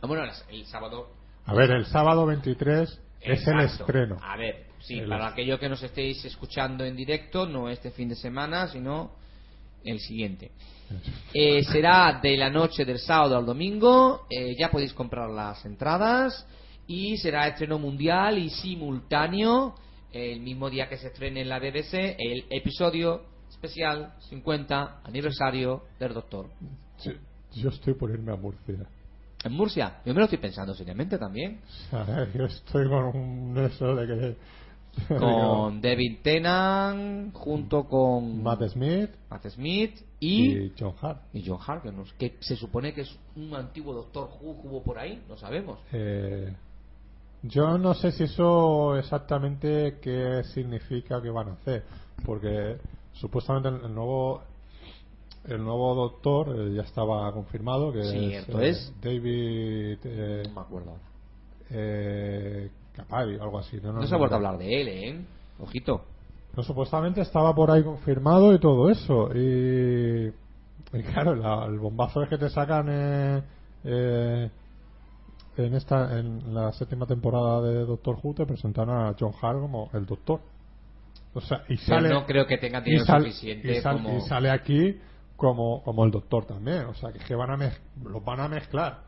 Ah, 0.02 0.08
bueno, 0.08 0.24
el 0.50 0.66
sábado 0.66 1.08
A 1.46 1.54
ver, 1.54 1.72
el 1.72 1.86
sábado 1.86 2.26
23 2.26 3.02
Es 3.22 3.48
el 3.48 3.60
estreno. 3.62 4.18
A 4.22 4.36
ver, 4.38 4.66
sí, 4.80 5.00
El 5.00 5.08
para 5.10 5.28
es- 5.28 5.34
aquellos 5.34 5.60
que 5.60 5.70
nos 5.70 5.82
estéis 5.82 6.24
escuchando 6.26 6.84
en 6.84 6.96
directo, 6.96 7.46
no 7.48 7.70
este 7.70 7.92
fin 7.92 8.10
de 8.10 8.16
semana, 8.16 8.68
sino 8.68 9.12
el 9.86 10.00
siguiente. 10.00 10.52
Eh, 11.34 11.64
será 11.64 12.20
de 12.22 12.38
la 12.38 12.50
noche 12.50 12.86
del 12.86 13.00
sábado 13.00 13.38
al 13.38 13.46
domingo, 13.46 14.28
eh, 14.30 14.56
ya 14.58 14.70
podéis 14.70 14.94
comprar 14.94 15.30
las 15.30 15.66
entradas 15.66 16.46
y 16.88 17.18
será 17.18 17.48
estreno 17.48 17.80
mundial 17.80 18.38
y 18.38 18.50
simultáneo 18.50 19.76
el 20.12 20.40
mismo 20.40 20.70
día 20.70 20.88
que 20.88 20.98
se 20.98 21.08
estrene 21.08 21.42
en 21.42 21.50
la 21.50 21.60
BBC 21.60 22.16
el 22.18 22.46
episodio 22.50 23.24
especial 23.50 24.14
50 24.30 25.02
aniversario 25.04 25.84
del 26.00 26.14
Doctor. 26.14 26.50
Yo, 27.04 27.12
yo 27.54 27.70
estoy 27.70 27.96
por 27.96 28.12
irme 28.12 28.32
a 28.32 28.36
Murcia. 28.36 28.88
En 29.46 29.54
Murcia, 29.54 30.02
yo 30.04 30.14
me 30.14 30.20
lo 30.20 30.26
estoy 30.26 30.40
pensando 30.40 30.74
seriamente 30.74 31.20
también. 31.20 31.60
Yo 32.34 32.46
estoy 32.46 32.88
con 32.90 33.16
un 33.16 33.58
eso 33.60 33.96
de 33.96 34.08
que. 34.08 34.38
Con 35.20 35.82
David 35.82 36.20
Tennant 36.24 37.34
junto 37.34 37.84
con 37.86 38.42
Matt 38.42 38.64
Smith 38.70 39.10
Matt 39.30 39.48
Smith 39.50 40.00
y, 40.20 40.58
y 40.58 40.74
John 40.80 40.94
Hart. 41.02 41.22
y 41.34 41.44
John 41.46 41.60
Harkness, 41.66 42.14
que 42.14 42.38
se 42.40 42.56
supone 42.56 42.94
que 42.94 43.02
es 43.02 43.20
un 43.36 43.54
antiguo 43.54 43.94
Doctor 43.94 44.30
Who 44.42 44.62
que 44.62 44.68
hubo 44.68 44.84
por 44.84 44.98
ahí, 44.98 45.22
no 45.28 45.38
sabemos. 45.38 45.80
Eh, 45.92 46.54
yo 47.44 47.78
no 47.78 47.94
sé 47.94 48.12
si 48.12 48.24
eso 48.24 48.98
exactamente 48.98 50.00
qué 50.02 50.44
significa 50.54 51.22
que 51.22 51.30
van 51.30 51.50
a 51.50 51.54
hacer, 51.54 51.84
porque 52.26 52.78
supuestamente 53.14 53.70
el, 53.70 53.94
nuevo 53.94 54.42
el 55.48 55.64
nuevo 55.64 55.94
doctor 55.94 56.56
eh, 56.58 56.74
ya 56.74 56.82
estaba 56.82 57.32
confirmado 57.34 57.92
que 57.94 58.00
es, 58.00 58.14
eh. 58.48 58.94
David 59.02 59.98
eh, 60.04 60.44
No 60.48 60.54
me 60.56 60.62
acuerdo 60.62 60.90
ahora. 60.92 61.04
eh, 61.70 62.72
Capaldi, 62.96 63.36
algo 63.40 63.60
así. 63.60 63.78
No, 63.82 63.94
no, 63.94 64.02
No 64.02 64.08
se 64.08 64.16
ha 64.16 64.18
vuelto 64.18 64.36
a 64.36 64.38
hablar 64.38 64.58
de 64.58 64.82
él, 64.82 64.88
¿eh? 64.88 65.26
Ojito. 65.60 66.06
No, 66.56 66.64
supuestamente 66.64 67.22
estaba 67.22 67.54
por 67.54 67.70
ahí 67.72 67.84
confirmado 67.84 68.54
y 68.54 68.60
todo 68.60 68.90
eso. 68.90 69.30
Y, 69.36 70.28
y 70.94 71.04
claro, 71.14 71.36
la- 71.36 71.66
el 71.66 71.80
bombazo 71.80 72.24
es 72.24 72.30
que 72.30 72.38
te 72.38 72.50
sacan 72.50 72.88
eh, 72.90 73.42
eh, 73.84 74.50
en 75.58 75.74
esta 75.76 76.18
en 76.20 76.54
la 76.54 76.72
séptima 76.74 77.06
temporada 77.06 77.62
de 77.62 77.86
Doctor 77.86 78.18
Who 78.22 78.34
te 78.34 78.46
presentan 78.46 78.90
a 78.90 79.16
John 79.20 79.34
Hart 79.42 79.60
como 79.60 79.90
el 79.94 80.06
Doctor. 80.06 80.40
O 81.34 81.42
sea, 81.42 81.64
y 81.68 81.76
Pero 81.76 81.88
sale 81.88 82.10
no 82.10 82.26
creo 82.26 82.48
que 82.48 82.58
tenga 82.58 82.80
dinero 82.82 83.06
sal- 83.06 83.22
suficiente 83.24 83.78
y 83.78 83.82
sal- 83.82 84.02
como... 84.02 84.18
y 84.18 84.22
sale 84.22 84.50
aquí 84.50 84.98
como 85.36 85.84
como 85.84 86.06
el 86.06 86.12
Doctor 86.12 86.46
también. 86.46 86.86
O 86.86 86.94
sea, 86.94 87.12
que, 87.12 87.18
es 87.18 87.26
que 87.26 87.36
van 87.36 87.52
a 87.52 87.58
mez- 87.58 87.80
los 88.04 88.24
van 88.24 88.40
a 88.40 88.48
mezclar. 88.48 89.00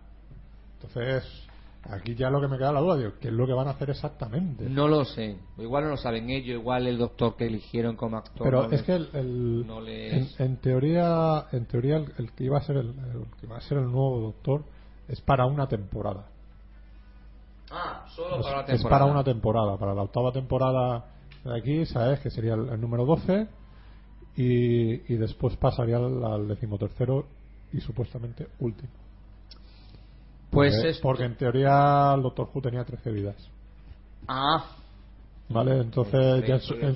Entonces, 0.76 1.47
aquí 1.90 2.16
ya 2.16 2.30
lo 2.30 2.42
que 2.42 2.48
me 2.48 2.58
queda 2.58 2.72
la 2.72 2.80
duda, 2.82 2.98
digo, 2.98 3.12
¿qué 3.20 3.28
es 3.30 3.34
lo 3.34 3.46
que 3.48 3.54
van 3.54 3.68
a 3.68 3.72
hacer 3.72 3.90
exactamente? 3.90 4.70
No 4.70 4.88
lo 4.88 5.06
sé. 5.06 5.38
Igual 5.58 5.86
no 5.86 5.90
lo 5.92 5.98
saben 5.98 6.30
ellos, 6.30 6.60
igual 6.60 6.88
el 6.88 6.98
doctor 6.98 7.36
que 7.36 7.46
eligieron 7.48 7.96
como 7.96 8.18
actor. 8.18 8.44
Pero 8.44 8.60
no 8.62 8.66
es 8.66 8.72
les- 8.72 8.84
que 8.84 8.96
el, 8.96 9.10
el- 9.14 9.68
no 9.68 9.80
en, 9.80 9.86
les- 9.86 10.40
en 10.40 10.58
teoría, 10.58 11.46
en 11.52 11.66
teoría 11.66 11.98
el, 11.98 12.14
el 12.18 12.32
que 12.34 12.44
iba 12.46 12.58
a 12.58 12.62
ser 12.62 12.78
el, 12.78 12.90
el 12.90 13.26
que 13.40 13.48
va 13.48 13.58
a 13.58 13.62
ser 13.62 13.78
el 13.78 13.86
nuevo 13.86 14.20
doctor 14.20 14.64
es 15.08 15.22
para 15.22 15.46
una 15.46 15.68
temporada. 15.68 16.28
Ah, 17.72 18.06
solo 18.16 18.38
Es, 18.40 18.44
para 18.46 18.56
la 18.58 18.62
es 18.64 18.68
temporada. 18.68 19.00
para 19.00 19.12
una 19.12 19.24
temporada, 19.24 19.78
para 19.78 19.94
la 19.94 20.02
octava 20.04 20.32
temporada 20.32 21.06
de 21.44 21.58
aquí, 21.58 21.86
sabes 21.86 22.20
que 22.22 22.30
sería 22.30 22.54
el, 22.54 22.70
el 22.70 22.80
número 22.82 23.06
12 23.06 23.48
y, 24.36 25.14
y 25.14 25.18
después 25.18 25.56
pasaría 25.58 25.98
al, 25.98 26.24
al 26.24 26.48
decimotercero 26.48 27.26
y 27.74 27.80
supuestamente 27.82 28.48
último. 28.60 28.90
Pues 30.50 30.74
porque, 30.74 30.90
esto- 30.90 31.02
porque 31.04 31.24
en 31.26 31.36
teoría 31.36 32.14
el 32.16 32.22
Doctor 32.22 32.50
Who 32.54 32.62
tenía 32.62 32.84
13 32.86 33.12
vidas. 33.12 33.36
Ah, 34.28 34.66
¿Vale? 35.50 35.80
Entonces 35.80 36.46
ya 36.46 36.56
en 36.56 36.62
su, 36.62 36.74
en, 36.74 36.96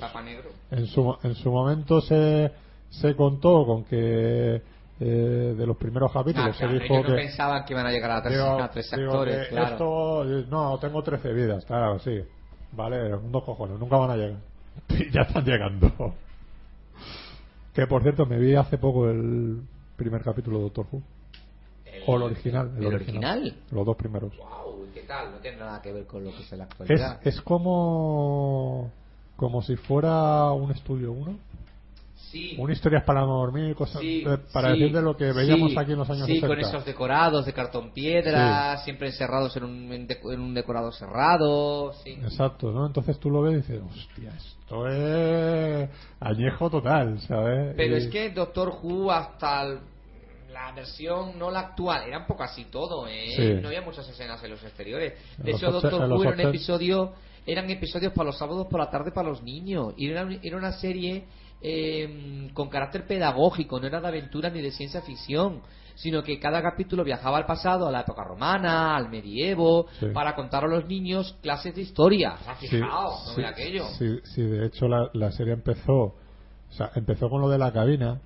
en 0.70 0.86
su, 0.86 1.16
en 1.22 1.34
su 1.34 1.50
momento 1.50 2.00
se, 2.02 2.52
se 2.90 3.16
contó 3.16 3.64
con 3.64 3.84
que 3.84 4.60
eh, 5.00 5.54
de 5.56 5.66
los 5.66 5.76
primeros 5.78 6.12
capítulos 6.12 6.54
Ah, 6.54 6.58
se 6.58 6.66
dijo 6.68 6.84
ellos 6.84 7.08
no 7.08 7.14
que 7.16 7.22
pensaban 7.22 7.64
que 7.64 7.72
iban 7.72 7.86
a 7.86 7.90
llegar 7.90 8.10
a 8.10 8.22
tres, 8.22 8.34
digo- 8.38 8.62
a 8.62 8.70
tres 8.70 8.92
actores, 8.92 9.48
claro. 9.48 9.66
esto 9.72 10.38
eh, 10.40 10.46
no 10.50 10.78
tengo 10.78 11.02
13 11.02 11.32
vidas 11.32 11.64
claro 11.64 11.98
sí. 12.00 12.20
Vale 12.72 13.08
dos 13.08 13.44
cojones 13.44 13.78
nunca 13.78 13.96
van 13.96 14.10
a 14.10 14.16
llegar. 14.16 14.38
Ya 15.12 15.22
están 15.22 15.44
llegando. 15.44 16.14
Que 17.74 17.86
por 17.86 18.02
cierto 18.02 18.26
me 18.26 18.38
vi 18.38 18.54
hace 18.54 18.76
poco 18.78 19.08
el 19.08 19.62
primer 19.96 20.22
capítulo 20.22 20.58
de 20.58 20.64
Doctor 20.64 20.86
Who 20.92 21.02
o 22.06 22.16
el 22.16 22.22
original 22.22 22.70
¿El 22.78 22.86
original? 22.86 23.54
los 23.70 23.86
dos 23.86 23.96
primeros 23.96 24.32
Wow, 24.36 24.86
¿qué 24.94 25.02
tal? 25.02 25.32
No 25.32 25.38
tiene 25.38 25.58
nada 25.58 25.80
que 25.82 25.92
ver 25.92 26.06
con 26.06 26.24
lo 26.24 26.30
que 26.30 26.42
es 26.42 26.52
la 26.52 26.64
es, 26.64 26.70
actualidad. 26.70 27.20
es 27.26 27.40
como 27.42 28.90
como 29.36 29.62
si 29.62 29.76
fuera 29.76 30.52
un 30.52 30.70
estudio 30.70 31.12
1 31.12 31.36
sí. 32.30 32.54
una 32.58 32.72
historia 32.72 33.04
para 33.04 33.20
no 33.22 33.38
dormir 33.38 33.74
cosas 33.74 34.00
Sí, 34.00 34.24
eh, 34.26 34.38
para 34.52 34.72
sí, 34.72 34.78
decir 34.80 34.96
de 34.96 35.02
lo 35.02 35.16
que 35.16 35.32
veíamos 35.32 35.70
sí, 35.72 35.78
aquí 35.78 35.92
en 35.92 35.98
los 35.98 36.08
años 36.10 36.26
Sí, 36.26 36.34
60 36.34 36.46
con 36.48 36.60
esos 36.60 36.84
decorados 36.84 37.44
de 37.46 37.52
cartón 37.52 37.90
piedra, 37.92 38.78
siempre 38.78 39.08
encerrados 39.08 39.56
en 39.56 39.64
un, 39.64 39.92
en 39.92 40.40
un 40.40 40.54
decorado 40.54 40.92
cerrado. 40.92 41.92
Sí. 42.04 42.10
Exacto, 42.22 42.70
¿no? 42.72 42.86
Entonces 42.86 43.18
tú 43.18 43.30
lo 43.30 43.42
ves 43.42 43.52
y 43.54 43.56
dices, 43.56 43.82
hostia, 43.82 44.30
esto 44.36 44.86
es 44.88 45.90
añejo 46.20 46.70
total, 46.70 47.20
¿sabes? 47.22 47.74
Pero 47.76 47.96
Y- 47.96 47.98
es 47.98 48.06
que 48.08 48.30
Doctor 48.30 48.78
Who 48.82 49.10
hasta 49.12 49.62
el- 49.62 49.78
la 50.52 50.72
versión 50.72 51.38
no 51.38 51.50
la 51.50 51.60
actual 51.60 52.04
era 52.06 52.18
un 52.18 52.26
poco 52.26 52.42
así 52.42 52.66
todo, 52.66 53.06
¿eh? 53.06 53.32
Sí. 53.36 53.54
No 53.60 53.68
había 53.68 53.82
muchas 53.82 54.08
escenas 54.08 54.42
en 54.44 54.50
los 54.50 54.62
exteriores. 54.62 55.14
De 55.38 55.50
hecho, 55.52 55.70
Doctor 55.70 56.10
Who 56.10 56.22
era 56.24 56.32
un 56.34 56.40
episodio, 56.40 57.12
eran 57.46 57.68
episodios 57.70 58.12
para 58.12 58.26
los 58.26 58.38
sábados 58.38 58.66
por 58.70 58.78
la 58.80 58.90
tarde 58.90 59.10
para 59.12 59.28
los 59.28 59.42
niños. 59.42 59.94
Y 59.96 60.10
era, 60.10 60.28
era 60.42 60.56
una 60.56 60.72
serie 60.72 61.24
eh, 61.60 62.50
con 62.54 62.68
carácter 62.68 63.06
pedagógico, 63.06 63.80
no 63.80 63.86
era 63.86 64.00
de 64.00 64.08
aventura 64.08 64.50
ni 64.50 64.60
de 64.60 64.70
ciencia 64.70 65.00
ficción. 65.02 65.62
Sino 65.94 66.22
que 66.22 66.38
cada 66.40 66.62
capítulo 66.62 67.04
viajaba 67.04 67.36
al 67.36 67.44
pasado, 67.44 67.86
a 67.86 67.90
la 67.92 68.00
época 68.00 68.24
romana, 68.24 68.96
al 68.96 69.10
medievo, 69.10 69.86
Sí. 70.00 70.06
para 70.14 70.34
contar 70.34 70.64
a 70.64 70.66
los 70.66 70.86
niños 70.86 71.36
clases 71.42 71.74
de 71.74 71.82
historia. 71.82 72.30
¿Has 72.46 72.58
Sí, 72.60 72.68
fijado? 72.68 73.10
¿No 73.10 73.34
sí, 73.34 73.40
era 73.40 73.50
aquello? 73.50 73.84
Sí, 73.98 74.18
sí, 74.24 74.42
de 74.42 74.66
hecho 74.66 74.88
la, 74.88 75.10
la 75.12 75.30
serie 75.32 75.52
empezó, 75.52 75.92
o 75.94 76.14
sea, 76.70 76.90
empezó 76.94 77.28
con 77.28 77.42
lo 77.42 77.50
de 77.50 77.58
la 77.58 77.72
cabina, 77.72 78.22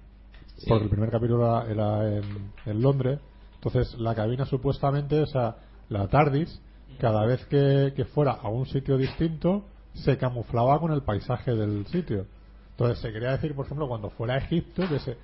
Porque 0.67 0.85
el 0.85 0.91
primer 0.91 1.11
capítulo 1.11 1.67
era, 1.67 2.09
en, 2.09 2.83
Londres, 2.83 3.21
entonces 3.55 3.95
la 3.99 4.15
cabina 4.15 4.47
supuestamente, 4.47 5.21
o 5.21 5.27
sea, 5.27 5.57
la 5.89 6.09
TARDIS, 6.09 6.61
cada 6.99 7.27
vez 7.27 7.45
que, 7.47 8.05
fuera 8.15 8.33
a 8.33 8.49
un 8.49 8.67
sitio 8.67 8.97
distinto, 8.97 9.65
se 9.93 10.17
camuflaba 10.17 10.81
con 10.81 10.93
el 10.93 11.03
paisaje 11.03 11.55
del 11.55 11.87
sitio. 11.87 12.27
Entonces 12.71 12.99
se 13.01 13.13
quería 13.13 13.33
decir, 13.33 13.55
por 13.55 13.67
ejemplo, 13.67 13.89
cuando 13.89 14.11
fuera 14.11 14.35
a 14.35 14.39
Egipto, 14.39 14.83
que, 14.89 14.99
se, 14.99 15.17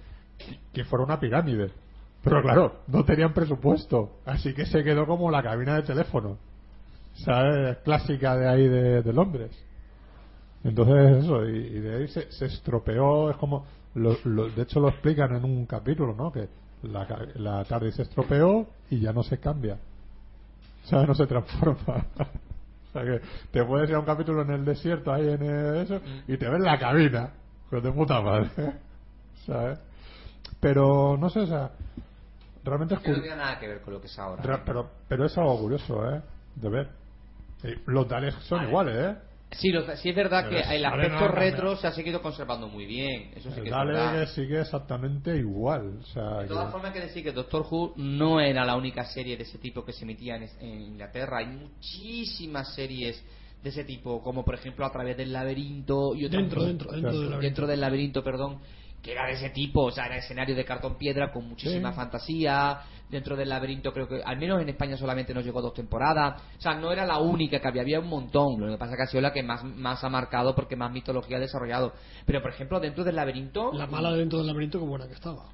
que 0.72 0.85
fuera 0.85 1.05
una 1.05 1.18
pirámide. 1.18 1.70
Pero 2.22 2.43
claro, 2.43 2.80
no 2.87 3.05
tenían 3.05 3.33
presupuesto, 3.33 4.18
así 4.24 4.55
que 4.55 4.66
se 4.66 4.85
quedó 4.85 5.07
como 5.07 5.30
la 5.30 5.43
cabina 5.43 5.76
de 5.76 5.83
teléfono. 5.83 6.37
¿Sabes? 7.14 7.78
Clásica 7.78 8.37
de 8.37 8.49
ahí 8.49 8.68
de, 8.68 9.03
de 9.03 9.12
Londres. 9.12 9.51
Entonces 10.64 11.24
eso, 11.24 11.49
y, 11.49 11.57
y 11.57 11.80
de 11.80 11.97
ahí 11.97 12.09
se, 12.09 12.30
se 12.30 12.47
estropeó, 12.47 13.30
es 13.30 13.37
como, 13.37 13.64
lo- 13.95 14.16
lo- 14.24 14.49
de 14.49 14.62
hecho 14.62 14.80
lo 14.80 14.88
explican 14.88 15.34
en 15.34 15.45
un 15.45 15.66
capítulo, 15.66 16.14
¿no? 16.14 16.32
Que 16.32 16.49
la, 16.82 17.07
la 17.36 17.64
tarde 17.64 17.93
se 17.93 18.03
estropeó 18.03 18.66
y 18.90 19.01
ya 19.01 19.12
no 19.12 19.22
se 19.22 19.38
cambia. 19.38 19.78
¿Sabes? 20.84 21.07
No 21.09 21.14
se 21.14 21.26
transforma. 21.26 21.76
o 22.18 22.93
sea 22.93 23.03
que 23.05 23.20
te 23.51 23.64
puedes 23.64 23.88
ir 23.88 23.97
a 23.97 24.01
un 24.01 24.05
capítulo 24.05 24.43
en 24.43 24.51
el 24.51 24.64
desierto, 24.64 25.12
ahí 25.12 25.28
en 25.28 25.43
el- 25.43 25.76
eso, 25.76 26.01
y 26.26 26.36
te 26.36 26.49
ves 26.49 26.61
la 26.61 26.78
cabina. 26.78 27.30
Pues 27.70 27.82
de 27.82 27.93
puta 27.93 28.20
madre. 28.20 28.51
¿Sabes? 29.47 29.78
Pero, 30.61 31.16
no 31.16 31.28
sé, 31.30 31.40
o 31.40 31.47
sea, 31.47 31.70
realmente 32.64 32.95
es 32.95 33.01
Que 33.01 33.11
no 33.12 33.20
tiene 33.20 33.36
nada 33.36 33.59
que 33.59 33.66
ver 33.68 33.80
con 33.80 33.95
lo 33.95 34.01
que 34.01 34.07
es 34.07 34.18
ahora. 34.18 34.43
Ra- 34.43 34.62
pero, 34.64 34.90
pero 35.09 35.24
es 35.26 35.36
algo 35.38 35.59
curioso, 35.59 36.09
¿eh? 36.14 36.20
De 36.57 36.68
ver. 36.68 36.88
Y 37.64 37.90
los 37.90 38.09
Daleks 38.09 38.36
son 38.45 38.59
Vale. 38.59 38.68
iguales, 38.70 38.97
¿eh? 38.97 39.16
Sí, 39.53 39.70
lo- 39.70 39.96
sí 39.96 40.09
es 40.09 40.16
verdad 40.16 40.48
que 40.48 40.57
Pero 40.57 40.70
el 40.70 40.82
vale, 40.82 40.86
aspecto 41.03 41.20
no, 41.20 41.28
no, 41.28 41.32
retro 41.34 41.70
no. 41.72 41.76
se 41.76 41.86
ha 41.86 41.92
seguido 41.92 42.22
conservando 42.22 42.68
muy 42.68 42.86
bien. 42.86 43.30
Eso 43.34 43.50
sí 43.50 43.57
El 43.59 43.62
que 43.64 43.68
es 43.68 43.74
Dalek 43.74 43.94
verdad. 43.94 44.28
sigue 44.28 44.61
exactamente 44.61 45.36
igual. 45.36 45.98
O 46.00 46.07
sea, 46.07 46.38
De 46.40 46.48
todas 46.48 46.66
que- 46.66 46.72
formas, 46.72 46.92
hay 46.94 47.00
que 47.00 47.07
decir 47.07 47.22
que 47.22 47.32
Doctor 47.32 47.66
Who 47.70 47.94
no 47.96 48.40
era 48.40 48.64
la 48.64 48.76
única 48.76 49.05
serie 49.05 49.36
de 49.36 49.42
ese 49.44 49.59
tipo 49.59 49.84
que 49.84 49.92
se 49.92 50.05
emitía 50.05 50.36
en, 50.36 50.48
en 50.61 50.80
Inglaterra. 50.80 51.38
Hay 51.38 51.46
muchísimas 51.46 52.74
series 52.74 53.22
de 53.62 53.68
ese 53.70 53.84
tipo, 53.84 54.22
como 54.22 54.44
por 54.44 54.55
ejemplo 54.57 54.84
A 54.84 54.90
través 54.90 55.16
del 55.16 55.32
laberinto 55.32 56.14
y 56.16 56.24
otras 56.24 56.40
Dentro, 56.42 56.57
cosas- 56.61 56.68
dentro, 56.68 56.90
dentro 56.92 57.11
del 57.12 57.20
laberinto. 57.20 57.40
dentro 57.42 57.66
del 57.66 57.80
laberinto, 57.80 58.24
perdón, 58.24 58.59
que 59.03 59.12
era 59.12 59.26
de 59.26 59.32
ese 59.32 59.50
tipo, 59.50 59.82
o 59.82 59.90
sea, 59.90 60.07
era 60.07 60.16
escenario 60.16 60.55
de 60.55 60.64
cartón 60.64 60.96
piedra 60.96 61.32
con 61.32 61.48
muchísima 61.48 61.90
Sí. 61.90 61.96
fantasía. 61.96 62.78
Dentro 63.11 63.36
del 63.36 63.50
laberinto, 63.50 63.92
creo 63.92 64.09
que 64.09 64.22
al 64.24 64.38
menos 64.38 64.62
en 64.62 64.70
España 64.70 64.96
solamente 64.96 65.34
nos 65.34 65.44
llegó 65.44 65.61
dos 65.61 65.74
temporadas. 65.74 66.40
O 66.57 66.61
sea, 66.62 66.74
no 66.74 66.90
era 66.92 67.05
la 67.05 67.18
única 67.18 67.61
que 67.61 67.68
había, 67.68 67.82
había 67.82 68.00
un 68.00 68.09
montón. 68.09 68.59
Lo 68.59 68.72
que 68.72 68.78
pasa 68.78 68.92
es 68.92 68.96
que 68.96 69.03
ha 69.03 69.07
sido 69.07 69.20
la 69.20 69.34
que 69.34 69.42
más, 69.42 69.62
más 69.64 70.03
ha 70.03 70.09
marcado 70.09 70.55
porque 70.55 70.76
más 70.76 70.90
mitología 70.90 71.36
ha 71.36 71.40
desarrollado. 71.40 71.92
Pero 72.24 72.40
por 72.40 72.53
ejemplo, 72.53 72.80
dentro 72.80 73.05
del 73.05 73.16
laberinto. 73.16 73.70
La 73.74 73.86
mala 73.86 74.12
dentro 74.12 74.38
del 74.38 74.46
laberinto, 74.46 74.78
que 74.78 74.86
buena 74.86 75.07
que 75.09 75.12
estaba. 75.14 75.44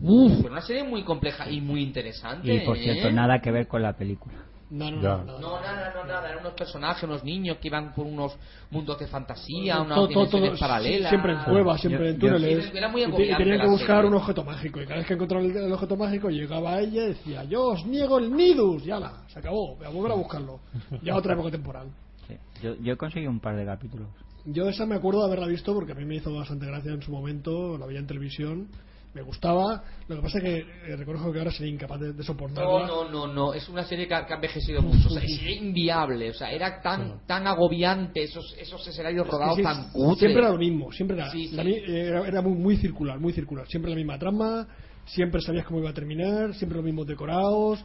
Uf, 0.00 0.32
pero 0.40 0.52
una 0.52 0.62
serie 0.62 0.84
muy 0.84 1.02
compleja 1.04 1.50
y 1.50 1.60
muy 1.60 1.82
interesante. 1.82 2.54
Y 2.54 2.60
por 2.60 2.78
cierto, 2.78 3.08
¿eh? 3.08 3.12
nada 3.12 3.40
que 3.40 3.50
ver 3.50 3.68
con 3.68 3.82
la 3.82 3.92
película. 3.92 4.36
No, 4.72 4.90
no, 4.90 5.02
Ya. 5.02 5.16
no. 5.18 5.24
nada. 5.24 5.38
No, 5.40 5.60
nada, 5.60 5.92
no, 5.94 6.00
no 6.02 6.08
nada, 6.08 6.28
eran 6.30 6.40
unos 6.40 6.54
personajes, 6.54 7.02
unos 7.04 7.22
niños 7.22 7.58
que 7.58 7.68
iban 7.68 7.92
por 7.92 8.06
unos 8.06 8.32
mundos 8.70 8.98
de 8.98 9.06
fantasía, 9.06 9.82
unas 9.82 9.96
Todo- 9.96 10.06
dimensiones 10.06 10.50
todo- 10.52 10.58
paralelas. 10.58 11.10
Siempre 11.10 11.32
en 11.34 11.38
cuevas, 11.44 11.80
siempre 11.80 12.08
en 12.10 12.18
túneles. 12.18 12.64
Sí, 12.64 12.78
era 12.78 12.88
muy 12.88 13.02
y, 13.02 13.12
tenían 13.36 13.60
que 13.60 13.66
buscar 13.66 13.96
serie. 13.96 14.08
un 14.10 14.14
objeto 14.16 14.44
mágico. 14.44 14.80
Y 14.80 14.84
cada 14.86 14.96
vez 14.98 15.06
que 15.06 15.12
encontraban 15.14 15.50
el, 15.50 15.56
el 15.56 15.72
objeto 15.72 15.96
mágico, 15.96 16.30
llegaba 16.30 16.80
ella 16.80 17.04
y 17.04 17.08
decía: 17.08 17.44
Yo 17.44 17.64
os 17.66 17.84
niego 17.84 18.18
el 18.18 18.34
Nidus. 18.34 18.82
Ya 18.84 18.98
la, 18.98 19.12
se 19.28 19.38
acabó. 19.40 19.76
Voy 19.76 19.86
a 19.86 19.90
volver 19.90 20.12
a 20.12 20.14
buscarlo. 20.14 20.60
Ya 21.02 21.16
otra 21.16 21.34
época 21.34 21.50
temporal. 21.50 21.88
Sí. 22.26 22.36
Yo, 22.62 22.74
yo 22.76 22.94
he 22.94 22.96
conseguido 22.96 23.30
un 23.30 23.40
par 23.40 23.54
de 23.56 23.66
capítulos. 23.66 24.08
Yo 24.46 24.68
esa 24.70 24.86
me 24.86 24.94
acuerdo 24.96 25.20
de 25.20 25.26
haberla 25.26 25.46
visto 25.48 25.74
porque 25.74 25.92
a 25.92 25.94
mí 25.94 26.04
me 26.06 26.14
hizo 26.16 26.32
bastante 26.34 26.64
gracia 26.66 26.92
en 26.92 27.02
su 27.02 27.12
momento. 27.12 27.76
La 27.76 27.84
veía 27.84 28.00
en 28.00 28.06
televisión. 28.06 28.68
Me 29.14 29.20
gustaba. 29.20 29.82
Lo 30.08 30.16
que 30.16 30.22
pasa 30.22 30.38
es 30.38 30.44
que 30.44 30.58
eh, 30.58 30.96
reconozco 30.96 31.30
que 31.32 31.38
ahora 31.38 31.50
sería 31.50 31.72
incapaz 31.72 32.00
de, 32.00 32.12
de 32.14 32.22
soportarla. 32.22 32.86
No, 32.86 33.04
no, 33.04 33.10
no, 33.10 33.26
no, 33.26 33.54
es 33.54 33.68
una 33.68 33.84
serie 33.84 34.08
que 34.08 34.14
ha, 34.14 34.24
que 34.26 34.32
ha 34.32 34.36
envejecido 34.36 34.80
mucho, 34.80 35.08
o 35.08 35.10
sea, 35.10 35.22
es 35.22 35.42
inviable, 35.42 36.30
o 36.30 36.34
sea, 36.34 36.50
era 36.50 36.80
tan 36.80 37.26
tan 37.26 37.46
agobiante 37.46 38.22
esos 38.22 38.54
esos 38.58 38.86
escenarios 38.88 39.26
rodados 39.26 39.56
Sí, 39.56 39.62
tan 39.62 39.90
cutres. 39.90 40.18
Siempre 40.18 40.40
era 40.42 40.52
lo 40.52 40.58
mismo, 40.58 40.90
siempre 40.92 41.16
era, 41.18 41.30
Sí, 41.30 41.48
la 41.52 41.62
era, 41.62 42.26
era 42.26 42.40
muy, 42.40 42.54
muy 42.54 42.76
circular, 42.78 43.18
muy 43.18 43.32
circular. 43.34 43.66
Siempre 43.68 43.90
la 43.90 43.96
misma 43.96 44.18
trama, 44.18 44.66
siempre 45.04 45.42
sabías 45.42 45.66
cómo 45.66 45.80
iba 45.80 45.90
a 45.90 45.94
terminar, 45.94 46.54
siempre 46.54 46.76
los 46.76 46.84
mismos 46.84 47.06
decorados, 47.06 47.84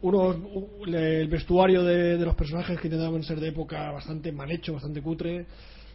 unos, 0.00 0.36
el 0.86 1.26
vestuario 1.28 1.82
de, 1.82 2.16
de 2.18 2.24
los 2.24 2.36
personajes 2.36 2.78
que 2.78 2.86
intentaban 2.86 3.22
ser 3.24 3.40
de 3.40 3.48
época 3.48 3.90
bastante 3.90 4.30
mal 4.30 4.48
hecho, 4.50 4.74
bastante 4.74 5.02
cutre. 5.02 5.44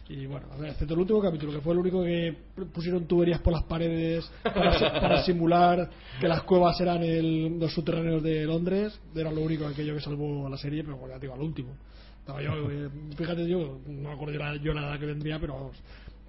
Y 0.08 0.26
bueno, 0.26 0.46
a 0.52 0.56
ver, 0.58 0.70
excepto 0.72 0.92
el 0.94 1.00
último 1.00 1.20
capítulo, 1.22 1.52
que 1.52 1.60
fue 1.60 1.72
el 1.72 1.78
único 1.78 2.02
que 2.04 2.36
pusieron 2.74 3.06
tuberías 3.06 3.40
por 3.40 3.54
las 3.54 3.62
paredes 3.62 4.30
para, 4.42 4.78
si- 4.78 4.84
para 4.84 5.22
simular 5.24 5.88
que 6.20 6.28
las 6.28 6.42
cuevas 6.42 6.78
eran 6.80 7.02
el- 7.02 7.58
los 7.58 7.72
subterráneos 7.72 8.22
de 8.22 8.44
Londres. 8.44 9.00
Era 9.16 9.30
lo 9.30 9.40
único 9.40 9.66
aquello 9.66 9.94
que 9.94 10.00
salvó 10.00 10.46
a 10.46 10.50
la 10.50 10.58
serie, 10.58 10.84
pero 10.84 10.98
bueno, 10.98 11.14
ya 11.14 11.20
te 11.20 11.26
digo, 11.26 11.34
al 11.34 11.40
último. 11.40 11.70
Estaba 12.20 12.42
yo, 12.42 12.52
eh, 12.70 12.88
fíjate, 13.16 13.48
yo 13.48 13.78
no 13.86 14.08
me 14.08 14.12
acuerdo 14.14 14.34
yo 14.34 14.38
la, 14.40 14.56
yo 14.56 14.72
la 14.74 14.88
edad 14.90 15.00
que 15.00 15.06
vendría, 15.06 15.38
pero 15.38 15.54
vamos, 15.54 15.76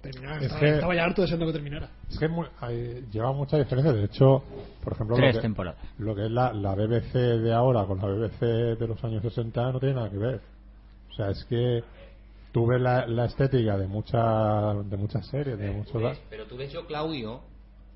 terminaba, 0.00 0.36
Es 0.38 0.44
estaba, 0.44 0.60
que- 0.60 0.70
estaba 0.74 0.94
ya 0.94 1.04
harto 1.04 1.22
deseando 1.22 1.46
que 1.46 1.52
terminara. 1.52 1.90
Es 2.10 2.18
que 2.18 2.28
hay- 2.60 3.04
lleva 3.12 3.32
mucha 3.34 3.58
diferencia. 3.58 3.92
De 3.92 4.04
hecho, 4.04 4.42
por 4.82 4.94
ejemplo, 4.94 5.16
Tres 5.16 5.34
lo 5.34 5.40
que, 5.40 5.42
temporadas. 5.42 5.78
lo 5.98 6.14
que 6.14 6.24
es 6.24 6.30
la, 6.30 6.52
la 6.54 6.74
BBC 6.74 7.18
de 7.18 7.52
ahora 7.52 7.84
con 7.84 7.98
la 7.98 8.06
BBC 8.06 8.40
de 8.78 8.88
los 8.88 9.02
años 9.04 9.22
60 9.22 9.70
no 9.72 9.80
tiene 9.80 9.94
nada 9.96 10.08
que 10.10 10.16
ver. 10.18 10.40
O 11.10 11.14
sea, 11.14 11.30
es 11.30 11.44
que 11.46 11.82
tú 12.56 12.66
ves 12.66 12.80
la, 12.80 13.06
la 13.06 13.26
estética 13.26 13.76
de, 13.76 13.86
muchas 13.86 14.88
de 14.88 14.96
muchas 14.96 15.26
series, 15.26 15.58
de 15.58 15.70
muchos... 15.72 16.02
Ves, 16.02 16.18
Pero 16.30 16.46
tú 16.46 16.56
ves 16.56 16.72
yo, 16.72 16.86
Claudio, 16.86 17.42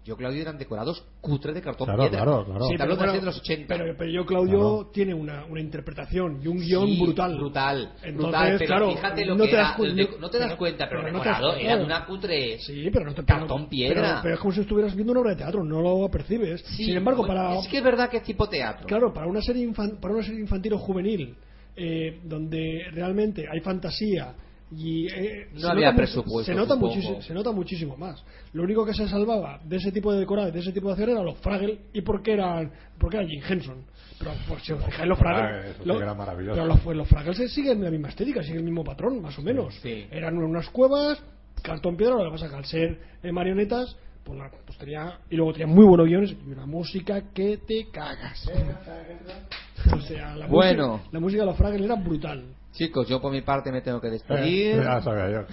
yo, 0.04 0.16
Claudio, 0.18 0.42
eran 0.42 0.58
decorados 0.58 1.02
cutres 1.22 1.54
de 1.54 1.62
cartón 1.62 1.86
Claro, 1.86 2.02
piedra. 2.02 2.24
claro, 2.24 2.44
claro. 2.44 2.64
Sí, 2.66 2.76
de 2.76 2.86
bueno, 2.96 3.12
de 3.12 3.22
los 3.22 3.38
80. 3.38 3.74
Pero, 3.74 3.94
pero 3.96 4.11
yo, 4.11 4.26
Claudio, 4.26 4.58
Claro. 4.58 4.90
tiene 4.92 5.14
una, 5.14 5.44
una 5.46 5.61
interpretación 5.61 6.40
y 6.42 6.46
un 6.48 6.58
guion 6.58 6.86
Sí, 6.88 7.00
brutal. 7.00 7.36
Brutal, 7.38 7.92
Entonces, 8.02 8.14
brutal, 8.16 8.54
pero 8.58 8.66
claro, 8.66 8.90
fíjate 8.92 9.24
lo 9.24 9.34
no 9.34 9.44
que 9.44 9.50
te 9.50 9.56
era, 9.56 9.62
das 9.64 9.76
cu- 9.76 9.84
el 9.84 9.96
de- 9.96 10.04
no- 10.04 10.18
no 10.18 10.30
te 10.30 10.38
das 10.38 10.46
pero- 10.48 10.58
cuenta, 10.58 10.88
pero, 10.90 11.00
pero 11.00 11.12
no 11.12 11.20
te 11.22 11.28
das 11.28 11.36
decorado 11.38 11.52
cuenta. 11.54 11.72
era 11.72 11.78
de 11.78 11.84
una 11.86 12.04
cutre. 12.06 12.58
Sí, 12.61 12.90
pero 12.92 13.04
no 13.06 13.14
te 13.14 13.24
Cartón 13.24 13.56
pero- 13.61 13.68
piedra. 13.70 14.02
Pero, 14.02 14.18
pero 14.22 14.34
es 14.34 14.40
como 14.40 14.52
si 14.54 14.61
estuvieras 14.61 14.94
viendo 14.94 15.12
una 15.12 15.20
obra 15.22 15.30
de 15.30 15.36
teatro, 15.36 15.64
no 15.64 15.80
lo 15.80 16.08
percibes. 16.11 16.61
Sí, 16.66 16.84
Sin 16.84 16.96
embargo, 16.96 17.26
para 17.26 17.58
Es 17.58 17.66
que 17.68 17.78
es 17.78 17.84
verdad 17.84 18.08
que 18.11 18.18
es 18.18 18.22
tipo 18.24 18.46
teatro. 18.48 18.86
claro, 18.86 19.12
para 19.14 19.26
una 19.26 19.40
serie 19.40 19.66
infan- 19.66 19.98
para 20.00 20.12
una 20.14 20.22
serie 20.22 20.40
infantil 20.40 20.74
o 20.74 20.78
juvenil 20.78 21.34
eh, 21.76 22.20
donde 22.24 22.84
realmente 22.92 23.46
hay 23.50 23.61
fantasía 23.61 24.34
y 24.76 25.06
eh, 25.12 25.48
No 25.52 25.60
se 25.60 25.68
había 25.70 25.94
presupuesto, 25.94 26.52
se 26.52 26.54
nota 26.56 26.76
muchísimo 26.76 27.20
se 27.22 27.34
nota 27.34 27.50
muchísimo 27.52 27.96
más 27.96 28.22
lo 28.52 28.62
único 28.62 28.86
que 28.86 28.94
se 28.94 29.08
salvaba 29.08 29.58
de 29.64 29.76
ese 29.78 29.90
tipo 29.90 30.12
de 30.12 30.20
decorado 30.20 30.50
de 30.52 30.60
ese 30.60 30.72
tipo 30.72 30.86
de 30.88 30.94
hacer 30.94 31.08
eran 31.08 31.24
los 31.24 31.38
Fraggle 31.38 31.78
y 31.92 32.02
porque 32.02 32.32
eran 32.34 32.70
porque 32.98 33.16
era 33.16 33.26
Jim 33.26 33.42
Henson 33.48 33.84
pero 34.18 34.32
pues, 34.46 34.62
si 34.62 34.72
os 34.72 34.84
fijáis 34.84 35.08
los 35.08 35.18
Fraggle, 35.18 35.72
sí 35.72 35.80
lo- 35.84 35.96
que 35.96 36.02
era 36.04 36.14
maravilloso. 36.14 36.54
pero 36.54 36.66
los, 36.66 36.80
pues, 36.80 36.96
los 36.96 37.08
Fraggle 37.08 37.34
se 37.34 37.48
siguen 37.48 37.82
la 37.82 37.90
misma 37.90 38.10
estética 38.10 38.42
siguen 38.42 38.58
el 38.58 38.64
mismo 38.64 38.84
patrón 38.84 39.20
más 39.20 39.36
o 39.38 39.42
menos 39.42 39.74
sí. 39.82 40.06
eran 40.10 40.38
unas 40.38 40.68
cuevas 40.70 41.20
cartón 41.62 41.96
piedra 41.96 42.14
lo 42.14 42.24
que 42.24 42.30
pasa 42.30 42.44
es 42.46 42.50
que 42.52 42.56
al 42.56 42.64
ser 42.64 43.00
eh, 43.24 43.32
marionetas 43.32 43.96
pues, 44.22 44.38
la- 44.38 44.50
pues 44.64 44.78
tenía 44.78 45.18
y 45.30 45.34
luego 45.36 45.52
tenía 45.52 45.66
muy 45.66 45.84
buenos 45.84 46.06
guiones 46.06 46.30
y 46.46 46.52
una 46.52 46.66
música 46.66 47.22
que 47.34 47.56
te 47.66 47.88
cagas 47.90 48.48
o 49.92 50.00
sea 50.02 50.36
la 50.36 50.46
Bueno. 50.46 50.88
música, 50.92 51.08
la 51.12 51.20
música 51.20 51.42
de 51.42 51.46
los 51.46 51.56
Fraggle 51.56 51.84
era 51.84 51.94
brutal 51.96 52.44
Chicos, 52.72 53.08
yo 53.08 53.20
por 53.20 53.32
mi 53.32 53.42
parte 53.42 53.72
me 53.72 53.80
tengo 53.82 54.00
que 54.00 54.08
Eh, 54.08 54.12
despedir. 54.12 54.82
ya 54.82 55.00
sabía 55.02 55.30
yo. 55.30 55.46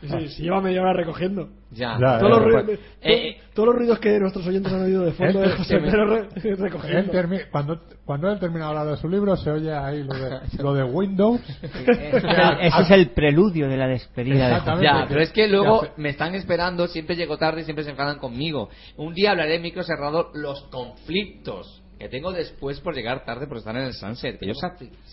Se, 0.00 0.28
se 0.28 0.42
lleva 0.44 0.60
media 0.60 0.80
hora 0.80 0.92
recogiendo 0.92 1.48
Ya. 1.72 1.98
Ya, 2.00 2.18
todos, 2.20 2.30
los 2.30 2.38
eh, 2.38 2.42
ruidos, 2.44 2.64
pues, 2.66 2.78
to- 2.78 3.08
eh, 3.08 3.36
todos 3.52 3.66
los 3.66 3.74
ruidos 3.78 3.98
que 3.98 4.20
nuestros 4.20 4.46
oyentes 4.46 4.72
han 4.72 4.82
oído 4.82 5.04
de 5.04 5.10
fondo 5.10 5.42
Él- 5.42 5.50
de 5.50 5.56
José 5.56 5.74
me- 5.80 5.90
Pedro 5.90 6.06
re- 6.06 6.28
Él 6.50 6.56
recogiendo 6.56 7.12
termi- 7.12 7.50
cuando, 7.50 7.80
cuando 8.04 8.30
él 8.30 8.38
termina 8.38 8.66
de 8.66 8.68
hablar 8.78 8.86
de 8.94 8.96
su 8.96 9.08
libro, 9.08 9.36
se 9.36 9.50
oye 9.50 9.72
ahí 9.74 10.04
lo 10.04 10.14
de, 10.14 10.38
lo 10.62 10.72
de 10.74 10.84
Windows. 10.84 11.40
Ese 11.62 12.80
es 12.80 12.90
el, 12.92 13.10
preludio 13.10 13.68
de 13.68 13.76
la 13.76 13.88
despedida 13.88 14.60
de. 14.64 14.82
Ya, 14.84 15.04
pero 15.08 15.20
es 15.20 15.32
que 15.32 15.48
luego 15.48 15.84
me 15.96 16.10
están 16.10 16.36
esperando, 16.36 16.86
siempre 16.86 17.16
llego 17.16 17.36
tarde 17.36 17.62
y 17.62 17.64
siempre 17.64 17.82
se 17.84 17.90
enfadan 17.90 18.18
conmigo. 18.20 18.68
Un 18.98 19.14
día 19.14 19.32
hablaré 19.32 19.56
en 19.56 19.62
micro 19.62 19.82
cerrado 19.82 20.30
los 20.32 20.62
conflictos 20.70 21.82
que 21.98 22.08
tengo 22.08 22.30
después 22.32 22.78
por 22.80 22.94
llegar 22.94 23.24
tarde 23.24 23.46
por 23.46 23.56
estar 23.58 23.74
en 23.76 23.82
el 23.82 23.92
sunset. 23.92 24.38
Que 24.38 24.46
yo 24.46 24.54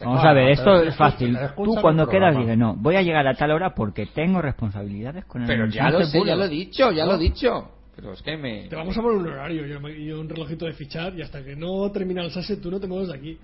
Vamos 0.04 0.24
a 0.24 0.34
ver, 0.34 0.50
esto 0.50 0.82
es 0.84 0.96
fácil. 0.96 1.38
Tú 1.56 1.76
cuando 1.82 2.08
quedas 2.08 2.38
dices, 2.38 2.58
no, 2.58 2.76
voy 2.76 2.96
a 2.96 3.02
llegar 3.02 3.28
a 3.28 3.34
tal 3.34 3.52
hora 3.52 3.74
porque 3.74 4.06
tengo 4.08 4.42
responsabilidades 4.42 5.26
con 5.26 5.42
el 5.42 5.48
Pero 5.48 5.66
ya 5.68 5.90
lo 5.90 6.00
Sunset 6.02 6.22
sé, 6.22 6.28
ya 6.28 6.36
lo 6.36 6.44
he 6.46 6.50
dicho, 6.50 6.92
ya 6.92 7.06
lo 7.06 7.16
he 7.16 7.18
dicho. 7.18 7.72
Pero 7.96 8.12
es 8.12 8.22
que 8.22 8.36
me... 8.38 8.68
te 8.68 8.76
vamos 8.76 8.98
a 8.98 9.02
poner 9.02 9.18
un 9.18 9.28
horario 9.28 9.66
y 9.66 10.12
un- 10.12 10.28
relojito 10.28 10.66
de 10.66 10.74
fichar 10.74 11.14
y 11.18 11.22
hasta 11.22 11.42
que 11.44 11.56
no 11.56 11.90
termina 11.92 12.22
el 12.24 12.30
sase 12.32 12.58
tú 12.58 12.70
no 12.70 12.78
te 12.80 12.88
mueves 12.88 13.08
de 13.08 13.16
aquí 13.16 13.38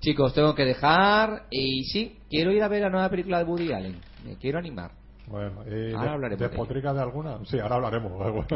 Chicos, 0.00 0.34
tengo 0.34 0.52
que 0.54 0.64
dejar 0.64 1.44
y 1.50 1.84
sí, 1.84 2.18
quiero 2.28 2.50
ir 2.50 2.62
a 2.62 2.68
ver 2.68 2.82
la 2.82 2.90
nueva 2.90 3.08
película 3.08 3.38
de 3.38 3.44
Woody 3.44 3.72
Allen. 3.72 3.96
Me 4.26 4.36
quiero 4.36 4.58
animar. 4.58 4.90
Bueno, 5.26 5.62
¿y 5.64 5.92
Ahora 5.94 6.02
de, 6.02 6.10
hablaremos 6.10 6.40
de 6.40 6.48
potrica 6.50 6.92
de 6.92 7.00
alguna? 7.00 7.38
Sí, 7.46 7.58
ahora 7.58 7.76
hablaremos. 7.76 8.12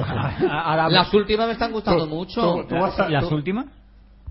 Ahora, 0.51 0.89
Las 0.91 1.15
últimas 1.15 1.47
me 1.47 1.53
están 1.55 1.73
gustando 1.73 2.05
Tú- 2.07 2.15
mucho. 2.15 2.43
tú- 2.43 2.65
tú 2.69 2.75
vas 2.75 2.99
a- 3.01 3.09
¿Las 3.09 3.27
tú- 3.29 3.35
últimas? 3.35 3.65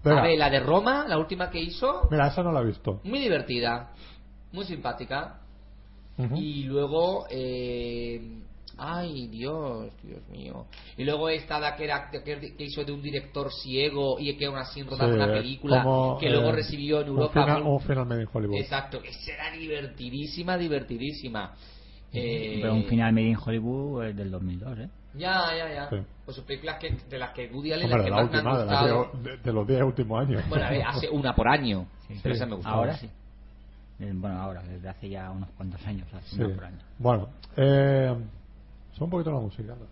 Venga, 0.03 0.19
A 0.19 0.23
ver, 0.23 0.37
la 0.37 0.49
de 0.49 0.59
Roma, 0.59 1.05
la 1.07 1.17
última 1.17 1.49
que 1.49 1.59
hizo, 1.59 2.07
mira, 2.11 2.27
esa 2.27 2.43
no 2.43 2.51
la 2.51 2.61
he 2.61 2.65
visto. 2.65 3.01
muy 3.03 3.19
divertida, 3.19 3.91
muy 4.51 4.65
simpática. 4.65 5.39
Ujú. 6.17 6.35
Y 6.35 6.63
luego, 6.63 7.25
eh, 7.29 8.39
ay 8.77 9.27
Dios, 9.27 9.91
Dios 10.03 10.27
mío. 10.29 10.65
Y 10.97 11.03
luego 11.03 11.29
esta 11.29 11.59
la 11.59 11.75
que, 11.75 11.83
era, 11.85 12.09
que, 12.09 12.55
hizo 12.59 12.83
de 12.83 12.91
un 12.91 13.01
director 13.01 13.51
ciego 13.51 14.17
y 14.19 14.35
que 14.37 14.45
aún 14.45 14.57
así 14.57 14.81
rodaba 14.83 15.11
Sí, 15.11 15.15
una 15.15 15.27
eh, 15.27 15.41
película 15.41 15.83
como, 15.83 16.17
que 16.17 16.29
luego 16.29 16.49
eh, 16.49 16.53
recibió 16.53 17.01
en 17.01 17.09
un 17.09 17.17
Europa. 17.17 17.61
un 17.63 17.79
final 17.81 18.05
made 18.07 18.21
in 18.21 18.27
Hollywood. 18.31 18.57
Exacto, 18.57 19.01
que 19.01 19.13
será 19.13 19.51
divertidísima, 19.51 20.57
divertidísima. 20.57 21.53
Eh, 22.13 22.59
Pero 22.61 22.73
un 22.73 22.85
final 22.85 23.13
Made 23.13 23.27
in 23.27 23.37
Hollywood 23.37 24.05
es 24.05 24.15
del 24.15 24.31
2002, 24.31 24.79
¿eh? 24.79 24.89
Ya, 25.17 25.55
ya, 25.57 25.73
ya. 25.73 25.89
Sí. 25.89 25.97
Pues 26.25 26.35
son 26.37 26.45
películas 26.45 26.77
que, 26.79 26.91
de 27.09 27.17
las 27.17 27.31
que 27.31 27.47
Woody 27.47 27.73
Allen 27.73 27.91
Hombre, 27.91 27.97
las 27.97 28.03
de 28.03 28.05
que 28.05 28.09
la 28.09 28.15
más 28.15 28.31
me 28.31 28.37
última, 28.37 28.51
han 28.51 28.57
de, 28.59 28.65
las 28.65 28.81
gustado. 28.81 29.23
de- 29.23 29.37
de 29.37 29.53
los 29.53 29.67
10 29.67 29.81
últimos 29.83 30.21
años. 30.27 30.43
Bueno, 30.49 30.65
a 30.65 30.69
ver, 30.69 30.83
hace 30.85 31.09
una 31.11 31.35
por 31.35 31.47
año. 31.47 31.87
Sí. 32.07 32.19
Pero 32.21 32.35
esa 32.35 32.45
me 32.45 32.55
gustó. 32.55 32.69
Ahora 32.69 32.95
sí. 32.97 33.09
Eh, 33.99 34.11
Bueno, 34.13 34.39
ahora, 34.41 34.61
desde 34.63 34.87
hace 34.89 35.09
ya 35.09 35.31
unos 35.31 35.49
cuantos 35.51 35.85
años, 35.87 36.07
hace 36.13 36.35
Sí. 36.35 36.41
una 36.41 36.55
por 36.55 36.65
año. 36.65 36.77
Bueno, 36.99 37.29
eh, 37.55 38.15
sube 38.93 39.05
un 39.05 39.09
poquito 39.09 39.31
la 39.31 39.39
música. 39.39 39.73
anda. 39.73 39.85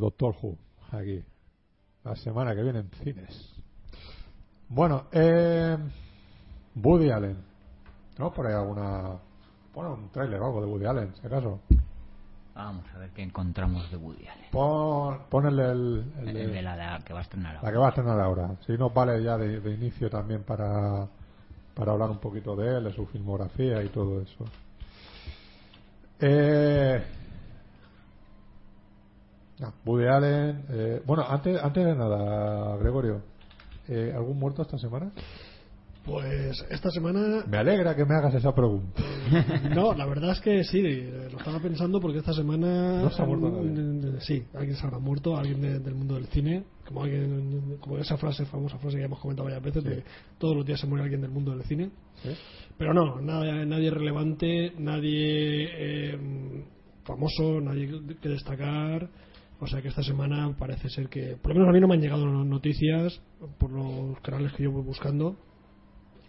Doctor 0.00 0.34
Who, 0.42 0.56
aquí. 0.92 1.22
La 2.04 2.16
semana 2.16 2.54
que 2.54 2.62
viene 2.62 2.80
en 2.80 2.90
cines. 3.04 3.52
Bueno, 4.68 5.04
eh, 5.12 5.76
Woody 6.76 7.10
Allen. 7.10 7.36
¿No? 8.18 8.32
Por 8.32 8.46
ahí 8.46 8.54
alguna. 8.54 9.16
Bueno, 9.74 9.94
un 9.94 10.08
trailer 10.10 10.40
o 10.40 10.46
algo 10.46 10.60
de 10.62 10.66
Woody 10.66 10.86
Allen, 10.86 11.14
si 11.20 11.26
acaso. 11.26 11.60
Vamos 12.54 12.84
a 12.94 12.98
ver 12.98 13.10
qué 13.10 13.22
encontramos 13.22 13.90
de 13.90 13.96
Woody 13.96 14.26
Allen. 14.26 14.46
Pon, 14.50 15.46
el, 15.46 15.58
el 15.60 16.04
El 16.28 16.34
de- 16.34 16.46
de 16.48 16.62
la, 16.62 16.76
la 16.76 16.98
que 17.04 17.12
va 17.12 17.20
a 17.20 17.22
estrenar 17.22 17.54
la 17.54 17.60
ahora. 17.60 17.72
que 17.72 17.78
va 17.78 17.86
a 17.86 17.88
estrenar 17.90 18.20
ahora. 18.20 18.56
Si 18.66 18.72
nos 18.72 18.92
vale 18.92 19.22
ya 19.22 19.36
de, 19.38 19.60
de 19.60 19.70
inicio 19.72 20.10
también 20.10 20.42
para, 20.42 21.06
para 21.74 21.92
hablar 21.92 22.10
un 22.10 22.18
poquito 22.18 22.56
de 22.56 22.76
él, 22.78 22.84
de 22.84 22.92
su 22.92 23.06
filmografía 23.06 23.82
y 23.82 23.88
todo 23.88 24.20
eso. 24.20 24.44
Eh, 26.20 27.02
ah, 29.62 29.72
Woody 29.84 30.06
Allen. 30.06 30.64
eh, 30.70 31.02
bueno, 31.06 31.24
antes, 31.28 31.60
antes 31.62 31.84
de 31.84 31.94
nada, 31.94 32.76
Gregorio. 32.78 33.22
eh, 33.88 34.12
¿Algún 34.14 34.38
muerto 34.38 34.62
esta 34.62 34.78
semana? 34.78 35.10
Pues 36.02 36.64
esta 36.70 36.88
semana 36.90 37.44
Me 37.46 37.58
alegra 37.58 37.94
que 37.94 38.06
me 38.06 38.14
hagas 38.16 38.34
esa 38.34 38.54
pregunta. 38.54 39.02
No, 39.74 39.92
la 39.92 40.06
verdad 40.06 40.32
es 40.32 40.40
que 40.40 40.64
sí, 40.64 40.80
eh, 40.82 41.28
lo 41.30 41.38
estaba 41.38 41.60
pensando 41.60 42.00
porque 42.00 42.18
esta 42.18 42.32
semana. 42.32 43.02
No 43.02 43.10
se 43.10 43.22
ha 43.22 43.26
muerto 43.26 43.48
mm, 43.48 44.18
Sí, 44.20 44.42
alguien 44.54 44.76
se 44.76 44.86
habrá 44.86 44.98
muerto, 44.98 45.36
alguien 45.36 45.60
de- 45.60 45.78
del 45.78 45.94
mundo 45.94 46.14
del 46.14 46.26
cine. 46.28 46.64
Como, 46.88 47.02
alguien, 47.04 47.76
como 47.80 47.98
esa 47.98 48.16
frase, 48.16 48.46
famosa 48.46 48.78
frase 48.78 48.96
que 48.96 49.04
hemos 49.04 49.20
comentado 49.20 49.44
varias 49.44 49.62
veces, 49.62 49.84
de 49.84 50.02
todos 50.38 50.56
los 50.56 50.64
días 50.66 50.80
se 50.80 50.86
muere 50.86 51.04
alguien 51.04 51.20
del 51.20 51.30
mundo 51.30 51.52
del 51.52 51.62
cine. 51.64 51.90
¿Sí? 52.22 52.30
Pero 52.78 52.92
no, 52.94 53.20
nadie, 53.20 53.64
nadie 53.66 53.90
relevante, 53.90 54.72
nadie 54.78 55.68
eh, 55.70 56.64
famoso, 57.04 57.60
nadie 57.60 57.88
que 58.20 58.28
destacar. 58.30 59.08
O 59.60 59.66
sea 59.66 59.82
que 59.82 59.88
esta 59.88 60.02
semana 60.02 60.54
parece 60.58 60.88
ser 60.88 61.08
que, 61.08 61.36
por 61.36 61.48
lo 61.50 61.54
menos 61.54 61.68
a 61.68 61.72
mí 61.72 61.80
no 61.80 61.86
me 61.88 61.94
han 61.94 62.00
llegado 62.00 62.26
noticias 62.26 63.20
por 63.58 63.70
los 63.70 64.18
canales 64.20 64.52
que 64.54 64.62
yo 64.62 64.72
voy 64.72 64.82
buscando. 64.82 65.36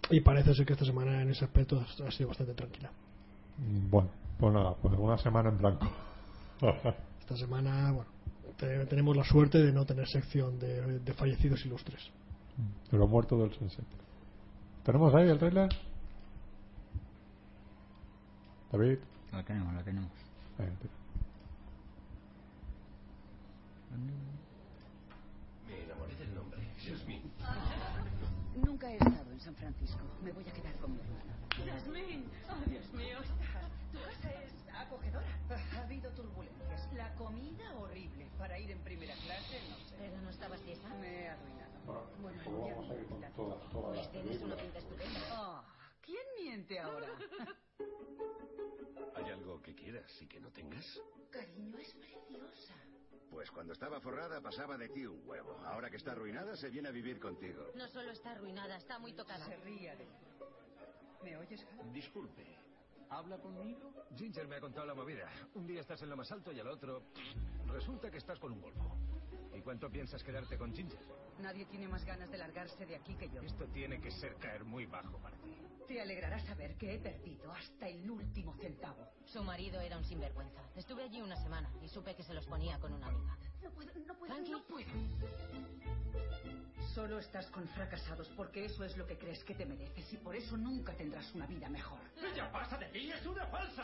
Y 0.09 0.19
parece 0.21 0.53
ser 0.53 0.65
que 0.65 0.73
esta 0.73 0.83
semana 0.85 1.21
en 1.21 1.29
ese 1.29 1.45
aspecto 1.45 1.79
ha 2.05 2.11
sido 2.11 2.27
bastante 2.29 2.53
tranquila. 2.53 2.91
Mm, 3.57 3.89
Bueno, 3.89 4.09
pues 4.37 4.53
nada, 4.53 4.75
pues 4.81 4.93
una 4.97 5.17
semana 5.17 5.49
en 5.49 5.57
blanco. 5.57 5.87
Esta 7.21 7.37
semana, 7.37 7.91
bueno, 7.93 8.09
te- 8.57 8.85
tenemos 8.87 9.15
la 9.15 9.23
suerte 9.23 9.59
de 9.59 9.71
no 9.71 9.85
tener 9.85 10.07
sección 10.07 10.59
de, 10.59 10.99
de 10.99 11.13
fallecidos 11.13 11.65
ilustres. 11.65 12.01
de 12.91 12.97
los 12.97 13.09
muertos 13.09 13.39
del 13.39 13.53
Sunset. 13.53 13.85
¿Tenemos 14.83 15.13
ahí 15.15 15.29
el 15.29 15.37
trailer? 15.39 15.69
David. 18.71 18.97
Lo 19.31 19.43
tenemos, 19.45 19.73
lo 19.73 19.83
tenemos. 19.83 20.11
Me 25.67 25.83
enamoré 25.83 26.15
del 26.15 26.33
nombre. 26.35 26.61
Jasmine. 26.79 27.31
Nunca 28.55 28.91
he 28.91 28.97
estado 28.97 29.31
en 29.31 29.39
San 29.39 29.55
Francisco. 29.55 30.01
Me 30.23 30.31
voy 30.31 30.47
a 30.47 30.53
quedar 30.53 30.75
con 30.77 30.93
mi 30.93 30.99
hermana. 31.01 31.37
Yasmín, 31.65 32.29
oh 32.49 32.69
Dios 32.69 32.91
mío, 32.93 33.19
esta- 33.21 33.69
tu 33.91 33.97
casa 33.99 34.31
es 34.43 34.53
acogedora. 34.73 35.25
Ha 35.75 35.81
habido 35.83 36.09
turbulencias. 36.11 36.89
La 36.95 37.13
comida 37.15 37.75
horrible. 37.77 38.27
Para 38.37 38.57
ir 38.59 38.71
en 38.71 38.79
primera 38.79 39.13
clase, 39.15 39.59
no 39.69 39.77
sé. 39.87 39.95
Pero 39.97 40.21
no 40.21 40.29
estabas 40.29 40.61
tiesa. 40.61 40.87
Me 40.95 41.23
he 41.23 41.29
arruinado. 41.29 41.71
Bueno, 42.21 42.41
Pues 42.43 42.57
vamos 42.57 42.89
a 42.89 42.95
ir 42.95 43.05
con 43.07 43.21
todas, 43.33 43.69
todas 43.71 43.97
las 43.97 44.11
Tienes 44.11 44.41
una 44.41 44.55
pinta 44.55 44.79
estupenda. 44.79 45.19
Ah, 45.31 45.63
¿Quién 46.01 46.23
miente 46.39 46.79
ahora? 46.79 47.07
¿Hay 49.15 49.29
algo 49.31 49.61
que 49.61 49.75
quieras 49.75 50.09
y 50.21 50.27
que 50.27 50.39
no 50.39 50.49
tengas? 50.49 50.99
Cariño, 51.31 51.77
es 51.77 51.93
preciosa. 51.93 52.73
Pues 53.31 53.49
cuando 53.49 53.71
estaba 53.73 53.99
forrada 54.01 54.41
pasaba 54.41 54.77
de 54.77 54.89
ti 54.89 55.05
un 55.05 55.21
huevo. 55.25 55.57
Ahora 55.65 55.89
que 55.89 55.97
está 55.97 56.11
arruinada 56.11 56.55
se 56.55 56.69
viene 56.69 56.89
a 56.89 56.91
vivir 56.91 57.19
contigo. 57.19 57.71
No 57.75 57.87
solo 57.87 58.11
está 58.11 58.31
arruinada, 58.31 58.75
está 58.75 58.99
muy 58.99 59.13
tocada. 59.13 59.45
Se 59.45 59.55
ría 59.57 59.95
de. 59.95 60.05
¿Me 61.23 61.37
oyes, 61.37 61.65
Hal? 61.65 61.93
Disculpe. 61.93 62.45
¿Habla 63.09 63.37
conmigo? 63.39 63.93
Ginger 64.15 64.47
me 64.47 64.55
ha 64.57 64.61
contado 64.61 64.85
la 64.85 64.93
movida. 64.93 65.29
Un 65.55 65.65
día 65.65 65.81
estás 65.81 66.01
en 66.01 66.09
lo 66.09 66.17
más 66.17 66.31
alto 66.31 66.51
y 66.51 66.59
al 66.59 66.67
otro... 66.67 67.03
Resulta 67.67 68.11
que 68.11 68.17
estás 68.17 68.39
con 68.39 68.51
un 68.51 68.61
Volvo. 68.61 68.95
¿Y 69.53 69.61
cuánto 69.61 69.89
piensas 69.89 70.23
quedarte 70.23 70.57
con 70.57 70.73
Ginger? 70.73 70.99
Nadie 71.39 71.65
tiene 71.65 71.87
más 71.87 72.05
ganas 72.05 72.29
de 72.31 72.37
largarse 72.37 72.85
de 72.85 72.95
aquí 72.95 73.15
que 73.15 73.29
yo. 73.29 73.41
Esto 73.41 73.65
tiene 73.67 73.99
que 73.99 74.11
ser 74.11 74.35
caer 74.35 74.63
muy 74.63 74.85
bajo 74.85 75.17
para 75.17 75.37
ti. 75.37 75.55
Te 75.91 75.99
alegrará 75.99 76.39
saber 76.39 76.77
que 76.77 76.95
he 76.95 76.99
perdido 76.99 77.51
hasta 77.51 77.89
el 77.89 78.09
último 78.09 78.55
centavo. 78.61 79.09
Su 79.25 79.43
marido 79.43 79.81
era 79.81 79.97
un 79.97 80.05
sinvergüenza. 80.05 80.61
Estuve 80.73 81.03
allí 81.03 81.19
una 81.19 81.35
semana 81.35 81.69
y 81.83 81.89
supe 81.89 82.15
que 82.15 82.23
se 82.23 82.33
los 82.33 82.45
ponía 82.45 82.79
con 82.79 82.93
una 82.93 83.07
amiga. 83.07 83.37
No 83.61 83.69
puedo, 83.71 83.91
no 84.07 84.17
puedo, 84.17 84.33
Frankie. 84.33 84.51
no 84.51 84.63
puedo. 84.63 84.87
Solo 86.95 87.19
estás 87.19 87.47
con 87.47 87.67
fracasados 87.67 88.29
porque 88.37 88.63
eso 88.63 88.85
es 88.85 88.95
lo 88.95 89.05
que 89.05 89.17
crees 89.17 89.43
que 89.43 89.53
te 89.53 89.65
mereces 89.65 90.13
y 90.13 90.15
por 90.15 90.33
eso 90.33 90.55
nunca 90.55 90.93
tendrás 90.93 91.29
una 91.35 91.45
vida 91.45 91.67
mejor. 91.67 91.99
¡Ella 92.23 92.49
pasa 92.53 92.77
de 92.77 92.85
ti! 92.85 93.11
¡Es 93.11 93.25
una 93.25 93.45
falsa! 93.47 93.83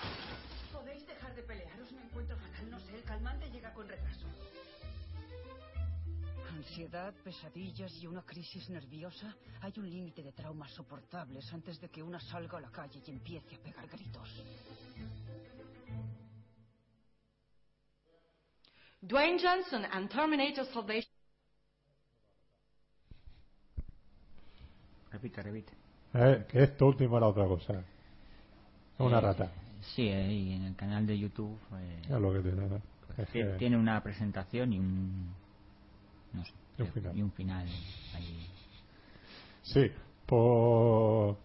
¿Podéis 0.72 1.06
dejar 1.06 1.36
de 1.36 1.44
pelearos? 1.44 1.92
Me 1.92 2.04
encuentro 2.04 2.38
fatal. 2.38 2.70
No 2.72 2.80
sé, 2.80 2.96
el 2.96 3.04
calmante 3.04 3.50
llega 3.50 3.74
con 3.74 3.86
retraso. 3.86 4.28
Ansiedad, 6.50 7.14
pesadillas 7.24 7.92
y 8.02 8.08
una 8.08 8.22
crisis 8.24 8.70
nerviosa. 8.70 9.36
Hay 9.62 9.74
un 9.78 9.90
límite 9.90 10.24
de 10.24 10.32
traumas 10.32 10.72
soportables 10.72 11.52
antes 11.54 11.80
de 11.82 11.90
que 11.90 12.02
una 12.02 12.20
salga 12.20 12.58
a 12.58 12.62
la 12.62 12.70
calle 12.72 13.02
y 13.06 13.12
empiece 13.12 13.56
a 13.56 13.60
pegar 13.60 13.88
gritos. 13.88 14.44
Dwayne 19.02 19.40
Johnson 19.42 19.86
and 19.92 20.10
Terminator 20.10 20.66
Salvation. 20.74 21.12
Repite, 25.12 25.42
repite. 25.44 25.74
Eh, 26.14 26.46
que 26.50 26.64
esto 26.64 26.88
último 26.88 27.18
era 27.18 27.28
otra 27.28 27.46
cosa. 27.46 27.84
Una 29.00 29.18
Eh, 29.18 29.22
rata. 29.22 29.52
Sí, 29.96 30.08
eh, 30.08 30.32
y 30.34 30.54
en 30.54 30.64
el 30.64 30.76
canal 30.76 31.06
de 31.06 31.18
YouTube 31.20 31.58
eh, 31.74 32.20
lo 32.20 32.34
que 32.34 32.40
tiene. 32.40 32.68
¿no? 32.68 32.82
Es 33.18 33.28
ti- 33.30 33.40
que- 33.40 33.56
tiene 33.60 33.78
una 33.78 34.02
presentación 34.02 34.74
y 34.74 34.80
un. 34.80 35.47
No 36.38 36.46
sé. 36.46 36.52
Y 36.78 36.82
un 36.84 36.92
final. 36.92 37.18
Y 37.18 37.22
un 37.24 37.32
final 37.32 37.68
ahí. 38.16 38.48
Sí, 39.64 39.92
por, 40.26 41.38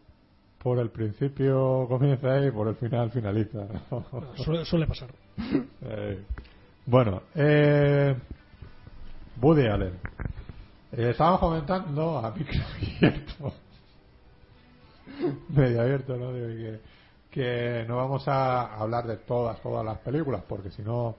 por 0.58 0.78
el 0.78 0.90
principio 0.90 1.86
comienza 1.88 2.44
y 2.44 2.50
por 2.50 2.68
el 2.68 2.76
final 2.76 3.10
finaliza. 3.10 3.66
Suele, 4.36 4.64
suele 4.64 4.86
pasar. 4.86 5.10
Eh, 5.84 6.22
bueno, 6.86 7.22
eh, 7.34 8.14
Woody 9.40 9.66
Allen. 9.66 9.94
Eh, 10.92 11.10
estábamos 11.10 11.40
comentando 11.40 12.18
a 12.18 12.30
micro 12.30 12.60
abierto, 12.62 13.52
medio 15.48 15.80
abierto, 15.80 16.16
¿no? 16.16 16.32
Digo, 16.32 16.46
que, 16.48 16.80
que 17.30 17.84
no 17.88 17.96
vamos 17.96 18.28
a 18.28 18.76
hablar 18.76 19.06
de 19.08 19.16
todas, 19.16 19.60
todas 19.60 19.84
las 19.84 19.98
películas, 19.98 20.44
porque 20.46 20.70
si 20.70 20.82
no 20.82 21.16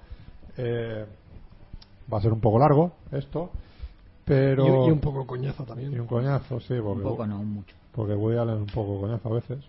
eh, 0.58 1.06
va 2.12 2.18
a 2.18 2.22
ser 2.22 2.32
un 2.34 2.40
poco 2.42 2.60
largo 2.60 2.94
esto, 3.12 3.52
pero... 4.26 4.86
Y, 4.86 4.90
y 4.90 4.92
un 4.92 5.00
poco 5.00 5.26
coñazo 5.28 5.64
también. 5.64 5.92
Y 5.94 6.00
un 6.00 6.08
coñazo, 6.08 6.60
sí, 6.60 6.76
porque, 6.82 7.04
Un 7.04 7.10
poco, 7.10 7.28
no, 7.28 7.44
mucho. 7.44 7.76
porque 7.92 8.14
Woody 8.14 8.38
Allen 8.38 8.56
es 8.56 8.62
un 8.62 8.68
poco 8.68 9.02
coñazo 9.02 9.30
a 9.30 9.34
veces, 9.34 9.60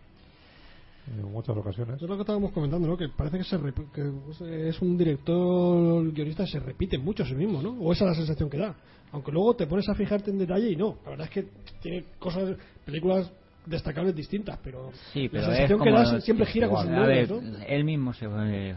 en 1.16 1.30
muchas 1.30 1.56
ocasiones. 1.56 2.00
Es 2.02 2.08
lo 2.08 2.14
que 2.16 2.22
estábamos 2.22 2.52
comentando, 2.52 2.88
¿no? 2.88 2.96
Que 2.96 3.08
parece 3.08 3.38
que, 3.38 3.44
se 3.44 3.58
rep- 3.58 3.90
que 3.92 4.68
es 4.68 4.80
un 4.80 4.96
director 4.96 6.10
guionista 6.12 6.44
que 6.44 6.50
se 6.52 6.60
repite 6.60 6.96
mucho 6.98 7.24
a 7.24 7.26
sí 7.26 7.34
mismo, 7.34 7.60
¿no? 7.60 7.70
O 7.80 7.92
esa 7.92 8.04
es 8.04 8.10
la 8.10 8.16
sensación 8.16 8.48
que 8.48 8.58
da. 8.58 8.74
Aunque 9.12 9.30
luego 9.30 9.54
te 9.54 9.66
pones 9.66 9.88
a 9.88 9.94
fijarte 9.94 10.30
en 10.30 10.38
detalle 10.38 10.70
y 10.70 10.76
no. 10.76 10.96
La 11.04 11.10
verdad 11.10 11.26
es 11.26 11.32
que 11.32 11.48
tiene 11.82 12.04
cosas, 12.18 12.56
películas 12.84 13.30
destacables 13.66 14.14
distintas, 14.14 14.58
pero, 14.62 14.90
Sí, 15.12 15.28
pero 15.28 15.42
la 15.48 15.54
sensación 15.54 15.82
que 15.82 15.90
da 15.90 16.20
siempre 16.20 16.46
gira 16.46 16.68
con 16.68 16.82
sus 16.82 16.90
logros, 16.90 17.42
¿no? 17.42 17.58
él 17.66 17.84
mismo 17.84 18.12
se 18.12 18.26
eh, 18.26 18.74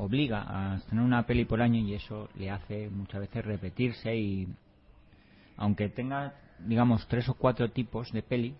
obliga 0.00 0.44
a 0.48 0.80
tener 0.88 1.04
una 1.04 1.26
peli 1.26 1.44
por 1.44 1.60
año 1.60 1.78
y 1.80 1.94
eso 1.94 2.28
le 2.38 2.50
hace 2.50 2.88
muchas 2.88 3.20
veces 3.20 3.44
repetirse 3.44 4.16
y 4.16 4.48
aunque 5.56 5.88
tenga 5.88 6.34
digamos 6.66 7.06
tres 7.08 7.28
o 7.28 7.34
cuatro 7.34 7.70
tipos 7.70 8.12
de 8.12 8.22
peli 8.22 8.54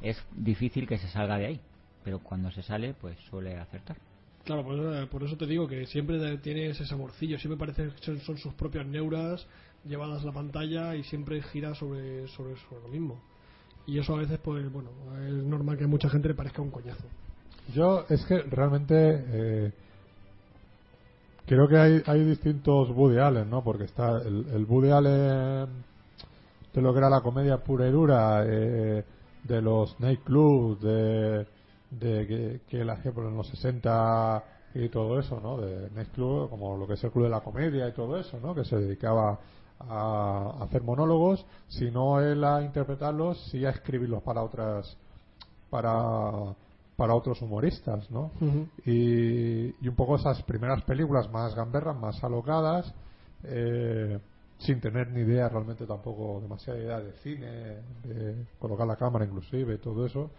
es 0.00 0.22
difícil 0.32 0.86
que 0.86 0.98
se 0.98 1.08
salga 1.08 1.38
de 1.38 1.46
ahí 1.46 1.60
pero 2.04 2.18
cuando 2.18 2.50
se 2.50 2.62
sale 2.62 2.94
pues 2.94 3.16
suele 3.30 3.56
acertar 3.58 3.96
Claro, 4.44 4.64
por 4.64 4.74
eso, 4.76 5.08
por 5.08 5.22
eso 5.22 5.36
te 5.36 5.46
digo 5.46 5.68
que 5.68 5.86
siempre 5.86 6.18
de- 6.18 6.36
tiene 6.38 6.66
ese 6.66 6.84
saborcillo, 6.84 7.38
siempre 7.38 7.56
parece 7.56 7.94
que 7.94 8.04
son, 8.04 8.18
son 8.22 8.38
sus 8.38 8.52
propias 8.54 8.84
neuras 8.84 9.46
llevadas 9.88 10.22
a 10.22 10.26
la 10.26 10.32
pantalla 10.32 10.96
y 10.96 11.04
siempre 11.04 11.40
gira 11.42 11.76
sobre, 11.76 12.26
sobre, 12.26 12.56
sobre 12.56 12.82
lo 12.82 12.88
mismo. 12.88 13.20
Y 13.86 14.00
eso 14.00 14.16
a 14.16 14.18
veces, 14.18 14.40
pues 14.42 14.68
bueno, 14.72 14.90
es 15.28 15.32
normal 15.44 15.78
que 15.78 15.84
a 15.84 15.86
mucha 15.86 16.08
gente 16.08 16.26
le 16.26 16.34
parezca 16.34 16.60
un 16.60 16.72
coñazo. 16.72 17.04
Yo 17.72 18.04
es 18.08 18.24
que 18.26 18.38
realmente 18.42 18.94
eh, 18.98 19.72
creo 21.46 21.68
que 21.68 21.76
hay, 21.76 22.02
hay 22.06 22.24
distintos 22.24 22.90
Woody 22.90 23.18
Allen, 23.18 23.50
¿no? 23.50 23.62
Porque 23.62 23.84
está 23.84 24.18
el, 24.18 24.46
el 24.52 24.64
Woody 24.64 24.90
Allen 24.90 25.92
de 26.72 26.80
lo 26.80 26.92
que 26.92 26.98
era 26.98 27.10
la 27.10 27.20
comedia 27.20 27.58
pura 27.58 27.86
y 27.86 27.90
dura, 27.92 28.44
eh, 28.46 29.04
de 29.44 29.62
los 29.62 29.98
nightclubs, 30.00 30.80
de, 30.80 31.46
de 31.90 32.60
que, 32.68 32.90
hacía 32.90 33.12
por 33.12 33.26
en 33.26 33.36
los 33.36 33.48
60 33.48 34.42
y 34.74 34.88
todo 34.88 35.18
eso, 35.18 35.38
¿no? 35.40 35.58
De 35.58 35.90
Next 35.90 36.14
Club, 36.14 36.48
como 36.48 36.76
lo 36.76 36.86
que 36.86 36.94
es 36.94 37.04
el 37.04 37.10
Club 37.10 37.24
de 37.24 37.30
la 37.30 37.40
Comedia 37.40 37.88
y 37.88 37.92
todo 37.92 38.18
eso, 38.18 38.38
¿no? 38.40 38.54
Que 38.54 38.64
se 38.64 38.76
dedicaba 38.76 39.38
a 39.80 40.62
hacer 40.62 40.82
monólogos, 40.82 41.44
si 41.68 41.90
no 41.90 42.20
él 42.20 42.42
a 42.44 42.62
interpretarlos, 42.62 43.38
sí 43.50 43.64
a 43.66 43.70
escribirlos 43.70 44.22
para 44.22 44.42
otras, 44.42 44.96
para, 45.68 46.54
para 47.02 47.16
otros 47.16 47.42
humoristas, 47.42 48.08
¿no? 48.12 48.30
Y, 48.86 49.74
y 49.84 49.88
un 49.88 49.96
poco 49.96 50.14
esas 50.14 50.40
primeras 50.44 50.84
películas 50.84 51.28
más 51.32 51.52
gamberras, 51.52 51.98
más 51.98 52.22
alocadas, 52.22 52.94
eh, 53.42 54.20
sin 54.58 54.80
tener 54.80 55.10
ni 55.10 55.22
idea 55.22 55.48
realmente 55.48 55.84
tampoco 55.84 56.38
demasiada 56.40 56.78
idea 56.78 57.00
de 57.00 57.12
cine, 57.24 57.48
de 58.04 58.44
colocar 58.60 58.86
la 58.86 58.94
cámara 58.94 59.24
inclusive 59.24 59.78
todo 59.78 60.06
eso. 60.06 60.30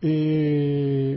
Y, 0.00 1.14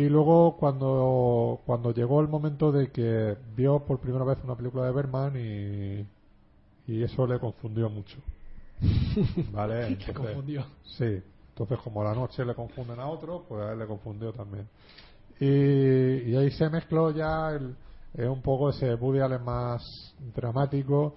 y 0.00 0.08
luego 0.08 0.56
cuando, 0.56 1.60
cuando 1.66 1.92
llegó 1.92 2.20
el 2.20 2.28
momento 2.28 2.70
de 2.70 2.92
que 2.92 3.36
vio 3.56 3.80
por 3.80 3.98
primera 3.98 4.24
vez 4.24 4.38
una 4.44 4.54
película 4.54 4.84
de 4.84 4.92
Berman 4.92 5.34
y, 5.36 6.92
y 6.92 7.02
eso 7.02 7.26
le 7.26 7.40
confundió 7.40 7.90
mucho. 7.90 8.18
¿Vale? 9.52 9.80
Le 9.82 9.86
Entonces- 9.88 10.14
confundió. 10.14 10.64
Sí. 10.96 11.20
Entonces 11.60 11.84
como 11.84 12.02
la 12.02 12.14
noche 12.14 12.42
le 12.42 12.54
confunden 12.54 12.98
a 13.00 13.06
otro, 13.06 13.44
pues 13.46 13.62
a 13.62 13.72
él 13.72 13.78
le 13.78 13.86
confundió 13.86 14.32
también. 14.32 14.66
Y, 15.38 16.30
y 16.30 16.36
ahí 16.36 16.50
se 16.52 16.70
mezcló 16.70 17.10
ya 17.10 17.50
el, 17.50 17.76
eh, 18.14 18.26
un 18.26 18.40
poco 18.40 18.70
ese 18.70 18.94
Woody 18.94 19.20
Allen 19.20 19.44
más 19.44 20.14
dramático 20.34 21.14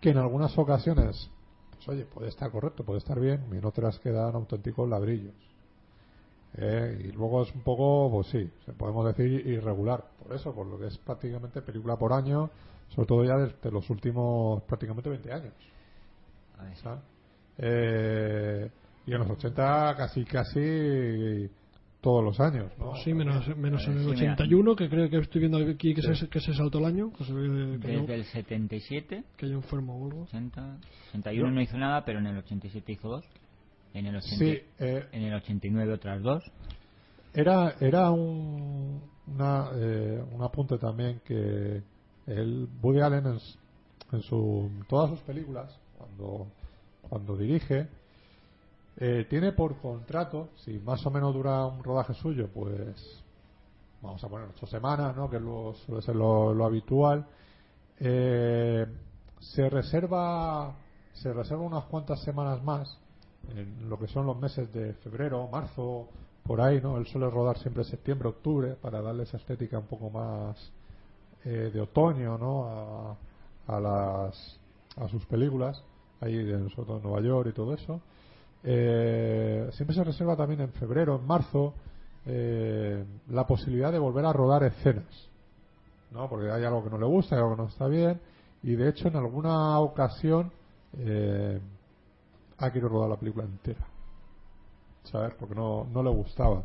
que 0.00 0.10
en 0.10 0.18
algunas 0.18 0.56
ocasiones 0.58 1.30
pues 1.70 1.88
oye 1.88 2.04
puede 2.04 2.28
estar 2.28 2.50
correcto 2.50 2.84
puede 2.84 2.98
estar 2.98 3.18
bien 3.18 3.46
y 3.52 3.56
en 3.56 3.64
otras 3.64 3.98
quedan 4.00 4.34
auténticos 4.34 4.88
ladrillos 4.88 5.34
Eh, 6.56 7.06
y 7.08 7.12
luego 7.12 7.42
es 7.42 7.52
un 7.54 7.62
poco 7.62 8.10
pues 8.12 8.28
sí 8.28 8.50
se 8.64 8.72
podemos 8.72 9.04
decir 9.06 9.44
irregular 9.46 10.04
por 10.22 10.34
eso 10.36 10.52
por 10.54 10.66
lo 10.66 10.78
que 10.78 10.86
es 10.86 10.98
prácticamente 10.98 11.62
película 11.62 11.96
por 11.96 12.12
año 12.12 12.50
sobre 12.94 13.06
todo 13.06 13.24
ya 13.24 13.36
desde 13.36 13.70
los 13.70 13.88
últimos 13.90 14.62
prácticamente 14.64 15.08
20 15.08 15.32
años 15.32 15.54
¿sabes? 16.82 17.00
Eh, 17.58 18.70
y 19.06 19.12
en 19.12 19.18
los 19.18 19.30
80 19.30 19.94
casi 19.96 20.24
casi 20.24 21.50
todos 22.00 22.22
los 22.22 22.38
años 22.40 22.70
¿no? 22.78 22.94
Sí, 22.96 23.14
menos, 23.14 23.46
menos 23.56 23.82
en 23.86 23.92
el 23.94 23.98
Sí, 24.00 24.10
mira. 24.10 24.32
81, 24.34 24.76
que 24.76 24.88
creo 24.90 25.08
que 25.08 25.18
estoy 25.18 25.40
viendo 25.40 25.58
aquí 25.58 25.94
que, 25.94 26.02
Sí. 26.02 26.14
se, 26.16 26.28
que 26.28 26.40
se 26.40 26.52
saltó 26.54 26.78
el 26.78 26.84
año. 26.86 27.12
Que 27.12 27.24
se 27.24 27.32
ve 27.32 27.78
que, 27.80 27.88
Desde 27.88 28.14
el 28.14 28.24
77, 28.24 29.24
que 29.36 29.46
hay 29.46 29.52
un 29.52 29.58
enfermo 29.58 29.96
o 29.96 30.06
algo. 30.06 30.22
80, 30.24 30.78
81 31.10 31.50
no 31.50 31.60
hizo 31.62 31.78
nada, 31.78 32.04
pero 32.04 32.18
en 32.18 32.26
el 32.26 32.38
87 32.38 32.92
hizo 32.92 33.08
dos. 33.08 33.24
En 33.94 34.06
el, 34.06 34.16
80 34.16 34.36
Sí, 34.36 34.58
eh, 34.80 35.06
en 35.12 35.22
el 35.22 35.34
89 35.34 35.92
otras 35.94 36.22
dos. 36.22 36.42
Era, 37.32 37.74
era 37.80 38.10
un, 38.10 39.00
una, 39.26 39.70
eh, 39.74 40.22
un 40.32 40.42
apunte 40.42 40.76
también 40.78 41.20
que 41.24 41.82
el 42.26 42.68
Woody 42.82 43.00
Allen 43.00 43.26
en, 43.26 43.38
en 44.12 44.22
su, 44.22 44.70
todas 44.88 45.10
sus 45.10 45.20
películas, 45.20 45.78
cuando, 45.96 46.48
cuando 47.08 47.36
dirige, 47.36 47.88
eh, 48.96 49.26
tiene 49.28 49.52
por 49.52 49.76
contrato, 49.78 50.50
si 50.56 50.78
más 50.78 51.04
o 51.06 51.10
menos 51.10 51.34
dura 51.34 51.66
un 51.66 51.82
rodaje 51.82 52.14
suyo, 52.14 52.48
pues 52.52 53.22
vamos 54.02 54.22
a 54.22 54.28
poner 54.28 54.48
ocho 54.48 54.66
semanas, 54.66 55.16
¿no? 55.16 55.28
que 55.28 55.40
lo, 55.40 55.74
suele 55.86 56.02
ser 56.02 56.14
lo, 56.14 56.54
lo 56.54 56.64
habitual, 56.64 57.26
eh, 57.98 58.86
se 59.40 59.68
reserva 59.68 60.74
se 61.14 61.32
reserva 61.32 61.62
unas 61.62 61.84
cuantas 61.84 62.20
semanas 62.22 62.62
más 62.62 62.98
en 63.56 63.88
lo 63.88 63.98
que 63.98 64.08
son 64.08 64.26
los 64.26 64.38
meses 64.38 64.72
de 64.72 64.94
febrero, 64.94 65.48
marzo, 65.48 66.08
por 66.42 66.60
ahí, 66.60 66.80
¿no? 66.80 66.98
Él 66.98 67.06
suele 67.06 67.30
rodar 67.30 67.58
siempre 67.58 67.84
septiembre, 67.84 68.28
octubre 68.28 68.74
para 68.74 69.00
darle 69.00 69.22
esa 69.22 69.36
estética 69.36 69.78
un 69.78 69.86
poco 69.86 70.10
más 70.10 70.72
eh, 71.44 71.70
de 71.72 71.80
otoño, 71.80 72.36
¿no? 72.36 72.64
A, 72.66 73.16
a 73.76 73.80
las 73.80 74.58
a 74.96 75.08
sus 75.08 75.24
películas 75.26 75.82
ahí 76.20 76.36
de 76.36 76.58
sobre 76.70 76.86
todo 76.86 76.96
en 76.98 77.02
Nueva 77.02 77.20
York 77.20 77.48
y 77.50 77.52
todo 77.52 77.74
eso. 77.74 78.00
Eh, 78.66 79.68
siempre 79.72 79.94
se 79.94 80.04
reserva 80.04 80.36
también 80.36 80.62
en 80.62 80.72
febrero, 80.72 81.16
en 81.16 81.26
marzo, 81.26 81.74
eh, 82.24 83.04
la 83.28 83.46
posibilidad 83.46 83.92
de 83.92 83.98
volver 83.98 84.24
a 84.24 84.32
rodar 84.32 84.64
escenas, 84.64 85.28
¿no? 86.10 86.28
Porque 86.30 86.50
hay 86.50 86.64
algo 86.64 86.82
que 86.82 86.88
no 86.88 86.98
le 86.98 87.04
gusta, 87.04 87.36
hay 87.36 87.42
algo 87.42 87.56
que 87.56 87.62
no 87.62 87.68
está 87.68 87.86
bien, 87.86 88.18
y 88.62 88.74
de 88.74 88.88
hecho 88.88 89.08
en 89.08 89.16
alguna 89.16 89.78
ocasión 89.80 90.50
eh, 90.96 91.60
ha 92.56 92.70
querido 92.70 92.88
rodar 92.88 93.10
la 93.10 93.16
película 93.16 93.44
entera, 93.44 93.86
¿sabes? 95.02 95.34
Porque 95.38 95.54
no, 95.54 95.84
no 95.84 96.02
le 96.02 96.10
gustaba. 96.10 96.62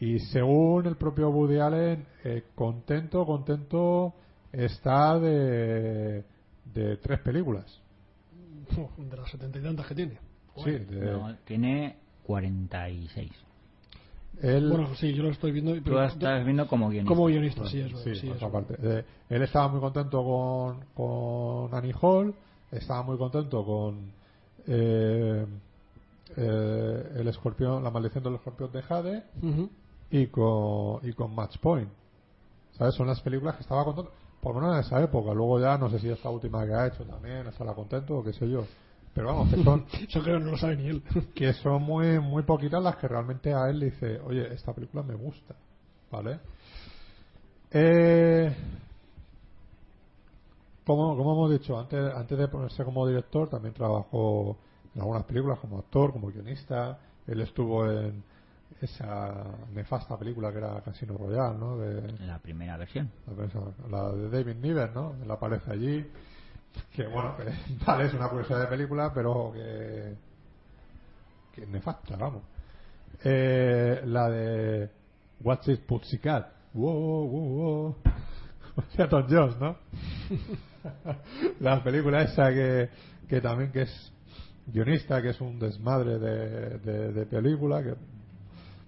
Y 0.00 0.18
según 0.18 0.84
el 0.84 0.96
propio 0.96 1.30
Woody 1.30 1.58
Allen, 1.58 2.06
eh, 2.24 2.44
contento, 2.54 3.24
contento 3.24 4.12
está 4.52 5.18
de, 5.18 6.24
de 6.74 6.96
tres 6.98 7.20
películas. 7.20 7.80
De 8.98 9.16
las 9.16 9.30
setenta 9.30 9.58
y 9.58 9.62
tantas 9.62 9.86
que 9.86 9.94
tiene. 9.94 10.31
Sí, 10.56 10.70
de- 10.70 11.12
No, 11.12 11.34
tiene 11.44 11.96
46. 12.26 13.30
Él, 14.40 14.68
Bueno, 14.70 14.94
sí, 14.96 15.12
yo 15.14 15.22
lo 15.22 15.30
estoy 15.30 15.52
viendo. 15.52 15.74
Tú 15.74 15.82
pero- 15.84 15.96
la 15.96 16.06
estás 16.06 16.44
viendo 16.44 16.66
como 16.66 16.88
guionista. 16.88 17.14
Como 17.14 17.26
guionista, 17.26 17.66
sí, 17.66 17.80
es 17.80 17.92
verdad. 17.92 18.00
Sí, 18.04 18.14
sí, 18.16 18.30
es 18.30 18.42
parte. 18.50 18.76
Eh, 18.82 19.04
él 19.28 19.42
estaba 19.42 19.68
muy 19.68 19.80
contento 19.80 20.22
con, 20.24 20.84
con 20.94 21.74
Annie 21.74 21.94
Hall, 22.00 22.34
estaba 22.70 23.02
muy 23.02 23.18
contento 23.18 23.64
con 23.64 24.10
eh, 24.66 25.46
eh, 26.36 27.12
el 27.16 27.28
escorpión, 27.28 27.84
la 27.84 27.90
maldición 27.90 28.24
del 28.24 28.34
escorpión 28.36 28.72
de 28.72 28.82
Jade 28.82 29.22
Ujú. 29.42 29.70
y 30.10 30.26
con, 30.28 31.08
y 31.08 31.12
con 31.12 31.34
Match 31.34 31.58
Point. 31.58 31.88
¿Sabes? 32.78 32.94
Son 32.94 33.06
las 33.06 33.20
películas 33.20 33.56
que 33.56 33.62
estaba 33.62 33.84
contento, 33.84 34.12
por 34.40 34.54
lo 34.54 34.60
menos 34.62 34.76
en 34.76 34.80
esa 34.80 35.02
época. 35.02 35.34
Luego 35.34 35.60
ya 35.60 35.76
no 35.76 35.90
sé 35.90 35.98
si 35.98 36.08
esta 36.08 36.30
última 36.30 36.64
que 36.66 36.72
ha 36.72 36.86
hecho 36.86 37.04
también 37.04 37.46
estará 37.46 37.74
contento 37.74 38.16
o 38.16 38.24
qué 38.24 38.32
sé 38.32 38.48
yo. 38.48 38.64
Pero 39.14 39.26
vamos, 39.26 39.50
que 39.50 39.62
son, 39.62 39.86
Eso 40.08 40.22
creo 40.22 40.38
que 40.38 40.44
no 40.44 40.50
lo 40.52 40.56
sabe 40.56 40.76
ni 40.76 40.88
él. 40.88 41.02
que 41.34 41.52
son 41.54 41.82
muy 41.82 42.18
muy 42.18 42.42
poquitas 42.44 42.82
las 42.82 42.96
que 42.96 43.08
realmente 43.08 43.52
a 43.52 43.68
él 43.68 43.78
le 43.78 43.86
dice, 43.86 44.20
oye, 44.20 44.52
esta 44.52 44.72
película 44.72 45.02
me 45.02 45.14
gusta, 45.14 45.54
¿vale? 46.10 46.40
Eh, 47.70 48.54
como, 50.84 51.16
como 51.16 51.32
hemos 51.32 51.50
dicho, 51.50 51.78
antes, 51.78 52.12
antes 52.14 52.38
de 52.38 52.48
ponerse 52.48 52.84
como 52.84 53.06
director, 53.06 53.48
también 53.48 53.74
trabajó 53.74 54.58
en 54.94 55.00
algunas 55.00 55.24
películas 55.24 55.58
como 55.58 55.78
actor, 55.78 56.12
como 56.12 56.28
guionista. 56.28 56.98
Él 57.26 57.40
estuvo 57.40 57.88
en 57.88 58.22
esa 58.80 59.44
nefasta 59.72 60.18
película 60.18 60.50
que 60.50 60.58
era 60.58 60.80
Casino 60.80 61.16
Royale, 61.16 61.56
¿no? 61.56 61.78
De, 61.78 62.12
La 62.26 62.38
primera 62.38 62.76
versión. 62.76 63.10
la, 63.26 63.88
la 63.90 64.12
de 64.12 64.28
David 64.28 64.56
Niven, 64.56 64.92
¿no? 64.92 65.14
Él 65.22 65.30
aparece 65.30 65.70
allí. 65.70 66.04
Que 66.94 67.06
bueno, 67.06 67.36
que, 67.36 67.44
vale, 67.86 68.04
es 68.06 68.14
una 68.14 68.28
curiosidad 68.28 68.60
de 68.60 68.66
película, 68.66 69.12
pero 69.14 69.52
que. 69.52 70.14
que 71.54 71.66
nefasta, 71.66 72.16
vamos. 72.16 72.42
Eh, 73.24 74.02
la 74.04 74.28
de 74.28 74.90
What's 75.40 75.68
It 75.68 75.80
Pussycat. 75.86 76.52
Wow, 76.74 77.28
wow, 77.28 77.28
wow. 77.28 77.96
Hostia, 78.76 79.08
Tom 79.08 79.26
Jones, 79.28 79.56
¿no? 79.58 79.76
la 81.60 81.82
película 81.82 82.22
esa 82.22 82.50
que, 82.50 82.88
que 83.28 83.40
también 83.40 83.70
que 83.70 83.82
es 83.82 84.12
guionista, 84.66 85.20
que 85.20 85.30
es 85.30 85.40
un 85.40 85.58
desmadre 85.58 86.18
de, 86.18 86.78
de, 86.78 87.12
de 87.12 87.26
película, 87.26 87.82
que 87.82 87.94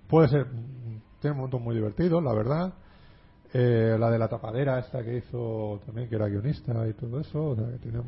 puede 0.08 0.28
ser, 0.28 0.46
tiene 1.20 1.36
momentos 1.36 1.60
muy 1.60 1.74
divertidos, 1.74 2.22
la 2.22 2.32
verdad. 2.32 2.72
Eh, 3.56 3.96
la 3.96 4.10
de 4.10 4.18
la 4.18 4.26
tapadera 4.26 4.80
esta 4.80 5.04
que 5.04 5.18
hizo 5.18 5.80
también, 5.86 6.08
que 6.08 6.16
era 6.16 6.26
guionista 6.26 6.88
y 6.88 6.92
todo 6.94 7.20
eso, 7.20 7.50
o 7.50 7.54
sea, 7.54 7.66
que 7.68 7.78
tiene 7.78 8.00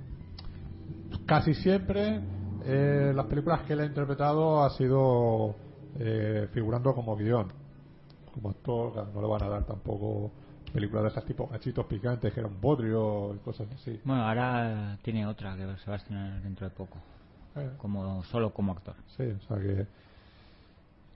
casi 1.25 1.55
siempre 1.55 2.21
eh, 2.65 3.13
las 3.15 3.27
películas 3.27 3.63
que 3.63 3.75
él 3.75 3.81
ha 3.81 3.85
interpretado 3.85 4.65
ha 4.65 4.71
sido 4.71 5.55
eh, 6.01 6.49
figurando 6.53 6.93
como 6.95 7.17
guion 7.17 7.47
como 8.35 8.51
actor 8.51 9.09
no 9.15 9.21
le 9.21 9.29
van 9.29 9.43
a 9.45 9.49
dar 9.49 9.65
tampoco 9.65 10.33
películas 10.73 11.05
de 11.05 11.09
esas 11.11 11.25
tipo 11.25 11.49
cachitos 11.49 11.87
picantes 11.87 12.35
que 12.35 12.41
era 12.41 12.49
un 12.49 12.61
bodrio 12.61 13.35
y 13.35 13.39
cosas 13.39 13.69
así 13.73 14.01
Bueno, 14.05 14.27
ahora 14.27 14.99
tiene 15.03 15.27
otra 15.27 15.57
que 15.57 15.63
se 15.79 15.87
va 15.89 15.95
a 15.95 15.99
estrenar 15.99 16.43
dentro 16.43 16.69
de 16.69 16.75
poco. 16.75 16.99
Eh. 17.55 17.71
Como, 17.79 18.23
solo 18.25 18.53
como 18.53 18.73
actor. 18.73 18.97
sí 19.17 19.23
o 19.23 19.41
sea 19.47 19.59
que 19.59 19.87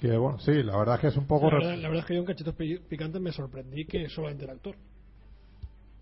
que 0.01 0.17
bueno 0.17 0.39
sí 0.41 0.63
la 0.63 0.77
verdad 0.79 0.95
es 0.97 1.01
que 1.03 1.07
es 1.09 1.17
un 1.17 1.27
poco 1.27 1.51
La 1.51 1.59
verdad, 1.59 1.77
la 1.77 1.89
verdad 1.89 1.99
es 2.01 2.07
que 2.07 2.15
yo 2.15 2.21
en 2.21 2.27
Cachitos 2.27 2.55
Pi- 2.55 2.79
Picantes 2.79 3.21
me 3.21 3.33
sorprendí 3.33 3.85
que 3.87 4.09
solamente 4.09 4.45
era 4.45 4.55
actor. 4.55 4.75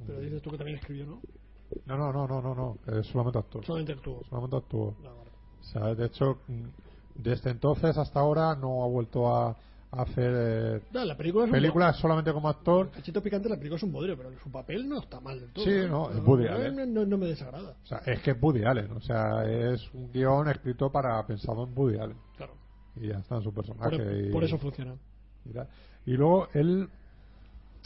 Pero 0.06 0.20
dices 0.20 0.40
tú 0.42 0.50
que 0.50 0.56
también 0.58 0.78
escribió, 0.78 1.06
¿no? 1.06 1.20
no 1.86 1.96
no 1.96 2.12
no 2.12 2.26
no 2.28 2.40
no 2.40 2.54
no 2.86 2.98
es 2.98 3.06
solamente 3.08 3.38
actor 3.38 3.64
Solamente 3.64 3.92
actuó. 3.92 4.22
solamente 4.28 4.56
actuó 4.56 4.94
No, 5.02 5.16
vale. 5.16 5.30
O 5.60 5.64
sea, 5.64 5.94
de 5.94 6.06
hecho, 6.06 6.38
mm, 6.46 6.64
desde 7.16 7.50
entonces 7.50 7.96
hasta 7.98 8.20
ahora 8.20 8.54
no 8.54 8.84
ha 8.84 8.86
vuelto 8.86 9.28
a, 9.34 9.50
a 9.90 10.02
hacer 10.02 10.32
eh, 10.34 10.80
No, 10.92 11.04
la 11.04 11.16
película 11.16 11.44
es 11.44 11.48
un 11.48 11.52
películas 11.52 11.96
solamente 11.98 12.32
como 12.32 12.48
actor. 12.48 12.90
Cachito 12.90 13.20
Picante, 13.22 13.48
la 13.48 13.56
película 13.56 13.76
es 13.76 13.82
un 13.82 13.92
bodrio, 13.92 14.16
pero 14.16 14.30
su 14.38 14.50
papel 14.50 14.88
no 14.88 15.00
está 15.00 15.20
mal 15.20 15.40
del 15.40 15.52
todo. 15.52 15.64
Sí, 15.64 15.72
¿eh? 15.72 15.88
no, 15.88 16.10
es 16.10 16.24
Woody 16.24 16.44
no, 16.44 16.52
Allen. 16.54 16.76
no, 16.76 16.86
no- 16.86 17.06
no 17.06 17.18
me 17.18 17.26
desagrada. 17.26 17.74
O 17.82 17.86
sea, 17.86 17.98
es 18.06 18.20
que 18.22 18.30
es 18.30 18.36
Woody 18.40 18.64
Allen. 18.64 18.92
O 18.92 19.00
sea, 19.00 19.44
es 19.44 19.92
un 19.92 20.10
guion 20.12 20.48
escrito 20.48 20.90
para 20.90 21.26
pensado 21.26 21.64
en 21.64 21.76
Woody 21.76 21.98
Allen. 21.98 22.16
Claro. 22.36 22.52
Y 23.00 23.08
ya 23.08 23.18
está 23.18 23.36
en 23.36 23.42
su 23.42 23.52
personaje. 23.52 23.96
Por, 23.96 24.16
y, 24.16 24.30
por 24.30 24.44
eso 24.44 24.58
funciona. 24.58 24.96
y. 25.44 26.12
Y 26.12 26.16
luego 26.16 26.48
él 26.54 26.88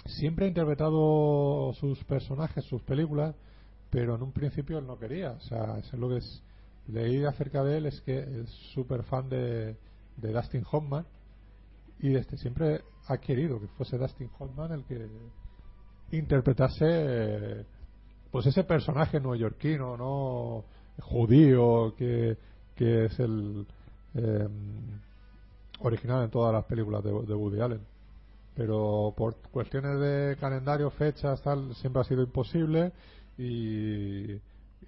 siempre 0.06 0.46
ha 0.46 0.48
interpretado 0.48 1.72
sus 1.74 2.02
personajes, 2.04 2.64
sus 2.64 2.82
películas, 2.82 3.34
pero 3.90 4.14
en 4.14 4.22
un 4.22 4.32
principio 4.32 4.78
él 4.78 4.86
no 4.86 4.98
quería. 4.98 5.32
O 5.32 5.40
sea, 5.40 5.78
eso 5.78 5.96
es 5.96 5.98
lo 5.98 6.08
que 6.08 6.16
es, 6.18 6.42
leí 6.88 7.24
acerca 7.24 7.62
de 7.62 7.78
él 7.78 7.86
es 7.86 8.00
que 8.02 8.18
es 8.18 8.48
súper 8.74 9.02
fan 9.04 9.28
de, 9.28 9.76
de 10.16 10.32
Dustin 10.32 10.64
Hoffman 10.70 11.06
y 12.00 12.16
este 12.16 12.36
siempre 12.36 12.82
ha 13.06 13.18
querido 13.18 13.60
que 13.60 13.68
fuese 13.68 13.98
Dustin 13.98 14.30
Hoffman 14.38 14.72
el 14.72 14.84
que 14.84 15.08
interpretase 16.10 17.64
pues 18.30 18.46
ese 18.46 18.64
personaje 18.64 19.20
neoyorquino, 19.20 19.96
no 19.96 20.64
judío 21.00 21.94
que, 21.96 22.36
que 22.74 23.06
es 23.06 23.18
el 23.20 23.66
eh, 24.14 24.48
original 25.80 26.24
en 26.24 26.30
todas 26.30 26.52
las 26.52 26.64
películas 26.64 27.02
de, 27.02 27.10
de 27.10 27.34
Woody 27.34 27.60
Allen 27.60 27.80
pero 28.54 29.14
por 29.16 29.36
cuestiones 29.50 29.98
de 29.98 30.36
calendario, 30.38 30.90
fechas, 30.90 31.40
tal, 31.40 31.74
siempre 31.74 32.02
ha 32.02 32.04
sido 32.04 32.22
imposible 32.22 32.92
y, 33.38 34.32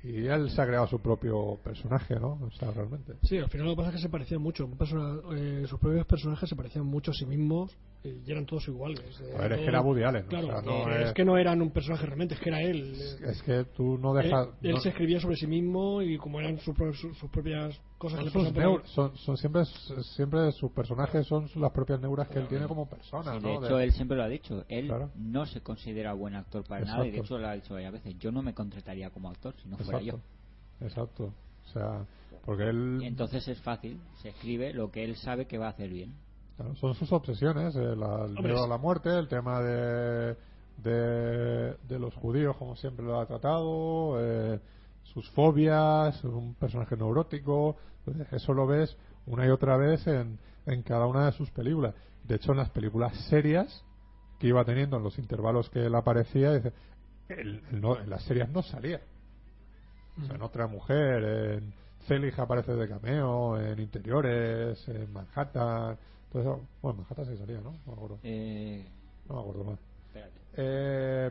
y 0.03 0.27
él 0.27 0.51
se 0.51 0.61
ha 0.61 0.67
creado 0.67 0.87
su 0.87 1.01
propio 1.01 1.59
personaje, 1.65 2.21
¿no? 2.21 2.39
O 2.43 2.51
sea, 2.51 2.71
realmente. 2.73 3.15
Sí, 3.23 3.39
al 3.39 3.49
final 3.49 3.69
lo 3.69 3.73
que 3.73 3.77
pasa 3.79 3.89
es 3.89 3.97
que 3.97 4.03
se 4.03 4.09
parecían 4.11 4.43
mucho. 4.43 4.69
Persona- 4.69 5.19
eh, 5.35 5.65
sus 5.67 5.81
propios 5.81 6.05
personajes 6.07 6.47
se 6.47 6.55
parecían 6.57 6.85
mucho 6.85 7.13
a 7.13 7.15
sí 7.15 7.25
mismos 7.25 7.75
eh, 8.03 8.21
y 8.27 8.31
eran 8.31 8.45
todos 8.45 8.69
iguales. 8.69 9.01
eh, 9.23 9.33
A 9.35 9.39
ver, 9.41 9.53
es 9.53 9.61
que 9.61 9.67
era 9.69 9.81
Woody 9.81 10.03
Allen, 10.03 10.27
o 10.27 10.29
Claro, 10.29 10.47
sea, 10.49 10.61
no 10.61 10.93
es- 10.95 11.07
es 11.09 11.13
que 11.15 11.25
no 11.25 11.39
eran 11.39 11.63
un 11.63 11.71
personaje 11.71 12.05
realmente, 12.05 12.35
es 12.35 12.41
que 12.41 12.51
era 12.51 12.61
él. 12.61 12.93
Es 13.25 13.43
que 13.45 13.65
tú 13.75 13.97
no 13.97 14.13
dejas. 14.13 14.49
Él, 14.61 14.69
él 14.69 14.75
no- 14.75 14.81
se 14.81 14.91
escribía 14.91 15.21
sobre 15.21 15.37
sí 15.37 15.47
mismo 15.47 16.03
y 16.03 16.19
como 16.19 16.39
eran 16.39 16.59
sus, 16.59 16.77
sus- 16.77 17.17
sus 17.17 17.31
propias 17.31 17.81
cosas 18.05 18.25
que 18.25 18.31
son, 18.31 18.55
neur- 18.55 18.85
son, 18.87 19.17
son 19.17 19.37
siempre, 19.37 19.65
siempre 20.15 20.53
sus 20.53 20.71
personajes 20.73 21.27
son 21.27 21.49
las 21.57 21.71
propias 21.73 22.01
neuras 22.01 22.29
que 22.29 22.39
él 22.39 22.49
tiene 22.49 22.67
como 22.67 22.87
persona, 22.89 23.33
Sí, 23.35 23.39
¿no? 23.43 23.61
de 23.61 23.67
hecho, 23.67 23.77
De- 23.77 23.85
él 23.85 23.93
siempre 23.93 24.17
lo 24.17 24.23
ha 24.23 24.29
dicho. 24.29 24.65
Él 24.69 24.87
Claro. 24.89 25.11
no 25.17 25.47
se 25.47 25.61
considera 25.63 26.13
buen 26.13 26.35
actor 26.35 26.65
para 26.65 26.85
nada 26.85 27.07
y 27.07 27.11
de 27.11 27.19
hecho 27.19 27.39
lo 27.39 27.49
ha 27.49 27.55
dicho 27.55 27.75
varias 27.75 27.93
veces. 27.93 28.17
Yo 28.19 28.31
no 28.33 28.43
me 28.43 28.55
contrataría 28.55 29.11
como 29.11 29.29
actor 29.31 29.55
si 29.63 29.69
no 29.69 29.77
fuera 29.79 30.01
yo. 30.01 30.21
Exacto. 30.81 31.33
O 31.67 31.73
sea, 31.73 32.05
porque 32.45 32.65
él. 32.69 32.99
Y 33.03 33.07
entonces 33.07 33.47
es 33.49 33.61
fácil. 33.63 33.99
Se 34.23 34.29
escribe 34.29 34.73
lo 34.75 34.91
que 34.91 35.05
él 35.05 35.17
sabe 35.17 35.47
que 35.47 35.57
va 35.59 35.67
a 35.67 35.71
hacer 35.71 35.89
bien. 35.91 36.15
Claro, 36.57 36.75
son 36.77 36.95
sus 36.95 37.11
obsesiones, 37.13 37.75
eh, 37.75 37.97
la- 37.97 38.27
el 38.27 38.35
miedo 38.43 38.63
a 38.65 38.69
la 38.69 38.79
muerte, 38.79 39.09
el 39.19 39.27
tema 39.29 39.61
de, 39.61 40.37
de, 40.79 41.75
de 41.89 41.99
los 41.99 42.15
judíos, 42.15 42.57
como 42.57 42.77
siempre 42.77 43.05
lo 43.05 43.19
ha 43.19 43.27
tratado, 43.27 44.17
eh, 44.21 44.61
sus 45.05 45.29
fobias, 45.31 46.23
un 46.25 46.55
personaje 46.55 46.97
neurótico, 46.97 47.77
eso 48.33 48.53
lo 48.55 48.67
ves 48.67 48.97
una 49.27 49.47
y 49.47 49.51
otra 49.51 49.77
vez 49.77 50.07
en, 50.07 50.39
en 50.67 50.83
cada 50.83 51.07
una 51.07 51.27
de 51.27 51.33
sus 51.33 51.51
películas. 51.51 51.95
De 52.25 52.37
hecho, 52.37 52.53
en 52.53 52.59
las 52.59 52.71
películas 52.71 53.15
serias 53.29 53.85
que 54.39 54.49
iba 54.49 54.65
teniendo 54.65 54.97
en 54.97 55.03
los 55.03 55.19
intervalos 55.19 55.71
que 55.71 55.87
él 55.87 55.95
aparecía, 55.95 56.53
dice, 56.55 56.73
él- 57.29 57.63
él 57.71 57.81
no- 57.81 57.99
en 57.99 58.11
las 58.11 58.23
series 58.25 58.49
no 58.51 58.63
salía. 58.63 59.01
O 60.23 60.27
sea, 60.27 60.37
en 60.37 60.43
otra 60.43 60.67
mujer, 60.67 61.25
en 61.25 61.75
Zelig 62.07 62.39
aparece 62.39 62.73
de 62.75 62.89
cameo, 62.89 63.59
en 63.61 63.79
interiores, 63.81 64.87
en 64.89 65.13
Manhattan. 65.13 65.97
Eso. 66.33 66.61
Bueno, 66.83 66.99
en 66.99 67.05
Manhattan 67.09 67.27
sí 67.27 67.37
salía, 67.37 67.61
¿no? 67.61 67.73
No 67.73 67.79
me 67.87 67.93
acuerdo. 67.93 68.19
Eh, 68.23 68.87
No 69.29 69.35
me 69.37 69.41
acuerdo 69.41 69.65
más. 69.65 69.79
Eh, 70.57 71.31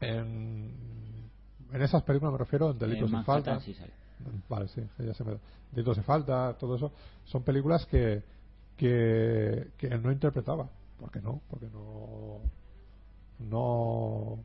en, 0.00 1.30
en 1.72 1.82
esas 1.82 2.02
películas 2.04 2.32
me 2.32 2.38
refiero 2.38 2.70
en 2.70 2.78
Delitos 2.78 3.10
En 3.12 3.16
y 3.18 3.20
sí 3.60 3.74
sale. 3.74 3.92
Vale, 4.48 4.68
sí, 4.68 4.82
ya 4.98 5.14
se 5.14 5.24
me 5.24 5.38
Delitos 5.72 5.98
y 5.98 6.02
Falta, 6.02 6.56
todo 6.58 6.76
eso. 6.76 6.92
Son 7.24 7.42
películas 7.42 7.86
que, 7.86 8.22
que, 8.76 9.72
que 9.76 9.86
él 9.88 10.02
no 10.02 10.12
interpretaba. 10.12 10.68
¿Por 10.98 11.10
qué 11.10 11.20
no? 11.20 11.40
Porque 11.48 11.66
no. 11.66 12.40
No. 13.40 14.38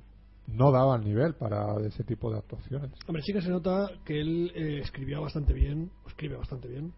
No 0.48 0.72
daba 0.72 0.96
el 0.96 1.04
nivel 1.04 1.36
para 1.36 1.80
ese 1.86 2.04
tipo 2.04 2.32
de 2.32 2.40
actuaciones. 2.40 2.92
Hombre, 3.08 3.22
sí 3.22 3.34
que 3.34 3.42
se 3.42 3.50
nota 3.50 3.92
que 4.04 4.20
él 4.20 4.52
eh, 4.56 4.80
escribía 4.82 5.20
bastante 5.20 5.54
bien, 5.54 5.92
escribe 6.08 6.38
bastante 6.38 6.68
bien, 6.68 6.92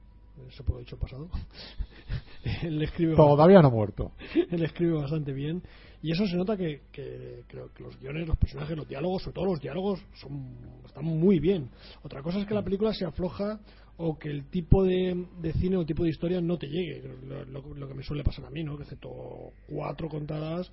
se 0.50 0.64
puede 0.64 0.82
dicho 0.82 0.98
pasado. 0.98 1.30
él 2.64 2.82
escribe 2.82 3.16
Todavía 3.16 3.62
no 3.62 3.68
ha 3.68 3.72
muerto. 3.72 4.12
él 4.52 4.64
escribe 4.64 4.94
bastante 4.94 5.32
bien 5.34 5.62
y 6.04 6.12
eso 6.12 6.26
se 6.26 6.36
nota 6.36 6.58
que, 6.58 6.82
que 6.92 7.44
creo 7.48 7.72
que 7.74 7.84
los 7.84 8.00
guiones, 8.00 8.28
los 8.28 8.38
personajes, 8.38 8.76
los 8.76 8.88
diálogos, 8.88 9.22
sobre 9.24 9.36
todo 9.36 9.46
los 9.46 9.62
diálogos, 9.62 10.00
son 10.16 10.56
están 10.86 11.06
muy 11.06 11.40
bien. 11.40 11.70
Otra 12.04 12.24
cosa 12.24 12.40
es 12.40 12.48
que 12.48 12.54
la 12.56 12.64
película 12.64 12.92
se 12.94 13.06
afloja 13.06 13.60
o 13.98 14.18
que 14.18 14.30
el 14.32 14.46
tipo 14.50 14.84
de, 14.84 15.28
de 15.42 15.54
cine 15.54 15.78
o 15.78 15.86
tipo 15.86 16.04
de 16.04 16.10
historia 16.10 16.42
no 16.42 16.58
te 16.58 16.68
llegue, 16.68 17.04
lo, 17.28 17.46
lo- 17.46 17.74
lo 17.76 17.88
que 17.88 17.94
me 17.94 18.02
suele 18.04 18.24
pasar 18.24 18.46
a 18.46 18.50
mí, 18.50 18.64
¿no? 18.64 18.76
Que 18.78 18.84
excepto 18.84 19.52
cuatro 19.70 20.10
contadas 20.10 20.72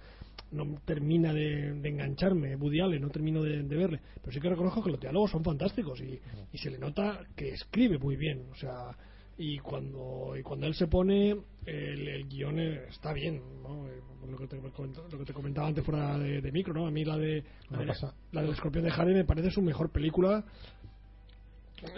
no 0.51 0.65
termina 0.87 1.35
de, 1.35 1.75
de 1.75 1.89
engancharme, 1.91 2.57
Woody 2.57 2.81
Allen, 2.81 3.03
no 3.03 3.11
termino 3.11 3.43
de, 3.43 3.65
de 3.65 3.77
verle, 3.77 4.01
pero 4.23 4.33
sí 4.33 4.41
que 4.41 4.49
reconozco 4.49 4.83
que 4.83 4.91
los 4.93 5.01
diálogos 5.01 5.31
son 5.31 5.45
fantásticos 5.45 6.01
y, 6.01 6.19
y 6.53 6.57
se 6.59 6.71
le 6.71 6.79
nota 6.79 7.21
que 7.37 7.51
escribe 7.51 7.99
muy 7.99 8.17
bien, 8.17 8.47
o 8.51 8.55
sea, 8.55 8.97
y 9.39 9.59
cuando 9.61 10.35
y 10.37 10.43
cuando 10.43 10.67
él 10.67 10.75
se 10.75 10.89
pone 10.89 11.31
el, 11.65 12.09
el 12.09 12.29
guion 12.29 12.59
eh, 12.59 12.87
está 12.89 13.13
bien 13.13 13.41
¿no? 13.63 13.87
Eh, 13.89 14.01
lo, 14.29 14.37
que 14.37 14.47
te, 14.49 14.57
lo 14.61 15.19
que 15.19 15.25
te 15.25 15.33
comentaba 15.33 15.69
antes 15.69 15.85
fuera 15.85 16.19
de, 16.19 16.41
de 16.41 16.53
micro 16.53 16.75
no 16.75 16.87
a 16.87 16.91
mí 16.91 17.05
la 17.05 17.17
de 17.17 17.45
la, 17.71 17.79
No 17.79 17.85
de- 17.85 17.95
la 18.33 18.43
del 18.43 18.51
escorpión 18.51 18.85
de 18.85 18.91
Jade 18.91 19.15
me 19.15 19.25
parece 19.25 19.51
su 19.51 19.63
mejor 19.63 19.91
película 19.91 20.45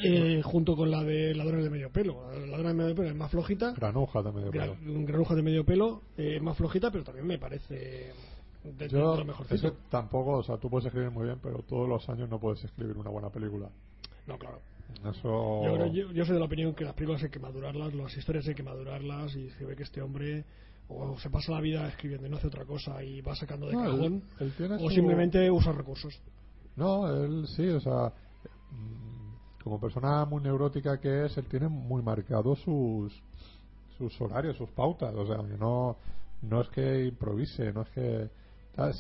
eh, 0.03 0.43
junto 0.45 0.77
con 0.77 0.91
la 0.91 1.03
de 1.03 1.35
ladrones 1.35 1.65
de 1.65 1.71
medio 1.71 1.91
pelo 1.91 2.31
la 2.31 2.47
ladrona 2.47 2.69
de 2.69 2.75
medio 2.75 2.95
pelo 2.95 3.09
es 3.09 3.15
más 3.17 3.31
flojita 3.31 3.73
Granuja 3.73 4.23
de 4.23 4.33
medio 4.33 4.51
pelo. 4.51 4.77
Gra- 4.77 5.07
granuja 5.07 5.35
de 5.35 5.43
medio 5.43 5.65
pelo 5.65 6.03
eh, 6.19 6.37
es 6.37 6.43
más 6.43 6.57
flojita 6.59 6.91
pero 6.91 7.03
también 7.05 7.27
me 7.27 7.39
parece 7.39 8.13
de, 8.65 8.73
de 8.75 8.89
Yo, 8.91 9.17
lo 9.25 9.35
que 9.49 9.73
tampoco, 9.89 10.33
o 10.33 10.43
sea, 10.43 10.59
tú 10.59 10.69
puedes 10.69 10.85
escribir 10.85 11.11
muy 11.11 11.25
bien, 11.25 11.39
pero 11.43 11.63
todos 11.63 11.89
los 11.89 12.07
años 12.11 12.29
no 12.29 12.39
puedes 12.39 12.63
escribir 12.63 12.95
una 12.99 13.09
buena 13.09 13.31
película. 13.31 13.71
no 14.27 14.37
claro 14.39 14.61
Eso. 15.05 15.63
Yo, 15.65 15.75
creo- 15.75 15.87
yo, 15.93 16.13
yo 16.13 16.25
soy 16.25 16.35
de 16.35 16.41
la 16.41 16.47
opinión 16.47 16.75
que 16.75 16.85
las 16.85 16.95
películas 16.95 17.23
hay 17.23 17.31
que 17.31 17.39
madurarlas, 17.39 17.95
las 17.95 18.17
historias 18.17 18.47
hay 18.49 18.55
que 18.55 18.63
madurarlas 18.63 19.35
y 19.37 19.51
se 19.51 19.65
ve 19.65 19.77
que 19.77 19.83
este 19.85 20.01
hombre 20.03 20.45
o 20.89 21.19
se 21.21 21.31
pasa 21.31 21.53
la 21.53 21.61
vida 21.61 21.87
escribiendo 21.89 22.27
y 22.27 22.31
no 22.31 22.37
hace 22.37 22.49
otra 22.49 22.65
cosa 22.65 23.03
y 23.05 23.21
va 23.21 23.35
sacando 23.37 23.67
de 23.69 23.75
No, 23.75 23.83
cajón 23.85 24.23
él 24.41 24.53
o 24.73 24.89
su- 24.89 24.91
simplemente 24.91 25.51
usa 25.51 25.73
recursos. 25.73 26.21
No, 26.77 27.09
él 27.09 27.47
sí, 27.49 27.69
o 27.69 27.81
sea, 27.81 28.13
mm, 28.73 29.63
como 29.63 29.79
persona 29.81 30.25
muy 30.25 30.43
neurótica 30.43 30.99
que 30.99 31.27
es, 31.27 31.37
él 31.39 31.47
tiene 31.47 31.69
muy 31.69 32.03
marcados 32.03 32.59
sus 32.61 33.13
sus 33.99 34.19
horarios, 34.21 34.57
sus 34.57 34.71
pautas, 34.71 35.15
o 35.15 35.27
sea, 35.27 35.37
no 35.59 35.97
no 36.43 36.61
es 36.63 36.69
que 36.71 37.05
improvise, 37.07 37.73
no 37.73 37.83
es 37.83 37.89
que 37.91 38.31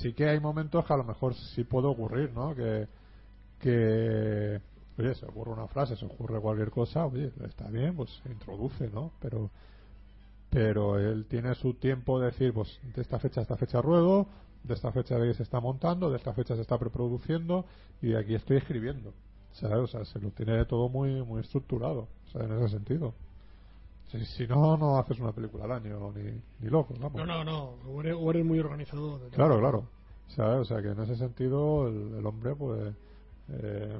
sí 0.02 0.12
que 0.12 0.28
hay 0.28 0.38
momentos 0.40 0.84
que 0.84 0.92
a 0.92 0.96
lo 0.98 1.04
mejor 1.04 1.34
sí 1.34 1.64
puede 1.64 1.86
ocurrir, 1.88 2.30
¿no? 2.32 2.54
Que 2.54 2.86
que 3.58 4.60
oye, 5.00 5.14
se 5.14 5.26
ocurre 5.26 5.52
una 5.52 5.66
frase, 5.68 5.96
se 5.96 6.06
ocurre 6.06 6.40
cualquier 6.40 6.70
cosa, 6.70 7.06
oye, 7.06 7.32
está 7.44 7.68
bien, 7.68 7.96
pues 7.96 8.10
se 8.22 8.30
introduce, 8.30 8.88
¿no? 8.90 9.12
Pero 9.20 9.50
pero 10.50 10.98
él 10.98 11.26
tiene 11.26 11.54
su 11.54 11.74
tiempo 11.74 12.18
de 12.18 12.26
decir, 12.26 12.52
pues 12.52 12.80
de 12.94 13.02
esta 13.02 13.20
fecha 13.20 13.40
a 13.40 13.42
esta 13.42 13.56
fecha 13.56 13.80
ruedo, 13.80 14.26
de 14.64 14.74
esta 14.74 14.90
fecha 14.90 15.16
de 15.16 15.28
ahí 15.28 15.34
se 15.34 15.44
está 15.44 15.60
montando, 15.60 16.10
de 16.10 16.16
esta 16.16 16.32
fecha 16.32 16.56
se 16.56 16.62
está 16.62 16.76
preproduciendo 16.76 17.64
y 18.02 18.08
de 18.08 18.18
aquí 18.18 18.34
estoy 18.34 18.56
escribiendo. 18.56 19.12
¿sabes? 19.52 19.78
O 19.78 19.86
sea, 19.86 20.04
se 20.04 20.18
lo 20.18 20.30
tiene 20.30 20.64
todo 20.64 20.88
muy 20.88 21.22
muy 21.22 21.40
estructurado, 21.40 22.08
o 22.26 22.30
sea, 22.32 22.44
en 22.44 22.52
ese 22.52 22.68
sentido. 22.68 23.14
Si, 24.08 24.24
si 24.24 24.46
no, 24.46 24.76
no 24.76 24.98
haces 24.98 25.20
una 25.20 25.32
película 25.32 25.64
al 25.64 25.72
año, 25.72 26.12
ni, 26.12 26.40
ni 26.60 26.68
loco, 26.68 26.94
vamos. 26.98 27.14
No, 27.14 27.26
no, 27.26 27.44
no, 27.44 27.74
o 27.88 28.00
eres, 28.00 28.16
o 28.18 28.30
eres 28.30 28.44
muy 28.44 28.58
organizado. 28.58 29.20
Claro, 29.30 29.60
claro. 29.60 29.84
¿Sabes? 30.28 30.60
O 30.60 30.64
sea, 30.64 30.82
que 30.82 30.88
en 30.88 31.00
ese 31.00 31.16
sentido 31.16 31.86
el, 31.88 32.14
el 32.18 32.26
hombre, 32.26 32.54
pues, 32.56 32.92
eh, 33.50 33.98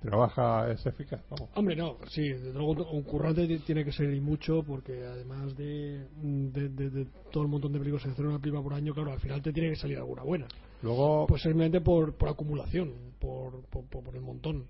trabaja, 0.00 0.70
es 0.70 0.84
eficaz, 0.86 1.20
vamos. 1.30 1.50
Hombre, 1.54 1.74
no, 1.76 1.96
sí, 2.08 2.28
desde 2.28 2.52
luego 2.52 2.90
un 2.90 3.02
currante 3.02 3.46
ti- 3.46 3.58
tiene 3.60 3.84
que 3.84 3.92
ser 3.92 4.12
y 4.14 4.20
mucho 4.20 4.62
porque 4.62 5.04
además 5.04 5.56
de, 5.56 6.06
de, 6.22 6.68
de- 6.68 6.90
de 6.90 7.06
todo 7.32 7.42
el 7.42 7.48
montón 7.48 7.72
de 7.72 7.78
películas 7.78 8.04
que 8.04 8.10
hacer 8.10 8.26
una 8.26 8.38
película 8.38 8.62
por 8.62 8.74
año, 8.74 8.94
claro, 8.94 9.12
al 9.12 9.20
final 9.20 9.42
te 9.42 9.52
tiene 9.52 9.70
que 9.70 9.76
salir 9.76 9.98
alguna 9.98 10.22
buena. 10.22 10.46
Luego, 10.82 11.26
Pues 11.26 11.42
simplemente 11.42 11.80
por, 11.80 12.14
por 12.14 12.28
acumulación, 12.28 12.92
por, 13.18 13.60
por, 13.66 13.84
por- 13.86 14.04
por 14.04 14.14
el 14.14 14.22
montón. 14.22 14.64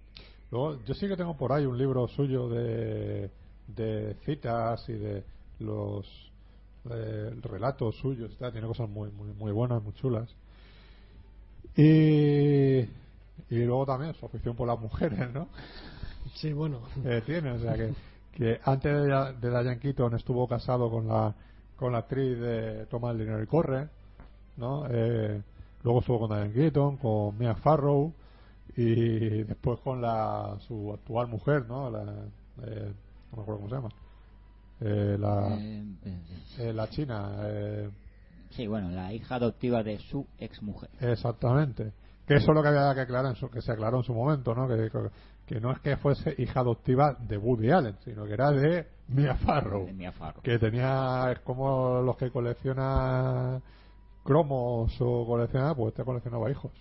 Luego, 0.50 0.82
yo 0.86 0.94
sí 0.94 1.06
que 1.06 1.16
tengo 1.16 1.36
por 1.36 1.52
ahí 1.52 1.66
un 1.66 1.76
libro 1.76 2.08
suyo 2.08 2.48
de, 2.48 3.30
de 3.66 4.14
citas 4.24 4.88
y 4.88 4.94
de 4.94 5.22
los 5.58 6.06
eh, 6.90 7.30
relatos 7.42 7.96
suyos. 7.98 8.32
y 8.32 8.36
tal. 8.36 8.52
Tiene 8.52 8.66
cosas 8.66 8.88
muy, 8.88 9.10
muy, 9.10 9.28
muy 9.34 9.52
buenas, 9.52 9.82
muy 9.82 9.92
chulas. 9.92 10.34
Y, 11.76 12.80
y 13.50 13.64
luego 13.64 13.86
también 13.86 14.14
su 14.14 14.26
afición 14.26 14.54
por 14.56 14.66
las 14.68 14.78
mujeres, 14.78 15.32
¿no? 15.32 15.48
Sí, 16.34 16.52
bueno. 16.52 16.80
Eh, 17.04 17.22
tiene, 17.24 17.52
o 17.52 17.58
sea 17.58 17.74
que, 17.74 17.92
que 18.32 18.60
antes 18.64 18.92
de, 18.92 19.34
de 19.40 19.50
Diane 19.50 19.78
Keaton 19.78 20.14
estuvo 20.14 20.46
casado 20.46 20.90
con 20.90 21.08
la 21.08 21.34
con 21.76 21.92
la 21.92 21.98
actriz 21.98 22.38
de 22.38 22.86
Toma 22.86 23.12
el 23.12 23.18
dinero 23.18 23.40
y 23.42 23.46
corre, 23.46 23.88
¿no? 24.56 24.84
Eh, 24.90 25.40
luego 25.84 26.00
estuvo 26.00 26.20
con 26.20 26.30
Diane 26.30 26.52
Keaton, 26.52 26.96
con 26.96 27.38
Mia 27.38 27.54
Farrow 27.54 28.12
y 28.76 29.44
después 29.44 29.78
con 29.80 30.02
la 30.02 30.56
su 30.66 30.92
actual 30.92 31.28
mujer, 31.28 31.66
¿no? 31.66 31.88
La, 31.90 32.02
eh, 32.64 32.92
no 33.30 33.36
me 33.36 33.42
acuerdo 33.42 33.56
cómo 33.60 33.68
se 33.68 33.74
llama. 33.76 33.88
Eh, 34.80 35.16
la, 35.18 35.56
Eh, 35.60 35.84
eh, 36.58 36.72
la 36.72 36.88
china. 36.90 37.36
Eh, 37.42 37.90
Sí, 38.50 38.66
bueno, 38.66 38.90
la 38.90 39.12
hija 39.12 39.34
adoptiva 39.34 39.82
de 39.82 39.98
su 39.98 40.26
exmujer. 40.38 40.88
Exactamente. 41.00 41.92
Que 42.28 42.34
eso 42.34 42.50
es 42.50 42.54
lo 42.54 42.62
que 42.62 42.68
había 42.68 42.94
que 42.94 43.00
aclarar, 43.00 43.30
en 43.32 43.36
su- 43.36 43.48
que 43.50 43.62
se 43.62 43.72
aclaró 43.72 43.96
en 43.98 44.04
su 44.04 44.12
momento, 44.14 44.54
¿no? 44.54 44.68
Que, 44.68 44.90
que 45.46 45.60
no 45.60 45.72
es 45.72 45.80
que 45.80 45.96
fuese 45.96 46.34
hija 46.38 46.60
adoptiva 46.60 47.16
de 47.18 47.38
Woody 47.38 47.70
Allen, 47.70 47.96
sino 48.04 48.24
que 48.26 48.34
era 48.34 48.50
de 48.52 48.86
Mia 49.08 49.34
Farrow. 49.36 49.86
De 49.86 49.94
Mia 49.94 50.12
Farrow. 50.12 50.42
Que 50.42 50.58
tenía, 50.58 51.32
es 51.32 51.40
como 51.40 52.02
los 52.02 52.16
que 52.18 52.30
coleccionan 52.30 53.62
cromos 54.22 54.94
o 55.00 55.26
colecciona, 55.26 55.74
pues 55.74 55.92
este 55.92 56.04
coleccionaba 56.04 56.50
hijos. 56.50 56.72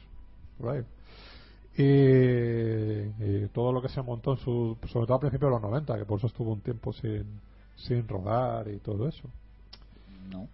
Y 1.77 3.47
todo 3.49 3.71
lo 3.71 3.81
que 3.81 3.89
se 3.89 4.01
montó 4.01 4.31
en 4.31 4.37
su, 4.39 4.77
sobre 4.87 5.05
todo 5.05 5.15
a 5.17 5.19
principios 5.19 5.49
de 5.49 5.55
los 5.55 5.61
90, 5.61 5.97
que 5.97 6.05
por 6.05 6.17
eso 6.17 6.27
estuvo 6.27 6.51
un 6.51 6.61
tiempo 6.61 6.91
sin, 6.91 7.39
sin 7.75 8.07
rodar 8.07 8.67
y 8.67 8.79
todo 8.79 9.07
eso. 9.07 9.29
No. 10.29 10.47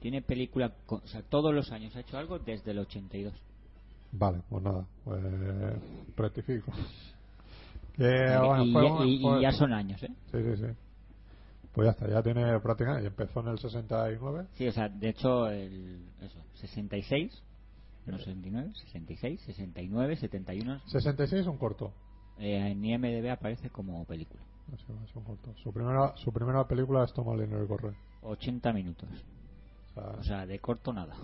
Tiene 0.00 0.22
película, 0.22 0.72
o 0.86 1.00
sea, 1.06 1.22
todos 1.22 1.52
los 1.54 1.70
años 1.72 1.94
ha 1.96 2.00
hecho 2.00 2.16
algo 2.18 2.38
desde 2.38 2.70
el 2.70 2.78
82. 2.78 3.34
Vale, 4.12 4.40
pues 4.48 4.62
nada, 4.62 4.86
pues 5.04 5.22
rectifico. 6.16 6.72
Y- 7.98 8.00
bueno, 8.00 8.64
y, 8.64 8.72
fue 8.72 8.86
y- 8.86 8.90
un- 8.90 9.06
y 9.08 9.22
fue- 9.22 9.42
ya 9.42 9.50
son 9.50 9.72
años, 9.72 10.00
¿eh? 10.04 10.08
Sí, 10.30 10.38
sí, 10.40 10.56
sí. 10.56 10.66
Pues 11.72 11.86
ya 11.86 11.90
está, 11.90 12.08
ya 12.08 12.22
tiene 12.22 12.58
prácticamente, 12.60 13.02
y 13.02 13.06
empezó 13.08 13.40
en 13.40 13.48
el 13.48 13.58
69. 13.58 14.46
Sí, 14.54 14.68
o 14.68 14.72
sea, 14.72 14.88
de 14.88 15.08
hecho, 15.08 15.48
el, 15.48 16.00
eso, 16.20 16.38
66, 16.54 17.42
no 18.06 18.16
69, 18.18 18.70
66, 18.84 19.40
69, 19.46 20.16
71. 20.16 20.80
66 20.86 21.40
es 21.42 21.46
un 21.48 21.58
corto. 21.58 21.92
Eh, 22.38 22.68
en 22.70 22.84
IMDB 22.84 23.30
aparece 23.32 23.68
como 23.70 24.04
película. 24.04 24.40
Sé, 24.76 24.92
es 25.04 25.16
un 25.16 25.24
corto. 25.24 25.52
Su 25.62 25.72
primera, 25.72 26.16
su 26.18 26.30
primera 26.32 26.64
película 26.68 27.02
es 27.02 27.12
Toma 27.12 27.32
el 27.34 27.40
dinero 27.40 27.64
y 27.64 27.66
corre. 27.66 27.94
80 28.22 28.72
minutos. 28.72 29.08
O 30.18 30.22
sea, 30.22 30.46
de 30.46 30.58
corto 30.58 30.92
nada. 30.92 31.14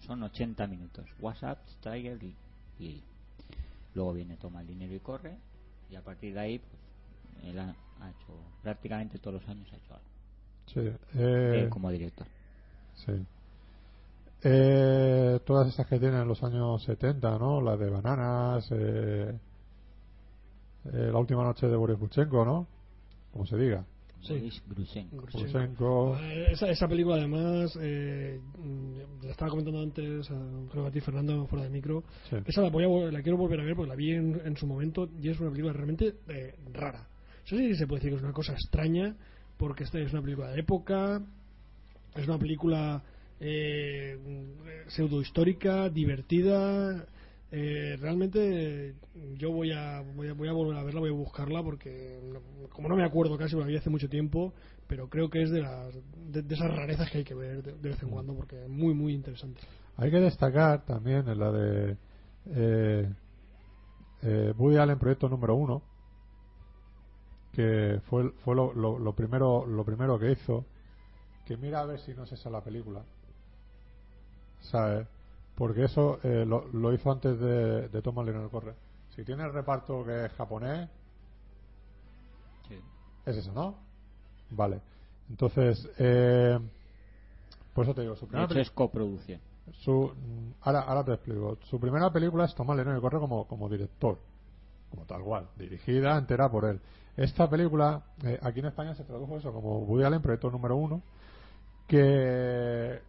Son 0.00 0.22
80 0.22 0.66
minutos. 0.66 1.06
WhatsApp, 1.20 1.58
Tiger 1.80 2.22
y, 2.22 2.34
y 2.78 3.02
luego 3.94 4.12
viene 4.12 4.36
Toma 4.36 4.60
el 4.60 4.66
dinero 4.66 4.94
y 4.94 5.00
corre. 5.00 5.36
Y 5.90 5.96
a 5.96 6.02
partir 6.02 6.34
de 6.34 6.40
ahí, 6.40 6.58
pues, 6.58 7.44
él 7.44 7.58
ha, 7.58 7.74
ha 8.00 8.10
hecho 8.10 8.34
prácticamente 8.62 9.18
todos 9.18 9.40
los 9.40 9.48
años 9.48 9.68
ha 9.72 9.76
hecho 9.76 9.94
algo. 9.94 10.06
sí, 10.66 10.98
eh, 11.14 11.68
como 11.70 11.90
director. 11.90 12.26
Sí. 12.94 13.12
Eh, 14.44 15.40
todas 15.44 15.68
estas 15.68 15.86
que 15.86 16.00
tienen 16.00 16.22
en 16.22 16.28
los 16.28 16.42
años 16.42 16.82
70, 16.82 17.38
¿no? 17.38 17.60
La 17.60 17.76
de 17.76 17.88
Bananas, 17.88 18.66
eh, 18.72 19.38
eh, 20.84 21.10
La 21.12 21.18
última 21.18 21.44
noche 21.44 21.68
de 21.68 21.76
Boris 21.76 21.98
Buchenko, 21.98 22.44
¿no? 22.44 22.66
Como 23.32 23.46
se 23.46 23.56
diga. 23.56 23.84
Boris 24.28 24.62
Grushenko. 24.68 25.26
Grushenko. 25.26 26.18
Eh, 26.20 26.52
Esa, 26.52 26.70
esa 26.70 26.88
película, 26.88 27.16
además, 27.16 27.76
eh, 27.80 28.40
mm, 28.58 29.24
la 29.24 29.30
estaba 29.30 29.50
comentando 29.50 29.80
antes, 29.80 30.30
a, 30.30 30.68
creo 30.70 30.84
que 30.84 30.88
a 30.88 30.92
ti, 30.92 31.00
Fernando, 31.00 31.46
fuera 31.46 31.64
de 31.64 31.70
micro. 31.70 32.04
Sí. 32.30 32.36
Esa 32.46 32.62
la, 32.62 32.70
voy 32.70 32.84
a 32.84 33.12
la 33.12 33.22
quiero 33.22 33.38
volver 33.38 33.60
a 33.60 33.64
ver 33.64 33.74
porque 33.74 33.88
la 33.88 33.96
vi 33.96 34.12
en, 34.12 34.40
en 34.44 34.56
su 34.56 34.66
momento 34.66 35.08
y 35.20 35.28
es 35.28 35.40
una 35.40 35.50
película 35.50 35.72
realmente 35.72 36.14
eh, 36.28 36.54
rara. 36.72 37.08
No 37.50 37.58
sé 37.58 37.68
si 37.68 37.74
se 37.74 37.86
puede 37.86 38.00
decir 38.00 38.10
que 38.10 38.16
es 38.16 38.22
una 38.22 38.32
cosa 38.32 38.52
extraña, 38.52 39.16
porque 39.56 39.84
esta 39.84 39.98
es 39.98 40.12
una 40.12 40.22
película 40.22 40.50
de 40.50 40.60
época, 40.60 41.22
es 42.14 42.28
una 42.28 42.38
película 42.38 43.02
eh, 43.40 44.16
pseudo 44.88 45.20
histórica, 45.20 45.88
divertida. 45.88 47.06
Eh, 47.52 47.96
realmente 48.00 48.94
yo 49.36 49.52
voy 49.52 49.72
a, 49.72 50.00
voy 50.00 50.28
a 50.28 50.32
voy 50.32 50.48
a 50.48 50.52
volver 50.52 50.76
a 50.78 50.82
verla, 50.82 51.00
voy 51.00 51.10
a 51.10 51.12
buscarla 51.12 51.62
porque 51.62 52.18
no- 52.22 52.68
como 52.70 52.88
no 52.88 52.96
me 52.96 53.04
acuerdo 53.04 53.36
casi, 53.36 53.56
la 53.56 53.66
vi 53.66 53.76
hace 53.76 53.90
mucho 53.90 54.08
tiempo, 54.08 54.52
pero 54.88 55.08
creo 55.08 55.28
que 55.30 55.42
es 55.42 55.50
de 55.50 55.60
las 55.60 55.94
de, 56.32 56.42
de 56.42 56.54
esas 56.54 56.74
rarezas 56.74 57.10
que 57.10 57.18
hay 57.18 57.24
que 57.24 57.34
ver 57.34 57.62
de, 57.62 57.72
de 57.72 57.88
vez 57.90 58.02
en 58.02 58.08
cuando 58.10 58.34
porque 58.34 58.62
es 58.62 58.68
muy 58.68 58.94
muy 58.94 59.12
interesante. 59.12 59.60
Hay 59.98 60.10
que 60.10 60.20
destacar 60.20 60.84
también 60.86 61.28
en 61.28 61.38
la 61.38 61.52
de 61.52 61.96
eh, 62.46 63.08
eh, 64.22 64.54
Woody 64.56 64.78
Allen 64.78 64.98
Proyecto 64.98 65.28
número 65.28 65.54
uno, 65.54 65.82
que 67.52 68.00
fue, 68.08 68.30
fue 68.44 68.54
lo, 68.56 68.72
lo- 68.72 68.98
lo 68.98 69.12
primero 69.14 69.66
lo 69.66 69.84
primero 69.84 70.18
que 70.18 70.32
hizo, 70.32 70.64
que 71.46 71.56
mira 71.58 71.80
a 71.80 71.84
ver 71.86 72.00
si 72.00 72.14
no 72.14 72.24
es 72.24 72.32
esa 72.32 72.48
la 72.48 72.62
película. 72.62 73.02
¿Sabes? 74.62 75.06
Porque 75.62 75.84
eso 75.84 76.18
eh, 76.24 76.44
lo, 76.44 76.66
lo 76.72 76.92
hizo 76.92 77.08
antes 77.12 77.38
de, 77.38 77.86
de 77.88 78.02
Thomas 78.02 78.26
Leonard 78.26 78.50
Corre. 78.50 78.74
Si 79.14 79.22
tiene 79.22 79.44
el 79.44 79.52
reparto 79.52 80.04
que 80.04 80.24
es 80.24 80.32
japonés, 80.32 80.88
es 83.24 83.36
eso, 83.36 83.52
¿no? 83.52 83.76
Vale. 84.50 84.80
Entonces, 85.30 85.88
eh, 85.98 86.58
por 87.72 87.84
eso 87.84 87.94
te 87.94 88.00
digo, 88.00 88.16
su 88.16 88.22
De 88.22 88.30
primera 88.30 88.44
hecho, 88.46 88.54
peli- 88.54 88.62
es 88.62 88.70
coproducción. 88.72 89.40
su, 89.84 89.92
mm, 90.12 90.52
ahora, 90.62 90.80
ahora 90.80 91.04
te 91.04 91.12
explico. 91.12 91.56
Su 91.70 91.78
primera 91.78 92.10
película 92.12 92.46
es 92.46 92.54
Tomás 92.56 92.74
Leonard 92.76 93.00
Corre 93.00 93.20
como, 93.20 93.46
como 93.46 93.68
director, 93.68 94.18
como 94.90 95.04
tal 95.04 95.22
cual, 95.22 95.46
dirigida 95.56 96.18
entera 96.18 96.50
por 96.50 96.64
él. 96.64 96.80
Esta 97.16 97.48
película, 97.48 98.02
eh, 98.24 98.36
aquí 98.42 98.58
en 98.58 98.66
España 98.66 98.96
se 98.96 99.04
tradujo 99.04 99.36
eso 99.36 99.52
como 99.52 99.78
Woody 99.84 100.02
Allen, 100.02 100.22
proyecto 100.22 100.50
número 100.50 100.74
uno, 100.74 101.02
que 101.86 103.00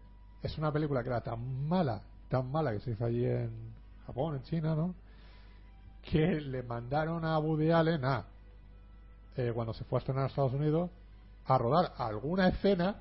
es 0.43 0.57
una 0.59 0.71
película 0.71 1.01
que 1.01 1.09
era 1.09 1.21
tan 1.21 1.67
mala, 1.67 2.03
tan 2.33 2.51
mala 2.51 2.71
que 2.71 2.79
se 2.79 2.89
hizo 2.89 3.05
allí 3.05 3.23
en 3.23 3.51
Japón, 4.07 4.37
en 4.37 4.41
China, 4.41 4.73
¿no? 4.73 4.95
Que 6.01 6.41
le 6.41 6.63
mandaron 6.63 7.23
a 7.25 7.37
Woody 7.37 7.69
Allen 7.69 8.03
a, 8.03 8.25
eh, 9.37 9.51
cuando 9.53 9.71
se 9.75 9.83
fue 9.83 9.97
a 9.97 9.99
estrenar 9.99 10.23
a 10.23 10.27
Estados 10.29 10.53
Unidos, 10.53 10.89
a 11.45 11.57
rodar 11.59 11.93
alguna 11.95 12.47
escena, 12.47 12.95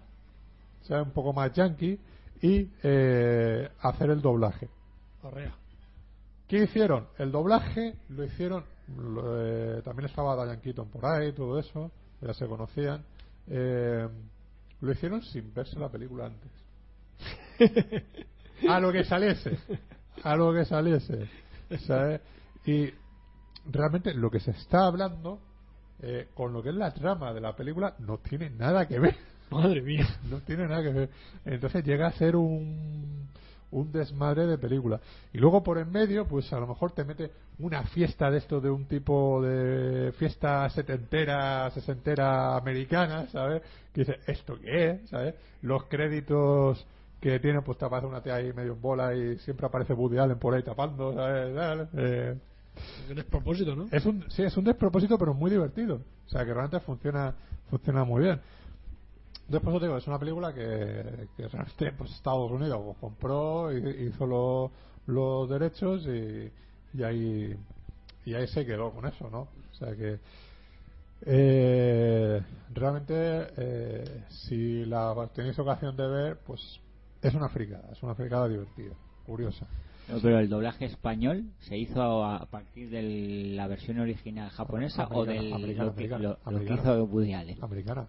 o 0.82 0.84
sea, 0.84 1.00
un 1.02 1.12
poco 1.12 1.32
más 1.32 1.50
yankee, 1.54 1.98
y 2.42 2.70
eh, 2.82 3.70
hacer 3.80 4.10
el 4.10 4.20
doblaje. 4.20 4.68
¿Qué 6.46 6.64
hicieron? 6.64 7.08
El 7.16 7.32
doblaje 7.32 7.96
lo 8.10 8.24
hicieron. 8.24 8.66
lo, 8.98 9.22
eh, 9.40 9.80
también 9.80 10.10
estaba 10.10 10.44
Diane 10.44 10.60
Keaton 10.60 10.90
por 10.90 11.06
ahí, 11.06 11.32
todo 11.32 11.58
eso, 11.58 11.90
ya 12.20 12.34
se 12.34 12.46
conocían. 12.46 13.02
eh, 13.46 14.06
lo 14.82 14.92
hicieron 14.92 15.22
sin 15.22 15.54
verse 15.54 15.78
la 15.78 15.88
película 15.88 16.26
antes. 16.26 16.50
a 18.68 18.80
lo 18.80 18.92
que 18.92 19.04
saliese. 19.04 19.58
A 20.22 20.36
lo 20.36 20.52
que 20.52 20.64
saliese. 20.64 21.28
¿sabes? 21.86 22.20
Y 22.64 22.90
realmente 23.70 24.14
lo 24.14 24.30
que 24.30 24.40
se 24.40 24.50
está 24.52 24.86
hablando 24.86 25.40
eh, 26.00 26.28
con 26.34 26.52
lo 26.52 26.62
que 26.62 26.70
es 26.70 26.74
la 26.74 26.92
trama 26.92 27.32
de 27.32 27.40
la 27.40 27.54
película 27.54 27.94
no 28.00 28.18
tiene 28.18 28.50
nada 28.50 28.86
que 28.86 28.98
ver. 28.98 29.16
Madre 29.50 29.82
mía. 29.82 30.06
No 30.30 30.40
tiene 30.40 30.66
nada 30.66 30.82
que 30.82 30.90
ver. 30.90 31.10
Entonces 31.44 31.84
llega 31.84 32.06
a 32.06 32.12
ser 32.12 32.36
un, 32.36 33.28
un 33.70 33.92
desmadre 33.92 34.46
de 34.46 34.58
película. 34.58 35.00
Y 35.32 35.38
luego 35.38 35.62
por 35.62 35.78
en 35.78 35.90
medio, 35.90 36.26
pues 36.26 36.52
a 36.52 36.60
lo 36.60 36.66
mejor 36.66 36.92
te 36.92 37.04
mete 37.04 37.30
una 37.58 37.84
fiesta 37.84 38.30
de 38.30 38.38
esto 38.38 38.60
de 38.60 38.70
un 38.70 38.86
tipo 38.86 39.42
de 39.42 40.12
fiesta 40.12 40.68
setentera, 40.70 41.70
sesentera 41.70 42.56
americana, 42.56 43.28
¿sabes? 43.28 43.62
Que 43.92 44.02
dice, 44.02 44.18
¿esto 44.26 44.58
qué 44.60 44.90
es? 44.90 45.10
¿Sabes? 45.10 45.34
Los 45.62 45.84
créditos 45.84 46.86
que 47.22 47.38
tiene, 47.40 47.62
pues 47.62 47.80
aparece 47.82 48.08
una 48.08 48.20
tía 48.22 48.34
ahí 48.34 48.52
medio 48.52 48.72
en 48.72 48.82
bola 48.82 49.14
y 49.14 49.38
siempre 49.38 49.64
aparece 49.66 49.94
Woody 49.94 50.18
Allen 50.18 50.38
por 50.38 50.52
ahí 50.54 50.62
tapando, 50.64 51.14
¿sabes? 51.14 51.88
Eh, 51.96 52.36
Un 53.08 53.14
despropósito, 53.14 53.76
¿no? 53.76 53.86
es 53.92 54.04
un, 54.04 54.24
sí, 54.30 54.42
es 54.42 54.56
un 54.56 54.64
despropósito, 54.64 55.16
pero 55.16 55.32
muy 55.32 55.50
divertido. 55.50 56.00
O 56.26 56.28
sea, 56.28 56.44
que 56.44 56.52
realmente 56.52 56.80
funciona, 56.80 57.32
funciona 57.70 58.04
muy 58.04 58.22
bien. 58.24 58.40
Después 59.48 59.78
te 59.78 59.86
digo, 59.86 59.96
es 59.98 60.06
una 60.08 60.18
película 60.18 60.52
que, 60.52 61.28
que 61.36 61.46
realmente 61.48 61.92
pues, 61.92 62.10
Estados 62.10 62.50
Unidos 62.50 62.80
pues, 62.84 62.96
compró 62.98 63.72
y 63.72 64.08
hizo 64.08 64.26
lo- 64.26 64.70
los 65.06 65.48
derechos 65.48 66.04
y, 66.06 66.50
y 66.94 67.02
ahí 67.04 67.56
y 68.24 68.34
ahí 68.34 68.46
se 68.48 68.64
quedó 68.66 68.90
con 68.92 69.06
eso, 69.06 69.28
¿no? 69.30 69.40
O 69.70 69.74
sea 69.78 69.94
que 69.96 70.18
eh, 71.24 72.40
realmente 72.72 73.14
eh, 73.56 74.24
si 74.28 74.84
la 74.86 75.14
tenéis 75.34 75.58
ocasión 75.58 75.96
de 75.96 76.06
ver, 76.08 76.38
pues 76.44 76.60
es 77.22 77.34
una 77.34 77.48
fricada, 77.48 77.88
es 77.92 78.02
una 78.02 78.14
fricada 78.14 78.48
divertida, 78.48 78.94
curiosa. 79.26 79.66
No, 80.08 80.18
Pero 80.20 80.40
el 80.40 80.48
doblaje 80.48 80.86
español 80.86 81.44
se 81.60 81.78
hizo 81.78 82.24
a 82.24 82.44
partir 82.46 82.90
de 82.90 83.02
la 83.54 83.68
versión 83.68 84.00
original 84.00 84.50
japonesa 84.50 85.04
o 85.06 85.22
Americana, 85.22 85.42
del 85.42 85.52
americana, 85.52 85.84
lo, 85.86 85.94
que, 85.94 86.02
americana, 86.02 86.22
lo- 86.44 86.50
lo 86.58 86.58
que 86.66 86.74
hizo 86.74 87.04
Woody 87.04 87.32
Allen. 87.34 87.58
Americana. 87.62 88.06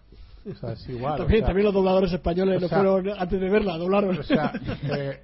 O 0.51 0.55
sea, 0.55 0.73
es 0.73 0.89
igual. 0.89 1.17
también, 1.17 1.37
o 1.37 1.39
sea, 1.39 1.47
también 1.47 1.65
los 1.65 1.73
dobladores 1.73 2.11
españoles 2.11 2.61
o 2.63 2.67
sea, 2.67 2.77
fueron 2.79 3.09
antes 3.17 3.39
de 3.39 3.49
verla, 3.49 3.77
doblaron. 3.77 4.17
O 4.17 4.23
sea, 4.23 4.51
eh, 4.97 5.23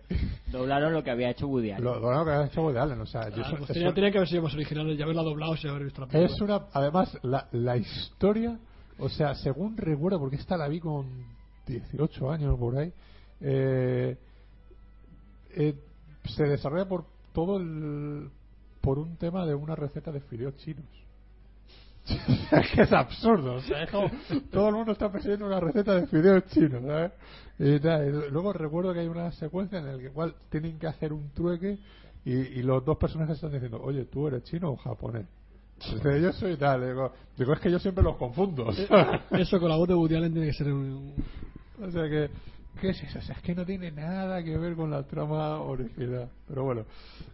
Doblaron 0.52 0.94
lo 0.94 1.03
que 1.03 1.11
había 1.11 1.30
hecho 1.32 1.48
Woody 1.48 1.72
Allen. 1.72 1.84
lo, 1.84 1.99
lo 1.99 2.26
que 2.26 2.32
ha 2.32 2.45
hecho 2.45 2.61
Woody 2.61 2.78
Allen, 2.78 3.02
o 3.02 3.06
sea, 3.06 3.30
yo- 3.30 3.44
Ah, 3.45 3.49
pues 3.57 3.70
es, 3.70 3.74
tenía, 3.74 3.94
tenía 3.94 4.11
que 4.11 4.18
haber 4.20 4.30
sido 4.30 4.44
más 4.44 4.53
originales 4.53 4.98
y 4.98 5.02
haberla 5.02 5.24
doblado 5.24 5.57
sin 5.57 5.72
haber 5.72 5.84
visto 5.86 6.02
la 6.02 6.07
película. 6.07 6.34
es 6.36 6.41
una, 6.41 6.61
además, 6.72 7.18
la, 7.24 7.48
la 7.52 7.78
historia, 7.78 8.57
o 8.99 9.10
sea, 9.10 9.34
según 9.36 9.76
recuerdo, 9.76 10.20
porque 10.20 10.38
esta 10.38 10.56
la 10.56 10.68
vi 10.68 10.80
con 10.80 11.07
18 11.68 12.32
años 12.32 12.57
por 12.57 12.78
ahí, 12.78 12.91
eh, 13.41 14.18
eh, 15.52 15.76
se 16.26 16.44
desarrolla 16.44 16.88
por 16.88 17.06
todo 17.34 17.57
el, 17.57 18.30
por 18.82 18.99
un 18.99 19.18
tema 19.18 19.45
de 19.45 19.56
una 19.56 19.76
receta 19.76 20.11
de 20.11 20.22
fideos 20.22 20.56
chinos. 20.57 20.86
es 22.52 22.72
que 22.72 22.82
es 22.82 22.94
absurdo. 22.94 23.56
O 23.56 23.61
sea, 23.61 23.84
es 23.84 23.91
como 23.91 24.10
todo 24.52 24.70
el 24.70 24.76
mundo 24.76 24.94
está 24.94 25.11
persiguiendo 25.11 25.45
una 25.45 25.60
receta 25.60 25.95
de 25.95 26.07
fideos 26.07 26.45
chinos, 26.48 26.84
¿sabes? 26.86 27.11
Y, 27.60 27.80
luego 28.32 28.53
recuerdo 28.53 28.94
que 28.94 29.02
hay 29.02 29.07
una 29.07 29.32
secuencia 29.34 29.80
en 29.80 29.86
la 29.86 29.98
que 29.98 30.06
igual 30.06 30.34
tienen 30.49 30.80
que 30.80 30.88
hacer 30.88 31.14
un 31.14 31.30
trueque 31.32 31.78
y, 32.26 32.32
y 32.32 32.64
los 32.64 32.84
dos 32.86 32.98
personajes 32.98 33.36
están 33.36 33.52
diciendo, 33.52 33.82
oye, 33.82 34.06
¿tú 34.06 34.28
eres 34.28 34.44
chino 34.44 34.72
o 34.72 34.78
japonés? 34.78 35.26
Dice, 35.80 36.22
yo 36.22 36.34
soy 36.34 36.57
tal. 36.57 36.86
Digo, 36.86 37.11
digo, 37.38 37.53
es 37.53 37.60
que 37.60 37.72
yo 37.72 37.80
siempre 37.80 38.03
los 38.03 38.18
confundo. 38.18 38.70
Eh, 38.72 39.20
Eso 39.32 39.60
con 39.60 39.70
la 39.70 39.78
voz 39.78 39.88
de 39.88 39.95
Woody 39.95 40.16
Allen 40.16 40.34
tiene 40.34 40.48
que 40.48 40.53
ser 40.53 40.72
un... 40.72 41.14
O 41.82 41.91
sea 41.91 42.10
que, 42.10 42.30
¿qué 42.80 42.89
es 42.89 43.03
eso? 43.03 43.19
O 43.19 43.22
sea, 43.22 43.35
es 43.35 43.41
que 43.41 43.56
no 43.56 43.65
tiene 43.65 43.91
nada 43.91 44.43
que 44.43 44.57
ver 44.57 44.76
con 44.76 44.89
la 44.91 45.03
trama 45.03 45.60
original. 45.61 46.30
Pero 46.47 46.64
bueno, 46.64 46.85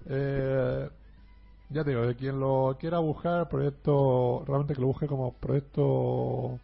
eh, 0.07 0.89
ya 1.69 1.83
te 1.83 1.89
digo, 1.91 2.05
de 2.05 2.15
quien 2.15 2.39
lo 2.39 2.75
quiera 2.79 2.99
buscar, 2.99 3.47
proyecto, 3.49 4.43
realmente 4.45 4.75
que 4.75 4.81
lo 4.81 4.87
busque 4.87 5.07
como 5.07 5.33
proyecto 5.33 6.59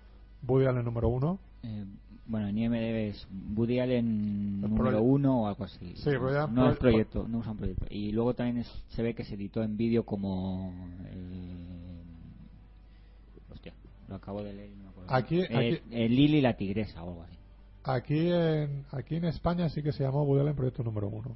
Woody 0.47 0.65
Allen 0.65 0.85
número 0.85 1.09
uno. 1.09 1.39
Eh, 1.63 1.85
bueno, 2.27 2.47
en 2.47 2.57
IMDb 2.57 3.09
es 3.09 3.27
Woody 3.55 3.79
Allen 3.79 4.61
El 4.63 4.69
número 4.69 5.01
uno 5.01 5.41
o 5.41 5.47
algo 5.47 5.63
así. 5.65 5.93
Sí, 5.95 6.11
no 6.51 6.69
es 6.71 6.77
proyecto, 6.77 7.27
no 7.27 7.39
usan 7.39 7.57
proyecto. 7.57 7.85
Y 7.89 8.11
luego 8.11 8.33
también 8.35 8.57
es- 8.59 8.83
se 8.89 9.01
ve 9.03 9.13
que 9.13 9.23
se 9.25 9.35
editó 9.35 9.63
en 9.63 9.75
vídeo 9.75 10.03
como. 10.05 10.73
eh, 11.07 12.03
hostia, 13.51 13.73
lo 14.07 14.15
acabo 14.15 14.43
de 14.43 14.53
leer. 14.53 14.69
no 14.77 14.83
me 14.83 14.89
acuerdo. 14.89 15.13
Aquí- 15.13 15.41
Eh, 15.41 15.47
aquí- 15.51 15.81
eh, 15.91 16.09
Lily 16.09 16.41
la 16.41 16.55
tigresa 16.55 17.03
o 17.03 17.09
algo 17.09 17.23
así. 17.23 17.37
Aquí 17.83 18.31
en, 18.31 18.85
aquí 18.91 19.15
en 19.15 19.25
España 19.25 19.69
sí 19.69 19.81
que 19.81 19.91
se 19.91 20.03
llamó 20.03 20.23
Woody 20.23 20.41
Allen 20.41 20.55
proyecto 20.55 20.83
número 20.83 21.07
uno. 21.07 21.35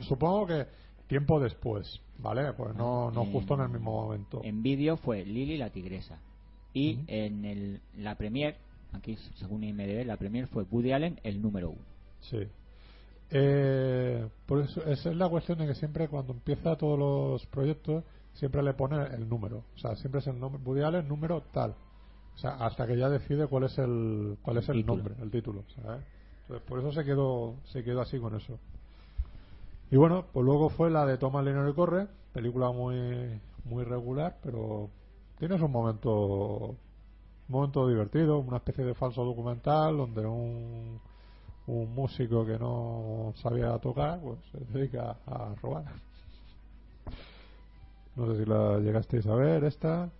Supongo 0.00 0.46
que 0.46 0.66
tiempo 1.06 1.40
después, 1.40 2.00
¿vale? 2.18 2.52
Pues 2.52 2.74
no, 2.74 3.10
no 3.10 3.22
Eh, 3.22 3.28
justo 3.32 3.54
en 3.54 3.60
el 3.62 3.68
mismo 3.68 4.02
momento. 4.02 4.40
En 4.44 4.62
vídeo 4.62 4.96
fue 4.96 5.24
Lily 5.24 5.56
la 5.56 5.70
tigresa. 5.70 6.18
Y 6.72 6.98
en 7.06 7.44
el, 7.44 7.80
la 7.96 8.16
premier, 8.16 8.56
aquí 8.92 9.16
según 9.36 9.62
IMDb, 9.62 10.04
la 10.04 10.16
premier 10.16 10.48
fue 10.48 10.64
Woody 10.64 10.92
Allen 10.92 11.20
el 11.22 11.40
número 11.40 11.70
uno. 11.70 11.84
Sí. 12.20 12.48
Eh, 13.30 14.28
por 14.46 14.60
eso, 14.60 14.84
esa 14.84 15.10
es 15.10 15.16
la 15.16 15.28
cuestión 15.28 15.58
de 15.58 15.66
que 15.66 15.74
siempre 15.74 16.08
cuando 16.08 16.32
empieza 16.32 16.76
todos 16.76 16.98
los 16.98 17.46
proyectos, 17.46 18.04
siempre 18.34 18.62
le 18.62 18.74
pone 18.74 18.96
el 19.14 19.28
número. 19.28 19.64
O 19.76 19.78
sea, 19.78 19.94
siempre 19.96 20.20
es 20.20 20.26
el 20.26 20.38
nombre, 20.38 20.60
Woody 20.64 20.82
Allen 20.82 21.08
número 21.08 21.42
tal. 21.52 21.74
O 22.34 22.38
sea, 22.38 22.56
hasta 22.56 22.86
que 22.86 22.96
ya 22.96 23.08
decide 23.08 23.46
cuál 23.46 23.64
es 23.64 23.78
el, 23.78 24.38
cuál 24.42 24.58
es 24.58 24.68
el, 24.68 24.76
título. 24.76 24.96
nombre, 24.96 25.14
el 25.22 25.30
título. 25.30 25.64
¿sabes? 25.74 26.02
Entonces, 26.42 26.68
por 26.68 26.78
eso 26.80 26.92
se 26.92 27.04
quedó, 27.04 27.54
se 27.64 27.84
quedó 27.84 28.00
así 28.00 28.18
con 28.18 28.34
eso. 28.34 28.58
Y 29.90 29.96
bueno, 29.96 30.26
pues 30.32 30.44
luego 30.44 30.68
fue 30.70 30.90
la 30.90 31.06
de 31.06 31.18
Thomas 31.18 31.44
Lennon 31.44 31.68
y 31.68 31.72
Corre, 31.72 32.08
película 32.32 32.70
muy, 32.72 33.40
muy 33.64 33.84
regular, 33.84 34.38
pero 34.42 34.90
tienes 35.38 35.60
un 35.60 35.70
momento, 35.70 36.10
un 36.10 36.76
momento 37.48 37.86
divertido, 37.88 38.38
una 38.38 38.56
especie 38.56 38.84
de 38.84 38.94
falso 38.94 39.24
documental 39.24 39.96
donde 39.96 40.26
un, 40.26 41.00
un 41.66 41.94
músico 41.94 42.44
que 42.44 42.58
no 42.58 43.32
sabía 43.36 43.78
tocar, 43.78 44.20
pues 44.20 44.38
se 44.50 44.58
dedica 44.72 45.16
a 45.26 45.54
robar. 45.62 45.84
No 48.16 48.26
sé 48.26 48.44
si 48.44 48.48
la 48.48 48.78
llegasteis 48.78 49.26
a 49.26 49.34
ver 49.34 49.64
esta. 49.64 50.10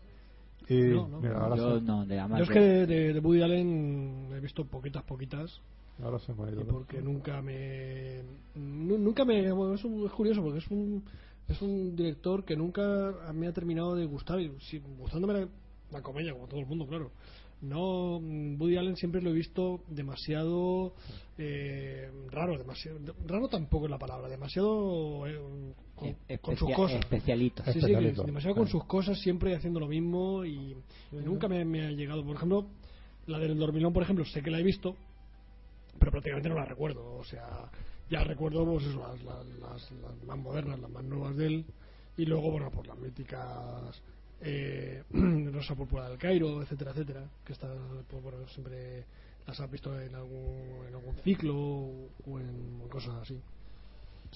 Y 0.68 0.74
No, 0.80 1.08
no. 1.08 1.20
mira, 1.20 1.38
ahora 1.42 1.56
Yo 1.56 1.80
no, 1.80 2.06
de 2.06 2.16
Yo 2.16 2.36
es 2.44 2.48
que 2.50 2.58
de, 2.60 2.86
de- 2.86 3.12
de 3.14 3.20
Woody 3.20 3.42
Allen 3.42 4.28
he 4.34 4.40
visto 4.40 4.64
poquitas, 4.64 5.02
poquitas. 5.02 5.60
ahora 6.02 6.18
se 6.18 6.32
me 6.32 6.44
ha 6.44 6.50
ido. 6.50 6.62
y 6.62 6.64
porque 6.64 7.02
nunca 7.02 7.42
me 7.42 8.22
nu- 8.54 8.98
nunca 8.98 9.24
me 9.24 9.52
bueno, 9.52 9.74
es, 9.74 9.84
un- 9.84 10.06
es 10.06 10.12
curioso 10.12 10.42
porque 10.42 10.58
es 10.58 10.68
un 10.70 11.04
es 11.48 11.60
un 11.60 11.94
director 11.94 12.44
que 12.44 12.56
nunca 12.56 13.12
me 13.34 13.46
ha 13.46 13.52
terminado 13.52 13.94
de 13.94 14.06
gustar 14.06 14.40
y 14.40 14.50
sí, 14.60 14.80
gustándome 14.98 15.34
la, 15.34 15.48
la 15.92 16.00
comedia 16.02 16.32
como 16.32 16.46
todo 16.46 16.60
el 16.60 16.66
mundo 16.66 16.86
claro 16.86 17.10
no 17.60 18.20
mm, 18.20 18.60
Woody 18.60 18.76
Allen 18.76 18.96
siempre 18.96 19.22
lo 19.22 19.30
he 19.30 19.32
visto 19.32 19.80
demasiado 19.88 20.94
eh, 21.38 22.10
raro 22.30 22.58
demasiado 22.58 22.98
raro 23.26 23.48
tampoco 23.48 23.86
es 23.86 23.90
la 23.90 23.98
palabra 23.98 24.28
demasiado 24.28 25.26
eh, 25.26 25.38
con, 25.94 26.16
con 26.40 26.56
sus 26.56 26.70
cosas. 26.74 27.00
especialito. 27.00 27.62
Sí, 27.64 27.72
sí, 27.72 27.72
que 27.72 27.78
Especialito, 27.86 28.20
es 28.22 28.26
demasiado 28.26 28.56
con 28.56 28.68
sus 28.68 28.84
cosas 28.84 29.18
siempre 29.20 29.54
haciendo 29.54 29.80
lo 29.80 29.86
mismo 29.88 30.44
y, 30.44 30.76
y 31.12 31.16
nunca 31.24 31.48
me, 31.48 31.64
me 31.64 31.86
ha 31.86 31.90
llegado. 31.90 32.24
Por 32.24 32.36
ejemplo 32.36 32.66
la 33.26 33.38
del 33.38 33.56
dormilón 33.58 33.92
por 33.92 34.02
ejemplo 34.02 34.24
sé 34.26 34.42
que 34.42 34.50
la 34.50 34.58
he 34.60 34.62
visto 34.62 34.94
pero 35.98 36.10
prácticamente 36.10 36.48
no 36.48 36.56
la 36.56 36.64
recuerdo. 36.64 37.16
O 37.16 37.24
sea, 37.24 37.70
ya 38.10 38.22
recuerdo 38.24 38.64
pues 38.66 38.84
eso, 38.84 38.98
las, 38.98 39.22
las, 39.22 39.46
las- 39.60 39.90
las 39.92 40.24
más 40.24 40.38
modernas, 40.38 40.78
las 40.80 40.90
más 40.90 41.04
nuevas 41.04 41.36
de 41.36 41.46
él, 41.46 41.64
y 42.16 42.26
luego, 42.26 42.50
bueno, 42.50 42.70
pues 42.70 42.86
las 42.88 42.98
míticas 42.98 44.02
eh, 44.44 45.02
Rosa 45.52 45.74
Púrpura 45.74 46.08
del 46.08 46.18
Cairo, 46.18 46.62
etcétera, 46.62 46.90
etcétera, 46.92 47.24
que 47.44 47.52
está, 47.52 47.68
pues 48.08 48.22
bueno, 48.22 48.46
siempre 48.48 49.04
las 49.46 49.58
has 49.60 49.70
visto 49.70 49.98
en 50.00 50.14
algún, 50.14 50.86
en 50.88 50.94
algún 50.94 51.16
ciclo 51.16 51.54
o 51.56 52.38
en 52.38 52.80
cosas 52.88 53.14
así. 53.22 53.40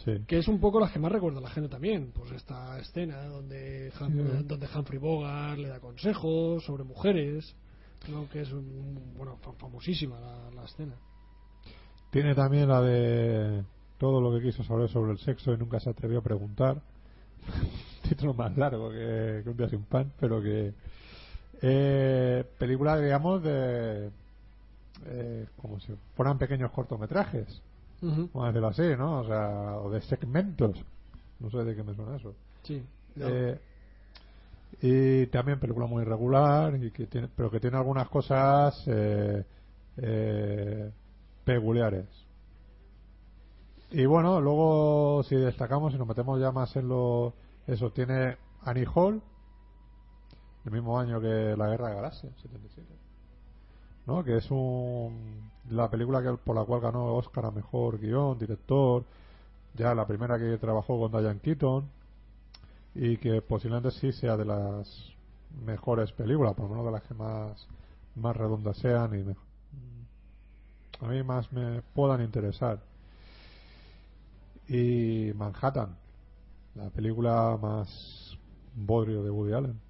Sí. 0.04 0.12
Que 0.28 0.38
es 0.38 0.46
un 0.48 0.60
poco 0.60 0.78
las 0.78 0.92
que 0.92 0.98
más 1.00 1.10
recuerda 1.10 1.40
la 1.40 1.50
gente 1.50 1.68
también, 1.68 2.12
pues 2.14 2.30
esta 2.32 2.78
escena 2.78 3.24
donde, 3.24 3.90
Sí. 3.98 4.04
donde 4.44 4.68
Humphrey 4.74 4.98
Bogart 4.98 5.58
le 5.58 5.68
da 5.68 5.80
consejos 5.80 6.64
sobre 6.64 6.84
mujeres, 6.84 7.54
¿no? 8.08 8.28
que 8.28 8.42
es 8.42 8.52
un- 8.52 9.14
bueno, 9.16 9.36
fa- 9.38 9.52
famosísima 9.54 10.20
la, 10.20 10.50
la 10.54 10.64
escena. 10.64 10.94
Tiene 12.10 12.34
también 12.34 12.68
la 12.68 12.80
de 12.80 13.64
todo 13.98 14.20
lo 14.20 14.32
que 14.38 14.44
quiso 14.44 14.62
saber 14.62 14.88
sobre 14.88 15.10
el 15.12 15.18
sexo 15.18 15.52
y 15.52 15.58
nunca 15.58 15.80
se 15.80 15.90
atrevió 15.90 16.20
a 16.20 16.22
preguntar. 16.22 16.80
Título 18.08 18.34
más 18.34 18.56
largo 18.56 18.90
que, 18.90 19.42
que 19.44 19.50
un 19.50 19.56
día 19.56 19.68
sin 19.68 19.82
pan, 19.84 20.12
pero 20.18 20.42
que. 20.42 20.72
Eh, 21.60 22.44
película, 22.58 22.98
digamos, 22.98 23.42
de. 23.42 24.10
Eh, 25.06 25.46
como 25.60 25.78
si 25.80 25.94
fueran 26.16 26.38
pequeños 26.38 26.70
cortometrajes. 26.72 27.60
Ujú. 28.00 28.30
Vamos 28.32 28.44
a 28.44 28.46
decirlo 28.46 28.68
así, 28.68 28.96
¿no? 28.96 29.20
O 29.20 29.26
sea, 29.26 29.76
o 29.78 29.90
de 29.90 30.00
segmentos. 30.02 30.78
No 31.40 31.50
sé 31.50 31.58
de 31.58 31.76
qué 31.76 31.82
me 31.82 31.94
suena 31.94 32.16
eso. 32.16 32.34
Sí. 32.62 32.82
Eh, 33.16 33.58
y 34.80 35.26
también 35.26 35.58
película 35.58 35.86
muy 35.86 36.04
regular, 36.04 36.74
y 36.82 36.90
que 36.90 37.06
tiene, 37.06 37.28
pero 37.34 37.50
que 37.50 37.60
tiene 37.60 37.76
algunas 37.76 38.08
cosas 38.08 38.82
eh, 38.86 39.44
eh, 39.96 40.90
peculiares. 41.44 42.06
Y 43.90 44.04
bueno, 44.06 44.40
luego 44.40 45.22
si 45.24 45.36
destacamos 45.36 45.94
y 45.94 45.98
nos 45.98 46.06
metemos 46.06 46.40
ya 46.40 46.52
más 46.52 46.76
en 46.76 46.88
lo... 46.88 47.32
Eso, 47.68 47.92
tiene 47.92 48.36
Annie 48.62 48.86
Hall, 48.92 49.22
el 50.64 50.72
mismo 50.72 50.98
año 50.98 51.20
que 51.20 51.54
La 51.56 51.68
Guerra 51.68 51.88
de 51.90 51.94
Galaxias, 51.96 52.32
77. 52.42 52.86
¿no? 54.06 54.24
Que 54.24 54.38
es 54.38 54.50
un, 54.50 55.50
la 55.70 55.90
película 55.90 56.22
que, 56.22 56.32
por 56.32 56.56
la 56.56 56.64
cual 56.64 56.80
ganó 56.80 57.14
Oscar 57.14 57.46
a 57.46 57.50
Mejor 57.50 57.98
Guión, 57.98 58.38
Director, 58.38 59.04
ya 59.74 59.94
la 59.94 60.06
primera 60.06 60.38
que 60.38 60.56
trabajó 60.58 60.98
con 60.98 61.12
Diane 61.20 61.40
Keaton 61.40 61.84
y 62.94 63.16
que 63.18 63.42
posiblemente 63.42 63.90
sí 63.92 64.12
sea 64.12 64.36
de 64.36 64.44
las 64.46 65.12
mejores 65.64 66.10
películas, 66.12 66.54
por 66.54 66.64
lo 66.64 66.70
menos 66.70 66.86
de 66.86 66.92
las 66.92 67.02
que 67.02 67.14
más, 67.14 67.66
más 68.16 68.36
redondas 68.36 68.76
sean 68.78 69.14
y 69.18 69.22
me- 69.24 69.36
a 71.00 71.06
mí 71.06 71.22
más 71.22 71.52
me 71.52 71.82
puedan 71.94 72.22
interesar. 72.22 72.80
Y 74.68 75.32
Manhattan, 75.34 75.96
la 76.78 76.90
película 76.90 77.58
más 77.60 78.36
bodrio 78.74 79.22
de 79.22 79.30
Woody 79.30 79.52
Allen. 79.52 79.80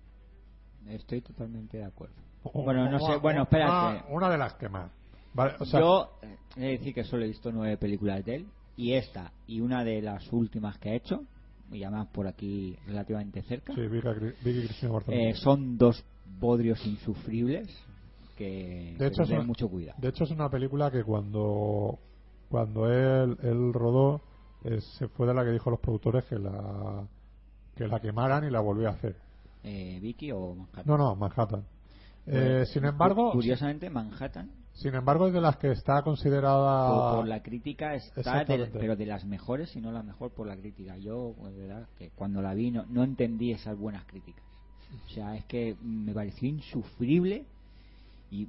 Estoy 0.88 1.20
totalmente 1.20 1.76
de 1.78 1.84
acuerdo. 1.84 2.14
O- 2.44 2.62
Bueno, 2.64 2.88
no 2.90 2.96
o- 2.96 3.00
sé, 3.12 3.16
bueno, 3.18 3.40
una- 3.40 3.42
espérate. 3.42 4.04
Una, 4.14 4.30
de 4.30 4.38
las 4.38 4.54
que 4.54 4.68
más. 4.68 4.90
Vale, 5.34 5.54
o 5.60 5.64
sea, 5.66 5.80
Yo 5.80 6.10
eh, 6.22 6.36
he 6.56 6.60
de 6.60 6.66
decir 6.78 6.94
que 6.94 7.04
solo 7.04 7.24
he 7.24 7.28
visto 7.28 7.52
nueve 7.52 7.76
películas 7.76 8.24
de 8.24 8.36
él 8.36 8.46
y 8.76 8.92
esta 8.94 9.32
y 9.46 9.60
una 9.60 9.84
de 9.84 10.00
las 10.00 10.32
últimas 10.32 10.78
que 10.78 10.90
ha 10.90 10.94
hecho, 10.94 11.24
y 11.70 11.82
además 11.82 12.08
por 12.08 12.26
aquí 12.26 12.76
relativamente 12.86 13.42
cerca, 13.42 13.74
sí, 13.74 13.82
Vicky, 13.82 14.08
Vicky 14.42 14.68
eh, 15.08 15.34
son 15.34 15.76
dos 15.76 16.02
bodrios 16.40 16.84
insufribles 16.86 17.68
que, 18.36 18.92
de 18.92 18.96
que 18.98 19.06
hecho, 19.08 19.22
es 19.24 19.30
una, 19.30 19.42
mucho 19.42 19.68
cuidado. 19.68 19.98
de 20.00 20.08
hecho 20.08 20.24
es 20.24 20.30
una 20.30 20.48
película 20.48 20.90
que 20.90 21.04
cuando 21.04 21.98
cuando 22.48 22.90
él, 22.90 23.36
él 23.42 23.72
rodó 23.74 24.22
se 24.80 25.08
fue 25.08 25.26
de 25.26 25.34
la 25.34 25.44
que 25.44 25.50
dijo 25.52 25.70
los 25.70 25.80
productores 25.80 26.24
que 26.24 26.38
la 26.38 27.06
que 27.76 27.86
la 27.86 28.00
quemaran 28.00 28.44
y 28.44 28.50
la 28.50 28.60
volvió 28.60 28.88
a 28.88 28.92
hacer. 28.92 29.14
Eh, 29.62 29.98
Vicky 30.00 30.32
o 30.32 30.54
Manhattan. 30.54 30.84
no 30.86 30.96
no 30.98 31.14
Manhattan. 31.16 31.64
Bueno, 32.26 32.40
Eh, 32.62 32.66
sin 32.66 32.84
embargo 32.84 33.32
curiosamente 33.32 33.88
Manhattan 33.90 34.50
sin 34.74 34.94
embargo 34.94 35.26
es 35.28 35.32
de 35.32 35.40
las 35.40 35.56
que 35.56 35.72
está 35.72 36.02
considerada 36.02 36.88
por, 36.88 37.16
por 37.20 37.26
la 37.28 37.42
crítica 37.42 37.94
está 37.94 38.44
de- 38.44 38.66
pero 38.66 38.94
de 38.96 39.06
las 39.06 39.24
mejores 39.24 39.74
y 39.74 39.80
no 39.80 39.90
la 39.90 40.02
mejor 40.04 40.30
por 40.30 40.46
la 40.46 40.56
crítica. 40.56 40.96
Yo 40.98 41.34
de 41.50 41.66
verdad 41.66 41.88
que 41.98 42.10
cuando 42.10 42.40
la 42.42 42.54
vi 42.54 42.70
no, 42.70 42.84
no 42.86 43.02
entendí 43.02 43.50
esas 43.52 43.76
buenas 43.78 44.04
críticas. 44.04 44.44
O 45.06 45.08
sea 45.10 45.34
es 45.36 45.44
que 45.46 45.76
me 45.82 46.12
pareció 46.14 46.48
insufrible 46.48 47.44
y 48.30 48.46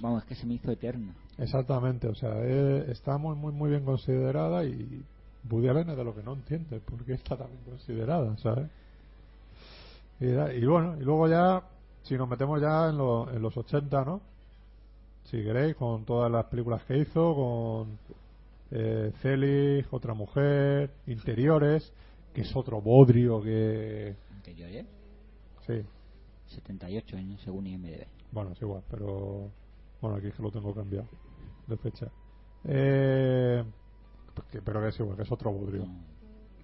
vamos 0.00 0.22
es 0.22 0.28
que 0.28 0.34
se 0.34 0.46
me 0.46 0.54
hizo 0.54 0.70
eterna. 0.72 1.14
Exactamente 1.36 2.08
o 2.08 2.14
sea 2.14 2.30
eh, 2.42 2.86
está 2.90 3.18
muy 3.18 3.36
muy 3.36 3.52
muy 3.52 3.70
bien 3.70 3.84
considerada 3.84 4.64
y 4.64 5.02
Woody 5.50 5.68
Allen 5.68 5.90
es 5.90 5.96
de 5.96 6.04
lo 6.04 6.14
que 6.14 6.22
no 6.22 6.34
entiende 6.34 6.80
por 6.80 7.04
qué 7.04 7.14
está 7.14 7.36
tan 7.36 7.48
bien 7.48 7.62
considerada 7.64 8.36
¿sabes? 8.38 8.68
Y, 10.20 10.26
y 10.26 10.66
bueno 10.66 10.96
y 10.98 11.04
luego 11.04 11.28
ya 11.28 11.62
si 12.02 12.16
nos 12.16 12.28
metemos 12.28 12.60
ya 12.60 12.88
en, 12.88 12.96
lo- 12.98 13.30
en 13.30 13.42
los 13.42 13.56
80, 13.56 14.04
¿no? 14.04 14.20
Si 15.24 15.42
queréis, 15.42 15.76
con 15.76 16.04
todas 16.06 16.30
las 16.32 16.46
películas 16.46 16.82
que 16.84 16.96
hizo, 16.96 17.34
con 17.34 17.98
eh, 18.70 19.12
Celig, 19.20 19.86
Otra 19.90 20.14
Mujer, 20.14 20.90
Interiores, 21.06 21.92
que 22.32 22.40
es 22.42 22.56
otro 22.56 22.80
bodrio 22.80 23.42
que... 23.42 24.16
Anteriores. 24.36 24.86
Sí, 25.66 25.82
78 26.46 27.16
en 27.18 27.38
según 27.40 27.66
IMDb. 27.66 28.06
bueno, 28.32 28.52
es 28.52 28.62
igual, 28.62 28.82
pero... 28.90 29.50
Bueno, 30.00 30.16
aquí 30.16 30.28
es 30.28 30.34
que 30.34 30.42
lo 30.42 30.50
tengo 30.50 30.74
cambiado 30.74 31.08
de 31.66 31.76
fecha. 31.76 32.06
Eh, 32.64 33.62
que- 34.50 34.62
pero 34.62 34.80
que 34.80 34.88
es 34.88 35.00
igual, 35.00 35.16
que 35.16 35.22
es 35.22 35.32
otro 35.32 35.52
bodrio. 35.52 35.86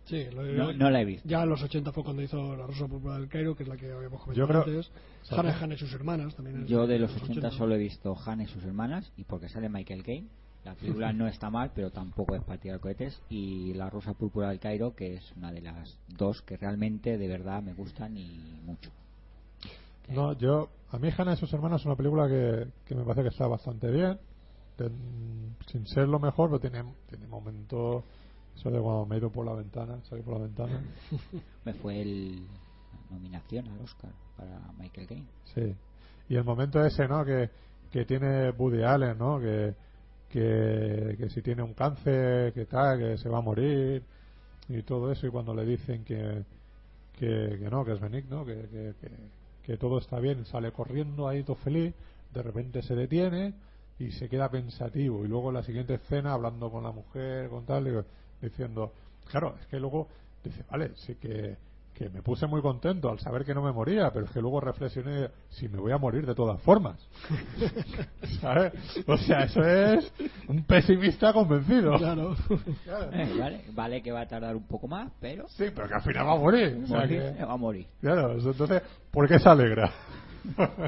Sí, 0.04 0.26
lo- 0.34 0.42
No- 0.44 0.72
no 0.74 0.90
la 0.90 1.00
he 1.00 1.04
visto. 1.06 1.26
Ya 1.28 1.42
en 1.42 1.48
los 1.48 1.62
80 1.62 1.90
fue 1.92 2.04
cuando 2.04 2.22
hizo 2.22 2.54
La 2.56 2.66
Rosa 2.66 2.86
Púrpura 2.86 3.14
del 3.18 3.28
Cairo, 3.28 3.56
que 3.56 3.62
es 3.62 3.68
la 3.68 3.76
que 3.76 3.90
habíamos 3.90 4.20
Yo 4.34 4.46
comentado 4.46 4.64
creo- 4.64 4.76
antes. 4.76 4.92
Hannah 5.30 5.58
Hannah 5.58 5.74
y 5.74 5.78
sus 5.78 5.92
hermanas 5.94 6.34
también. 6.36 6.66
Yo 6.66 6.86
de 6.86 6.98
los 6.98 7.10
80. 7.12 7.32
80 7.32 7.50
solo 7.52 7.74
he 7.74 7.78
visto 7.78 8.14
Han 8.26 8.42
y 8.42 8.46
sus 8.46 8.62
hermanas 8.64 9.10
y 9.16 9.24
porque 9.24 9.48
sale 9.48 9.68
Michael 9.70 10.02
Caine. 10.02 10.28
La 10.64 10.74
película 10.74 11.12
no 11.12 11.26
está 11.26 11.50
mal, 11.50 11.72
pero 11.74 11.90
tampoco 11.90 12.34
es 12.34 12.42
para 12.42 12.58
tirar 12.58 12.80
cohetes. 12.80 13.20
Y 13.30 13.72
La 13.74 13.88
Rosa 13.90 14.12
Púrpura 14.14 14.48
del 14.48 14.60
Cairo, 14.60 14.94
que 14.94 15.14
es 15.14 15.32
una 15.36 15.52
de 15.52 15.60
las 15.62 15.98
dos 16.08 16.40
que 16.42 16.56
realmente 16.58 17.16
de 17.18 17.28
verdad 17.28 17.62
me 17.62 17.72
gustan 17.74 18.16
y 18.16 18.60
mucho. 18.64 18.90
No, 20.08 20.32
yo... 20.34 20.68
A 20.90 20.98
mí 20.98 21.08
Hannah 21.16 21.32
y 21.32 21.36
sus 21.36 21.52
hermanos 21.52 21.80
es 21.80 21.86
una 21.86 21.96
película 21.96 22.28
que, 22.28 22.66
que 22.86 22.94
me 22.94 23.02
parece 23.04 23.22
que 23.22 23.28
está 23.28 23.46
bastante 23.48 23.90
bien. 23.90 24.18
De- 24.78 24.90
sin 25.66 25.86
ser 25.86 26.08
lo 26.08 26.18
mejor, 26.18 26.50
pero 26.50 26.60
tiene, 26.60 26.84
tiene 27.08 27.26
momentos... 27.26 28.04
Eso 28.56 28.70
de 28.70 28.80
cuando 28.80 29.04
me 29.06 29.16
he 29.16 29.18
ido 29.18 29.30
por 29.30 29.44
la 29.44 29.52
ventana, 29.54 29.98
salí 30.08 30.22
por 30.22 30.34
la 30.34 30.44
ventana. 30.44 30.80
Me 31.64 31.74
fue 31.74 32.00
el 32.00 32.46
la 33.10 33.16
nominación 33.16 33.66
al 33.66 33.80
Oscar 33.80 34.12
para 34.36 34.60
Michael 34.78 35.06
Caine. 35.08 35.26
Sí. 35.54 35.74
Y 36.28 36.36
el 36.36 36.44
momento 36.44 36.80
ese, 36.84 37.08
¿no? 37.08 37.24
Que, 37.24 37.50
que 37.90 38.04
tiene 38.04 38.50
Woody 38.50 38.84
Allen, 38.84 39.18
¿no? 39.18 39.40
Que, 39.40 39.74
que, 40.28 41.16
que 41.18 41.30
si 41.30 41.42
tiene 41.42 41.62
un 41.64 41.74
cáncer, 41.74 42.52
que 42.52 42.66
tal, 42.66 42.98
que 42.98 43.18
se 43.18 43.28
va 43.28 43.38
a 43.38 43.42
morir 43.42 44.04
y 44.68 44.82
todo 44.82 45.10
eso. 45.10 45.26
Y 45.26 45.30
cuando 45.30 45.52
le 45.52 45.64
dicen 45.64 46.04
que, 46.04 46.44
que, 47.18 47.58
que 47.58 47.68
no, 47.70 47.84
que 47.84 47.92
es 47.92 48.00
benigno, 48.00 48.44
que, 48.44 48.54
que, 48.68 48.94
que, 49.00 49.10
que 49.64 49.76
todo 49.76 49.98
está 49.98 50.20
bien, 50.20 50.44
sale 50.46 50.70
corriendo 50.72 51.26
ahí 51.26 51.42
todo 51.42 51.56
feliz, 51.56 51.92
de 52.32 52.42
repente 52.42 52.82
se 52.82 52.94
detiene 52.94 53.54
y 53.98 54.10
se 54.12 54.28
queda 54.28 54.48
pensativo. 54.50 55.24
Y 55.24 55.28
luego 55.28 55.48
en 55.50 55.54
la 55.54 55.62
siguiente 55.62 55.94
escena, 55.94 56.32
hablando 56.32 56.70
con 56.70 56.82
la 56.82 56.92
mujer, 56.92 57.48
con 57.48 57.64
tal, 57.64 57.84
digo, 57.84 58.04
diciendo, 58.40 58.92
claro, 59.30 59.54
es 59.60 59.66
que 59.66 59.78
luego 59.78 60.08
dice, 60.42 60.64
vale, 60.70 60.90
sí 60.96 61.14
que, 61.14 61.56
que 61.94 62.08
me 62.10 62.22
puse 62.22 62.46
muy 62.48 62.60
contento 62.60 63.08
al 63.08 63.20
saber 63.20 63.44
que 63.44 63.54
no 63.54 63.62
me 63.62 63.70
moría, 63.70 64.10
pero 64.12 64.26
es 64.26 64.32
que 64.32 64.40
luego 64.40 64.60
reflexioné 64.60 65.28
si 65.50 65.68
me 65.68 65.78
voy 65.78 65.92
a 65.92 65.96
morir 65.98 66.26
de 66.26 66.34
todas 66.34 66.60
formas. 66.62 66.98
¿Sabes? 68.40 68.72
O 69.06 69.16
sea, 69.16 69.44
eso 69.44 69.62
es 69.62 70.12
un 70.48 70.64
pesimista 70.64 71.32
convencido. 71.32 71.96
Claro. 71.96 72.34
Eh, 73.12 73.36
vale, 73.38 73.64
vale 73.72 74.02
que 74.02 74.10
va 74.10 74.22
a 74.22 74.26
tardar 74.28 74.56
un 74.56 74.66
poco 74.66 74.88
más, 74.88 75.12
pero. 75.20 75.48
Sí, 75.50 75.66
pero 75.74 75.86
que 75.86 75.94
al 75.94 76.02
final 76.02 76.26
va 76.26 76.32
a 76.32 76.38
morir. 76.38 76.80
O 76.82 76.86
sea, 76.88 76.98
Morir, 77.00 77.20
que- 77.20 77.28
eh, 77.28 77.44
va 77.44 77.52
a 77.52 77.56
morir. 77.56 77.86
Claro, 78.00 78.32
entonces, 78.32 78.82
¿por 79.12 79.28
qué 79.28 79.38
se 79.38 79.48
alegra? 79.48 79.90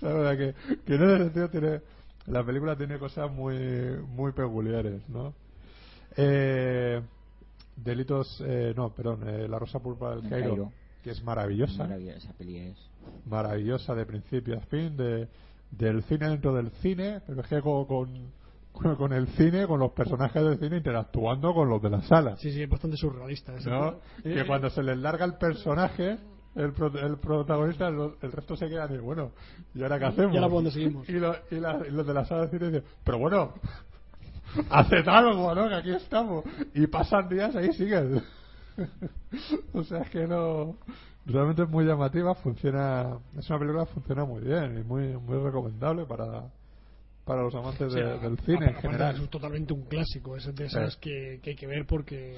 ¿Sabes? 0.00 0.38
Que, 0.38 0.76
que 0.86 0.94
en 0.94 1.02
ese 1.02 1.24
sentido 1.24 1.50
tiene, 1.50 1.80
la 2.26 2.44
película 2.44 2.76
tiene 2.76 2.98
cosas 2.98 3.30
muy, 3.30 3.56
muy 4.08 4.32
peculiares, 4.32 5.08
¿no? 5.08 5.34
Eh, 6.16 7.00
delitos, 7.76 8.42
eh, 8.46 8.72
no, 8.76 8.90
perdón, 8.94 9.28
eh, 9.28 9.48
La 9.48 9.58
Rosa 9.58 9.78
Púrpura 9.80 10.10
del 10.16 10.24
El 10.24 10.30
Cairo, 10.30 10.48
Cairo. 10.48 10.72
que 11.02 11.10
es 11.10 11.22
maravillosa, 11.22 11.84
Maravillosa, 11.84 12.16
esa 12.18 12.32
peli 12.32 12.58
es. 12.58 12.78
maravillosa 13.26 13.94
de 13.94 14.06
principio 14.06 14.56
a 14.56 14.60
fin, 14.62 14.96
de, 14.96 15.28
del 15.70 16.02
cine 16.04 16.28
dentro 16.30 16.54
del 16.54 16.70
cine, 16.82 17.20
pero 17.26 17.42
es 17.42 17.46
que 17.48 17.60
con, 17.60 17.84
con, 17.86 18.96
con 18.96 19.12
el 19.12 19.26
cine, 19.28 19.66
con 19.66 19.78
los 19.80 19.92
personajes 19.92 20.42
del 20.42 20.58
cine 20.58 20.78
interactuando 20.78 21.52
con 21.54 21.68
los 21.68 21.82
de 21.82 21.90
la 21.90 22.02
sala. 22.02 22.36
Sí, 22.38 22.50
sí, 22.52 22.62
es 22.62 22.68
bastante 22.68 22.96
surrealista. 22.96 23.54
ese 23.56 23.68
¿no? 23.70 23.96
Que 24.22 24.40
Eh, 24.40 24.46
cuando 24.46 24.70
se 24.70 24.82
les 24.82 24.96
larga 24.98 25.24
el 25.24 25.34
personaje, 25.34 26.18
el, 26.56 26.72
pro- 26.72 26.98
el 26.98 27.16
protagonista, 27.18 27.90
lo- 27.90 28.16
el 28.20 28.32
resto 28.32 28.56
se 28.56 28.68
quedan 28.68 28.94
y 28.94 28.98
bueno, 28.98 29.30
¿y 29.74 29.82
ahora 29.82 29.98
qué 29.98 30.04
hacemos? 30.06 30.34
¿Y 30.34 30.36
ahora 30.36 30.48
por 30.48 30.56
dónde 30.56 30.70
seguimos? 30.72 31.08
Y, 31.08 31.12
lo- 31.12 31.36
y 31.50 31.56
la- 31.56 31.82
y 31.86 31.90
los 31.90 32.06
de 32.06 32.14
la 32.14 32.24
sala 32.24 32.46
de 32.46 32.58
cine 32.58 32.66
dicen, 32.70 32.84
pero 33.04 33.18
bueno, 33.18 33.54
haced 34.70 35.06
algo, 35.08 35.54
¿no? 35.54 35.68
Que 35.68 35.74
aquí 35.74 35.90
estamos. 35.92 36.44
Y 36.74 36.86
pasan 36.86 37.28
días 37.28 37.54
ahí 37.56 37.72
siguen. 37.74 38.22
o 39.74 39.82
sea, 39.84 40.02
es 40.02 40.10
que 40.10 40.26
no. 40.26 40.76
Realmente 41.26 41.62
es 41.62 41.68
muy 41.68 41.84
llamativa, 41.84 42.34
funciona. 42.36 43.18
Es 43.36 43.48
una 43.50 43.58
película 43.58 43.84
que 43.86 43.92
funciona 43.94 44.24
muy 44.24 44.42
bien 44.42 44.78
y 44.78 44.82
muy, 44.84 45.16
muy 45.16 45.38
recomendable 45.38 46.04
para, 46.04 46.44
para 47.24 47.42
los 47.42 47.54
amantes 47.54 47.88
o 47.88 47.90
sea, 47.90 48.06
de- 48.14 48.18
del 48.20 48.38
cine 48.40 48.66
en 48.68 48.74
general. 48.76 49.20
Es 49.20 49.28
totalmente 49.30 49.72
un 49.72 49.82
clásico, 49.86 50.36
es 50.36 50.54
de 50.54 50.66
esas 50.66 50.94
Sí. 50.94 51.00
que, 51.00 51.40
que 51.42 51.50
hay 51.50 51.56
que 51.56 51.66
ver 51.66 51.84
porque. 51.86 52.36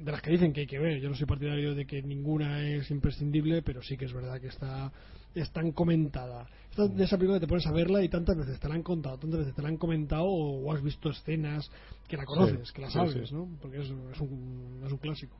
De 0.00 0.10
las 0.10 0.22
que 0.22 0.30
dicen 0.30 0.52
que 0.52 0.62
hay 0.62 0.66
que 0.66 0.78
ver. 0.78 1.00
Yo 1.00 1.08
no 1.08 1.14
soy 1.14 1.26
partidario 1.26 1.74
de 1.74 1.86
que 1.86 2.02
ninguna 2.02 2.62
es 2.62 2.90
imprescindible, 2.90 3.62
pero 3.62 3.82
sí 3.82 3.96
que 3.96 4.06
es 4.06 4.12
verdad 4.12 4.40
que 4.40 4.48
está 4.48 4.92
es 5.34 5.50
tan 5.50 5.72
comentada. 5.72 6.46
Esta 6.70 6.86
de 6.88 7.04
esa 7.04 7.16
película 7.16 7.40
te 7.40 7.46
pones 7.46 7.66
a 7.66 7.72
verla 7.72 8.02
y 8.02 8.08
tantas 8.08 8.36
veces 8.36 8.58
te 8.60 8.68
la 8.68 8.74
han 8.74 8.82
contado, 8.82 9.18
tantas 9.18 9.40
veces 9.40 9.54
te 9.54 9.62
la 9.62 9.68
han 9.68 9.76
comentado 9.76 10.24
o, 10.24 10.64
o 10.64 10.72
has 10.72 10.82
visto 10.82 11.10
escenas 11.10 11.70
que 12.08 12.16
la 12.16 12.24
conoces, 12.24 12.68
Sí, 12.68 12.74
que 12.74 12.82
la 12.82 12.90
sabes, 12.90 13.28
sí. 13.28 13.34
¿no? 13.34 13.48
Porque 13.60 13.78
es, 13.78 13.86
es, 13.86 14.20
un, 14.20 14.82
es 14.84 14.92
un 14.92 14.98
clásico. 14.98 15.36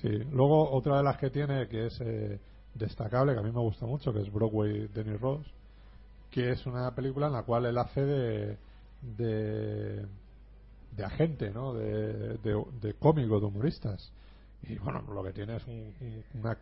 Sí, 0.00 0.08
luego 0.32 0.70
otra 0.70 0.98
de 0.98 1.04
las 1.04 1.16
que 1.18 1.30
tiene 1.30 1.68
que 1.68 1.86
es 1.86 2.00
eh, 2.00 2.38
destacable, 2.74 3.34
que 3.34 3.40
a 3.40 3.42
mí 3.42 3.50
me 3.50 3.60
gusta 3.60 3.86
mucho, 3.86 4.12
que 4.12 4.20
es 4.20 4.32
Broadway 4.32 4.88
Denny 4.88 5.16
Ross, 5.16 5.46
que 6.30 6.50
es 6.50 6.64
una 6.66 6.94
película 6.94 7.26
en 7.26 7.32
la 7.32 7.42
cual 7.42 7.66
él 7.66 7.76
hace 7.76 8.04
de, 8.04 8.58
de, 9.02 10.06
de 11.00 11.06
agente, 11.06 11.50
¿no? 11.50 11.72
De, 11.74 12.38
de, 12.38 12.64
de 12.80 12.94
cómico, 12.94 13.40
de 13.40 13.46
humoristas. 13.46 14.12
Y 14.62 14.76
bueno, 14.76 15.02
lo 15.12 15.22
que 15.24 15.32
tiene 15.32 15.56
es 15.56 15.66
un, 15.66 15.92
un- 16.00 16.24
una- 16.40 16.58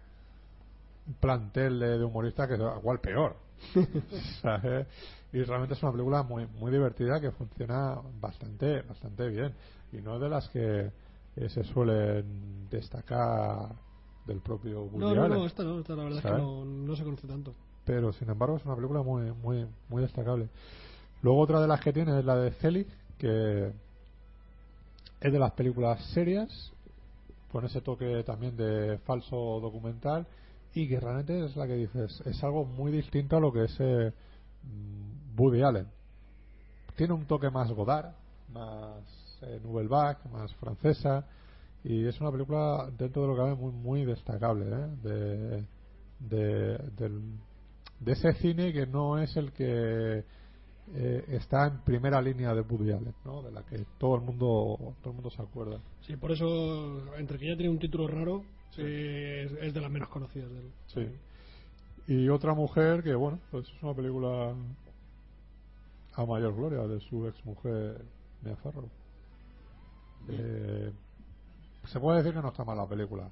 un 1.06 1.14
plantel 1.14 1.78
de, 1.80 1.98
de 1.98 2.04
humoristas 2.04 2.48
que 2.48 2.54
es 2.54 2.60
igual 2.60 3.00
peor. 3.00 3.36
¿sabes? 4.42 4.86
Y 5.32 5.42
realmente 5.42 5.74
es 5.74 5.82
una 5.82 5.90
película 5.92 6.22
muy 6.22 6.46
muy 6.46 6.70
divertida 6.70 7.20
que 7.20 7.32
funciona 7.32 7.98
bastante 8.20 8.82
bastante 8.82 9.28
bien 9.28 9.52
y 9.92 9.96
no 9.96 10.14
es 10.14 10.20
de 10.20 10.28
las 10.28 10.48
que 10.50 10.90
eh, 11.36 11.48
se 11.48 11.64
suelen 11.64 12.68
destacar 12.70 13.70
del 14.26 14.38
propio 14.40 14.82
Woody 14.84 14.98
No, 15.00 15.14
no, 15.14 15.28
no, 15.28 15.46
esta 15.46 15.64
no, 15.64 15.80
esta 15.80 15.96
la 15.96 16.04
verdad 16.04 16.18
es 16.20 16.24
que 16.24 16.30
no, 16.30 16.64
no 16.64 16.94
se 16.96 17.02
conoce 17.02 17.26
tanto. 17.26 17.52
pero 17.84 18.12
sin 18.12 18.30
embargo 18.30 18.56
es 18.56 18.64
una 18.64 18.76
película 18.76 19.02
muy 19.02 19.32
muy 19.32 19.66
muy 19.88 20.02
destacable 20.02 20.48
luego 21.22 21.40
otra 21.40 21.60
de 21.60 21.66
las 21.68 21.80
que 21.80 21.92
tiene 21.92 22.16
es 22.18 22.24
la 22.24 22.36
de 22.36 22.52
Celi 22.52 22.86
que 23.18 23.72
es 25.20 25.32
de 25.32 25.38
las 25.38 25.52
películas 25.52 26.02
serias 26.12 26.72
con 27.50 27.64
ese 27.64 27.80
toque 27.80 28.22
también 28.24 28.56
de 28.56 28.98
falso 29.06 29.58
documental 29.60 30.26
y 30.74 30.86
que 30.88 31.00
realmente 31.00 31.44
es 31.44 31.56
la 31.56 31.66
que 31.66 31.74
dices 31.76 32.20
es 32.26 32.42
algo 32.44 32.64
muy 32.64 32.92
distinto 32.92 33.36
a 33.36 33.40
lo 33.40 33.52
que 33.52 33.64
es 33.64 33.76
eh, 33.80 34.12
mm, 34.64 35.40
Woody 35.40 35.62
Allen 35.62 35.86
tiene 36.96 37.14
un 37.14 37.24
toque 37.26 37.50
más 37.50 37.70
Godard 37.72 38.12
más 38.52 39.02
eh, 39.42 39.60
Nouvelle 39.62 39.88
Vague 39.88 40.18
más 40.32 40.54
francesa 40.56 41.24
y 41.84 42.06
es 42.06 42.20
una 42.20 42.30
película 42.30 42.88
dentro 42.98 43.22
de 43.22 43.28
lo 43.28 43.34
que 43.34 43.40
cabe 43.40 43.54
muy 43.54 43.72
muy 43.72 44.04
destacable 44.04 44.66
¿eh? 44.66 44.88
de, 45.02 45.64
de, 46.20 46.78
del- 46.96 47.38
de 48.00 48.12
ese 48.12 48.32
cine 48.34 48.72
que 48.72 48.86
no 48.86 49.18
es 49.18 49.36
el 49.36 49.52
que 49.52 50.24
eh, 50.94 51.24
está 51.28 51.66
en 51.66 51.78
primera 51.80 52.20
línea 52.20 52.54
de 52.54 52.62
Woody 52.62 52.92
Allen 52.92 53.14
¿no? 53.24 53.42
de 53.42 53.52
la 53.52 53.62
que 53.62 53.84
todo 53.98 54.16
el 54.16 54.22
mundo 54.22 54.94
todo 55.02 55.10
el 55.10 55.14
mundo 55.14 55.30
se 55.30 55.42
acuerda 55.42 55.78
Sí, 56.08 56.16
por 56.16 56.32
eso, 56.32 57.14
entre 57.18 57.38
que 57.38 57.48
ya 57.48 57.54
tiene 57.54 57.68
un 57.70 57.78
título 57.78 58.08
raro, 58.08 58.42
eh, 58.78 59.44
es, 59.44 59.52
es 59.60 59.74
de 59.74 59.80
las 59.82 59.90
menos 59.90 60.08
conocidas 60.08 60.50
de 60.50 60.58
él. 60.58 60.72
Sí. 60.86 61.06
Y 62.14 62.30
otra 62.30 62.54
mujer 62.54 63.02
que, 63.02 63.14
bueno, 63.14 63.38
pues 63.50 63.68
es 63.68 63.82
una 63.82 63.92
película 63.92 64.54
a 66.14 66.24
mayor 66.24 66.54
gloria 66.54 66.86
de 66.86 66.98
su 67.00 67.28
ex 67.28 67.44
mujer, 67.44 68.02
Mia 68.42 68.56
Farrow. 68.56 68.88
Eh, 70.30 70.90
se 71.84 72.00
puede 72.00 72.18
decir 72.18 72.32
que 72.32 72.40
no 72.40 72.48
está 72.48 72.64
mal 72.64 72.78
la 72.78 72.88
película. 72.88 73.28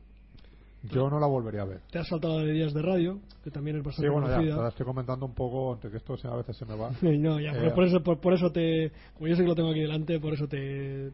Yo 0.95 1.11
no 1.11 1.19
la 1.21 1.27
volvería 1.27 1.63
a 1.63 1.65
ver. 1.67 1.81
Te 1.91 1.99
has 1.99 2.09
saltado 2.09 2.39
de 2.41 2.53
días 2.53 2.73
de 2.75 2.83
radio, 2.83 3.21
que 3.43 3.51
también 3.51 3.77
es 3.77 3.83
Sí, 3.83 3.87
bastante 3.87 4.11
bueno, 4.11 4.29
ya, 4.29 4.39
te 4.39 4.63
la 4.63 4.69
estoy 4.69 4.87
comentando 4.87 5.27
un 5.27 5.35
poco, 5.35 5.75
entre 5.75 5.91
que 5.91 5.97
esto 5.99 6.17
a 6.25 6.37
veces 6.37 6.57
se 6.57 6.65
me 6.67 6.77
va. 6.77 6.91
No, 7.03 7.41
ya, 7.41 7.53
Eh, 7.53 7.71
por, 7.75 7.85
eso, 7.85 8.03
por, 8.03 8.21
por 8.21 8.33
eso 8.35 8.51
te. 8.51 8.93
Como 9.15 9.29
yo 9.29 9.37
sé 9.37 9.43
que 9.43 9.49
lo 9.49 9.55
tengo 9.55 9.71
aquí 9.71 9.81
delante, 9.81 10.19
por 10.21 10.35
eso 10.35 10.47
te. 10.47 11.11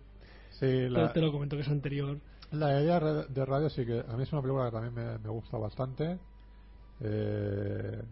Sí, 0.50 0.88
la- 0.88 1.12
te, 1.12 1.20
lo 1.20 1.32
comento 1.32 1.56
que 1.56 1.62
es 1.62 1.68
anterior. 1.68 2.18
La 2.52 2.80
idea 2.82 3.00
de 3.00 3.44
radio 3.46 3.70
sí 3.70 3.86
que 3.86 4.00
a 4.06 4.16
mí 4.16 4.24
es 4.24 4.32
una 4.32 4.42
película 4.42 4.66
que 4.66 4.72
también 4.72 4.94
me, 4.94 5.18
me 5.18 5.28
gusta 5.30 5.56
bastante. 5.56 6.18
Eh, 7.00 8.02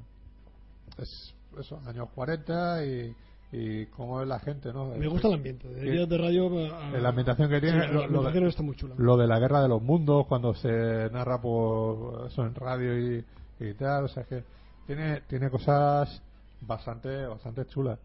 es 0.99 1.35
eso, 1.59 1.81
años 1.87 2.09
40 2.15 2.85
y, 2.85 3.15
y 3.53 3.87
cómo 3.87 4.23
es 4.23 4.29
la 4.29 4.39
gente, 4.39 4.73
¿no? 4.73 4.87
Me 4.95 5.09
gusta 5.09 5.29
el 5.29 5.35
ambiente. 5.35 5.67
De 5.69 6.07
de 6.07 6.19
radio. 6.19 6.47
a- 6.75 6.91
la 6.99 7.09
ambientación 7.09 7.51
que 7.51 7.61
tiene, 7.61 7.83
Sí, 7.89 7.93
lo, 7.93 8.01
la 8.01 8.05
ambientación 8.07 8.47
está 8.47 8.63
muy 8.63 8.77
chula. 8.77 8.95
lo 8.99 9.17
de 9.17 9.27
la 9.27 9.39
guerra 9.41 9.61
de 9.63 9.69
los 9.69 9.83
mundos, 9.83 10.27
cuando 10.27 10.55
se 10.55 11.11
narra 11.11 11.41
por 11.41 12.27
eso 12.29 12.45
en 12.47 12.55
radio 12.55 12.97
y, 12.99 13.25
y 13.59 13.75
tal, 13.75 14.05
o 14.05 14.09
sea 14.09 14.23
que 14.25 14.45
tiene, 14.87 15.23
tiene 15.23 15.51
cosas 15.51 16.23
bastante, 16.61 17.27
bastante 17.27 17.67
chulas. 17.67 17.99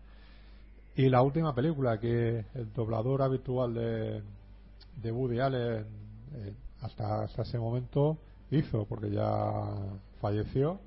Y 0.95 1.09
la 1.09 1.21
última 1.21 1.53
película 1.53 1.99
que 1.99 2.45
el 2.55 2.73
doblador 2.73 3.21
habitual 3.21 3.73
de, 3.73 4.23
de 5.01 5.11
Woody 5.11 5.39
Allen 5.39 5.85
eh, 6.35 6.53
hasta, 6.81 7.23
hasta 7.23 7.41
ese 7.43 7.59
momento 7.59 8.17
hizo, 8.49 8.85
porque 8.85 9.11
ya 9.11 9.73
falleció, 10.21 10.79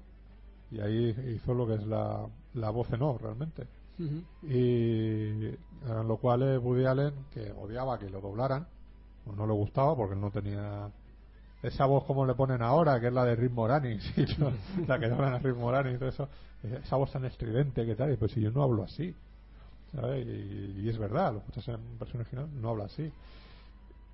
y 0.71 0.81
ahí 0.81 1.15
hizo 1.37 1.55
lo 1.55 1.67
que 1.67 1.75
es 1.75 1.87
la, 1.87 2.27
la 2.55 2.71
voz 2.71 2.91
en 2.93 3.03
off 3.03 3.21
realmente. 3.23 3.65
Y 4.43 5.47
en 5.47 6.09
lo 6.09 6.17
cual 6.19 6.43
eh, 6.43 6.59
Woody 6.59 6.85
Allen, 6.87 7.15
que 7.33 7.51
odiaba 7.53 7.99
que 7.99 8.09
lo 8.09 8.21
doblaran, 8.21 8.67
pues 9.25 9.37
no 9.37 9.47
le 9.47 9.53
gustaba 9.53 9.97
porque 9.97 10.17
no 10.17 10.31
tenía 10.31 10.91
esa 11.63 11.87
voz 11.87 12.05
como 12.05 12.25
le 12.25 12.35
ponen 12.35 12.63
ahora, 12.63 13.01
que 13.01 13.09
es 13.09 13.13
la 13.13 13.25
de 13.25 13.35
Rick 13.37 13.53
Moranis, 13.53 14.03
y 14.17 14.27
yo- 14.27 14.53
la 14.87 14.99
que 14.99 15.09
doblan 15.09 15.35
a 15.35 15.39
Rick 15.39 15.57
Moranis 15.57 16.01
eso, 16.03 16.29
esa 16.63 16.97
voz 16.97 17.11
tan 17.13 17.25
estridente 17.25 17.85
que 17.85 17.95
tal, 17.97 18.13
y 18.13 18.17
pues 18.17 18.33
si 18.33 18.41
yo 18.41 18.51
no 18.51 18.63
hablo 18.63 18.85
así. 18.85 19.15
Y, 19.93 20.89
es 20.89 20.99
verdad, 20.99 21.33
lo 21.33 21.39
escuchas 21.39 21.67
en 21.69 21.99
versión 21.99 22.21
original, 22.21 22.49
no 22.61 22.71
habla 22.71 22.85
así. 22.85 23.11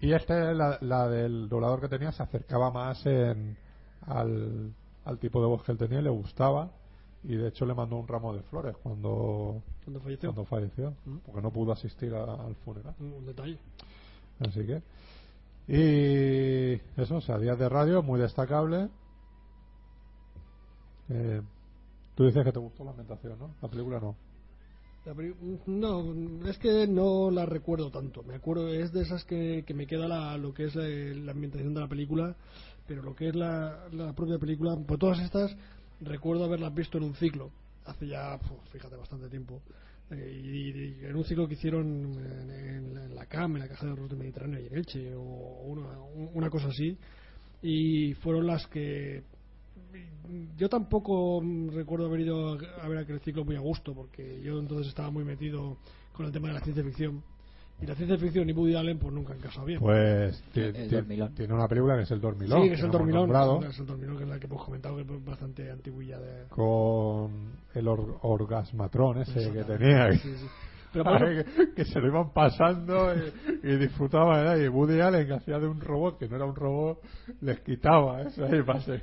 Y 0.00 0.12
este, 0.12 0.54
la, 0.54 0.78
la 0.80 1.08
del 1.08 1.48
doblador 1.48 1.80
que 1.80 1.88
tenía, 1.88 2.12
se 2.12 2.22
acercaba 2.22 2.70
más 2.70 3.04
en, 3.06 3.56
al, 4.06 4.72
al 5.04 5.18
tipo 5.18 5.40
de 5.40 5.46
voz 5.48 5.62
que 5.64 5.72
él 5.72 5.78
tenía 5.78 6.00
le 6.00 6.10
gustaba. 6.10 6.70
Y 7.24 7.36
de 7.36 7.48
hecho 7.48 7.64
le 7.66 7.74
mandó 7.74 7.96
un 7.96 8.06
ramo 8.06 8.34
de 8.34 8.42
flores 8.42 8.76
cuando, 8.82 9.62
Cuando 9.84 10.00
falleció. 10.00 10.28
cuando 10.32 10.44
falleció, 10.48 10.90
Mm. 11.04 11.16
porque 11.26 11.42
no 11.42 11.50
pudo 11.52 11.72
asistir 11.72 12.14
a- 12.14 12.34
al 12.46 12.54
funeral. 12.56 12.94
Un 13.00 13.26
detalle. 13.26 13.58
Así 14.40 14.60
que. 14.66 14.82
Y 15.66 17.00
eso, 17.00 17.16
o 17.16 17.20
sea, 17.20 17.38
días 17.38 17.58
de 17.58 17.68
radio, 17.68 18.02
muy 18.02 18.20
destacable. 18.20 18.88
Eh, 21.08 21.42
tú 22.14 22.24
dices 22.24 22.44
que 22.44 22.52
te 22.52 22.58
gustó 22.58 22.84
la 22.84 22.90
ambientación, 22.90 23.38
¿no? 23.38 23.54
La 23.60 23.68
película 23.68 24.00
no. 24.00 24.16
La 25.04 25.14
No, 25.66 26.48
es 26.48 26.56
que 26.58 26.86
no 26.86 27.30
la 27.30 27.44
recuerdo 27.44 27.90
tanto. 27.90 28.22
Me 28.22 28.34
acuerdo, 28.36 28.68
es 28.72 28.90
de 28.92 29.02
esas 29.02 29.22
que, 29.24 29.62
que 29.66 29.74
me 29.74 29.86
queda 29.86 30.08
la, 30.08 30.36
lo 30.38 30.54
que 30.54 30.64
es 30.64 30.74
la, 30.74 30.84
la 30.88 31.32
ambientación 31.32 31.74
de 31.74 31.80
la 31.80 31.88
película, 31.88 32.34
pero 32.86 33.02
lo 33.02 33.14
que 33.14 33.28
es 33.28 33.34
la, 33.34 33.86
la 33.92 34.14
propia 34.14 34.38
película, 34.38 34.76
pues 34.86 34.98
todas 34.98 35.18
estas 35.20 35.54
recuerdo 36.00 36.44
haberlas 36.44 36.74
visto 36.74 36.96
en 36.96 37.04
un 37.04 37.14
ciclo, 37.16 37.50
hace 37.84 38.06
ya, 38.06 38.38
fíjate, 38.72 38.96
bastante 38.96 39.28
tiempo. 39.28 39.62
Eh, 40.10 40.40
y, 40.44 41.04
en 41.04 41.16
un 41.16 41.24
ciclo 41.24 41.48
que 41.48 41.54
hicieron 41.54 41.86
en, 42.18 43.14
la- 43.14 43.26
CAM, 43.26 43.56
en 43.56 43.60
la 43.60 43.68
Caja 43.68 43.86
de 43.86 43.92
Hornos 43.92 44.10
del 44.10 44.18
Mediterráneo 44.18 44.60
y 44.60 44.66
en 44.66 44.76
Elche, 44.76 45.14
o 45.14 45.22
una, 45.22 45.98
una 46.34 46.50
cosa 46.50 46.68
así, 46.68 46.96
y 47.62 48.12
fueron 48.14 48.46
las 48.46 48.66
que 48.66 49.22
yo 50.56 50.68
tampoco 50.68 51.42
recuerdo 51.72 52.06
haber 52.06 52.20
ido 52.20 52.58
a 52.80 52.88
ver 52.88 52.98
aquel 52.98 53.20
ciclo 53.20 53.44
muy 53.44 53.56
a 53.56 53.60
gusto, 53.60 53.94
porque 53.94 54.40
yo 54.42 54.58
entonces 54.58 54.88
estaba 54.88 55.10
muy 55.10 55.24
metido 55.24 55.78
con 56.12 56.26
el 56.26 56.32
tema 56.32 56.48
de 56.48 56.54
la 56.54 56.60
ciencia 56.60 56.84
ficción. 56.84 57.22
Y 57.82 57.86
la 57.86 57.94
ciencia 57.96 58.16
ficción 58.16 58.48
y 58.48 58.52
Woody 58.52 58.76
Allen, 58.76 58.98
pues 58.98 59.12
nunca 59.12 59.32
han 59.34 59.40
casado 59.40 59.66
bien. 59.66 59.80
Pues 59.80 60.42
tiene 60.52 61.52
una 61.52 61.68
película 61.68 61.96
que 61.96 62.02
es 62.04 62.10
El 62.12 62.20
Dormilón. 62.20 62.62
sí, 62.62 62.68
que 62.68 62.74
es 62.74 62.80
el 62.82 62.90
Dormilón. 62.90 63.30
Es 63.64 63.78
el 63.78 63.86
Dormilón, 63.86 64.16
que 64.16 64.22
es 64.22 64.28
la 64.28 64.38
que 64.38 64.46
hemos 64.46 64.64
comentado, 64.64 64.96
que 64.96 65.02
es 65.02 65.24
bastante 65.24 65.70
antiguilla 65.70 66.18
de. 66.18 66.46
con 66.48 67.52
el 67.74 67.88
or- 67.88 68.18
orgasmatrón 68.22 69.18
ese 69.22 69.52
que 69.52 69.64
tenía. 69.64 70.12
Sí, 70.12 70.18
sí. 70.36 70.46
Pero 70.92 71.04
que, 71.44 71.74
que 71.74 71.84
se 71.84 71.98
lo 72.00 72.06
iban 72.06 72.32
pasando 72.32 73.12
y, 73.16 73.68
y 73.68 73.76
disfrutaban. 73.76 74.44
¿verdad? 74.44 74.56
Y 74.64 74.68
Woody 74.68 75.00
Allen, 75.00 75.26
que 75.26 75.34
hacía 75.34 75.58
de 75.58 75.66
un 75.66 75.80
robot, 75.80 76.18
que 76.18 76.28
no 76.28 76.36
era 76.36 76.44
un 76.44 76.54
robot, 76.54 77.00
les 77.40 77.58
quitaba 77.60 78.22
eso 78.22 78.44
ahí 78.44 78.62
pase. 78.62 79.02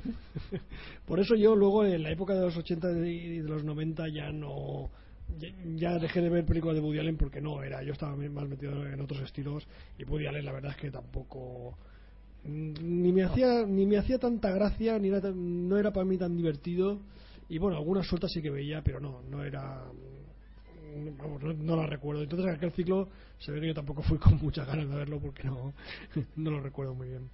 Por 1.06 1.20
eso 1.20 1.34
yo 1.36 1.54
luego 1.54 1.84
en 1.84 2.02
la 2.02 2.10
época 2.10 2.32
de 2.34 2.40
los 2.40 2.56
80 2.56 2.90
y 3.06 3.38
de 3.40 3.48
los 3.48 3.62
90 3.64 4.08
ya 4.08 4.32
no 4.32 4.88
ya, 5.76 5.98
dejé 5.98 6.20
de 6.20 6.28
ver 6.30 6.44
películas 6.44 6.76
de 6.76 6.82
Woody 6.82 6.98
Allen 6.98 7.16
porque 7.16 7.40
no 7.40 7.62
era, 7.62 7.82
yo 7.82 7.92
estaba 7.92 8.16
más 8.16 8.48
metido 8.48 8.86
en 8.86 9.00
otros 9.00 9.20
estilos 9.22 9.66
y 9.98 10.04
Woody 10.04 10.26
Allen 10.26 10.44
la 10.44 10.52
verdad 10.52 10.72
es 10.72 10.76
que 10.76 10.90
tampoco 10.90 11.76
mm, 12.44 12.72
ni 12.80 13.12
me 13.12 13.24
hacía 13.24 13.64
ni 13.66 13.86
me 13.86 13.98
hacía 13.98 14.18
tanta 14.18 14.50
gracia 14.50 14.98
ni 14.98 15.08
era 15.08 15.20
tan- 15.20 15.68
no 15.68 15.76
era 15.78 15.92
para 15.92 16.04
mí 16.04 16.16
tan 16.18 16.36
divertido 16.36 17.00
y 17.48 17.58
bueno 17.58 17.76
algunas 17.76 18.06
sueltas 18.06 18.30
sí 18.32 18.42
que 18.42 18.50
veía 18.50 18.82
pero 18.82 19.00
no 19.00 19.22
no 19.30 19.42
era 19.44 19.84
mm, 20.96 21.18
vamos, 21.18 21.42
no, 21.42 21.52
no 21.52 21.76
la 21.76 21.86
recuerdo 21.86 22.22
entonces 22.22 22.48
en 22.48 22.54
aquel 22.54 22.72
ciclo 22.72 23.08
se 23.38 23.52
ve 23.52 23.60
que 23.60 23.68
yo 23.68 23.74
tampoco 23.74 24.02
fui 24.02 24.18
con 24.18 24.36
muchas 24.42 24.66
ganas 24.66 24.88
de 24.88 24.94
verlo 24.96 25.18
porque 25.20 25.44
no 25.44 25.72
no 26.36 26.50
lo 26.50 26.60
recuerdo 26.60 26.94
muy 26.94 27.08
bien 27.08 27.28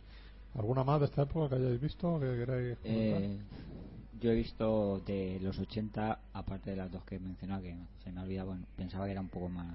¿Alguna 0.55 0.83
más 0.83 1.01
de 1.01 1.07
esta 1.07 1.23
época 1.23 1.51
que 1.51 1.63
hayáis 1.63 1.81
visto? 1.81 2.19
Que 2.19 2.27
queráis 2.27 2.79
comentar? 2.79 3.23
Eh, 3.23 3.39
yo 4.21 4.31
he 4.31 4.35
visto 4.35 5.01
de 5.07 5.39
los 5.41 5.59
80, 5.59 6.19
aparte 6.33 6.71
de 6.71 6.77
las 6.77 6.91
dos 6.91 7.05
que 7.05 7.17
he 7.17 7.19
mencionado, 7.21 7.63
que 7.63 7.77
se 8.05 8.13
me 8.13 8.21
ha 8.21 8.23
olvidado, 8.25 8.49
bueno, 8.49 8.65
pensaba 8.77 9.07
que 9.07 9.13
era 9.13 9.21
un 9.21 9.29
poco 9.29 9.49
más 9.49 9.67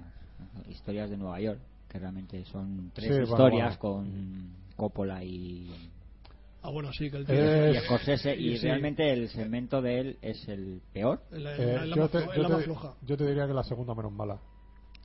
historias 0.68 1.10
de 1.10 1.16
Nueva 1.16 1.40
York, 1.40 1.60
que 1.88 1.98
realmente 1.98 2.44
son 2.46 2.90
tres 2.94 3.16
Sí, 3.16 3.22
historias 3.22 3.78
bueno. 3.78 3.78
con 3.78 4.50
Coppola 4.76 5.22
y, 5.24 5.70
ah 6.62 6.70
bueno 6.70 6.92
sí 6.92 7.10
que 7.10 7.18
el 7.18 7.22
y 7.22 7.76
Es- 7.76 7.84
Scorsese, 7.84 8.34
y 8.36 8.56
sí. 8.58 8.66
realmente 8.66 9.12
el 9.12 9.28
segmento 9.28 9.80
de 9.80 10.00
él 10.00 10.18
es 10.22 10.48
el 10.48 10.80
peor. 10.92 11.22
la, 11.30 11.56
Eh, 11.56 11.74
la- 11.76 11.86
la 11.86 11.96
yo, 11.96 12.02
más 12.02 12.10
te, 12.10 12.18
yo 13.06 13.16
te 13.16 13.26
diría 13.26 13.46
que 13.46 13.52
la 13.54 13.64
segunda 13.64 13.94
menos 13.94 14.12
mala. 14.12 14.38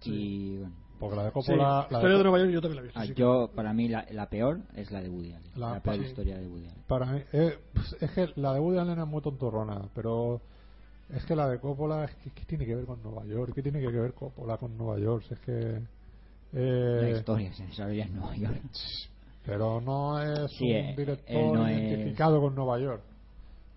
Y 0.05 0.57
bueno, 0.57 0.73
Porque 0.99 1.15
la 1.15 1.23
de 1.23 1.29
Sí, 1.29 1.33
Coppola. 1.33 1.63
la 1.63 1.81
Historia 1.83 2.09
de 2.09 2.17
de 2.17 2.23
Nueva 2.23 2.39
York 2.39 2.51
yo 2.51 2.61
también 2.61 2.75
la 2.75 2.81
he 2.81 2.85
visto. 2.85 2.99
ah, 2.99 3.05
sí. 3.05 3.13
yo 3.15 3.51
para 3.55 3.73
mí 3.73 3.87
la, 3.87 4.05
la 4.11 4.25
peor 4.29 4.59
es 4.75 4.91
la 4.91 5.01
de 5.01 5.09
Woody 5.09 5.31
Allen, 5.33 5.51
La- 5.55 5.73
la, 5.75 5.79
peor 5.79 5.95
sí. 5.97 6.03
historia 6.03 6.37
de 6.37 6.47
Woody 6.47 6.67
Allen. 6.67 6.83
Para 6.87 7.05
mí, 7.07 7.21
eh, 7.31 7.57
pues, 7.73 7.95
es 8.01 8.11
que 8.11 8.29
la 8.35 8.53
de 8.53 8.59
Woody 8.59 8.77
Allen 8.79 8.99
es 8.99 9.07
muy 9.07 9.21
tontorrona, 9.21 9.81
pero 9.95 10.41
es 11.09 11.23
que 11.25 11.35
la 11.35 11.47
de 11.47 11.59
Coppola, 11.59 12.03
es 12.05 12.15
que, 12.15 12.31
¿qué 12.31 12.43
tiene 12.45 12.65
que 12.65 12.75
ver 12.75 12.85
con 12.85 13.01
Nueva 13.01 13.25
York? 13.25 13.53
¿Qué 13.55 13.63
tiene 13.63 13.79
que 13.79 13.87
ver 13.87 14.13
Coppola 14.13 14.57
con 14.57 14.77
Nueva 14.77 14.99
York? 14.99 15.23
Si 15.27 15.33
Es 15.33 15.39
que. 15.39 15.81
eh, 16.53 16.99
La 17.01 17.09
historia 17.17 17.53
se 17.53 17.65
desarrolla 17.65 18.03
en 18.05 18.15
Nueva 18.15 18.35
York. 18.35 18.61
pero 19.45 19.79
no 19.81 20.21
es 20.21 20.51
Sí, 20.51 20.65
un 20.65 20.69
eh, 20.75 20.93
director 20.97 21.69
es- 21.69 21.77
identificado 21.79 22.41
con 22.41 22.53
Nueva 22.55 22.77
York, 22.79 23.01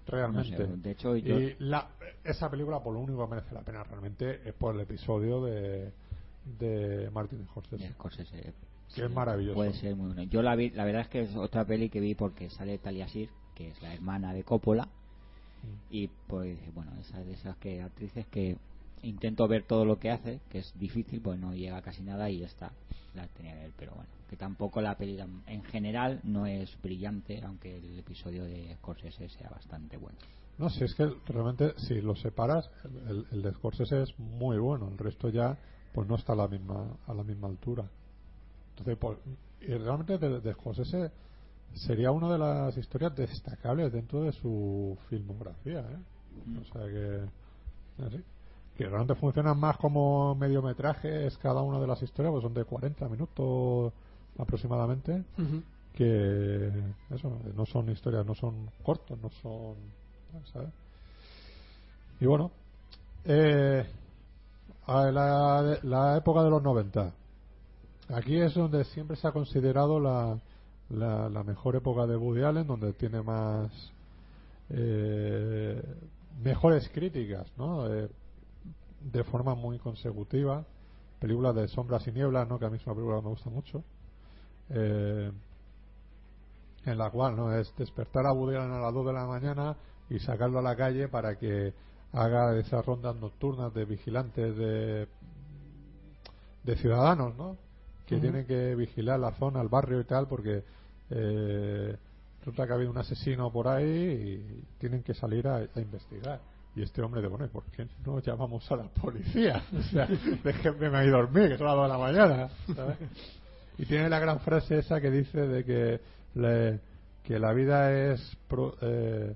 No 0.06 0.12
realmente. 0.12 0.56
sé, 0.56 0.66
de 0.66 0.90
hecho, 0.90 1.16
yo, 1.16 1.38
Y 1.40 1.54
la, 1.60 1.86
esa 2.24 2.50
película, 2.50 2.80
por 2.80 2.92
lo 2.94 3.00
único 3.00 3.24
que 3.24 3.34
merece 3.36 3.54
la 3.54 3.62
pena 3.62 3.84
realmente, 3.84 4.40
es 4.46 4.52
por 4.54 4.74
el 4.74 4.80
episodio 4.82 5.42
de, 5.44 5.92
de 6.44 7.10
Martin 7.12 7.44
Scorsese. 7.46 7.92
Scorsese, 7.92 8.54
Que 8.94 9.04
es 9.04 9.10
maravilloso. 9.10 9.54
Puede 9.54 9.72
ser 9.74 9.96
muy 9.96 10.08
bueno. 10.08 10.22
Yo 10.24 10.42
la 10.42 10.54
vi, 10.56 10.70
la 10.70 10.84
verdad 10.84 11.02
es 11.02 11.08
que 11.08 11.22
es 11.22 11.36
otra 11.36 11.64
peli 11.64 11.88
que 11.88 12.00
vi 12.00 12.14
porque 12.14 12.50
sale 12.50 12.78
Talia 12.78 13.06
Shire, 13.06 13.30
que 13.54 13.68
es 13.68 13.82
la 13.82 13.94
hermana 13.94 14.32
de 14.34 14.44
Coppola, 14.44 14.88
Mm. 15.62 15.94
y 15.94 16.08
pues 16.26 16.58
bueno, 16.74 16.92
esa 17.00 17.22
de 17.22 17.32
esas 17.34 17.56
que 17.58 17.82
actrices 17.82 18.26
que 18.26 18.56
intento 19.02 19.46
ver 19.48 19.62
todo 19.64 19.84
lo 19.84 19.98
que 19.98 20.10
hace, 20.10 20.40
que 20.50 20.58
es 20.58 20.72
difícil, 20.78 21.20
pues 21.20 21.38
no 21.38 21.54
llega 21.54 21.80
casi 21.82 22.02
nada 22.02 22.28
y 22.30 22.38
ya 22.40 22.46
está, 22.46 22.72
la 23.14 23.26
tenía 23.28 23.54
que 23.54 23.60
ver, 23.60 23.72
pero 23.78 23.92
bueno, 23.94 24.10
que 24.28 24.36
tampoco 24.36 24.80
la 24.80 24.96
peli 24.96 25.18
en 25.46 25.62
general 25.64 26.20
no 26.24 26.46
es 26.46 26.76
brillante, 26.82 27.40
aunque 27.44 27.76
el 27.78 27.98
episodio 27.98 28.44
de 28.44 28.74
Scorsese 28.76 29.28
sea 29.28 29.50
bastante 29.50 29.96
bueno. 29.96 30.18
No, 30.58 30.68
si 30.68 30.84
es 30.84 30.94
que 30.94 31.08
realmente, 31.26 31.74
si 31.78 32.00
lo 32.00 32.14
separas, 32.14 32.70
el, 33.08 33.26
el 33.32 33.42
de 33.42 33.52
Scorsese 33.52 34.02
es 34.02 34.18
muy 34.18 34.58
bueno, 34.58 34.88
el 34.88 34.98
resto 34.98 35.28
ya 35.30 35.58
pues 35.92 36.08
no 36.08 36.16
está 36.16 36.32
a 36.32 36.36
la 36.36 36.48
misma, 36.48 36.96
a 37.06 37.14
la 37.14 37.22
misma 37.22 37.48
altura. 37.48 37.84
Entonces, 38.70 38.96
pues, 38.98 39.18
y 39.60 39.74
realmente 39.74 40.18
de, 40.18 40.40
de 40.40 40.52
Scorsese 40.54 41.10
sería 41.74 42.10
una 42.10 42.30
de 42.32 42.38
las 42.38 42.76
historias 42.76 43.14
destacables 43.14 43.92
dentro 43.92 44.22
de 44.22 44.32
su 44.32 44.96
filmografía. 45.08 45.80
¿eh? 45.80 46.60
O 46.60 46.64
sea 46.72 46.86
que, 46.86 48.04
así, 48.04 48.24
que 48.76 48.84
realmente 48.84 49.14
funcionan 49.14 49.58
más 49.58 49.76
como 49.76 50.34
mediometrajes 50.34 51.36
cada 51.38 51.62
una 51.62 51.78
de 51.78 51.86
las 51.86 52.02
historias, 52.02 52.32
pues 52.32 52.42
son 52.42 52.54
de 52.54 52.64
40 52.64 53.08
minutos 53.08 53.92
aproximadamente 54.38 55.24
que 55.94 56.72
eso 57.10 57.38
no 57.54 57.66
son 57.66 57.90
historias 57.90 58.24
no 58.24 58.34
son 58.34 58.70
cortos 58.82 59.18
no 59.20 59.28
son 59.42 59.74
¿sabes? 60.52 60.70
y 62.18 62.26
bueno 62.26 62.50
eh, 63.24 63.84
a 64.86 65.10
la, 65.10 65.78
la 65.82 66.16
época 66.16 66.42
de 66.42 66.50
los 66.50 66.62
90 66.62 67.12
aquí 68.08 68.40
es 68.40 68.54
donde 68.54 68.84
siempre 68.84 69.16
se 69.16 69.28
ha 69.28 69.32
considerado 69.32 70.00
la, 70.00 70.38
la, 70.90 71.28
la 71.28 71.42
mejor 71.42 71.76
época 71.76 72.06
de 72.06 72.16
Woody 72.16 72.42
Allen 72.42 72.66
donde 72.66 72.92
tiene 72.94 73.22
más 73.22 73.70
eh, 74.70 75.82
mejores 76.42 76.88
críticas 76.90 77.46
¿no? 77.56 77.92
Eh, 77.92 78.08
de 79.00 79.24
forma 79.24 79.54
muy 79.54 79.78
consecutiva 79.78 80.64
películas 81.20 81.54
de 81.54 81.68
sombras 81.68 82.06
y 82.08 82.12
nieblas 82.12 82.48
¿no? 82.48 82.58
que 82.58 82.66
a 82.66 82.70
mí 82.70 82.76
es 82.76 82.86
una 82.86 82.94
película 82.94 83.18
que 83.18 83.24
me 83.24 83.30
gusta 83.30 83.50
mucho 83.50 83.84
eh, 84.70 85.30
en 86.84 86.98
la 86.98 87.10
cual 87.10 87.36
no 87.36 87.52
es 87.56 87.72
despertar 87.76 88.26
a 88.26 88.32
Woody 88.32 88.56
a 88.56 88.66
las 88.66 88.92
2 88.92 89.06
de 89.06 89.12
la 89.12 89.26
mañana 89.26 89.76
y 90.10 90.18
sacarlo 90.18 90.58
a 90.58 90.62
la 90.62 90.74
calle 90.74 91.08
para 91.08 91.36
que 91.38 91.72
haga 92.12 92.58
esas 92.58 92.84
rondas 92.84 93.16
nocturnas 93.16 93.72
de 93.74 93.84
vigilantes 93.84 94.56
de 94.56 95.08
de 96.64 96.76
ciudadanos 96.76 97.36
no 97.36 97.56
que 98.06 98.18
tienen 98.18 98.46
que 98.46 98.74
vigilar 98.74 99.18
la 99.18 99.32
zona 99.32 99.60
el 99.62 99.68
barrio 99.68 100.00
y 100.00 100.04
tal 100.04 100.26
porque 100.28 100.62
eh, 101.10 101.96
resulta 102.40 102.66
que 102.66 102.72
ha 102.72 102.76
habido 102.76 102.90
un 102.90 102.98
asesino 102.98 103.50
por 103.50 103.68
ahí 103.68 103.86
y 103.86 104.64
tienen 104.78 105.02
que 105.02 105.14
salir 105.14 105.46
a, 105.48 105.56
a 105.56 105.80
investigar 105.80 106.40
Y 106.76 106.82
este 106.82 107.00
hombre 107.02 107.20
de 107.22 107.28
bueno, 107.28 107.44
¿y 107.46 107.48
¿por 107.48 107.64
qué 107.64 107.86
no 108.04 108.20
llamamos 108.20 108.70
a 108.70 108.76
la 108.76 108.84
policía? 108.84 109.64
O 109.78 109.82
sea, 109.84 110.06
déjenme 110.44 111.04
ir 111.04 111.10
dormir, 111.10 111.56
que 111.56 111.64
las 111.64 111.74
2 111.74 111.82
de 111.84 111.88
la 111.88 111.98
mañana. 111.98 112.48
¿sabes? 112.74 112.96
Y 113.78 113.86
tiene 113.86 114.08
la 114.08 114.18
gran 114.20 114.40
frase 114.40 114.78
esa 114.78 115.00
que 115.00 115.10
dice 115.10 115.40
de 115.46 115.64
que, 115.64 116.00
le- 116.34 116.80
que 117.24 117.38
la 117.38 117.52
vida 117.54 117.92
es. 118.12 118.36
pro- 118.48 118.74
eh, 118.82 119.34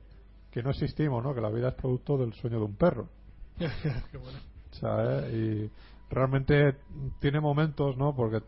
que 0.56 0.62
no 0.62 0.70
existimos, 0.70 1.22
¿no? 1.22 1.34
Que 1.34 1.42
la 1.42 1.50
vida 1.50 1.68
es 1.68 1.74
producto 1.74 2.16
del 2.16 2.32
sueño 2.32 2.58
de 2.58 2.64
un 2.64 2.76
perro. 2.76 3.10
Qué 3.58 4.16
bueno. 4.16 4.38
¿sabes? 4.70 5.30
Y 5.34 5.70
realmente 6.08 6.76
tiene 7.20 7.40
momentos, 7.40 7.94
¿no? 7.98 8.16
Porque 8.16 8.40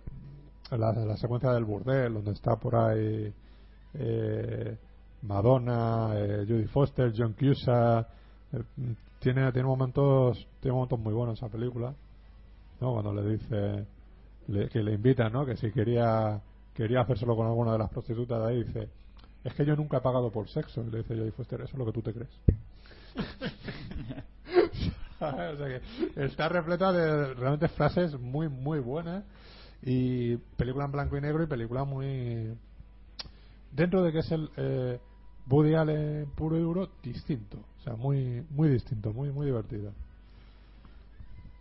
la, 0.70 0.90
la 0.94 1.16
secuencia 1.18 1.50
del 1.52 1.66
burdel, 1.66 2.14
donde 2.14 2.30
está 2.30 2.56
por 2.56 2.76
ahí 2.76 3.30
eh, 3.92 4.78
Madonna, 5.20 6.12
eh, 6.14 6.46
Judy 6.48 6.64
Foster, 6.68 7.12
John 7.14 7.34
Cusack, 7.34 8.08
eh, 8.54 8.62
tiene, 9.18 9.52
tiene 9.52 9.68
momentos 9.68 10.48
tiene 10.60 10.74
momentos 10.76 10.98
muy 10.98 11.12
buenos 11.12 11.36
esa 11.36 11.50
película, 11.50 11.94
¿no? 12.80 12.92
Cuando 12.94 13.12
le 13.12 13.32
dice 13.32 13.86
le- 14.46 14.70
que 14.70 14.82
le 14.82 14.94
invita, 14.94 15.28
¿no? 15.28 15.44
Que 15.44 15.58
si 15.58 15.70
quería 15.72 16.40
quería 16.72 17.02
hacérselo 17.02 17.36
con 17.36 17.48
alguna 17.48 17.72
de 17.72 17.78
las 17.80 17.90
prostitutas 17.90 18.40
de 18.40 18.48
ahí, 18.48 18.64
dice 18.64 18.88
es 19.48 19.54
que 19.54 19.64
yo 19.64 19.76
nunca 19.76 19.98
he 19.98 20.00
pagado 20.00 20.30
por 20.30 20.48
sexo. 20.48 20.82
Y 20.82 20.90
le 20.90 20.98
dice 20.98 21.16
Jodie 21.16 21.32
Foster, 21.32 21.60
eso 21.60 21.72
es 21.72 21.78
lo 21.78 21.86
que 21.86 21.92
tú 21.92 22.02
te 22.02 22.12
crees. 22.12 22.30
o 25.20 25.56
sea 25.56 25.56
que 25.56 26.24
está 26.24 26.48
repleta 26.48 26.92
de 26.92 27.34
realmente 27.34 27.68
frases 27.68 28.18
muy, 28.18 28.48
muy 28.48 28.78
buenas. 28.78 29.24
Y 29.82 30.36
película 30.56 30.84
en 30.84 30.92
blanco 30.92 31.16
y 31.16 31.20
negro 31.20 31.42
y 31.42 31.46
película 31.46 31.84
muy. 31.84 32.54
Dentro 33.72 34.02
de 34.02 34.12
que 34.12 34.18
es 34.18 34.32
el 34.32 34.50
eh, 34.56 34.98
Woody 35.48 35.74
Allen 35.74 36.26
puro 36.34 36.56
y 36.56 36.60
duro, 36.60 36.90
distinto. 37.02 37.58
O 37.80 37.82
sea, 37.82 37.96
muy, 37.96 38.44
muy 38.50 38.68
distinto, 38.68 39.12
muy, 39.12 39.30
muy 39.30 39.46
divertido. 39.46 39.92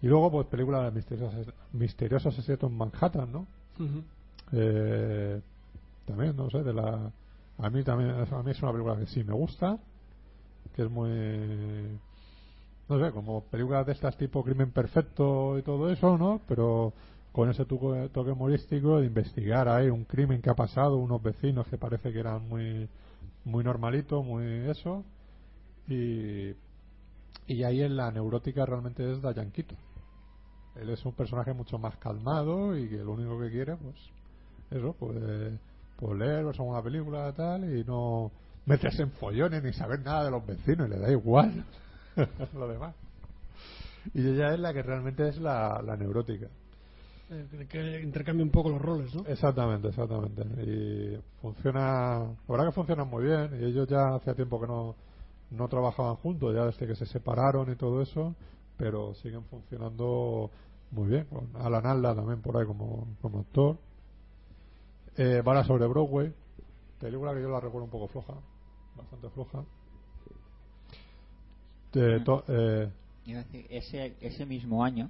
Y 0.02 0.08
luego, 0.08 0.32
pues, 0.32 0.48
película 0.48 0.84
de 0.84 0.92
misteriosos, 0.92 1.54
misteriosos 1.74 2.34
asesinatos 2.34 2.70
en 2.70 2.78
Manhattan, 2.78 3.32
¿no? 3.32 3.48
Ujú. 3.80 4.04
Eh, 4.52 5.42
también, 6.06 6.36
no 6.36 6.50
sé, 6.50 6.64
de 6.64 6.74
la. 6.74 7.12
A 7.60 7.70
mí 7.70 7.84
también, 7.84 8.12
a 8.12 8.44
mí 8.44 8.52
es 8.52 8.62
una 8.62 8.72
película 8.72 8.98
que 8.98 9.08
sí 9.08 9.24
me 9.24 9.34
gusta, 9.34 9.78
que 10.76 10.84
es 10.84 10.90
muy. 10.90 11.10
No 12.90 13.00
sé, 13.00 13.12
como 13.12 13.44
películas 13.46 13.86
de 13.86 13.94
estas 13.94 14.18
tipo 14.18 14.44
Crimen 14.44 14.72
Perfecto 14.72 15.58
y 15.58 15.64
todo 15.64 15.90
eso, 15.92 16.18
¿no? 16.18 16.42
Pero 16.48 16.94
con 17.32 17.50
ese 17.50 17.66
toque, 17.66 18.10
toque 18.14 18.32
humorístico 18.32 19.00
de 19.00 19.08
investigar 19.08 19.68
ahí 19.68 19.90
un 19.90 20.06
crimen 20.06 20.42
que 20.42 20.50
ha 20.50 20.56
pasado, 20.56 20.98
unos 20.98 21.22
vecinos 21.22 21.68
que 21.68 21.78
parece 21.78 22.14
que 22.14 22.20
eran 22.20 22.48
muy 22.48 22.88
muy 23.48 23.64
normalito, 23.64 24.24
muy 24.24 24.46
eso. 24.70 25.04
Y, 25.88 26.54
y 27.48 27.64
ahí 27.64 27.82
en 27.82 27.96
la 27.96 28.12
neurótica 28.12 28.66
realmente 28.66 29.12
es 29.12 29.20
Keaton. 29.22 29.78
Él 30.76 30.90
es 30.90 31.04
un 31.06 31.14
personaje 31.14 31.54
mucho 31.54 31.80
más 31.80 31.98
calmado 31.98 32.78
y 32.78 32.88
que 32.90 32.98
lo 32.98 33.14
único 33.14 33.40
que 33.40 33.50
quiere, 33.50 33.76
pues, 33.78 33.96
eso, 34.70 34.96
pues, 35.00 35.18
pues 35.98 36.18
leer, 36.18 36.46
ver 36.46 36.62
una 36.62 36.82
película 36.82 37.34
tal 37.34 37.78
y 37.78 37.84
no 37.84 38.32
meterse 38.66 39.04
en 39.04 39.12
follones 39.12 39.64
ni 39.64 39.74
saber 39.74 40.02
nada 40.02 40.26
de 40.26 40.32
los 40.32 40.46
vecinos 40.46 40.88
y 40.88 40.92
le 40.92 41.00
da 41.00 41.12
igual 41.12 41.66
lo 42.54 42.68
demás. 42.68 42.96
Y 44.14 44.28
ella 44.28 44.54
es 44.54 44.60
la 44.60 44.74
que 44.74 44.84
realmente 44.84 45.28
es 45.28 45.38
la, 45.40 45.82
la 45.86 45.98
neurótica. 45.98 46.48
Eh, 47.30 47.68
que 47.70 48.02
intercambia 48.02 48.44
un 48.44 48.52
poco 48.52 48.70
los 48.70 48.82
roles, 48.82 49.14
¿no? 49.14 49.26
Exactamente, 49.28 49.90
exactamente. 49.90 50.44
Y 50.64 51.20
funciona, 51.42 52.20
la 52.20 52.36
verdad 52.48 52.68
que 52.68 52.72
funcionan 52.72 53.10
muy 53.10 53.26
bien. 53.26 53.50
Y 53.60 53.66
ellos 53.66 53.88
ya 53.88 54.16
hacía 54.16 54.34
tiempo 54.34 54.62
que 54.62 54.68
no, 54.68 54.96
no 55.52 55.68
trabajaban 55.68 56.16
juntos, 56.16 56.56
ya 56.56 56.66
desde 56.66 56.88
que 56.88 56.96
se 56.96 57.06
separaron 57.06 57.72
y 57.72 57.76
todo 57.76 58.02
eso, 58.02 58.34
pero 58.78 59.14
siguen 59.16 59.44
funcionando 59.46 60.50
muy 60.92 61.10
bien. 61.10 61.26
Con 61.26 61.50
Alan 61.62 61.86
Alda 61.86 62.16
también 62.16 62.42
por 62.42 62.58
ahí 62.58 62.66
como, 62.66 63.08
como 63.22 63.40
actor. 63.40 63.78
Eh, 65.18 65.42
sobre 65.66 65.88
Broadway, 65.88 66.32
película 67.00 67.34
que 67.34 67.42
yo 67.42 67.50
la 67.50 67.60
recuerdo 67.60 67.86
un 67.86 67.90
poco 67.92 68.08
floja, 68.08 68.34
bastante 68.96 69.30
floja. 69.30 69.64
De 71.94 72.20
to- 72.22 72.44
eh, 72.48 72.90
Iba 73.26 73.40
a 73.40 73.44
decir, 73.44 73.66
ese, 73.70 74.16
ese 74.22 74.46
mismo 74.46 74.84
año, 74.84 75.10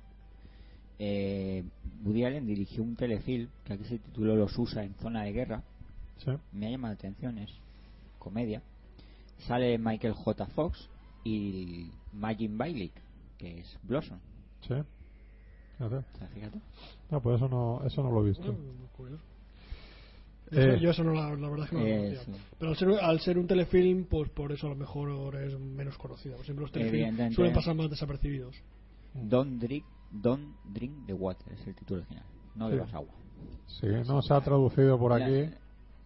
eh, 0.97 1.63
Woody 2.03 2.23
Allen 2.25 2.45
dirigió 2.47 2.81
un 2.83 2.95
telefilm 2.95 3.49
que 3.63 3.73
aquí 3.73 3.83
se 3.83 3.99
tituló 3.99 4.35
Los 4.35 4.57
USA 4.57 4.83
en 4.83 4.95
zona 4.95 5.23
de 5.23 5.33
guerra. 5.33 5.63
Sí. 6.17 6.31
Me 6.53 6.67
ha 6.67 6.69
llamado 6.71 6.93
la 6.93 6.97
atención, 6.97 7.37
es 7.37 7.51
comedia. 8.17 8.61
Sale 9.39 9.77
Michael 9.77 10.13
J. 10.13 10.45
Fox 10.47 10.89
y 11.23 11.91
Magin 12.13 12.57
Bailey, 12.57 12.91
que 13.37 13.59
es 13.59 13.77
Blossom. 13.83 14.19
sí. 14.61 14.73
Fíjate. 16.33 16.59
Pues 17.21 17.35
eso 17.35 17.47
no, 17.47 17.83
eso 17.85 18.01
no 18.01 18.09
lo 18.11 18.23
he 18.25 18.29
visto. 18.29 18.51
Mm, 18.51 18.87
curioso. 18.95 19.23
Eh, 20.51 20.77
yo 20.81 20.91
eso 20.91 21.03
no 21.03 21.13
la, 21.13 21.35
la 21.35 21.49
verdad 21.49 21.65
es 21.65 21.69
que 21.69 21.75
no 21.75 21.81
lo 21.81 21.87
eh, 21.87 21.97
conocía. 22.15 22.23
sí. 22.23 22.31
Pero 22.59 22.71
al 22.71 22.77
ser, 22.77 22.89
al 23.01 23.19
ser 23.19 23.37
un 23.37 23.47
telefilm, 23.47 24.05
pues 24.05 24.29
por 24.29 24.51
eso 24.51 24.67
a 24.67 24.69
lo 24.69 24.75
mejor 24.75 25.35
es 25.35 25.59
menos 25.59 25.97
conocido. 25.97 26.37
Siempre 26.43 26.63
los 26.63 26.71
telefilms 26.71 27.35
suelen 27.35 27.53
pasar 27.53 27.75
más 27.75 27.89
desapercibidos. 27.89 28.55
Don't 29.13 29.59
drink, 29.61 29.83
don't 30.11 30.55
drink 30.65 31.05
the 31.05 31.13
water 31.13 31.51
es 31.53 31.65
el 31.67 31.75
título 31.75 32.01
original. 32.01 32.25
No 32.55 32.67
Sí. 32.69 32.75
bebas 32.75 32.93
agua. 32.93 33.13
Sí, 33.67 33.87
no 34.07 34.21
se 34.21 34.33
ha 34.33 34.41
traducido 34.41 34.97
por 34.97 35.13
aquí. 35.13 35.49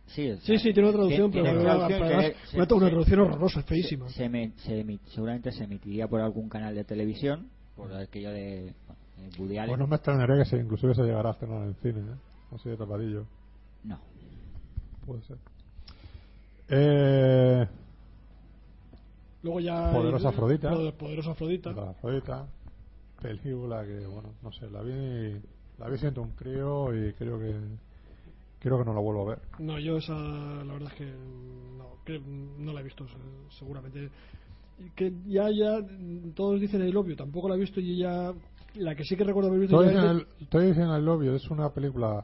Sí, 0.07 0.29
o 0.31 0.35
Sí, 0.37 0.45
sea, 0.45 0.59
sí, 0.59 0.73
tiene 0.73 0.89
una 0.89 0.91
traducción, 0.97 1.31
tiene- 1.31 1.49
pero 1.49 1.61
traducción 1.61 2.01
una, 2.01 2.21
se- 2.21 2.35
una 2.57 2.65
se- 2.65 2.75
traducción 2.89 3.19
horrorosa, 3.21 3.63
feísima. 3.63 4.09
Se, 4.09 4.27
me- 4.27 4.51
se 4.57 4.83
seguramente 5.05 5.51
se 5.53 5.63
emitiría 5.63 6.07
por 6.07 6.19
algún 6.19 6.49
canal 6.49 6.75
de 6.75 6.83
televisión, 6.83 7.47
por 7.77 7.93
aquello 7.93 8.31
de 8.31 8.73
bueno, 8.87 8.99
eh, 9.19 9.29
Woody 9.39 9.57
Allen. 9.57 9.69
Pues 9.69 9.79
no 9.79 9.87
me 9.87 9.95
extrañaría 9.95 10.43
que 10.43 10.45
se, 10.49 10.57
inclusive 10.57 10.93
se 10.95 11.03
llegara 11.03 11.29
a 11.29 11.31
estrenar 11.33 11.65
en 11.65 11.75
cine, 11.75 11.99
¿eh? 12.01 12.15
Así 12.53 12.69
de 12.69 12.75
tapadillo. 12.75 13.25
Puede 15.05 15.21
ser. 15.23 15.37
Eh, 16.69 17.67
Luego 19.43 19.59
ya. 19.59 19.91
Poderosa 19.91 20.29
Afrodita. 20.29 20.69
Poder- 20.69 20.93
Poderosa 20.93 21.31
Afrodita. 21.31 21.71
la 21.71 21.89
Afrodita, 21.89 22.47
película 23.21 23.83
que, 23.85 24.05
bueno, 24.05 24.29
no 24.43 24.51
sé, 24.51 24.69
la 24.69 24.81
vi, 24.81 25.39
la 25.79 25.89
vi 25.89 25.97
siendo 25.97 26.21
un 26.21 26.31
crío 26.31 26.93
y 26.95 27.13
creo 27.13 27.39
que 27.39 27.55
creo 28.59 28.77
que 28.77 28.85
no 28.85 28.93
la 28.93 28.99
vuelvo 28.99 29.23
a 29.23 29.29
ver. 29.35 29.39
No, 29.59 29.79
yo 29.79 29.97
esa, 29.97 30.13
la 30.13 30.73
verdad 30.73 30.89
es 30.91 30.97
que 30.97 31.05
no, 31.77 31.95
que 32.05 32.19
no 32.59 32.71
la 32.73 32.81
he 32.81 32.83
visto, 32.83 33.07
se- 33.07 33.57
seguramente. 33.57 34.09
Que 34.95 35.11
ya, 35.27 35.49
ya, 35.49 35.79
todos 36.35 36.59
dicen 36.61 36.81
el 36.81 36.95
obvio, 36.95 37.15
tampoco 37.15 37.49
la 37.49 37.55
he 37.55 37.59
visto 37.59 37.79
y 37.79 37.97
ya, 37.97 38.31
la 38.75 38.95
que 38.95 39.03
sí 39.03 39.15
que 39.15 39.23
recuerdo 39.23 39.49
haber 39.49 39.61
visto 39.61 39.81
de- 39.81 39.87
diciendo 39.89 40.95
el, 40.95 41.01
el 41.01 41.09
obvio, 41.09 41.35
es 41.35 41.49
una 41.49 41.69
película 41.71 42.23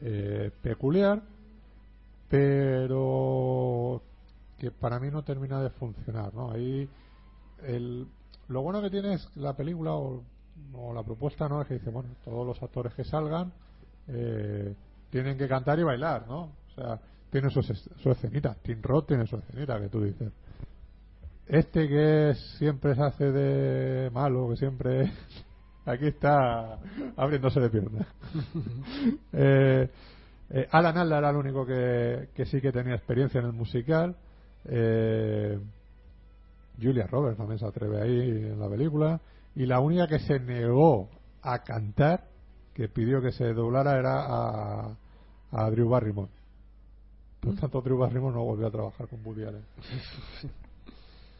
eh, 0.00 0.50
peculiar, 0.62 1.22
pero 2.32 4.00
que 4.56 4.70
para 4.70 4.98
mí 4.98 5.10
no 5.10 5.22
termina 5.22 5.60
de 5.60 5.68
funcionar, 5.68 6.32
¿no? 6.32 6.50
Ahí 6.50 6.88
el, 7.62 8.06
lo 8.48 8.62
bueno 8.62 8.80
que 8.80 8.88
tiene 8.88 9.12
es 9.14 9.36
la 9.36 9.54
película 9.54 9.92
o, 9.92 10.22
o 10.72 10.94
la 10.94 11.02
propuesta, 11.02 11.46
¿no? 11.46 11.60
Es 11.60 11.68
que 11.68 11.74
dice, 11.74 11.90
bueno, 11.90 12.08
todos 12.24 12.46
los 12.46 12.62
actores 12.62 12.94
que 12.94 13.04
salgan 13.04 13.52
eh, 14.08 14.74
tienen 15.10 15.36
que 15.36 15.46
cantar 15.46 15.78
y 15.78 15.82
bailar, 15.82 16.26
¿no? 16.26 16.44
O 16.44 16.74
sea, 16.74 16.98
tiene 17.30 17.50
su, 17.50 17.62
su 17.62 18.10
escenita. 18.10 18.56
Tim 18.62 18.80
Roth 18.80 19.08
tiene 19.08 19.26
su 19.26 19.36
escenita, 19.36 19.78
que 19.78 19.88
tú 19.90 20.02
dices. 20.02 20.32
Este 21.46 21.86
que 21.86 22.30
es- 22.30 22.56
siempre 22.56 22.94
se 22.94 23.02
hace 23.02 23.30
de 23.30 24.10
malo, 24.10 24.48
que 24.48 24.56
siempre 24.56 25.12
aquí 25.84 26.06
está 26.06 26.78
abriéndose 27.14 27.60
de 27.60 27.68
piernas. 27.68 28.06
eh, 29.34 29.90
eh, 30.50 30.68
Alan 30.70 30.98
Alda 30.98 31.18
era 31.18 31.30
el 31.30 31.36
único 31.36 31.64
que, 31.64 32.28
que 32.34 32.44
sí 32.46 32.60
que 32.60 32.72
tenía 32.72 32.94
experiencia 32.94 33.40
en 33.40 33.46
el 33.46 33.52
musical. 33.52 34.16
Eh, 34.64 35.58
Julia 36.80 37.06
Roberts 37.06 37.38
también 37.38 37.58
se 37.58 37.66
atreve 37.66 38.00
ahí 38.00 38.20
en 38.50 38.60
la 38.60 38.68
película. 38.68 39.20
Y 39.54 39.66
la 39.66 39.80
única 39.80 40.06
que 40.06 40.18
se 40.18 40.38
negó 40.40 41.08
a 41.42 41.58
cantar, 41.60 42.28
que 42.74 42.88
pidió 42.88 43.20
que 43.20 43.32
se 43.32 43.52
doblara, 43.52 43.98
era 43.98 44.24
a, 44.26 44.96
a 45.50 45.70
Drew 45.70 45.88
Barrymore. 45.88 46.30
Por 47.40 47.56
tanto, 47.56 47.80
Drew 47.80 47.98
Barrymore 47.98 48.34
no 48.34 48.44
volvió 48.44 48.66
a 48.66 48.70
trabajar 48.70 49.08
con 49.08 49.24
Woody 49.24 49.44
Allen. 49.44 49.64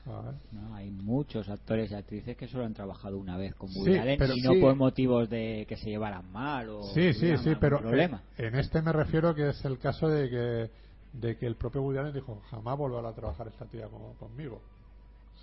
No, 0.05 0.75
hay 0.75 0.91
muchos 0.91 1.49
actores 1.49 1.91
y 1.91 1.95
actrices 1.95 2.37
que 2.37 2.49
solo 2.49 2.65
han 2.65 2.75
trabajado 2.75 3.19
una 3.19 3.37
vez 3.37 3.55
con 3.55 3.69
Sí, 3.69 3.79
Woody 3.79 3.99
Allen 3.99 4.19
pero 4.19 4.35
y 4.35 4.41
no 4.41 4.53
sí. 4.53 4.61
por 4.61 4.75
motivos 4.75 5.31
de 5.31 5.65
que 5.69 5.77
se 5.77 5.91
llevaran 5.91 6.31
mal 6.33 6.69
o 6.71 6.83
Sí, 6.93 7.13
sí, 7.15 7.37
sí, 7.39 7.53
pero 7.61 7.79
problema. 7.79 8.21
eh, 8.37 8.47
en 8.49 8.57
este 8.57 8.83
me 8.83 8.93
refiero 8.93 9.33
que 9.35 9.51
es 9.51 9.65
el 9.65 9.79
caso 9.79 10.09
de 10.09 10.29
que 10.29 10.71
de 11.19 11.37
que 11.37 11.47
el 11.47 11.55
propio 11.57 11.83
Woody 11.83 11.99
Allen 11.99 12.15
dijo 12.15 12.41
jamás 12.51 12.77
volverá 12.77 13.11
a 13.11 13.15
trabajar 13.15 13.47
esta 13.47 13.67
tía 13.67 13.87
como- 13.89 14.15
conmigo. 14.15 14.61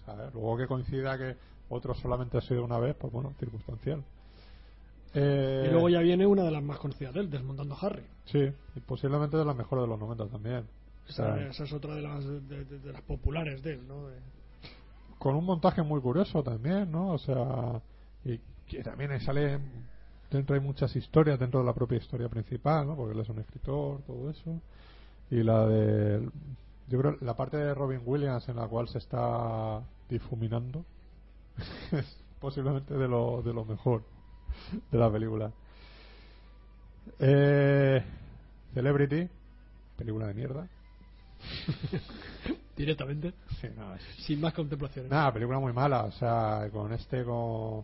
¿Sabes? 0.06 0.34
Luego 0.34 0.58
que 0.58 0.68
coincida 0.68 1.18
que 1.18 1.36
otro 1.70 1.94
solamente 1.94 2.38
ha 2.38 2.42
sido 2.42 2.66
una 2.66 2.80
vez, 2.80 2.96
pues 3.00 3.14
bueno, 3.14 3.34
circunstancial. 3.40 4.04
Eh, 5.14 5.66
Y 5.68 5.72
luego 5.72 5.90
ya 5.90 6.00
viene 6.02 6.26
una 6.28 6.44
de 6.44 6.52
las 6.52 6.64
más 6.64 6.80
conocidas 6.80 7.14
de 7.14 7.22
él, 7.22 7.30
Desmontando 7.30 7.78
Harry. 7.82 8.04
Sí, 8.26 8.52
y 8.76 8.80
posiblemente 8.82 9.38
de 9.38 9.46
las 9.46 9.56
mejores 9.56 9.84
de 9.84 9.88
los 9.90 10.00
90 10.00 10.28
también. 10.28 10.66
Esa, 11.08 11.40
es 11.48 11.74
otra 11.74 11.96
de 11.96 12.02
las, 12.02 12.24
de, 12.26 12.66
de- 12.66 12.80
de 12.80 12.92
las 12.94 13.02
populares 13.04 13.64
de 13.64 13.74
él, 13.74 13.88
¿no? 13.88 14.08
De- 14.08 14.20
con 15.20 15.36
un 15.36 15.46
montaje 15.46 15.84
muy 15.84 16.02
curioso 16.02 16.42
también, 16.42 16.92
¿no? 16.92 17.10
O 17.10 17.18
sea, 17.20 17.82
y 18.26 18.40
que 18.68 18.82
también 18.84 19.20
sale 19.22 19.60
dentro 20.32 20.56
hay 20.56 20.62
muchas 20.62 20.96
historias 20.96 21.40
dentro 21.40 21.60
de 21.60 21.66
la 21.66 21.74
propia 21.74 21.98
historia 21.98 22.30
principal, 22.30 22.88
¿no? 22.88 22.96
Porque 22.96 23.14
él 23.14 23.20
es 23.20 23.30
un 23.30 23.40
escritor, 23.40 24.02
todo 24.08 24.30
eso. 24.30 24.62
Y 25.30 25.44
la 25.44 25.68
de 25.68 26.28
yo 26.88 27.00
creo 27.00 27.18
la 27.22 27.36
parte 27.36 27.58
de 27.58 27.74
Robin 27.74 28.02
Williams 28.04 28.48
en 28.50 28.56
la 28.56 28.68
cual 28.68 28.88
se 28.88 28.98
está 28.98 29.82
difuminando 30.10 30.86
es 31.92 32.18
posiblemente 32.40 32.96
de 32.96 33.08
lo 33.08 33.42
de 33.44 33.54
lo 33.54 33.66
mejor 33.66 34.04
de 34.92 34.98
la 34.98 35.12
película. 35.12 35.52
Eh, 37.20 38.04
Celebrity, 38.74 39.28
película 39.98 40.28
de 40.28 40.34
mierda. 40.34 40.68
Directamente. 42.78 43.34
Sí, 43.60 43.68
no, 43.76 43.94
es- 43.96 44.02
Sin 44.26 44.40
más 44.42 44.54
contemplaciones. 44.54 45.12
Nada, 45.12 45.34
película 45.34 45.60
muy 45.60 45.74
mala, 45.74 46.04
o 46.06 46.12
sea, 46.14 46.70
con 46.72 46.94
este 46.94 47.24
con 47.24 47.84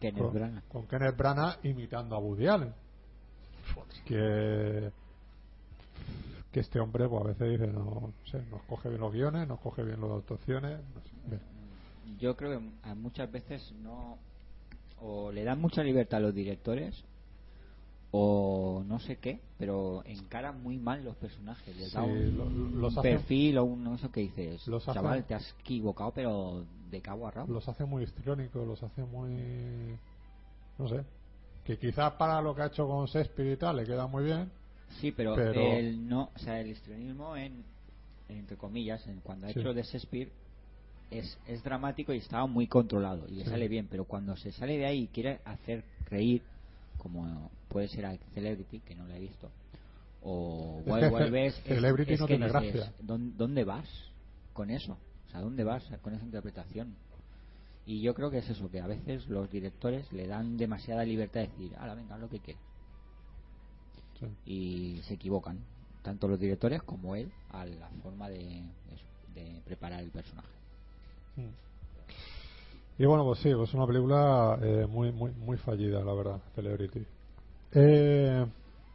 Kenneth 0.00 0.22
con, 0.22 0.32
Branagh. 0.34 0.68
con 0.68 0.86
Kenneth 0.86 1.16
Branagh 1.16 1.58
imitando 1.64 2.16
a 2.16 2.18
Woody 2.18 2.46
Allen. 2.46 2.74
Que 4.06 4.90
que 6.50 6.60
este 6.60 6.78
hombre 6.80 7.08
pues 7.08 7.24
a 7.24 7.28
veces 7.28 7.50
dice 7.50 7.66
no, 7.72 7.84
no 7.84 8.12
sé, 8.30 8.42
nos 8.50 8.60
coge 8.64 8.88
bien 8.90 9.00
los 9.00 9.12
guiones, 9.12 9.48
nos 9.48 9.58
coge 9.60 9.82
bien 9.84 10.00
las 10.00 10.10
actuaciones, 10.10 10.80
no 10.94 11.00
sé, 11.00 11.10
bien. 11.28 11.40
Yo 12.18 12.36
creo 12.36 12.60
que 12.60 12.94
muchas 12.94 13.30
veces 13.32 13.72
no. 13.82 14.18
O 15.00 15.32
le 15.32 15.44
dan 15.44 15.60
mucha 15.60 15.82
libertad 15.82 16.18
a 16.18 16.22
los 16.22 16.34
directores, 16.34 17.02
o 18.14 18.84
no 18.86 19.00
sé 19.00 19.16
qué, 19.16 19.40
pero 19.58 20.02
encaran 20.04 20.62
muy 20.62 20.76
mal 20.78 21.02
los 21.04 21.16
personajes. 21.16 21.74
Les 21.76 21.92
da 21.92 22.02
un, 22.02 22.36
lo- 22.36 22.44
un 22.46 22.80
los 22.80 22.96
hacen- 22.96 23.02
perfil 23.16 23.58
o 23.58 23.64
un. 23.64 23.82
No 23.82 23.96
sé 23.98 24.08
qué 24.12 24.20
dices. 24.20 24.66
Los 24.68 24.86
hacen- 24.86 25.02
Chaval, 25.02 25.24
te 25.24 25.34
has 25.34 25.54
equivocado, 25.60 26.12
pero 26.14 26.64
de 26.90 27.00
cabo 27.00 27.26
a 27.26 27.30
rabo. 27.30 27.52
los 27.52 27.66
hace 27.68 27.84
muy 27.86 28.02
histriónicos, 28.04 28.66
los 28.66 28.82
hace 28.82 29.02
muy 29.02 29.96
no 30.78 30.88
sé, 30.88 31.04
que 31.64 31.78
quizás 31.78 32.12
para 32.14 32.40
lo 32.42 32.54
que 32.54 32.62
ha 32.62 32.66
hecho 32.66 32.86
con 32.86 33.06
Shakespeare 33.06 33.52
y 33.52 33.56
tal 33.56 33.76
le 33.76 33.84
queda 33.84 34.06
muy 34.06 34.24
bien. 34.24 34.50
Sí, 35.00 35.10
pero, 35.12 35.34
Pero- 35.34 35.60
el 35.60 36.06
no, 36.06 36.30
o 36.34 36.38
sea, 36.38 36.60
el 36.60 36.68
histrionismo 36.68 37.36
en 37.36 37.64
entre 38.28 38.56
comillas, 38.56 39.06
en 39.06 39.20
cuando 39.20 39.46
ha 39.46 39.52
Sí. 39.52 39.60
hecho 39.60 39.72
de 39.74 39.82
Shakespeare 39.82 40.30
es, 41.10 41.38
es 41.46 41.62
dramático 41.62 42.12
y 42.14 42.18
estaba 42.18 42.46
muy 42.46 42.66
controlado 42.66 43.26
y 43.28 43.32
le 43.36 43.44
Sí. 43.44 43.50
sale 43.50 43.68
bien, 43.68 43.86
pero 43.90 44.04
cuando 44.04 44.36
se 44.36 44.52
sale 44.52 44.78
de 44.78 44.86
ahí 44.86 45.02
y 45.02 45.06
quiere 45.08 45.40
hacer 45.44 45.84
reír, 46.08 46.42
como 47.02 47.50
puede 47.68 47.88
ser 47.88 48.06
a 48.06 48.16
Celebrity, 48.32 48.78
que 48.80 48.94
no 48.94 49.06
la 49.08 49.16
he 49.16 49.20
visto, 49.20 49.50
o 50.22 50.80
Wild 50.86 51.12
Wild 51.12 51.32
West, 51.32 51.58
es- 51.58 51.64
Celebrity 51.64 52.12
es 52.12 52.20
no 52.20 52.26
que 52.26 52.36
tiene 52.36 52.46
dices, 52.46 52.62
gracia. 52.74 52.92
¿dónde, 53.00 53.34
dónde 53.36 53.64
vas 53.64 53.88
con 54.52 54.70
eso? 54.70 54.96
O 55.26 55.30
sea, 55.30 55.40
¿dónde 55.40 55.64
vas 55.64 55.82
con 56.02 56.14
esa 56.14 56.24
interpretación? 56.24 56.94
Y 57.86 58.00
yo 58.02 58.14
creo 58.14 58.30
que 58.30 58.38
es 58.38 58.48
eso, 58.48 58.70
que 58.70 58.80
a 58.80 58.86
veces 58.86 59.26
los 59.26 59.50
directores 59.50 60.12
le 60.12 60.28
dan 60.28 60.56
demasiada 60.56 61.04
libertad 61.04 61.40
de 61.40 61.48
decir, 61.48 61.74
ahora 61.76 61.94
venga, 61.96 62.14
haz 62.14 62.20
lo 62.20 62.28
que 62.28 62.38
quieras. 62.38 62.62
Sí. 64.20 64.26
Y 64.46 65.02
se 65.02 65.14
equivocan, 65.14 65.58
tanto 66.02 66.28
los 66.28 66.38
directores 66.38 66.80
como 66.84 67.16
él, 67.16 67.32
a 67.50 67.64
la 67.64 67.88
forma 68.04 68.28
de, 68.28 68.62
de 69.34 69.60
preparar 69.64 70.00
el 70.04 70.10
personaje. 70.10 70.48
Y 72.98 73.06
bueno, 73.06 73.24
pues 73.24 73.40
sí, 73.40 73.52
pues 73.54 73.68
es 73.70 73.74
una 73.74 73.86
película 73.86 74.58
eh, 74.62 74.86
muy 74.88 75.10
muy 75.12 75.32
muy 75.32 75.56
fallida, 75.56 76.04
la 76.04 76.12
verdad, 76.14 76.40
Celebrity. 76.54 77.04
Eh, 77.72 78.46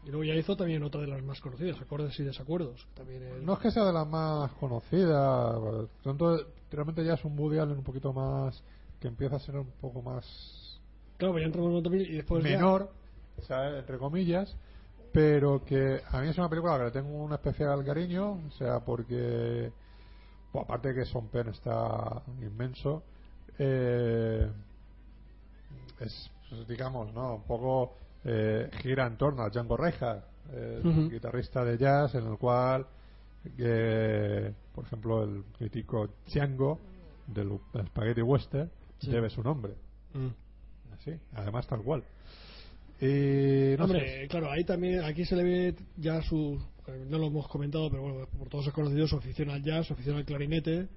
Y 0.04 0.08
luego 0.10 0.24
ya 0.24 0.36
hizo 0.36 0.56
también 0.56 0.84
otra 0.84 1.02
de 1.02 1.08
las 1.08 1.22
más 1.24 1.42
conocidas, 1.42 1.82
Acordes 1.82 2.18
y 2.20 2.24
Desacuerdos. 2.24 2.86
que 2.86 2.94
También 3.02 3.24
es- 3.24 3.44
no 3.44 3.54
es 3.54 3.60
que 3.60 3.72
sea 3.72 3.84
de 3.86 3.94
las 3.94 4.08
más 4.08 4.52
conocidas, 4.54 5.56
tanto 6.04 6.38
realmente 6.72 7.04
ya 7.04 7.16
es 7.16 7.26
un 7.26 7.38
Woody 7.38 7.58
Allen 7.58 7.78
un 7.80 7.84
poquito 7.84 8.14
más 8.14 8.64
que 9.00 9.08
empieza 9.08 9.36
a 9.38 9.40
ser 9.40 9.56
un 9.58 9.72
poco 9.82 10.02
más 10.02 10.80
Claro, 11.18 11.34
pues 11.34 11.42
ya 11.42 11.48
entramos 11.48 11.72
en 11.72 11.78
otro 11.78 11.96
y 11.96 12.12
después 12.16 12.44
ya- 12.44 12.52
menor, 12.52 12.92
¿sabes? 13.42 13.80
entre 13.80 13.98
comillas, 13.98 14.56
pero 15.12 15.66
que 15.66 16.02
a 16.12 16.22
mí 16.22 16.28
es 16.30 16.38
una 16.38 16.48
película 16.50 16.78
que 16.78 16.84
le 16.86 16.92
tengo 16.92 17.10
un 17.10 17.34
especial 17.34 17.84
cariño, 17.84 18.34
o 18.48 18.52
sea, 18.52 18.80
porque 18.82 19.72
pues, 20.52 20.64
aparte 20.64 20.90
de 20.90 20.96
que 20.96 21.06
Son 21.06 21.28
Penn 21.30 21.50
está 21.50 22.22
inmenso, 22.40 23.04
eh, 23.60 24.48
es, 26.00 26.32
pues, 26.50 26.68
digamos, 26.68 27.14
¿no? 27.14 27.36
Un 27.36 27.44
poco 27.44 27.96
eh, 28.24 28.70
gira 28.82 29.08
en 29.08 29.18
torno 29.18 29.44
a 29.44 29.50
Django 29.50 29.78
Ujú. 29.78 31.10
guitarrista 31.10 31.64
de 31.66 31.78
jazz, 31.78 32.16
en 32.16 32.26
el 32.28 32.38
cual, 32.38 32.86
eh, 33.58 34.54
por 34.74 34.86
ejemplo, 34.86 35.24
el 35.24 35.44
mítico 35.60 36.10
Django 36.26 36.80
del 37.28 37.60
Spaghetti 37.88 38.22
Western 38.22 38.70
Sí. 39.00 39.12
debe 39.12 39.30
su 39.30 39.44
nombre. 39.44 39.74
Mm. 40.14 40.94
Así, 40.94 41.12
además 41.36 41.68
tal 41.68 41.84
cual. 41.84 42.04
Y 43.00 43.76
no 43.78 43.84
Hombre, 43.84 44.22
sé, 44.22 44.28
claro, 44.28 44.50
ahí 44.50 44.64
también, 44.64 45.04
aquí 45.04 45.24
se 45.24 45.36
le 45.36 45.44
ve 45.44 45.76
ya 45.98 46.20
su, 46.24 46.60
no 47.08 47.18
lo 47.20 47.28
hemos 47.28 47.48
comentado, 47.48 47.92
pero 47.92 48.02
bueno, 48.02 48.28
por 48.40 48.50
todos 48.50 48.66
es 48.66 48.74
conocido 48.74 49.08
su 49.08 49.18
afición 49.18 49.52
al 49.52 49.62
jazz, 49.62 49.86
su 49.86 49.94
afición 49.94 50.18
al 50.18 50.26
clarinete 50.26 50.88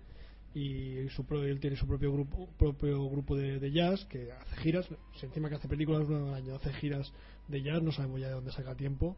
y 0.55 1.09
su 1.10 1.24
pro- 1.24 1.44
él 1.44 1.60
tiene 1.60 1.77
su 1.77 1.86
propio 1.86 2.12
grupo 2.12 2.48
propio 2.59 3.09
grupo 3.09 3.36
de, 3.36 3.59
de 3.60 3.70
jazz 3.70 4.05
que 4.06 4.32
hace 4.32 4.56
giras, 4.56 4.89
encima 5.22 5.48
que 5.48 5.55
hace 5.55 5.68
películas 5.68 6.09
una 6.09 6.28
al 6.28 6.35
año, 6.35 6.55
hace 6.56 6.72
giras 6.72 7.12
de 7.48 7.62
jazz, 7.62 7.82
no 7.82 7.93
sabemos 7.93 8.20
ya 8.20 8.28
de 8.28 8.35
dónde 8.35 8.51
saca 8.52 8.74
tiempo. 8.74 9.16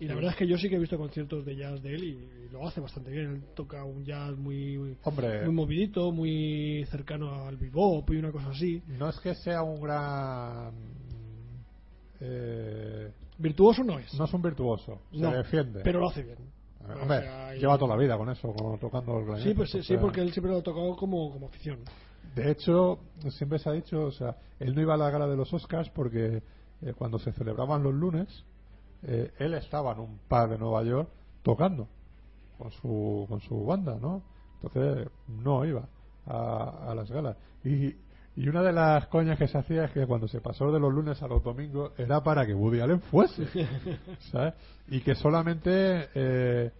Y 0.00 0.06
la 0.06 0.16
verdad 0.16 0.32
es 0.32 0.36
que 0.38 0.48
yo 0.48 0.58
sí 0.58 0.68
que 0.68 0.74
he 0.74 0.78
visto 0.80 0.98
conciertos 0.98 1.44
de 1.44 1.54
jazz 1.54 1.80
de 1.80 1.94
él 1.94 2.02
y, 2.02 2.48
lo 2.50 2.66
hace 2.66 2.80
bastante 2.80 3.10
bien. 3.12 3.26
Él 3.34 3.42
toca 3.54 3.84
un 3.84 4.04
jazz 4.04 4.36
muy, 4.36 4.96
Hombre. 5.04 5.44
muy 5.44 5.54
movidito, 5.54 6.10
muy 6.10 6.84
cercano 6.90 7.46
al 7.46 7.56
bebop 7.56 8.10
y 8.10 8.16
una 8.16 8.32
cosa 8.32 8.48
así. 8.50 8.82
no 8.88 9.08
es 9.08 9.20
que 9.20 9.34
sea 9.36 9.62
un 9.62 9.80
gran. 9.80 10.72
Eh, 12.20 13.10
Virtuoso 13.38 13.82
no 13.84 13.98
es. 13.98 14.12
no 14.14 14.24
es 14.24 14.32
un 14.34 14.42
virtuoso, 14.42 15.00
se 15.12 15.18
No, 15.18 15.30
defiende. 15.32 15.80
pero 15.82 16.00
lo 16.00 16.08
hace 16.10 16.22
bien. 16.22 16.38
O 16.88 17.02
Hombre, 17.02 17.28
y- 17.56 17.60
lleva 17.60 17.78
toda 17.78 17.96
la 17.96 18.02
vida 18.02 18.16
con 18.16 18.28
eso, 18.30 18.52
con, 18.52 18.78
tocando 18.78 19.18
el 19.18 19.24
Sí, 19.24 19.26
clarinete, 19.26 19.54
pues 19.56 19.70
sí, 19.70 19.78
o 19.78 19.82
sí, 19.82 19.96
porque 19.96 20.20
él 20.20 20.32
siempre 20.32 20.52
lo 20.52 20.58
ha 20.58 20.62
tocado 20.62 20.96
como, 20.96 21.32
como 21.32 21.46
afición. 21.46 21.80
De 22.34 22.50
hecho, 22.50 22.98
siempre 23.30 23.58
se 23.58 23.68
ha 23.68 23.72
dicho, 23.72 24.04
o 24.06 24.10
sea, 24.12 24.36
él 24.58 24.74
no 24.74 24.80
iba 24.80 24.94
a 24.94 24.96
la 24.96 25.10
gala 25.10 25.26
de 25.26 25.36
los 25.36 25.52
Oscars 25.52 25.90
porque 25.90 26.42
eh, 26.82 26.94
cuando 26.96 27.18
se 27.18 27.32
celebraban 27.32 27.82
los 27.82 27.94
lunes, 27.94 28.44
eh, 29.02 29.32
él 29.38 29.54
estaba 29.54 29.92
en 29.92 30.00
un 30.00 30.18
pub 30.28 30.48
de 30.48 30.58
Nueva 30.58 30.82
York 30.82 31.08
tocando 31.42 31.88
con 32.58 32.70
su, 32.70 33.26
con 33.28 33.40
su 33.40 33.64
banda, 33.64 33.98
¿no? 34.00 34.22
Entonces 34.62 35.08
no 35.28 35.64
iba 35.64 35.88
a, 36.26 36.90
a 36.90 36.94
las 36.94 37.10
galas. 37.10 37.36
Y, 37.64 37.94
y 38.34 38.48
una 38.48 38.62
de 38.62 38.72
las 38.72 39.06
coñas 39.08 39.38
que 39.38 39.46
se 39.46 39.58
hacía 39.58 39.84
es 39.84 39.90
que 39.90 40.06
cuando 40.06 40.26
se 40.26 40.40
pasó 40.40 40.72
de 40.72 40.80
los 40.80 40.92
lunes 40.92 41.22
a 41.22 41.28
los 41.28 41.44
domingos 41.44 41.92
era 41.98 42.22
para 42.22 42.46
que 42.46 42.54
Woody 42.54 42.80
Allen 42.80 43.00
fuese, 43.02 43.46
¿sabes? 44.30 44.54
Y 44.88 45.00
que 45.00 45.14
solamente, 45.14 46.08
eh, 46.14 46.70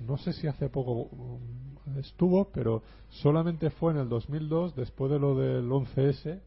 no 0.00 0.18
sé 0.18 0.34
si 0.34 0.46
hace 0.46 0.68
poco 0.68 1.08
um, 1.10 1.98
estuvo, 1.98 2.50
pero 2.52 2.82
solamente 3.08 3.70
fue 3.70 3.92
en 3.92 3.98
el 3.98 4.08
2002, 4.10 4.76
después 4.76 5.10
de 5.10 5.18
lo 5.18 5.36
del 5.36 5.70
11S, 5.70 6.38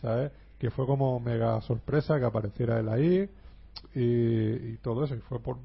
¿sabes? 0.00 0.30
Que 0.60 0.70
fue 0.70 0.86
como 0.86 1.18
mega 1.18 1.60
sorpresa 1.62 2.20
que 2.20 2.26
apareciera 2.26 2.78
él 2.78 2.88
ahí 2.88 3.28
y, 3.92 4.72
y 4.72 4.78
todo 4.82 5.02
eso. 5.02 5.16
Y 5.16 5.20
fue 5.20 5.40
por, 5.40 5.56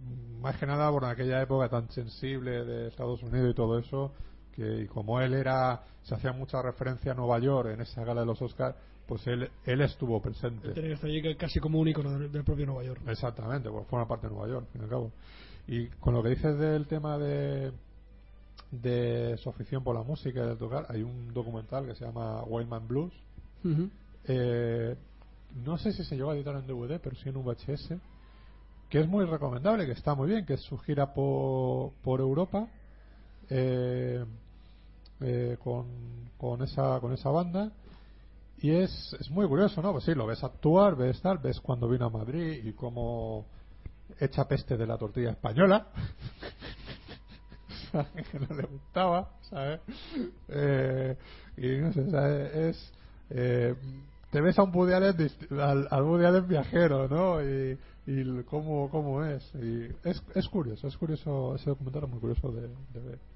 más 0.42 0.58
que 0.58 0.66
nada 0.66 0.90
por 0.90 1.06
aquella 1.06 1.44
época 1.44 1.70
tan 1.70 1.92
sensible 1.92 2.66
de 2.66 2.88
Estados 2.88 3.22
Unidos 3.22 3.52
y 3.52 3.54
todo 3.54 3.78
eso, 3.78 4.14
que 4.56 4.84
y 4.84 4.88
como 4.88 5.20
él 5.22 5.34
era, 5.34 5.84
se 6.04 6.16
hacía 6.16 6.32
mucha 6.34 6.62
referencia 6.62 7.12
a 7.12 7.16
Nueva 7.16 7.40
York 7.40 7.70
en 7.74 7.82
esa 7.82 8.04
gala 8.04 8.22
de 8.22 8.28
los 8.28 8.42
Oscars, 8.42 8.76
pues 9.08 9.26
él, 9.28 9.50
él 9.66 9.82
estuvo 9.82 10.20
presente. 10.22 10.70
Tenía 10.70 10.90
que 10.90 10.94
estar 10.94 11.10
allí 11.10 11.36
casi 11.36 11.60
como 11.60 11.80
un 11.80 11.88
icono 11.88 12.12
del, 12.18 12.32
del 12.32 12.44
propio 12.44 12.66
Nueva 12.66 12.84
York. 12.84 13.02
Exactamente, 13.08 13.70
pues 13.70 13.86
forma 13.88 14.08
parte 14.08 14.28
de 14.28 14.34
Nueva 14.34 14.48
York, 14.50 14.66
al 14.68 14.72
fin 14.72 14.82
y 14.82 14.84
al 14.86 14.90
cabo. 14.90 15.12
Y 15.68 15.88
con 16.00 16.14
lo 16.14 16.24
que 16.24 16.30
dices 16.30 16.58
del 16.58 16.88
tema 16.88 17.18
de, 17.18 17.72
de 18.72 19.38
su 19.38 19.50
afición 19.50 19.84
por 19.84 19.96
la 19.96 20.04
música 20.04 20.44
y 20.44 20.48
de 20.48 20.56
tocar, 20.56 20.86
hay 20.90 21.04
un 21.04 21.34
documental 21.34 21.86
que 21.86 21.96
se 21.96 22.06
llama 22.06 22.44
Wildman 22.44 22.88
Blues. 22.88 23.14
Eh, 24.28 24.96
no 25.64 25.78
sé 25.78 25.92
si 25.94 26.04
se 26.04 26.16
llegó 26.16 26.32
a 26.32 26.36
editar 26.36 26.56
en 26.56 26.68
DVD, 26.68 27.00
pero 27.02 27.16
sí 27.16 27.30
en 27.30 27.44
VHS. 27.44 27.94
Que 28.90 29.00
es 29.00 29.08
muy 29.08 29.26
recomendable, 29.26 29.86
que 29.86 29.94
está 29.94 30.14
muy 30.14 30.30
bien, 30.30 30.46
que 30.46 30.54
es 30.54 30.62
su 30.62 30.78
gira 30.78 31.14
por, 31.14 31.92
por 32.04 32.20
Europa. 32.22 32.68
eh, 33.50 34.24
eh, 35.22 35.58
con, 35.64 35.86
con 36.38 36.62
esa 36.64 37.00
con 37.00 37.14
esa 37.14 37.30
banda 37.30 37.72
y 38.58 38.72
es, 38.72 39.16
es 39.20 39.30
muy 39.30 39.48
curioso, 39.48 39.82
¿no? 39.82 39.92
Pues 39.92 40.06
sí, 40.06 40.14
lo 40.14 40.26
ves 40.26 40.44
actuar, 40.44 40.96
ves 40.96 41.22
tal, 41.22 41.38
ves 41.40 41.60
cuando 41.60 41.90
vino 41.90 42.06
a 42.06 42.10
Madrid 42.10 42.62
y 42.64 42.74
cómo 42.74 43.46
echa 44.20 44.48
peste 44.48 44.78
de 44.78 44.88
la 44.88 44.98
tortilla 44.98 45.32
española, 45.32 45.88
que 48.32 48.40
no 48.40 48.56
le 48.56 48.64
gustaba, 48.64 49.30
¿sabes? 49.50 49.82
Eh, 50.48 51.18
y 51.58 51.68
no 51.78 51.94
sé, 51.94 52.70
es 52.70 52.94
eh, 53.30 53.76
te 54.32 54.42
ves 54.42 54.58
a 54.60 54.64
un 54.64 54.76
Woody 54.76 54.94
Allen 54.94 55.16
al, 55.52 55.88
al 55.90 56.04
Woody 56.04 56.26
Allen 56.26 56.48
viajero, 56.48 57.08
¿no? 57.08 57.42
Y, 57.42 57.78
y 58.08 58.44
cómo, 58.44 58.90
cómo 58.90 59.24
es. 59.24 59.44
Y 59.56 59.86
es, 60.04 60.22
es 60.34 60.48
curioso, 60.50 60.88
es 60.88 60.98
curioso, 60.98 61.56
ese 61.56 61.70
documental 61.70 62.04
es 62.04 62.10
muy 62.10 62.20
curioso 62.20 62.52
de 62.52 63.00
ver. 63.00 63.35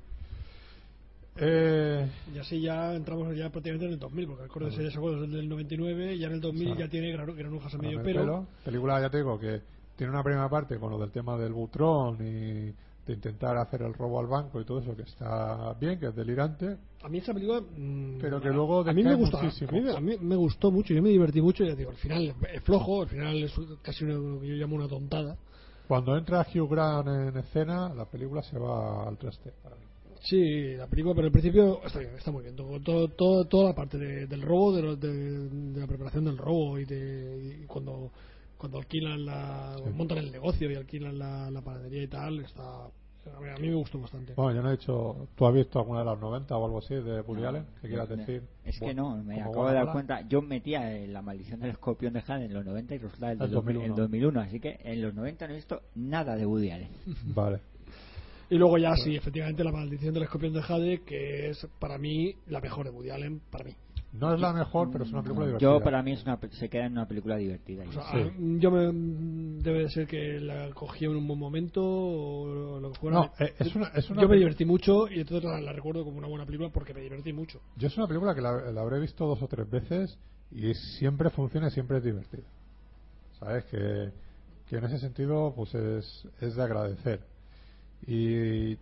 Eh, 1.41 2.07
Y 2.33 2.37
así 2.37 2.61
ya 2.61 2.93
entramos 2.95 3.35
ya 3.35 3.49
prácticamente 3.49 3.85
en 3.87 3.93
el 3.93 3.99
2000, 3.99 4.27
porque 4.27 4.43
acuérdense 4.43 4.81
de 4.81 4.87
ese 4.89 4.97
juego 4.97 5.23
es 5.23 5.31
del 5.31 5.47
99, 5.49 6.15
y 6.15 6.19
ya 6.19 6.27
en 6.27 6.33
el 6.33 6.41
2000 6.41 6.65
Claro. 6.67 6.79
ya 6.79 6.87
tiene 6.89 7.13
granu- 7.17 7.35
granujas 7.35 7.73
a 7.73 7.77
medio 7.77 7.99
el 7.99 8.05
pelo. 8.05 8.19
pelo. 8.21 8.47
Película, 8.65 9.01
ya 9.01 9.09
te 9.09 9.17
digo, 9.17 9.39
que 9.39 9.61
tiene 9.95 10.11
una 10.13 10.23
primera 10.23 10.49
parte 10.49 10.77
con 10.77 10.91
lo 10.91 10.97
del 10.99 11.11
tema 11.11 11.37
del 11.37 11.53
butrón 11.53 12.15
y 12.25 12.73
de 13.05 13.13
intentar 13.15 13.57
hacer 13.57 13.81
el 13.81 13.93
robo 13.95 14.19
al 14.19 14.27
banco 14.27 14.61
y 14.61 14.65
todo 14.65 14.79
eso, 14.79 14.95
que 14.95 15.01
está 15.01 15.73
bien, 15.79 15.99
que 15.99 16.07
es 16.07 16.15
delirante. 16.15 16.77
A 17.01 17.09
mí 17.09 17.17
esa 17.17 17.33
película. 17.33 17.59
mm, 17.61 18.19
Pero 18.21 18.39
que 18.39 18.49
luego 18.49 18.81
a 18.87 18.93
mí 18.93 19.03
me 19.03 19.15
gustó, 19.15 19.37
a 19.39 19.43
muchísimo. 19.43 19.71
mí, 19.71 19.89
a 19.89 19.99
mí 19.99 20.15
me 20.21 20.35
gustó 20.35 20.69
mucho, 20.71 20.93
yo 20.93 21.01
me 21.01 21.09
divertí 21.09 21.41
mucho. 21.41 21.63
Ya 21.63 21.73
digo, 21.73 21.89
al 21.89 21.97
final 21.97 22.35
es 22.53 22.61
flojo, 22.63 23.01
al 23.01 23.07
final 23.09 23.43
es 23.43 23.53
casi 23.81 24.05
lo 24.05 24.39
que 24.39 24.47
yo 24.47 24.53
llamo 24.55 24.75
una 24.75 24.87
tontada. 24.87 25.35
Cuando 25.87 26.15
entra 26.15 26.45
Hugh 26.53 26.69
Grant 26.69 27.07
en 27.07 27.37
escena, 27.37 27.91
la 27.95 28.05
película 28.05 28.43
se 28.43 28.59
va 28.59 29.07
al 29.07 29.17
traste. 29.17 29.51
para 29.63 29.75
mí. 29.75 29.81
Sí, 30.21 30.73
la 30.75 30.87
película, 30.87 31.15
pero 31.15 31.27
al 31.27 31.31
principio 31.31 31.81
está 31.85 31.99
bien, 31.99 32.11
está 32.17 32.31
muy 32.31 32.43
bien. 32.43 32.55
Todo, 32.55 32.79
todo, 32.81 33.07
todo- 33.09 33.45
toda 33.45 33.69
la 33.69 33.75
parte 33.75 33.97
de- 33.97 34.27
del 34.27 34.41
robo, 34.41 34.73
de, 34.75 34.95
de- 34.97 35.49
de 35.49 35.79
la 35.79 35.87
preparación 35.87 36.25
del 36.25 36.37
robo 36.37 36.77
y, 36.77 36.85
de, 36.85 37.59
y 37.63 37.65
cuando, 37.65 38.11
cuando 38.57 38.77
alquilan 38.79 39.25
la. 39.25 39.77
montan 39.95 40.17
el 40.19 40.31
negocio 40.31 40.69
y 40.69 40.75
alquilan 40.75 41.17
la, 41.17 41.49
la 41.49 41.61
panadería 41.61 42.03
y 42.03 42.07
tal, 42.07 42.39
está. 42.39 42.87
A 43.35 43.39
mí, 43.41 43.49
a 43.49 43.57
mí 43.59 43.67
me 43.69 43.75
gustó 43.75 43.99
bastante. 43.99 44.33
Bueno, 44.33 44.55
yo 44.55 44.61
no 44.63 44.69
he 44.69 44.77
dicho. 44.77 45.27
¿Tú 45.35 45.45
has 45.45 45.53
visto 45.53 45.77
alguna 45.79 45.99
de 45.99 46.05
las 46.05 46.19
90 46.19 46.57
o 46.57 46.65
algo 46.65 46.79
así 46.79 46.95
de 46.95 47.21
Woody 47.21 47.43
Allen? 47.43 47.65
¿Qué 47.81 47.87
quieras 47.89 48.09
No, 48.09 48.15
decir? 48.17 48.41
Es 48.65 48.79
que 48.79 48.93
no, 48.93 49.17
me 49.23 49.39
acabo 49.41 49.67
de 49.67 49.73
dar 49.75 49.91
cuenta. 49.91 50.21
Yo 50.27 50.41
metía 50.41 50.95
eh, 50.97 51.07
la 51.07 51.21
maldición 51.21 51.59
del 51.59 51.71
escorpión 51.71 52.13
de 52.13 52.21
Jade 52.21 52.45
en 52.45 52.53
los 52.53 52.65
90 52.65 52.95
y 52.95 52.97
resulta 52.97 53.27
el, 53.27 53.33
El 53.33 53.39
del 53.39 53.51
2001. 53.51 53.95
2001. 53.95 53.95
el 53.95 54.01
2001. 54.01 54.41
Así 54.41 54.59
que 54.59 54.79
en 54.83 55.01
los 55.01 55.13
90 55.13 55.47
no 55.47 55.53
he 55.53 55.55
visto 55.57 55.81
nada 55.95 56.35
de 56.35 56.45
Woody 56.45 56.71
Allen. 56.71 56.89
Vale. 57.35 57.59
Y 58.49 58.55
luego 58.57 58.77
ya 58.77 58.95
sí, 58.95 59.15
efectivamente, 59.15 59.63
la 59.63 59.71
maldición 59.71 60.13
del 60.13 60.23
escorpión 60.23 60.53
de 60.53 60.61
Jade, 60.61 61.01
que 61.05 61.49
es 61.49 61.67
para 61.79 61.97
mí 61.97 62.33
la 62.47 62.59
mejor 62.59 62.85
de 62.85 62.91
Woody 62.91 63.09
Allen, 63.11 63.41
para 63.51 63.63
mí. 63.65 63.75
No 64.11 64.33
es 64.33 64.41
la 64.41 64.51
mejor, 64.53 64.89
pero 64.91 65.03
es 65.03 65.11
una 65.11 65.21
película 65.21 65.45
divertida. 65.45 65.71
Yo, 65.71 65.83
para 65.83 66.01
mí, 66.01 66.13
es 66.13 66.23
una, 66.23 66.39
pe- 66.39 66.49
se 66.53 66.67
queda 66.67 66.87
en 66.87 66.93
una 66.93 67.07
película 67.07 67.37
divertida. 67.37 67.83
O 67.87 67.91
sea, 67.91 68.01
a- 68.01 68.31
yo 68.57 68.71
me, 68.71 68.91
debe 69.61 69.83
de 69.83 69.89
ser 69.91 70.07
que 70.07 70.39
la 70.39 70.71
cogí 70.73 71.05
en 71.05 71.11
un 71.15 71.27
buen 71.27 71.37
momento 71.39 71.79
o 71.83 72.79
lo 72.79 72.91
que 72.91 72.99
fuera. 72.99 73.17
No, 73.17 73.33
eh, 73.39 73.53
es 73.59 73.75
una- 73.75 73.89
es 73.89 74.09
una 74.09 74.23
yo 74.23 74.27
me 74.27 74.37
divertí 74.37 74.65
mucho 74.65 75.07
y 75.07 75.19
entonces 75.19 75.47
la, 75.47 75.61
la 75.61 75.73
recuerdo 75.73 76.03
como 76.03 76.17
una 76.17 76.27
buena 76.27 76.43
película 76.45 76.69
porque 76.73 76.91
me 76.95 77.01
divertí 77.01 77.33
mucho. 77.33 77.59
Yo 77.75 77.87
es 77.87 77.95
una 77.97 78.07
película 78.07 78.33
que 78.33 78.41
la, 78.41 78.71
la 78.71 78.81
habré 78.81 78.99
visto 78.99 79.27
dos 79.27 79.43
o 79.43 79.47
tres 79.47 79.69
veces 79.69 80.17
y 80.51 80.73
siempre 80.73 81.29
funciona 81.29 81.67
y 81.67 81.71
siempre 81.71 81.97
es 81.99 82.03
divertida. 82.03 82.47
¿Sabes? 83.39 83.65
Que, 83.65 84.09
que 84.67 84.77
en 84.77 84.83
ese 84.85 84.97
sentido 84.97 85.53
pues 85.55 85.75
es, 85.75 86.27
es 86.41 86.55
de 86.55 86.63
agradecer. 86.63 87.19
Y 88.07 88.77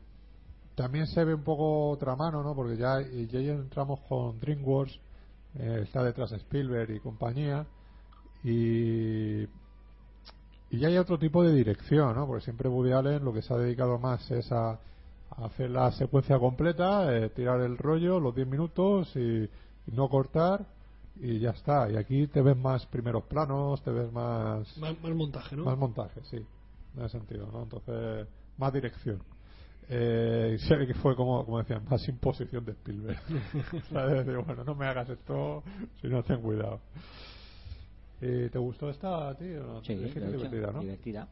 también 0.75 1.07
se 1.07 1.23
ve 1.23 1.33
un 1.33 1.43
poco 1.43 1.89
otra 1.89 2.15
mano, 2.15 2.43
¿no? 2.43 2.55
Porque 2.55 2.77
ya, 2.77 3.01
ya 3.01 3.39
entramos 3.39 3.99
con 4.07 4.39
DreamWorks, 4.39 4.99
eh, 5.55 5.81
está 5.83 6.03
detrás 6.03 6.31
Spielberg 6.31 6.91
y 6.91 6.99
compañía, 6.99 7.65
y, 8.43 9.41
y 9.41 10.79
ya 10.79 10.87
hay 10.87 10.97
otro 10.97 11.17
tipo 11.17 11.43
de 11.43 11.53
dirección, 11.53 12.15
¿no? 12.15 12.27
Porque 12.27 12.43
siempre 12.43 12.69
Woody 12.69 12.91
Allen 12.91 13.25
lo 13.25 13.33
que 13.33 13.41
se 13.41 13.53
ha 13.53 13.57
dedicado 13.57 13.97
más 13.97 14.29
es 14.29 14.51
a, 14.51 14.71
a 14.71 15.45
hacer 15.45 15.71
la 15.71 15.91
secuencia 15.91 16.37
completa, 16.37 17.15
eh, 17.15 17.29
tirar 17.29 17.61
el 17.61 17.77
rollo, 17.77 18.19
los 18.19 18.35
10 18.35 18.47
minutos 18.47 19.15
y, 19.15 19.43
y 19.43 19.91
no 19.91 20.09
cortar 20.09 20.65
y 21.19 21.39
ya 21.39 21.51
está. 21.51 21.89
Y 21.89 21.97
aquí 21.97 22.27
te 22.27 22.41
ves 22.41 22.57
más 22.57 22.85
primeros 22.85 23.23
planos, 23.23 23.81
te 23.81 23.91
ves 23.91 24.11
más 24.11 24.77
Más, 24.77 25.01
más 25.01 25.15
montaje, 25.15 25.55
¿no? 25.55 25.65
más 25.65 25.77
montaje, 25.77 26.21
sí, 26.29 26.37
en 26.37 27.03
ese 27.03 27.17
sentido, 27.17 27.49
¿no? 27.51 27.63
Entonces, 27.63 28.27
más 28.57 28.73
dirección. 28.73 29.21
Eh, 29.89 30.57
que 30.67 30.93
fue 30.95 31.15
como, 31.15 31.45
como 31.45 31.59
decían, 31.59 31.85
más 31.89 32.05
imposición 32.09 32.65
de 32.65 32.73
Spielberg. 32.73 33.19
¿Sabes? 33.91 34.25
De, 34.25 34.35
bueno, 34.37 34.63
no 34.65 34.75
me 34.75 34.85
hagas 34.85 35.09
esto 35.09 35.63
si 36.01 36.07
no 36.07 36.23
ten 36.23 36.41
cuidado. 36.41 36.81
¿Y 38.19 38.49
¿Te 38.49 38.57
gustó 38.59 38.89
esta, 38.89 39.33
tío? 39.37 39.63
¿No? 39.63 39.83
Sí, 39.83 39.93
Es 39.93 40.13
que 40.13 40.19
es 40.19 40.31
divertida, 40.31 40.71
¿no? 40.71 40.79
divertida. 40.81 41.27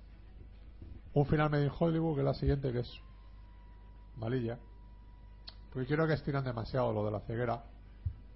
Un 1.13 1.25
final 1.25 1.49
medio 1.49 1.65
en 1.65 1.71
Hollywood, 1.77 2.15
que 2.15 2.21
es 2.21 2.25
la 2.25 2.33
siguiente, 2.33 2.71
que 2.71 2.79
es 2.79 2.93
malilla. 4.17 4.57
Porque 5.73 5.93
creo 5.93 6.07
que 6.07 6.13
estiran 6.13 6.43
demasiado 6.43 6.93
lo 6.93 7.05
de 7.05 7.11
la 7.11 7.19
ceguera. 7.21 7.63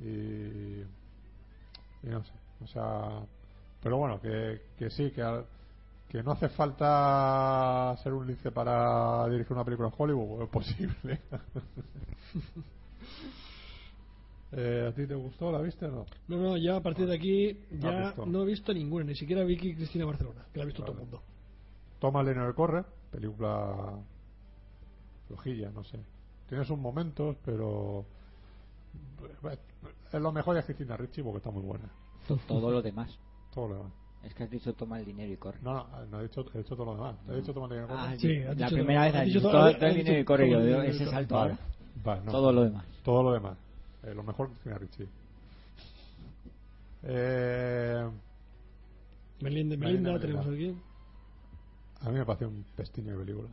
Y. 0.01 0.81
Y 2.03 2.07
no 2.09 2.23
sé. 2.23 2.33
O 2.63 2.67
sea. 2.67 3.21
Pero 3.81 3.97
bueno, 3.97 4.19
que, 4.19 4.61
que 4.77 4.89
sí, 4.89 5.11
que, 5.11 5.21
al- 5.21 5.45
que 6.09 6.23
no 6.23 6.31
hace 6.31 6.49
falta 6.49 7.95
ser 8.01 8.13
un 8.13 8.25
lince 8.25 8.51
para 8.51 9.27
dirigir 9.29 9.53
una 9.53 9.63
película 9.63 9.89
en 9.89 9.93
Hollywood, 9.95 10.47
pues 10.49 10.67
es 10.67 10.73
posible. 10.75 11.21
eh, 14.53 14.87
¿A 14.89 14.95
ti 14.95 15.05
te 15.05 15.13
gustó? 15.13 15.51
¿La 15.51 15.61
viste 15.61 15.85
o 15.85 15.91
no? 15.91 16.05
No, 16.27 16.37
no, 16.37 16.57
ya 16.57 16.77
a 16.77 16.81
partir 16.81 17.05
de 17.05 17.15
aquí 17.15 17.59
No 17.71 17.89
has 17.89 18.15
ya 18.15 18.25
no 18.25 18.41
he 18.41 18.45
visto 18.45 18.73
ninguna, 18.73 19.05
ni 19.05 19.15
siquiera 19.15 19.43
Vicky 19.43 19.69
y 19.69 19.75
Cristina 19.75 20.05
Barcelona, 20.05 20.45
que 20.51 20.57
la 20.57 20.63
ha 20.63 20.65
visto 20.65 20.81
todo 20.81 20.93
el 20.93 20.99
mundo. 20.99 21.21
Toma 21.99 22.23
Leonard 22.23 22.55
corre, 22.55 22.83
película 23.11 23.99
flojilla, 25.27 25.69
no 25.69 25.83
sé. 25.83 25.99
Tiene 26.47 26.65
sus 26.65 26.79
momentos, 26.79 27.37
pero 27.45 28.05
es 30.11 30.19
lo 30.19 30.31
mejor 30.31 30.55
de 30.55 30.63
Cristina 30.63 30.97
Ricci 30.97 31.21
porque 31.21 31.37
está 31.37 31.51
muy 31.51 31.61
buena. 31.61 31.87
To- 32.27 32.39
Todo 32.47 32.71
lo 32.71 32.81
demás. 32.81 33.15
Todo 33.53 33.67
lo 33.67 33.75
demás. 33.75 33.93
Es 34.23 34.33
que 34.33 34.43
has 34.43 34.49
dicho 34.51 34.73
toma 34.73 34.99
el 34.99 35.05
dinero 35.05 35.31
y 35.31 35.37
corre. 35.37 35.59
No, 35.61 35.73
no, 35.73 36.05
no 36.07 36.19
he 36.19 36.23
dicho, 36.23 36.45
he 36.53 36.57
dicho 36.57 36.75
todo 36.75 36.85
lo 36.87 36.95
demás. 36.95 37.15
¿He 37.29 37.35
dicho 37.37 37.53
toma 37.53 37.65
el 37.67 37.71
dinero 37.71 37.85
y 37.85 37.89
corre? 37.89 38.01
Ah, 38.01 38.15
sí, 38.19 38.39
la 38.39 38.53
dicho 38.53 38.75
primera 38.75 39.01
todo- 39.01 39.11
vez 39.11 39.15
has 39.15 39.25
dicho 39.25 39.39
dicho 39.39 39.49
todo- 39.51 39.75
todo 39.77 39.87
el 39.87 39.95
dinero 39.95 40.19
y 40.19 40.23
corre, 40.25 40.49
todo 40.51 40.59
yo 40.59 40.65
digo, 40.67 40.81
ese 40.81 41.05
salto 41.05 41.35
Vale, 41.35 41.51
ahora. 41.51 41.63
vale, 42.03 42.21
no. 42.25 42.31
Todo 42.31 42.51
lo 42.53 42.63
demás. 42.63 42.85
Todo 43.03 43.23
lo 43.23 43.33
demás. 43.33 43.57
Eh, 44.03 44.13
lo 44.13 44.23
mejor 44.23 44.49
Cristina 44.49 44.77
Ricci. 44.77 45.07
Eh, 47.03 48.09
Melinda, 49.41 49.77
Melinda, 49.77 50.19
tenemos 50.19 50.47
aquí. 50.47 50.75
A 52.01 52.09
mí 52.09 52.17
me 52.19 52.25
parece 52.25 52.45
un 52.45 52.65
pestiño 52.75 53.17
de 53.17 53.25
película. 53.25 53.49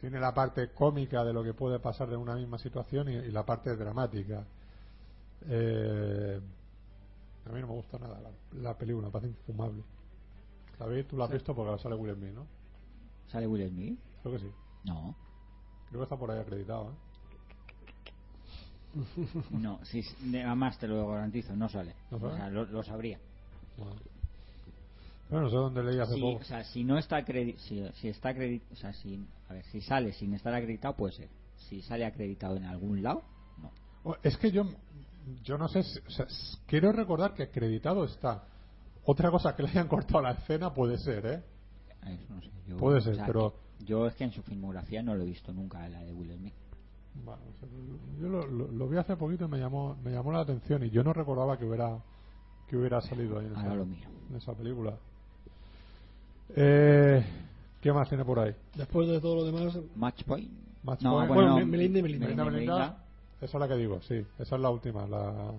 Tiene 0.00 0.20
la 0.20 0.34
parte 0.34 0.68
cómica 0.72 1.24
de 1.24 1.32
lo 1.32 1.42
que 1.42 1.54
puede 1.54 1.78
pasar 1.78 2.08
de 2.10 2.16
una 2.16 2.34
misma 2.36 2.58
situación 2.58 3.08
y, 3.08 3.14
y 3.14 3.30
la 3.30 3.44
parte 3.46 3.74
dramática. 3.74 4.44
Eh, 5.48 6.40
a 7.46 7.52
mí 7.52 7.60
no 7.60 7.66
me 7.68 7.74
gusta 7.74 7.98
nada 7.98 8.20
la, 8.20 8.30
la 8.60 8.76
película, 8.78 9.06
me 9.08 9.12
parece 9.12 9.30
infumable. 9.30 9.82
David, 10.78 11.06
tú 11.06 11.16
la 11.16 11.24
has 11.26 11.30
visto 11.32 11.54
porque 11.54 11.82
sale 11.82 11.94
Will 11.94 12.14
Smith, 12.14 12.32
¿no? 12.34 12.46
¿Sale 13.28 13.46
Will 13.46 13.68
Smith? 13.68 13.98
Creo 14.22 14.34
que 14.34 14.40
sí. 14.40 14.50
No. 14.84 15.14
Creo 15.88 16.00
que 16.00 16.04
está 16.04 16.16
por 16.16 16.30
ahí 16.30 16.40
acreditado, 16.40 16.90
¿eh? 16.90 16.94
No, 19.50 19.80
si, 19.84 20.02
de- 20.30 20.42
además 20.42 20.78
te 20.78 20.86
lo 20.86 21.08
garantizo, 21.08 21.54
no 21.56 21.68
sale. 21.68 21.94
¿No 22.10 22.18
sale? 22.20 22.32
O 22.32 22.36
sea, 22.36 22.48
lo, 22.50 22.64
lo 22.66 22.82
sabría. 22.82 23.18
Bueno. 23.76 23.96
Bueno, 25.30 25.44
no 25.46 25.50
sé 25.50 25.56
dónde 25.56 25.82
leí 25.82 25.98
hace 25.98 26.14
Si, 26.14 26.20
poco. 26.20 26.40
o 26.40 26.44
sea, 26.44 26.64
si 26.64 26.84
no 26.84 26.98
está 26.98 27.16
acreditado, 27.16 27.64
si, 27.66 27.82
si 28.00 28.08
está 28.08 28.28
acreditado, 28.30 28.72
o 28.72 28.76
sea, 28.76 28.92
si, 28.92 29.26
a 29.48 29.54
ver, 29.54 29.64
si 29.66 29.80
sale 29.80 30.12
sin 30.12 30.32
estar 30.34 30.54
acreditado 30.54 30.94
puede 30.94 31.14
ser. 31.14 31.28
Si 31.56 31.82
sale 31.82 32.04
acreditado 32.04 32.56
en 32.56 32.64
algún 32.64 33.02
lado, 33.02 33.24
no. 33.60 33.70
Oh, 34.04 34.16
Es 34.22 34.36
que 34.36 34.50
yo, 34.52 34.64
yo 35.42 35.58
no 35.58 35.68
sé, 35.68 35.82
si- 35.82 35.98
o 36.06 36.10
sea, 36.10 36.26
quiero 36.66 36.92
recordar 36.92 37.34
que 37.34 37.44
acreditado 37.44 38.04
está. 38.04 38.44
Otra 39.06 39.30
cosa 39.30 39.54
que 39.54 39.62
le 39.62 39.68
hayan 39.70 39.88
cortado 39.88 40.22
la 40.22 40.32
escena 40.32 40.72
puede 40.72 40.98
ser, 40.98 41.26
¿eh? 41.26 41.42
Eso 42.06 42.34
no 42.34 42.40
sé. 42.42 42.50
Yo- 42.68 42.76
Puede 42.76 42.98
o 42.98 43.00
ser, 43.00 43.16
sea, 43.16 43.26
pero- 43.26 43.54
Yo 43.84 44.06
es 44.06 44.14
que 44.14 44.24
en 44.24 44.32
su 44.32 44.42
filmografía 44.42 45.02
no 45.02 45.14
lo 45.14 45.22
he 45.22 45.26
visto 45.26 45.52
nunca, 45.52 45.86
la 45.88 46.00
de 46.00 46.12
Will 46.12 46.32
Smith. 46.38 46.54
Bueno, 47.24 47.42
o 47.42 47.58
sea, 47.60 47.68
yo 48.20 48.28
lo, 48.28 48.46
lo- 48.46 48.70
lo 48.72 48.88
vi 48.88 48.96
hace 48.96 49.14
poquito 49.16 49.44
y 49.44 49.48
me 49.48 49.58
llamó, 49.58 49.96
me 50.02 50.10
llamó 50.12 50.32
la 50.32 50.40
atención 50.40 50.82
y 50.84 50.90
yo 50.90 51.02
no 51.04 51.12
recordaba 51.12 51.58
que 51.58 51.64
hubiera 51.66 51.98
que 52.68 52.76
hubiera 52.78 53.00
salido 53.02 53.38
ahí 53.38 53.46
en 53.46 53.54
Ahora 53.56 53.66
esa, 53.68 53.74
lo 53.76 53.84
miro. 53.86 54.08
en 54.30 54.36
esa 54.36 54.54
película. 54.54 54.94
Eh, 56.56 57.24
¿Qué 57.80 57.92
más 57.92 58.08
tiene 58.08 58.24
por 58.24 58.38
ahí? 58.38 58.54
Después 58.74 59.08
de 59.08 59.20
todo 59.20 59.36
lo 59.36 59.44
demás, 59.44 59.78
Match 59.96 60.22
Point. 60.24 60.50
Match 60.82 61.02
No, 61.02 61.12
Point. 61.12 61.28
bueno, 61.28 61.52
Bueno, 61.52 61.66
Melinda 61.66 61.98
y 61.98 62.02
Melinda. 62.02 62.26
Melinda, 62.26 62.44
Melinda, 62.44 62.74
Melinda. 62.78 63.03
Esa 63.44 63.58
es 63.58 63.60
la 63.60 63.68
que 63.68 63.76
digo, 63.76 64.00
sí. 64.00 64.24
Esa 64.38 64.56
es 64.56 64.60
la 64.62 64.70
última. 64.70 65.06
La, 65.06 65.52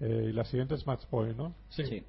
eh, 0.00 0.28
y 0.30 0.32
la 0.32 0.44
siguiente 0.44 0.74
es 0.74 0.86
Match 0.86 1.04
Point, 1.06 1.36
¿no? 1.36 1.54
sí. 1.68 2.02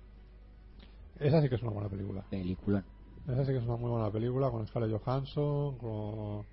Esa 1.19 1.41
sí 1.41 1.47
que 1.49 1.55
es 1.55 1.61
una 1.61 1.71
buena 1.71 1.89
película. 1.89 2.23
Película. 2.29 2.83
Esa 3.27 3.45
sí 3.45 3.51
que 3.51 3.57
es 3.57 3.63
una 3.63 3.77
muy 3.77 3.89
buena 3.89 4.11
película 4.11 4.51
con 4.51 4.67
Scarlett 4.67 5.01
Johansson, 5.01 5.77
con, 5.77 6.45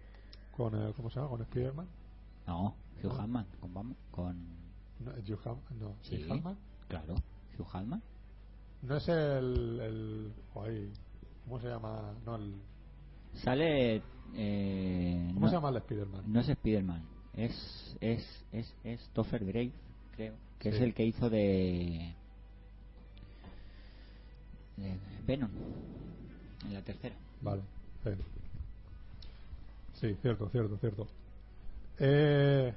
con 0.56 0.74
eh, 0.74 0.92
¿cómo 0.96 1.10
se 1.10 1.16
llama? 1.16 1.30
Con 1.30 1.44
Spiderman. 1.46 1.88
No, 2.46 2.76
Hugh 3.02 3.16
Jackman. 3.16 3.46
Con, 3.60 3.96
con 4.10 4.36
No, 5.00 5.10
Hugh 5.10 5.40
Jackman, 5.44 5.78
no, 5.80 5.96
Sí. 6.02 6.24
Claro, 6.88 7.14
Hugh 7.58 7.66
Jackman. 7.72 8.02
No 8.82 8.96
es 8.96 9.08
el, 9.08 9.80
el 9.80 10.32
¿cómo 11.44 11.60
se 11.60 11.68
llama? 11.68 12.14
No, 12.24 12.36
el, 12.36 12.54
Sale. 13.34 14.02
Eh, 14.34 15.30
¿Cómo 15.34 15.46
no, 15.46 15.48
se 15.48 15.54
llama 15.54 15.68
el 15.70 15.80
Spiderman? 15.80 16.32
No 16.32 16.40
es 16.40 16.46
Spiderman, 16.46 17.04
es 17.34 17.96
es 18.00 18.44
es 18.52 18.74
es 18.84 19.08
Topher 19.12 19.44
Grave, 19.44 19.72
creo, 20.16 20.34
que 20.58 20.70
es 20.70 20.80
el 20.80 20.94
que 20.94 21.04
hizo 21.04 21.30
de, 21.30 22.14
de 24.76 24.98
Venom 25.26 25.50
en 26.64 26.74
la 26.74 26.82
tercera. 26.82 27.16
Vale, 27.40 27.62
sí. 28.04 28.10
Sí, 29.94 30.16
cierto, 30.20 30.48
cierto, 30.48 30.76
cierto. 30.78 31.06
Eh, 31.98 32.74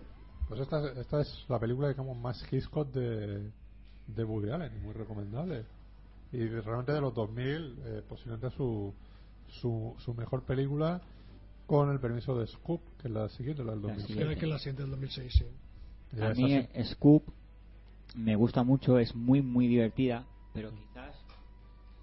pues 0.48 0.60
esta, 0.60 0.92
esta 0.92 1.22
es 1.22 1.46
la 1.50 1.60
película, 1.60 1.88
digamos, 1.88 2.16
más 2.18 2.46
Hitchcock 2.52 2.92
de, 2.92 3.52
de 4.08 4.24
Woody 4.24 4.52
Allen, 4.52 4.84
muy 4.84 4.94
recomendable. 4.94 5.66
Y 6.32 6.46
realmente 6.48 6.92
de 6.92 7.02
los 7.02 7.14
2000, 7.16 7.80
eh, 7.86 8.04
posiblemente 8.08 8.56
su, 8.56 8.94
su, 9.48 9.96
su 9.98 10.14
mejor 10.14 10.44
película, 10.44 11.02
con 11.66 11.90
el 11.90 12.00
permiso 12.00 12.38
de 12.38 12.46
Scoop, 12.46 12.82
que 13.06 13.10
la 13.10 13.30
siguiente, 13.30 13.64
la 13.64 13.74
del 13.74 13.82
La 13.84 13.88
2006. 13.90 14.18
Creo 14.18 14.40
que 14.40 14.48
la 14.48 14.58
siguiente 14.58 14.82
del 14.82 14.92
2006, 14.92 15.34
sí. 15.34 15.46
A 16.22 16.32
es 16.32 16.38
mí 16.38 16.56
así. 16.56 16.84
Scoop 16.94 17.24
me 18.16 18.36
gusta 18.36 18.64
mucho, 18.64 18.98
es 18.98 19.14
muy 19.16 19.42
muy 19.42 19.68
divertida, 19.68 20.26
pero 20.54 20.72
quizás 20.72 21.16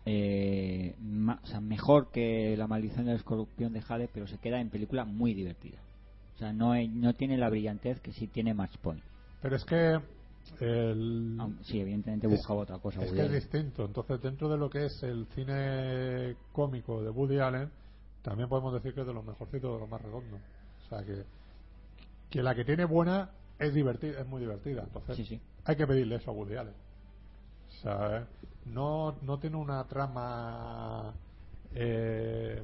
eh, 0.05 0.95
ma- 1.01 1.41
o 1.43 1.47
sea, 1.47 1.61
mejor 1.61 2.11
que 2.11 2.57
La 2.57 2.67
maldición 2.67 3.07
del 3.07 3.17
escorpión 3.17 3.73
de 3.73 3.81
Jade, 3.83 4.09
pero 4.13 4.27
se 4.27 4.39
queda 4.39 4.61
en 4.61 4.69
película 4.71 5.05
muy 5.05 5.33
divertida. 5.35 5.79
O 6.37 6.39
sea, 6.39 6.53
no, 6.53 6.73
hay- 6.73 6.89
no 6.89 7.15
tiene 7.15 7.37
la 7.39 7.49
brillantez 7.51 8.01
que 8.01 8.13
sí 8.13 8.27
tiene 8.27 8.53
Match 8.55 8.77
Point. 8.79 9.03
Pero 9.41 9.57
es 9.57 9.65
que 9.65 9.99
el, 10.61 11.39
sí, 11.63 11.81
evidentemente 11.81 12.27
es- 12.27 12.33
buscaba 12.33 12.61
otra 12.61 12.79
cosa. 12.79 13.03
Es 13.03 13.11
Woody 13.11 13.21
que 13.21 13.27
es 13.27 13.33
distinto. 13.33 13.85
Entonces, 13.87 14.21
dentro 14.23 14.49
de 14.49 14.57
lo 14.59 14.69
que 14.71 14.87
es 14.87 15.03
el 15.03 15.27
cine 15.35 16.37
cómico 16.53 17.03
de 17.03 17.11
Woody 17.11 17.39
Allen, 17.39 17.71
también 18.23 18.49
podemos 18.49 18.73
decir 18.75 18.93
que 18.95 19.01
es 19.03 19.07
de 19.07 19.15
los 19.15 19.25
mejorcitos, 19.25 19.73
de 19.75 19.81
los 19.81 19.89
más 19.89 20.01
redondos. 20.03 20.41
O 20.93 20.97
sea, 20.99 21.07
que, 21.07 21.25
que 22.29 22.43
la 22.43 22.55
que 22.55 22.65
tiene 22.65 22.85
buena 22.85 23.31
es 23.59 23.73
divertida, 23.73 24.21
es 24.21 24.27
muy 24.27 24.41
divertida. 24.43 24.83
Entonces, 24.83 25.17
Sí, 25.17 25.25
sí. 25.25 25.41
hay 25.65 25.77
que 25.77 25.87
pedirle 25.87 26.17
eso 26.17 26.31
a 26.31 26.35
Woody 26.35 26.57
Allen. 26.57 26.75
O 26.75 27.83
sea, 27.83 28.19
¿eh? 28.19 28.25
no, 28.67 29.17
no 29.23 29.39
tiene 29.39 29.57
una 29.57 29.83
trama 29.85 31.15
eh, 31.75 32.63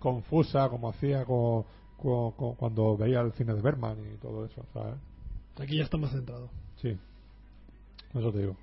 confusa 0.00 0.68
como 0.68 0.88
hacía 0.90 1.24
con, 1.24 1.64
con- 1.96 2.32
con- 2.32 2.54
cuando 2.56 2.96
veía 2.96 3.20
el 3.20 3.32
cine 3.32 3.54
de 3.54 3.62
Berman 3.62 3.96
y 4.12 4.16
todo 4.18 4.44
eso. 4.44 4.64
¿sabes? 4.72 4.94
Aquí 5.60 5.76
ya 5.76 5.84
está 5.84 5.96
más 5.96 6.10
centrado. 6.10 6.48
Sí, 6.82 6.96
eso 8.14 8.32
te 8.32 8.38
digo. 8.38 8.56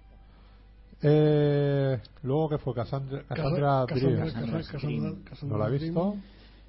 Eh, 1.02 2.00
luego 2.24 2.50
que 2.50 2.58
fue 2.58 2.74
Cassandra, 2.74 3.24
Cassandra. 3.24 3.86
Cassandra- 3.88 4.26
Cassandra- 4.26 5.24
Cassandra 5.24 5.58
¿No 5.58 5.64
la 5.64 5.68
he 5.70 5.78
visto? 5.80 6.16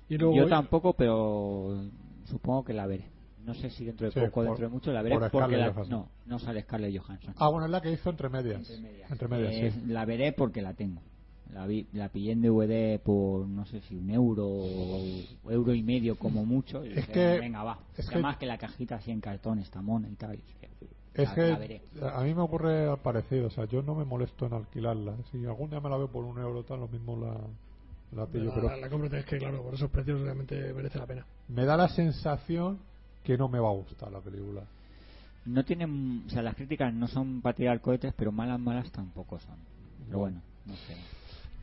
Y 0.08 0.18
luego 0.18 0.34
Yo 0.36 0.48
tampoco, 0.48 0.92
pero 0.92 1.82
supongo 2.26 2.64
que 2.64 2.72
la 2.72 2.86
veré. 2.86 3.10
No 3.44 3.54
sé 3.54 3.70
si 3.70 3.84
dentro 3.84 4.06
de 4.06 4.12
Sí, 4.12 4.18
poco 4.20 4.32
por- 4.32 4.44
dentro 4.46 4.66
de 4.66 4.72
mucho 4.72 4.92
la 4.92 5.02
veré 5.02 5.18
por 5.18 5.30
porque 5.30 5.56
la- 5.56 5.72
no, 5.88 6.08
no 6.26 6.38
sale 6.40 6.62
Scarlett 6.62 6.98
Johansson. 7.00 7.32
Ah, 7.38 7.48
bueno, 7.48 7.66
es 7.66 7.70
la 7.70 7.80
que 7.80 7.92
hizo 7.92 8.10
entre 8.10 8.28
medias. 8.28 8.68
Entre 9.08 9.28
medias, 9.28 9.52
Eh, 9.54 9.70
sí. 9.70 9.82
La 9.86 10.04
veré 10.04 10.32
porque 10.32 10.62
la 10.62 10.74
tengo. 10.74 11.00
La, 11.52 11.64
vi, 11.64 11.86
la 11.92 12.08
pillé 12.08 12.32
en 12.32 12.42
DVD 12.42 12.98
por 12.98 13.46
no 13.46 13.64
sé 13.66 13.80
si 13.82 13.94
un 13.94 14.10
euro 14.10 14.44
o 14.48 15.50
euro 15.50 15.74
y 15.74 15.82
medio 15.84 16.16
como 16.18 16.44
mucho. 16.44 16.84
Y 16.84 16.88
Es 16.88 16.96
dije, 16.96 17.12
que- 17.12 17.38
venga, 17.38 17.62
va. 17.62 17.78
es 17.96 18.08
que- 18.08 18.14
Además 18.16 18.36
que 18.38 18.46
la 18.46 18.58
cajita 18.58 18.96
así 18.96 19.12
en 19.12 19.20
cartón 19.20 19.60
está 19.60 19.80
mona 19.80 20.08
y 20.08 20.16
tal. 20.16 20.34
y 20.34 20.38
dije, 20.38 20.68
Es 21.14 21.30
que 21.30 21.80
a 22.02 22.20
mí 22.22 22.34
me 22.34 22.42
ocurre 22.42 22.88
al 22.88 22.98
parecido. 22.98 23.46
O 23.46 23.50
sea, 23.50 23.64
yo 23.66 23.80
no 23.80 23.94
me 23.94 24.04
molesto 24.04 24.46
en 24.46 24.54
alquilarla. 24.54 25.14
Si 25.30 25.44
algún 25.46 25.70
día 25.70 25.80
me 25.80 25.88
la 25.88 25.96
veo 25.96 26.08
por 26.10 26.24
un 26.24 26.36
euro, 26.38 26.64
tal, 26.64 26.80
lo 26.80 26.88
mismo 26.88 27.16
la, 27.16 27.38
la 28.12 28.26
pillo. 28.26 28.46
la, 28.46 28.54
Pero 28.54 28.68
la, 28.68 28.76
la 28.76 28.88
compra 28.90 29.18
es 29.18 29.24
que, 29.24 29.38
claro, 29.38 29.62
por 29.62 29.74
esos 29.74 29.90
precios 29.90 30.20
realmente 30.20 30.72
merece 30.74 30.98
la 30.98 31.06
pena. 31.06 31.26
me 31.48 31.64
da 31.64 31.76
la 31.76 31.88
sensación 31.88 32.78
que 33.24 33.36
no 33.36 33.48
me 33.48 33.58
va 33.58 33.68
a 33.68 33.72
gustar 33.72 34.10
la 34.12 34.20
película. 34.20 34.62
No 35.46 35.64
tienen, 35.64 36.24
o 36.26 36.30
sea, 36.30 36.42
las 36.42 36.54
críticas 36.56 36.92
no 36.92 37.06
son 37.08 37.40
para 37.40 37.54
tirar 37.56 37.80
cohetes, 37.80 38.12
pero 38.16 38.32
malas, 38.32 38.58
malas 38.60 38.90
tampoco 38.90 39.38
son. 39.38 39.56
Pero 40.06 40.18
bueno, 40.18 40.40
no 40.64 40.74
sé. 40.74 40.96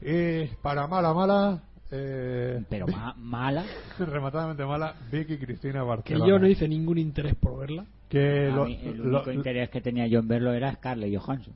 Y 0.02 0.48
para 0.62 0.88
mala, 0.88 1.14
mala. 1.14 1.62
Eh, 1.92 2.64
Pero 2.70 2.88
ma- 2.88 3.14
mala. 3.18 3.66
rematadamente 4.00 4.66
mala, 4.66 4.96
Vicky 5.12 5.38
Cristina 5.38 5.80
Que 5.82 5.86
Barcelona. 5.86 6.28
yo 6.28 6.40
no 6.40 6.48
hice 6.48 6.68
ningún 6.68 6.98
interés 6.98 7.36
por 7.36 7.60
verla. 7.60 7.86
Que 8.10 8.50
lo- 8.50 8.66
mí 8.66 8.80
el 8.84 8.98
lo- 8.98 9.18
único 9.18 9.32
interés 9.32 9.70
que 9.70 9.82
tenía 9.82 10.08
yo 10.08 10.20
en 10.20 10.28
verlo 10.28 10.54
era 10.54 10.74
Scarlett 10.76 11.16
Johansson. 11.18 11.54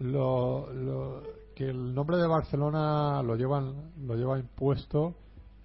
lo, 0.00 0.72
lo- 0.72 1.22
que 1.54 1.68
el 1.68 1.94
nombre 1.94 2.16
de 2.16 2.26
Barcelona 2.26 3.22
lo 3.22 3.36
llevan 3.36 3.92
lo 4.06 4.16
lleva 4.16 4.38
impuesto 4.38 5.14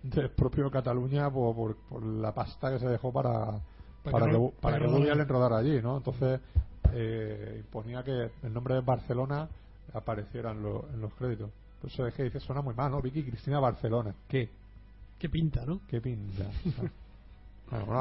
del 0.03 0.29
propio 0.31 0.69
Cataluña 0.71 1.29
por, 1.31 1.55
por, 1.55 1.75
por 1.89 2.03
la 2.03 2.33
pasta 2.33 2.71
que 2.71 2.79
se 2.79 2.87
dejó 2.87 3.11
para 3.11 3.59
Para 4.03 4.11
para, 4.11 4.25
que 4.27 4.31
ro- 4.33 4.53
para 4.61 4.77
que 4.79 4.85
allí 5.53 5.81
no 5.81 5.97
entonces 5.97 6.39
eh, 6.93 7.61
imponía 7.65 8.03
que 8.03 8.29
el 8.43 8.53
nombre 8.53 8.75
de 8.75 8.81
Barcelona 8.81 9.47
apareciera 9.93 10.51
en, 10.51 10.63
lo- 10.63 10.87
en 10.93 11.01
los 11.01 11.13
créditos 11.15 11.49
por 11.81 11.89
eso 11.91 12.05
es 12.07 12.13
que 12.13 12.23
dice 12.23 12.39
suena 12.39 12.61
muy 12.61 12.73
mal 12.75 12.91
¿no? 12.91 13.01
Vicky 13.01 13.23
Cristina 13.23 13.59
Barcelona 13.59 14.13
¿qué? 14.27 14.49
Qué 15.17 15.27
pinta, 15.29 15.65
¿no? 15.65 15.81
¿qué 15.87 15.99
pinta? 16.01 16.45
Bueno, 17.71 17.93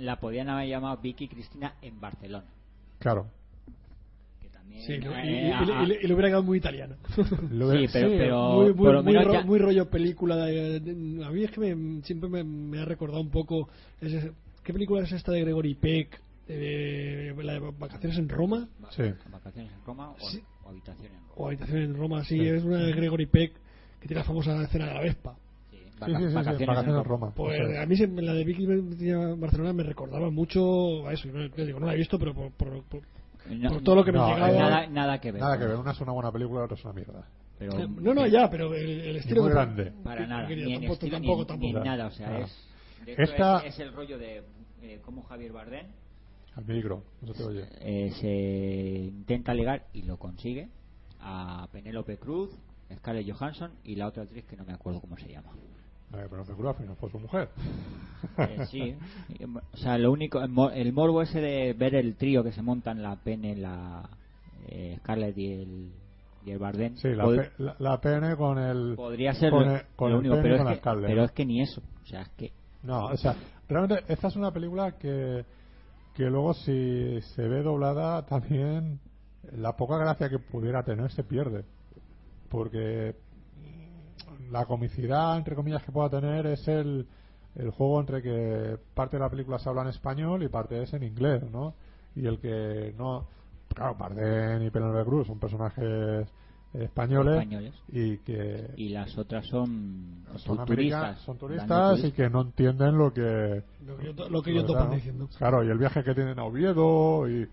la, 0.00 0.16
podían 0.18 0.48
haber 0.48 0.66
llamado 0.68 0.96
Vicky 0.96 1.28
Cristina 1.28 1.74
en 1.82 2.00
Barcelona. 2.00 2.46
claro 2.98 3.26
Sí, 4.80 4.96
lo- 4.98 5.10
y, 5.12 5.14
eh, 5.14 5.24
y- 5.24 5.48
y- 5.48 5.72
a- 5.72 5.82
y 5.82 5.86
le- 5.86 5.98
y 6.02 6.06
le 6.06 6.14
hubiera 6.14 6.28
quedado 6.28 6.42
muy 6.42 6.58
italiano. 6.58 6.96
Lo 7.50 7.70
Sí, 7.72 7.86
pero, 7.92 8.08
pero 8.10 8.52
muy, 8.54 8.74
muy, 8.74 8.92
lo 8.92 9.02
muy 9.02 9.14
ro- 9.14 9.32
ya- 9.32 9.42
muy 9.44 9.58
rollo 9.58 9.88
película. 9.88 10.36
de- 10.36 10.80
de- 10.80 11.24
a 11.24 11.30
mí 11.30 11.44
es 11.44 11.50
que 11.50 11.60
me- 11.74 12.02
siempre 12.02 12.28
me, 12.28 12.44
me 12.44 12.80
ha 12.80 12.84
recordado 12.84 13.20
un 13.20 13.30
poco. 13.30 13.68
ese- 14.00 14.32
¿Qué 14.62 14.72
película 14.72 15.02
es 15.02 15.12
esta 15.12 15.32
de 15.32 15.40
Gregory 15.42 15.74
Peck? 15.74 16.20
De, 16.48 17.34
la 17.42 17.54
de 17.54 17.58
vacaciones 17.78 18.18
en 18.18 18.28
Roma. 18.28 18.68
sí 18.90 19.02
vacaciones 19.32 19.72
en 19.72 19.84
Roma 19.86 20.10
o, 20.10 20.28
Sí. 20.28 20.42
o 20.64 20.68
habitación 20.68 21.06
en 21.06 21.20
Roma. 21.20 21.32
O 21.36 21.46
habitación 21.46 21.78
en 21.78 21.96
Roma, 21.96 22.24
sí, 22.24 22.38
Sí. 22.38 22.46
es 22.48 22.62
una 22.64 22.78
de 22.80 22.92
Gregory 22.92 23.26
Peck 23.26 23.52
que 24.00 24.08
tiene 24.08 24.20
la 24.20 24.24
famosa 24.26 24.62
escena 24.62 24.88
de 24.88 24.94
la 24.94 25.00
Vespa. 25.00 25.36
Sí, 25.70 25.78
sí, 25.78 25.84
vaca- 25.98 26.06
sí, 26.06 26.12
sí, 26.22 26.28
sí, 26.28 26.34
vacaciones, 26.34 26.66
vacaciones 26.66 26.98
en 27.02 27.04
Roma 27.08 27.30
Pues 27.34 27.78
a 27.78 27.86
mí 27.86 27.96
se- 27.96 28.06
la 28.08 28.34
de 28.34 28.44
Vicky 28.44 28.66
Barcelona 28.66 29.72
me 29.72 29.84
recordaba 29.84 30.30
mucho 30.30 31.06
a 31.08 31.12
eso. 31.14 31.28
Yo 31.56 31.64
digo, 31.64 31.80
no 31.80 31.86
la 31.86 31.94
he 31.94 31.98
visto, 31.98 32.18
pero 32.18 32.34
por, 32.34 32.50
por- 32.52 32.82
por- 32.84 33.02
No, 33.46 33.68
por 33.70 33.82
todo 33.82 33.96
lo 33.96 34.04
que 34.04 34.12
me 34.12 34.18
no, 34.18 34.28
llegaba. 34.28 34.52
nada, 34.52 34.86
nada 34.86 35.20
que 35.20 35.30
ver. 35.32 35.40
nada 35.42 35.58
que 35.58 35.66
ver 35.66 35.76
una 35.76 35.90
es 35.92 36.00
una 36.00 36.12
buena 36.12 36.32
película 36.32 36.60
la 36.60 36.64
otra 36.64 36.76
es 36.78 36.84
una 36.84 36.94
mierda 36.94 37.28
Pero, 37.58 37.78
Eh, 37.78 37.88
no, 37.88 38.14
no, 38.14 38.26
ya, 38.26 38.48
pero 38.50 38.74
el, 38.74 39.00
el 39.00 39.16
estilo. 39.16 39.42
muy 39.42 39.50
grande. 39.52 39.92
Para 40.02 40.26
nada, 40.26 40.46
quería, 40.48 40.64
ni 40.66 40.72
en 40.74 40.80
tampoco, 40.80 40.94
estilo 40.94 41.18
ni, 41.18 41.26
tampoco, 41.26 41.40
en- 41.42 41.46
tampoco. 41.48 41.72
ni 41.72 41.78
en 41.78 41.84
nada. 41.84 42.06
O 42.06 42.10
sea, 42.10 42.28
Nada. 42.30 42.44
es, 42.44 42.68
Esta- 43.06 43.58
es, 43.66 43.74
es 43.74 43.80
el 43.80 43.92
rollo 43.92 44.18
de 44.18 44.42
eh, 44.82 45.00
cómo 45.04 45.22
Javier 45.24 45.52
Bardem 45.52 45.86
al 46.56 46.64
micro 46.66 47.02
no 47.20 47.28
se 47.28 47.34
te 47.34 47.44
oye 47.44 47.64
eh, 47.80 48.12
se 48.20 49.08
intenta 49.08 49.52
ligar 49.52 49.86
y 49.92 50.02
lo 50.02 50.16
consigue 50.18 50.68
a 51.20 51.68
Penélope 51.72 52.16
Cruz, 52.18 52.50
Scarlett 52.96 53.30
Johansson 53.30 53.72
y 53.84 53.96
la 53.96 54.06
otra 54.08 54.22
actriz 54.22 54.44
que 54.46 54.56
no 54.56 54.64
me 54.64 54.72
acuerdo 54.72 55.00
cómo 55.00 55.16
se 55.18 55.28
llama. 55.28 55.50
Eh, 56.12 56.26
pero 56.30 56.44
no 56.44 56.74
final 56.74 56.96
fue 56.96 57.10
su 57.10 57.18
mujer. 57.18 57.48
Eh, 58.38 58.66
sí, 58.70 58.94
o 59.72 59.76
sea, 59.76 59.98
lo 59.98 60.12
único, 60.12 60.40
el, 60.40 60.48
mo- 60.48 60.70
el 60.70 60.92
morbo 60.92 61.22
ese 61.22 61.40
de 61.40 61.72
ver 61.74 61.94
el 61.94 62.16
trío 62.16 62.42
que 62.42 62.52
se 62.52 62.62
montan 62.62 63.02
la 63.02 63.16
Pene, 63.16 63.56
la 63.56 64.08
eh, 64.68 64.96
Scarlett 65.00 65.36
y 65.36 65.52
el, 65.52 65.92
y 66.46 66.50
el 66.50 66.58
Bardem. 66.58 66.96
Sí, 66.96 67.08
la, 67.08 67.26
pe- 67.26 67.50
la, 67.58 67.76
la 67.78 68.00
PN 68.00 68.36
con 68.36 68.58
el. 68.58 68.94
podría 68.96 69.34
ser 69.34 69.50
con 69.50 69.68
el, 69.68 69.82
con 69.96 70.10
lo 70.10 70.16
el 70.16 70.20
único, 70.20 70.34
pene 70.36 70.42
pero 70.42 70.54
es, 70.54 70.60
con 70.60 70.66
la 70.66 70.72
que, 70.74 70.80
Scarlett. 70.80 71.10
pero 71.10 71.24
es 71.24 71.32
que 71.32 71.44
ni 71.44 71.60
eso. 71.62 71.82
O 72.02 72.06
sea, 72.06 72.22
es 72.22 72.28
que 72.30 72.52
No, 72.82 73.06
o 73.06 73.16
sea, 73.16 73.34
realmente 73.68 74.04
esta 74.12 74.28
es 74.28 74.36
una 74.36 74.52
película 74.52 74.92
que, 74.92 75.44
que 76.14 76.24
luego 76.24 76.54
si 76.54 77.20
se 77.34 77.42
ve 77.48 77.62
doblada 77.62 78.24
también 78.26 79.00
la 79.52 79.76
poca 79.76 79.98
gracia 79.98 80.28
que 80.30 80.38
pudiera 80.38 80.82
tener 80.82 81.10
se 81.10 81.24
pierde. 81.24 81.64
Porque 82.50 83.14
la 84.54 84.66
comicidad, 84.66 85.36
entre 85.36 85.56
comillas, 85.56 85.82
que 85.82 85.90
pueda 85.92 86.08
tener 86.08 86.46
es 86.46 86.66
el, 86.68 87.06
el 87.56 87.70
juego 87.70 87.98
entre 88.00 88.22
que 88.22 88.76
parte 88.94 89.16
de 89.16 89.22
la 89.24 89.28
película 89.28 89.58
se 89.58 89.68
habla 89.68 89.82
en 89.82 89.88
español 89.88 90.42
y 90.44 90.48
parte 90.48 90.80
es 90.80 90.92
en 90.94 91.02
inglés, 91.02 91.42
¿no? 91.50 91.74
Y 92.14 92.26
el 92.26 92.38
que 92.38 92.94
no... 92.96 93.26
Claro, 93.74 93.96
Bardem 93.96 94.62
y 94.62 94.70
Penélope 94.70 95.04
Cruz 95.04 95.26
son 95.26 95.40
personajes 95.40 96.28
españoles, 96.72 97.34
españoles. 97.34 97.74
y 97.88 98.18
que 98.18 98.70
Y 98.76 98.90
las 98.90 99.18
otras 99.18 99.44
son, 99.46 100.24
son 100.36 100.64
turistas. 100.64 101.18
son 101.22 101.36
turistas 101.36 102.04
y 102.04 102.12
que 102.12 102.30
no 102.30 102.42
entienden 102.42 102.96
lo 102.96 103.12
que 103.12 103.62
Lo 103.84 103.96
que 103.96 104.04
yo, 104.14 104.28
lo 104.28 104.42
que 104.42 104.52
verdad, 104.52 104.88
¿no? 104.88 104.94
diciendo. 104.94 105.28
Claro, 105.36 105.64
y 105.64 105.70
el 105.70 105.78
viaje 105.78 106.04
que 106.04 106.14
tienen 106.14 106.38
a 106.38 106.44
Oviedo 106.44 107.28
y, 107.28 107.48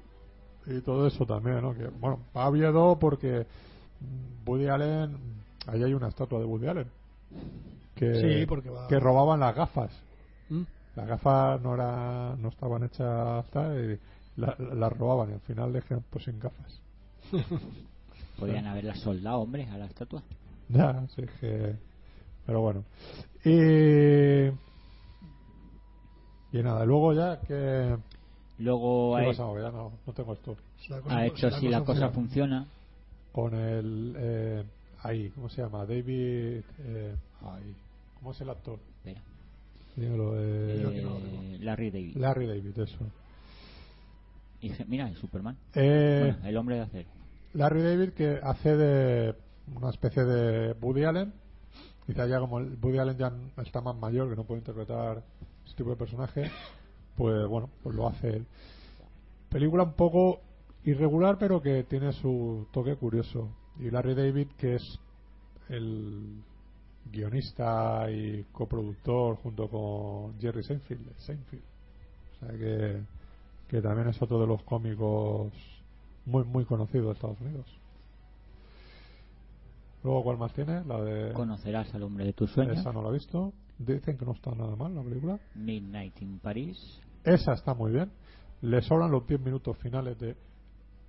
y 0.67 0.81
todo 0.81 1.07
eso 1.07 1.25
también, 1.25 1.61
¿no? 1.61 1.73
Que, 1.73 1.87
bueno, 1.87 2.19
va 2.35 2.43
a 2.43 2.49
Oviedo 2.49 2.99
porque 2.99 3.47
Woody 4.45 4.67
Allen, 4.67 5.17
ahí 5.67 5.83
hay 5.83 5.93
una 5.93 6.07
estatua 6.09 6.39
de 6.39 6.45
Woody 6.45 6.67
Allen 6.67 6.87
que, 7.95 8.15
Sí, 8.15 8.45
porque 8.45 8.69
va- 8.69 8.87
que 8.87 8.99
robaban 8.99 9.39
las 9.39 9.55
gafas. 9.55 9.91
¿Mm? 10.49 10.61
Las 10.95 11.07
gafas 11.07 11.61
no 11.61 11.73
era, 11.75 12.35
no 12.37 12.49
estaban 12.49 12.83
hechas 12.83 13.45
tal, 13.51 13.77
y 13.93 14.39
la- 14.39 14.55
la- 14.57 14.75
las 14.75 14.93
robaban 14.97 15.29
y 15.29 15.33
al 15.33 15.39
final 15.41 15.71
le 15.73 15.81
pues 16.09 16.25
sin 16.25 16.39
gafas. 16.39 16.79
Podrían 18.39 18.65
haberlas 18.67 18.99
soldado, 18.99 19.37
hombre, 19.39 19.67
a 19.69 19.77
la 19.77 19.85
estatua. 19.85 20.23
Ya, 20.69 21.05
sí 21.15 21.23
que. 21.39 21.75
Pero 22.45 22.61
bueno. 22.61 22.83
Y. 23.45 24.47
Y 26.57 26.61
nada, 26.63 26.85
luego 26.85 27.13
ya 27.13 27.39
que. 27.41 27.95
Luego 28.57 29.15
¿Qué 29.17 29.23
ha? 29.29 29.61
Ya 29.61 29.71
no, 29.71 29.91
no 30.05 30.13
tengo 30.13 30.33
esto. 30.33 30.55
Si 30.79 30.91
ha 30.93 31.25
hecho 31.25 31.49
si 31.51 31.59
si 31.61 31.67
la 31.69 31.83
cosa 31.83 32.09
funciona. 32.09 32.65
Con 33.31 33.53
el. 33.53 34.15
Eh, 34.17 34.63
ahí, 35.03 35.29
¿cómo 35.31 35.49
se 35.49 35.61
llama? 35.61 35.85
David. 35.85 36.61
Eh, 36.79 37.15
ay, 37.43 37.75
¿Cómo 38.19 38.31
es 38.31 38.41
el 38.41 38.49
actor? 38.49 38.79
Dímelo, 39.95 40.39
eh, 40.39 40.83
Eh, 40.83 41.57
Larry 41.61 41.91
David. 41.91 42.15
Larry 42.17 42.47
David, 42.47 42.79
eso. 42.79 42.97
Y 44.61 44.71
mira, 44.87 45.07
el 45.09 45.15
Superman. 45.15 45.57
Eh, 45.75 46.33
Bueno, 46.33 46.47
el 46.47 46.57
hombre 46.57 46.75
de 46.75 46.81
acero. 46.81 47.09
Larry 47.53 47.81
David 47.81 48.09
que 48.11 48.39
hace 48.41 48.77
de 48.77 49.35
una 49.75 49.89
especie 49.89 50.23
de 50.23 50.73
Woody 50.81 51.03
Allen 51.03 51.33
quizá 52.05 52.25
ya 52.25 52.39
como 52.39 52.59
el 52.59 52.77
Woody 52.81 52.97
Allen 52.99 53.17
ya 53.17 53.33
está 53.61 53.81
más 53.81 53.95
mayor 53.97 54.29
que 54.29 54.35
no 54.37 54.45
puede 54.45 54.59
interpretar 54.59 55.21
este 55.65 55.77
tipo 55.77 55.89
de 55.89 55.95
personaje 55.97 56.49
pues 57.17 57.45
bueno 57.47 57.69
pues 57.83 57.93
lo 57.95 58.07
hace 58.07 58.29
él 58.37 58.45
película 59.49 59.83
un 59.83 59.93
poco 59.93 60.39
irregular 60.85 61.37
pero 61.37 61.61
que 61.61 61.83
tiene 61.83 62.13
su 62.13 62.67
toque 62.71 62.95
curioso 62.95 63.49
y 63.79 63.89
Larry 63.89 64.15
David 64.15 64.47
que 64.57 64.75
es 64.75 64.99
el 65.69 66.41
guionista 67.11 68.09
y 68.11 68.43
coproductor 68.51 69.37
junto 69.37 69.67
con 69.67 70.39
Jerry 70.39 70.63
Seinfeld, 70.63 71.17
Seinfeld. 71.17 71.63
o 71.63 72.39
sea 72.39 72.57
que 72.57 73.01
que 73.67 73.81
también 73.81 74.09
es 74.09 74.21
otro 74.21 74.39
de 74.39 74.47
los 74.47 74.61
cómicos 74.63 75.51
muy 76.25 76.43
muy 76.43 76.65
conocido 76.65 77.07
de 77.07 77.13
Estados 77.13 77.39
Unidos. 77.39 77.65
Luego, 80.03 80.23
¿cuál 80.23 80.37
más 80.37 80.53
tiene? 80.53 80.83
La 80.85 81.01
de. 81.01 81.33
Conocerás 81.33 81.93
al 81.93 82.03
hombre 82.03 82.25
de 82.25 82.33
tus 82.33 82.51
sueños. 82.51 82.79
Esa 82.79 82.91
no 82.91 83.03
la 83.03 83.09
he 83.09 83.13
visto. 83.13 83.53
Dicen 83.77 84.17
que 84.17 84.25
no 84.25 84.33
está 84.33 84.51
nada 84.51 84.75
mal 84.75 84.93
la 84.95 85.03
película. 85.03 85.39
Midnight 85.55 86.21
in 86.21 86.39
Paris. 86.39 86.77
Esa 87.23 87.53
está 87.53 87.73
muy 87.73 87.91
bien. 87.91 88.11
Le 88.61 88.81
sobran 88.81 89.11
los 89.11 89.25
10 89.27 89.41
minutos 89.41 89.77
finales 89.77 90.19
de 90.19 90.35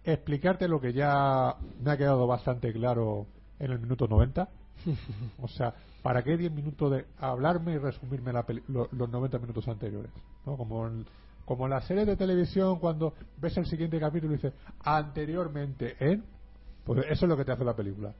explicarte 0.05 0.69
lo 0.69 0.81
que 0.81 0.93
ya 0.93 1.57
me 1.83 1.91
ha 1.93 1.97
quedado 1.97 2.27
bastante 2.27 2.73
claro 2.73 3.27
en 3.59 3.71
el 3.73 3.79
minuto 3.79 4.09
90. 4.09 4.49
o 5.41 5.49
sea, 5.49 5.75
¿para 6.03 6.23
qué 6.23 6.37
10 6.37 6.53
minutos 6.53 6.91
de 6.91 7.05
hablarme 7.19 7.75
y 7.75 7.79
resumirme 7.79 8.33
la 8.33 8.45
peli- 8.45 8.65
lo- 8.69 8.89
los 8.93 9.09
90 9.09 9.39
minutos 9.39 9.69
anteriores? 9.69 10.11
¿no? 10.45 10.57
Como 10.57 10.87
en, 10.89 11.07
como 11.45 11.65
en 11.67 11.71
la 11.71 11.81
serie 11.83 12.05
de 12.05 12.17
televisión 12.17 12.79
cuando 12.79 13.15
ves 13.37 13.57
el 13.57 13.67
siguiente 13.67 13.99
capítulo 14.01 14.33
y 14.33 14.37
dices 14.37 14.55
anteriormente 14.85 15.97
en 16.01 16.25
pues 16.85 17.05
eso 17.11 17.27
es 17.27 17.29
lo 17.29 17.37
que 17.37 17.45
te 17.45 17.53
hace 17.53 17.65
la 17.65 17.75
película 17.77 18.13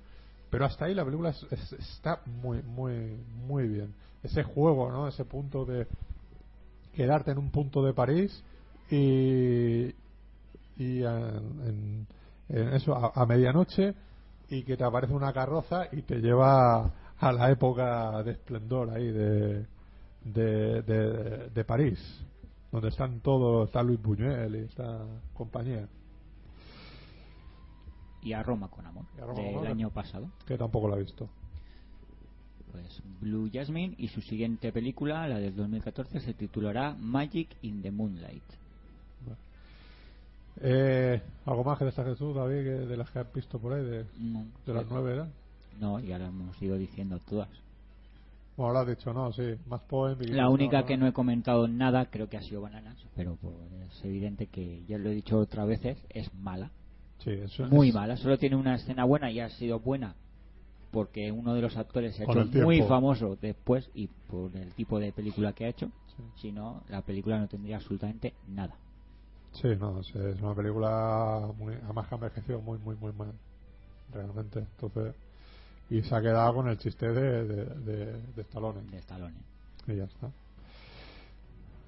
pero 0.51 0.65
hasta 0.67 0.85
ahí 0.85 0.95
la 0.95 1.05
película 1.05 1.31
es- 1.31 1.47
es- 1.51 1.73
está 1.73 2.21
muy 2.27 2.63
muy 2.63 3.17
muy 3.47 3.69
bien 3.69 3.95
ese 4.23 4.43
juego 4.43 4.91
no 4.91 5.09
ese 5.09 5.25
punto 5.25 5.65
de 5.65 5.87
quedarte 6.95 7.31
en 7.31 7.39
un 7.39 7.51
punto 7.51 7.83
de 7.83 7.93
París 7.95 8.43
y 8.91 9.95
y 10.77 11.03
en, 11.03 12.07
en- 12.49 12.69
eso 12.75 12.95
a, 12.95 13.13
a 13.15 13.27
medianoche 13.27 13.95
y 14.49 14.63
que 14.65 14.77
te 14.77 14.85
aparece 14.85 15.15
una 15.15 15.33
carroza 15.33 15.87
y 15.93 16.03
te 16.03 16.17
lleva 16.21 16.93
a 17.19 17.33
la 17.33 17.51
época 17.51 18.23
de 18.23 18.33
esplendor 18.33 18.91
ahí 18.91 19.11
de 19.11 19.67
de, 20.25 20.83
de, 20.83 21.49
de 21.51 21.65
París 21.65 21.99
donde 22.71 22.89
están 22.89 23.21
todos 23.21 23.69
está 23.69 23.83
Luis 23.83 24.01
Buñuel 24.03 24.55
y 24.57 24.59
esta 24.61 25.05
compañía 25.35 25.89
Y 28.23 28.33
a 28.35 28.43
Roma 28.43 28.69
con 28.69 28.87
amor. 28.87 29.05
Roma 29.19 29.43
del 29.63 29.67
año 29.67 29.91
pasado. 29.91 30.31
que 30.47 30.57
tampoco 30.57 30.89
la 30.89 30.97
he 30.97 31.01
visto 31.01 31.29
Pues 32.71 33.03
Blue 33.21 33.51
Jasmine 33.53 33.95
y 33.99 34.09
su 34.09 34.21
siguiente 34.23 34.73
película, 34.73 35.27
la 35.29 35.39
del 35.39 35.55
2014, 35.57 36.21
se 36.21 36.35
titulará 36.35 36.95
Magic 36.99 37.57
in 37.63 37.83
the 37.83 37.91
Moonlight. 37.91 38.45
Eh, 40.61 41.21
¿Algo 41.47 41.65
más 41.65 41.79
que 41.79 41.85
destaques 41.87 42.19
tú, 42.19 42.33
David, 42.35 42.87
de 42.89 42.97
las 42.97 43.11
que 43.11 43.19
has 43.21 43.33
visto 43.33 43.59
por 43.59 43.73
ahí? 43.73 43.85
De, 43.85 44.05
No. 44.19 44.47
de 44.67 44.75
las 44.75 44.87
nueve, 44.91 45.13
¿era? 45.15 45.29
No, 45.81 45.99
ya 46.01 46.19
lo 46.19 46.27
hemos 46.27 46.61
ido 46.63 46.77
diciendo 46.77 47.19
todas. 47.29 47.49
Bueno, 48.57 48.75
lo 48.75 48.79
has 48.81 48.87
dicho, 48.89 49.13
no, 49.15 49.33
sí. 49.33 49.55
Más 49.67 49.81
poem. 49.83 50.19
y- 50.21 50.27
La 50.27 50.51
única 50.51 50.81
no, 50.83 50.87
que 50.87 50.97
no 50.99 51.07
he 51.07 51.13
comentado 51.13 51.67
nada 51.69 52.07
creo 52.07 52.29
que 52.29 52.37
ha 52.37 52.43
sido 52.43 52.61
Bananas, 52.61 52.97
pero 53.17 53.37
pues, 53.41 53.55
es 53.91 54.05
evidente 54.05 54.47
que 54.47 54.85
ya 54.87 54.99
lo 54.99 55.09
he 55.11 55.15
dicho 55.15 55.39
otras 55.39 55.67
veces, 55.67 55.99
es 56.11 56.33
mala. 56.35 56.71
Sí, 57.19 57.31
eso 57.31 57.67
Muy 57.69 57.89
es- 57.89 57.95
mala, 57.95 58.17
solo 58.19 58.37
tiene 58.39 58.57
una 58.57 58.75
escena 58.75 59.05
buena 59.05 59.31
y 59.31 59.41
ha 59.41 59.49
sido 59.51 59.81
buena 59.81 60.15
porque 60.91 61.33
uno 61.33 61.55
de 61.55 61.63
los 61.63 61.75
actores 61.79 62.15
se 62.15 62.23
ha 62.23 62.27
hecho 62.27 62.45
muy 62.63 62.83
famoso 62.83 63.37
después 63.41 63.89
y 63.95 64.09
por 64.29 64.55
el 64.55 64.75
tipo 64.75 65.01
de 65.01 65.11
película 65.13 65.55
que 65.55 65.65
ha 65.65 65.69
hecho. 65.69 65.91
Si 66.37 66.53
no, 66.53 66.83
la 66.91 67.01
película 67.01 67.39
no 67.39 67.49
tendría 67.49 67.77
absolutamente 67.77 68.35
nada. 68.47 68.75
Sí, 69.53 69.69
no, 69.79 70.01
es, 70.01 70.09
es 70.15 70.41
una 70.41 70.55
película 70.55 71.51
muy, 71.59 71.75
además 71.75 72.09
que 72.09 72.15
ha 72.15 72.19
envejecido 72.19 72.61
muy, 72.61 72.79
muy, 72.79 72.97
muy 72.97 73.13
mal. 73.13 73.33
Realmente. 74.13 74.61
Entonces, 74.61 75.15
y 75.91 76.03
se 76.03 76.15
ha 76.15 76.23
quedado 76.23 76.55
con 76.55 76.69
el 76.69 76.79
chiste 76.79 77.13
de, 77.13 77.45
de, 77.45 77.65
de, 77.65 78.23
de 78.35 78.43
Stallone. 78.43 78.83
De 78.91 78.99
Stallone. 78.99 79.35
Y 79.87 79.97
ya 79.97 80.05
está. 80.05 80.31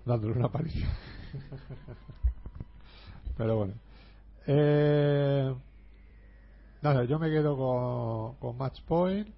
Dándole 0.05 0.35
una 0.35 0.47
aparición. 0.47 0.91
Pero 3.37 3.57
bueno. 3.57 3.75
Eh, 4.47 5.55
nada, 6.83 7.05
yo 7.05 7.19
me 7.19 7.31
quedo 7.31 7.57
con, 7.57 8.35
con 8.37 8.59
Match 8.59 8.83
Point. 8.83 9.29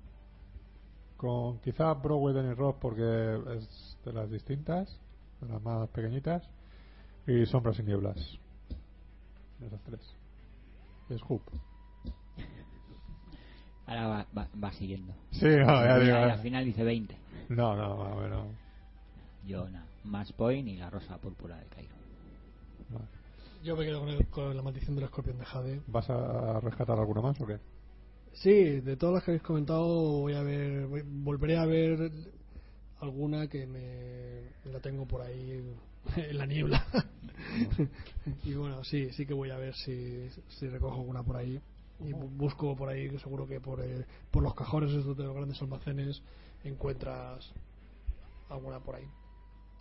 Con 1.16 1.60
quizá 1.60 1.94
Broadway 1.94 2.34
Danny 2.34 2.54
Ross 2.54 2.74
porque 2.80 3.40
es 3.56 3.96
de 4.04 4.12
las 4.12 4.30
distintas, 4.30 4.98
de 5.40 5.48
las 5.48 5.62
más 5.62 5.88
pequeñitas. 5.90 6.42
Y 7.26 7.44
Sombras 7.46 7.78
y 7.78 7.82
Nieblas. 7.82 8.16
Esas 9.64 9.80
tres. 9.82 10.00
Es 11.08 11.20
Hoop. 11.28 11.42
Ahora 13.86 14.06
va, 14.08 14.26
va- 14.36 14.48
va 14.62 14.72
siguiendo. 14.72 15.14
Sí, 15.30 15.44
no, 15.46 15.66
ya 15.84 15.98
Y 15.98 16.04
digo, 16.04 16.16
al 16.16 16.30
eh. 16.38 16.42
final 16.42 16.64
dice 16.64 16.82
20. 16.82 17.16
No, 17.50 17.76
no, 17.76 17.96
no, 18.08 18.14
bueno. 18.16 18.46
Yo 19.46 19.68
nada. 19.68 19.86
Match 20.04 20.32
Point 20.32 20.66
y 20.68 20.76
la 20.76 20.90
rosa 20.90 21.18
púrpura 21.18 21.56
del 21.58 21.68
Cairo. 21.68 21.94
Yo 23.62 23.76
me 23.76 23.84
quedo 23.84 24.00
con, 24.00 24.08
el- 24.08 24.26
con 24.26 24.56
la 24.56 24.62
maldición 24.62 24.94
del 24.96 25.04
escorpión 25.04 25.38
de 25.38 25.44
Jade. 25.44 25.80
¿Vas 25.88 26.08
a 26.10 26.60
rescatar 26.60 26.98
alguna 26.98 27.20
más 27.20 27.40
o 27.40 27.46
qué? 27.46 27.58
Sí, 28.32 28.80
de 28.80 28.96
todas 28.96 29.14
las 29.14 29.24
que 29.24 29.30
habéis 29.32 29.42
comentado, 29.42 29.86
voy 30.20 30.34
a 30.34 30.42
ver, 30.42 30.86
voy- 30.86 31.02
volveré 31.04 31.56
a 31.56 31.64
ver 31.66 32.10
alguna 33.00 33.48
que 33.48 33.66
me 33.66 34.70
la 34.70 34.80
tengo 34.80 35.06
por 35.06 35.22
ahí 35.22 35.62
en 36.16 36.38
la 36.38 36.46
niebla. 36.46 36.84
y 38.44 38.54
bueno, 38.54 38.82
sí, 38.84 39.10
sí 39.12 39.26
que 39.26 39.34
voy 39.34 39.50
a 39.50 39.56
ver 39.56 39.74
si, 39.74 40.28
si 40.48 40.68
recojo 40.68 40.94
alguna 40.96 41.22
por 41.22 41.36
ahí. 41.36 41.60
Y 42.00 42.12
bu- 42.12 42.28
busco 42.36 42.76
por 42.76 42.88
ahí, 42.90 43.08
seguro 43.18 43.46
que 43.46 43.60
por, 43.60 43.80
eh, 43.80 44.04
por 44.30 44.42
los 44.42 44.54
cajones 44.54 44.92
estos 44.92 45.16
de 45.16 45.24
los 45.24 45.34
grandes 45.34 45.60
almacenes 45.62 46.20
encuentras 46.64 47.50
alguna 48.50 48.80
por 48.80 48.96
ahí. 48.96 49.08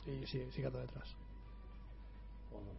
Y 0.08 0.26
sí, 0.28 0.42
sí 0.52 0.62
que 0.62 0.68
ando 0.68 0.80
detrás. 0.80 1.08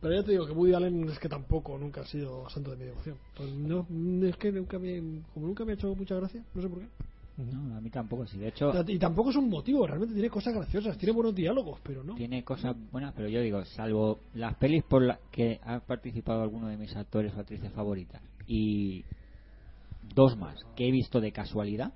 Pero 0.01 0.14
ya 0.14 0.23
te 0.23 0.31
digo 0.32 0.47
que 0.47 0.52
Woody 0.52 0.74
Allen 0.74 1.09
es 1.09 1.18
que 1.18 1.28
tampoco 1.28 1.77
nunca 1.78 2.02
ha 2.02 2.06
sido 2.06 2.48
santo 2.51 2.70
de 2.70 2.77
mi 2.77 2.85
devoción. 2.85 3.18
Pues 3.36 3.51
no, 3.52 3.86
es 4.27 4.36
que 4.36 4.52
nunca 4.52 4.78
me, 4.78 5.23
como 5.35 5.47
nunca 5.47 5.64
me 5.64 5.73
ha 5.73 5.74
hecho 5.74 5.94
mucha 5.94 6.14
gracia, 6.16 6.43
no 6.55 6.62
sé 6.62 6.68
por 6.68 6.78
qué. 6.81 6.86
No, 7.36 7.76
a 7.76 7.80
mí 7.80 7.90
tampoco. 7.90 8.26
Sí, 8.26 8.38
de 8.38 8.48
hecho, 8.48 8.72
Y 8.88 8.98
tampoco 8.98 9.30
es 9.30 9.36
un 9.36 9.50
motivo, 9.50 9.86
realmente 9.86 10.14
tiene 10.14 10.30
cosas 10.30 10.54
graciosas, 10.54 10.96
tiene 10.96 11.12
buenos 11.12 11.34
diálogos, 11.34 11.80
pero 11.82 12.02
no. 12.02 12.14
tiene 12.14 12.42
cosas 12.44 12.74
buenas, 12.90 13.12
pero 13.14 13.28
yo 13.28 13.40
digo, 13.42 13.62
salvo 13.64 14.20
las 14.34 14.54
pelis 14.56 14.82
por 14.84 15.02
las 15.02 15.18
que 15.30 15.60
ha 15.64 15.80
participado 15.80 16.42
alguno 16.42 16.68
de 16.68 16.78
mis 16.78 16.96
actores 16.96 17.34
o 17.34 17.40
actrices 17.40 17.70
favoritas 17.72 18.22
y 18.46 19.04
dos 20.14 20.36
más 20.38 20.64
que 20.76 20.88
he 20.88 20.90
visto 20.90 21.20
de 21.20 21.32
casualidad, 21.32 21.92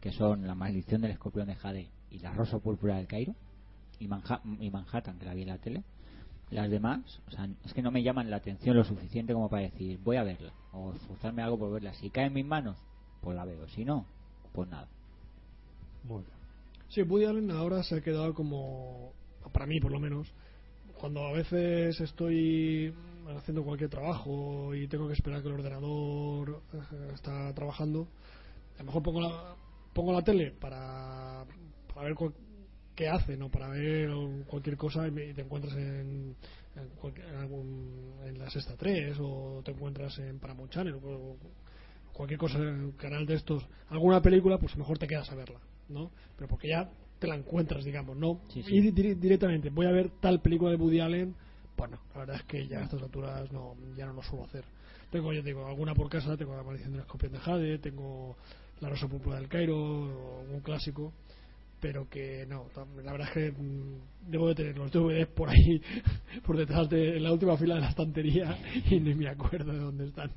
que 0.00 0.10
son 0.12 0.46
La 0.46 0.54
maldición 0.54 1.00
del 1.00 1.12
escorpión 1.12 1.46
de 1.46 1.54
Jade 1.54 1.88
y 2.10 2.18
La 2.18 2.32
rosa 2.32 2.58
púrpura 2.58 2.96
del 2.96 3.06
Cairo 3.06 3.34
y, 4.00 4.08
Manha- 4.08 4.40
y 4.60 4.70
Manhattan, 4.70 5.18
que 5.18 5.26
la 5.26 5.34
vi 5.34 5.42
en 5.42 5.48
la 5.48 5.58
tele. 5.58 5.82
Las 6.50 6.70
demás, 6.70 7.20
o 7.28 7.30
sea, 7.32 7.48
es 7.64 7.72
que 7.72 7.82
no 7.82 7.90
me 7.90 8.02
llaman 8.02 8.30
la 8.30 8.36
atención 8.36 8.76
lo 8.76 8.84
suficiente 8.84 9.32
como 9.32 9.48
para 9.48 9.62
decir, 9.62 9.98
voy 10.02 10.16
a 10.16 10.22
verla 10.22 10.52
o 10.72 10.92
esforzarme 10.92 11.42
algo 11.42 11.58
por 11.58 11.72
verla. 11.72 11.92
Si 11.94 12.10
cae 12.10 12.26
en 12.26 12.34
mis 12.34 12.46
manos, 12.46 12.76
pues 13.20 13.36
la 13.36 13.44
veo. 13.44 13.66
Si 13.68 13.84
no, 13.84 14.06
pues 14.56 14.68
nada. 14.70 14.88
Muy 16.02 16.22
bien. 16.24 16.36
Sí, 16.88 17.02
Woody 17.02 17.26
Allen 17.26 17.50
ahora 17.50 17.82
se 17.82 17.96
ha 17.96 18.00
quedado 18.00 18.32
como, 18.32 19.12
para 19.52 19.66
mí 19.66 19.78
por 19.80 19.92
lo 19.92 20.00
menos, 20.00 20.26
cuando 20.98 21.26
a 21.26 21.32
veces 21.32 22.00
estoy 22.00 22.94
haciendo 23.36 23.62
cualquier 23.64 23.90
trabajo 23.90 24.74
y 24.74 24.88
tengo 24.88 25.06
que 25.08 25.14
esperar 25.14 25.42
que 25.42 25.48
el 25.48 25.54
ordenador 25.54 26.62
eh, 26.72 27.10
está 27.14 27.52
trabajando, 27.54 28.08
a 28.76 28.78
lo 28.78 28.84
mejor 28.86 29.02
pongo 29.02 29.20
la, 29.20 29.56
pongo 29.92 30.12
la 30.12 30.22
tele 30.22 30.52
para, 30.52 31.44
para 31.92 32.08
ver 32.08 32.14
qué 32.94 33.08
hacen 33.08 33.42
o 33.42 33.50
para 33.50 33.68
ver 33.68 34.10
cualquier 34.46 34.76
cosa 34.78 35.06
y, 35.06 35.10
me- 35.10 35.26
y 35.26 35.34
te 35.34 35.42
encuentras 35.42 35.74
en, 35.74 36.34
en, 36.76 36.90
en 37.04 38.26
en 38.26 38.38
la 38.38 38.48
sexta 38.50 38.74
3 38.76 39.16
o 39.20 39.60
te 39.64 39.72
encuentras 39.72 40.18
en 40.18 40.38
Paramount 40.38 40.72
Channel 40.72 40.94
o 41.02 41.36
cualquier 42.16 42.38
cosa 42.38 42.58
en 42.58 42.66
un 42.84 42.92
canal 42.92 43.26
de 43.26 43.34
estos, 43.34 43.64
alguna 43.88 44.20
película, 44.22 44.58
pues 44.58 44.76
mejor 44.76 44.98
te 44.98 45.06
quedas 45.06 45.30
a 45.30 45.34
verla, 45.34 45.60
¿no? 45.88 46.10
Pero 46.36 46.48
porque 46.48 46.68
ya 46.68 46.88
te 47.18 47.26
la 47.26 47.34
encuentras, 47.36 47.84
digamos, 47.84 48.16
¿no? 48.16 48.40
Sí, 48.48 48.62
sí. 48.62 48.74
Y 48.76 48.80
di- 48.80 48.90
di- 48.90 49.14
directamente, 49.14 49.70
voy 49.70 49.86
a 49.86 49.90
ver 49.92 50.10
tal 50.20 50.40
película 50.40 50.70
de 50.70 50.76
Woody 50.76 51.00
Allen, 51.00 51.34
bueno, 51.76 51.98
la 52.14 52.20
verdad 52.20 52.36
es 52.36 52.42
que 52.44 52.66
ya 52.66 52.80
a 52.80 52.84
estas 52.84 53.02
alturas 53.02 53.52
no, 53.52 53.74
ya 53.96 54.06
no 54.06 54.14
lo 54.14 54.22
suelo 54.22 54.44
hacer. 54.44 54.64
Tengo, 55.10 55.30
te 55.30 55.42
digo, 55.42 55.66
alguna 55.66 55.94
por 55.94 56.08
casa, 56.08 56.36
tengo 56.36 56.56
La 56.56 56.62
maldición 56.62 56.92
del 56.92 57.02
escorpión 57.02 57.32
de 57.32 57.38
Jade, 57.38 57.78
tengo 57.78 58.36
La 58.80 58.88
rosa 58.88 59.06
púrpura 59.08 59.36
del 59.36 59.48
Cairo, 59.48 59.76
o 59.78 60.40
un 60.50 60.60
clásico, 60.60 61.12
pero 61.80 62.08
que 62.08 62.46
no, 62.48 62.66
la 63.04 63.12
verdad 63.12 63.28
es 63.28 63.34
que 63.34 63.52
mm, 63.52 64.30
debo 64.30 64.48
de 64.48 64.54
tener 64.54 64.78
los 64.78 64.90
DVDs 64.90 65.26
por 65.28 65.50
ahí, 65.50 65.82
por 66.46 66.56
detrás 66.56 66.88
de 66.88 67.18
en 67.18 67.22
la 67.22 67.32
última 67.32 67.56
fila 67.58 67.74
de 67.74 67.82
la 67.82 67.90
estantería 67.90 68.58
y 68.90 68.98
ni 69.00 69.14
me 69.14 69.28
acuerdo 69.28 69.72
de 69.72 69.78
dónde 69.78 70.06
están. 70.06 70.30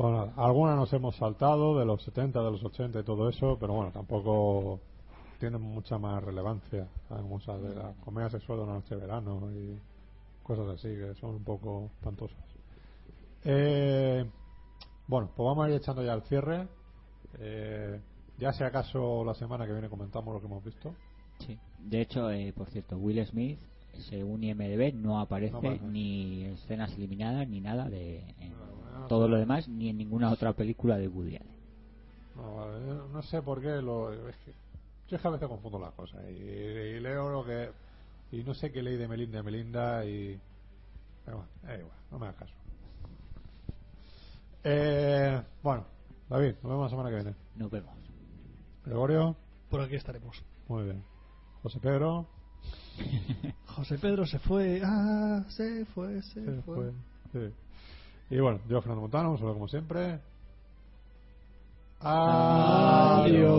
Bueno, 0.00 0.32
algunas 0.36 0.76
nos 0.76 0.92
hemos 0.92 1.16
saltado 1.16 1.76
de 1.76 1.84
los 1.84 2.00
70, 2.04 2.40
de 2.40 2.50
los 2.52 2.62
80 2.62 3.00
y 3.00 3.02
todo 3.02 3.28
eso, 3.28 3.56
pero 3.58 3.74
bueno, 3.74 3.90
tampoco 3.90 4.78
tienen 5.40 5.60
mucha 5.60 5.98
más 5.98 6.22
relevancia. 6.22 6.86
A 7.10 7.16
de 7.16 7.74
la 7.74 7.94
comedia 8.04 8.30
sexual 8.30 8.58
de 8.58 8.64
una 8.64 8.74
noche 8.74 8.94
de 8.94 9.00
verano 9.00 9.50
y 9.50 9.76
cosas 10.44 10.68
así 10.68 10.86
que 10.86 11.16
son 11.16 11.34
un 11.34 11.42
poco 11.42 11.90
espantosas. 11.96 12.38
Eh, 13.42 14.24
bueno, 15.08 15.30
pues 15.34 15.44
vamos 15.44 15.66
a 15.66 15.68
ir 15.68 15.74
echando 15.74 16.04
ya 16.04 16.14
el 16.14 16.22
cierre. 16.22 16.68
Eh, 17.40 18.00
ya 18.38 18.52
si 18.52 18.62
acaso 18.62 19.24
la 19.24 19.34
semana 19.34 19.66
que 19.66 19.72
viene 19.72 19.88
comentamos 19.88 20.32
lo 20.32 20.38
que 20.38 20.46
hemos 20.46 20.62
visto. 20.62 20.94
Sí. 21.40 21.58
De 21.76 22.02
hecho, 22.02 22.30
eh, 22.30 22.52
por 22.56 22.70
cierto, 22.70 22.96
Will 22.98 23.26
Smith, 23.26 23.58
según 24.08 24.44
IMDb, 24.44 24.94
no 24.94 25.18
aparece, 25.18 25.54
No 25.54 25.58
aparece. 25.58 25.84
ni 25.86 26.44
escenas 26.44 26.94
eliminadas 26.94 27.48
ni 27.48 27.60
nada 27.60 27.88
de 27.88 28.22
todo 29.08 29.28
lo 29.28 29.36
demás, 29.36 29.68
ni 29.68 29.88
en 29.90 29.98
ninguna 29.98 30.30
otra 30.30 30.52
película 30.52 30.96
de 30.96 31.08
Woody 31.08 31.36
Allen. 31.36 31.58
No, 33.12 33.22
sé 33.22 33.42
por 33.42 33.60
qué 33.60 33.82
lo. 33.82 34.12
Es 34.28 34.36
que, 34.38 34.52
yo 35.08 35.16
es 35.16 35.22
que 35.22 35.28
a 35.28 35.30
veces 35.32 35.48
confundo 35.48 35.78
las 35.78 35.92
cosas 35.94 36.22
y, 36.28 36.34
y 36.34 37.00
leo 37.00 37.30
lo 37.30 37.44
que. 37.44 37.70
Y 38.30 38.44
no 38.44 38.54
sé 38.54 38.70
qué 38.70 38.82
leí 38.82 38.96
de 38.96 39.08
Melinda 39.08 39.40
y 39.40 39.42
Melinda 39.42 40.04
y. 40.04 40.40
Pero 41.24 41.38
bueno, 41.38 41.78
igual, 41.80 41.96
no 42.10 42.18
me 42.18 42.26
hagas 42.26 42.38
caso. 42.38 42.54
Eh, 44.64 45.42
bueno, 45.62 45.86
David, 46.28 46.54
nos 46.62 46.70
vemos 46.70 46.84
la 46.84 46.90
semana 46.90 47.08
que 47.10 47.14
viene. 47.16 47.34
Nos 47.56 47.70
vemos. 47.70 47.94
Gregorio, 48.84 49.36
Por 49.70 49.80
aquí 49.80 49.96
estaremos. 49.96 50.42
muy 50.68 50.84
bien. 50.84 51.02
José 51.62 51.80
Pedro, 51.80 52.26
José 53.66 53.98
Pedro 53.98 54.26
se 54.26 54.38
fue, 54.38 54.80
ah, 54.84 55.44
se 55.48 55.84
fue, 55.86 56.22
se, 56.22 56.44
se 56.44 56.62
fue. 56.62 56.92
fue. 57.32 57.48
Sí. 57.48 57.54
Y 58.30 58.38
bueno, 58.38 58.60
yo, 58.68 58.80
Fernando 58.80 59.02
Montano, 59.02 59.30
un 59.30 59.38
saludo 59.38 59.54
como 59.54 59.68
siempre. 59.68 60.20
Adiós. 62.00 63.58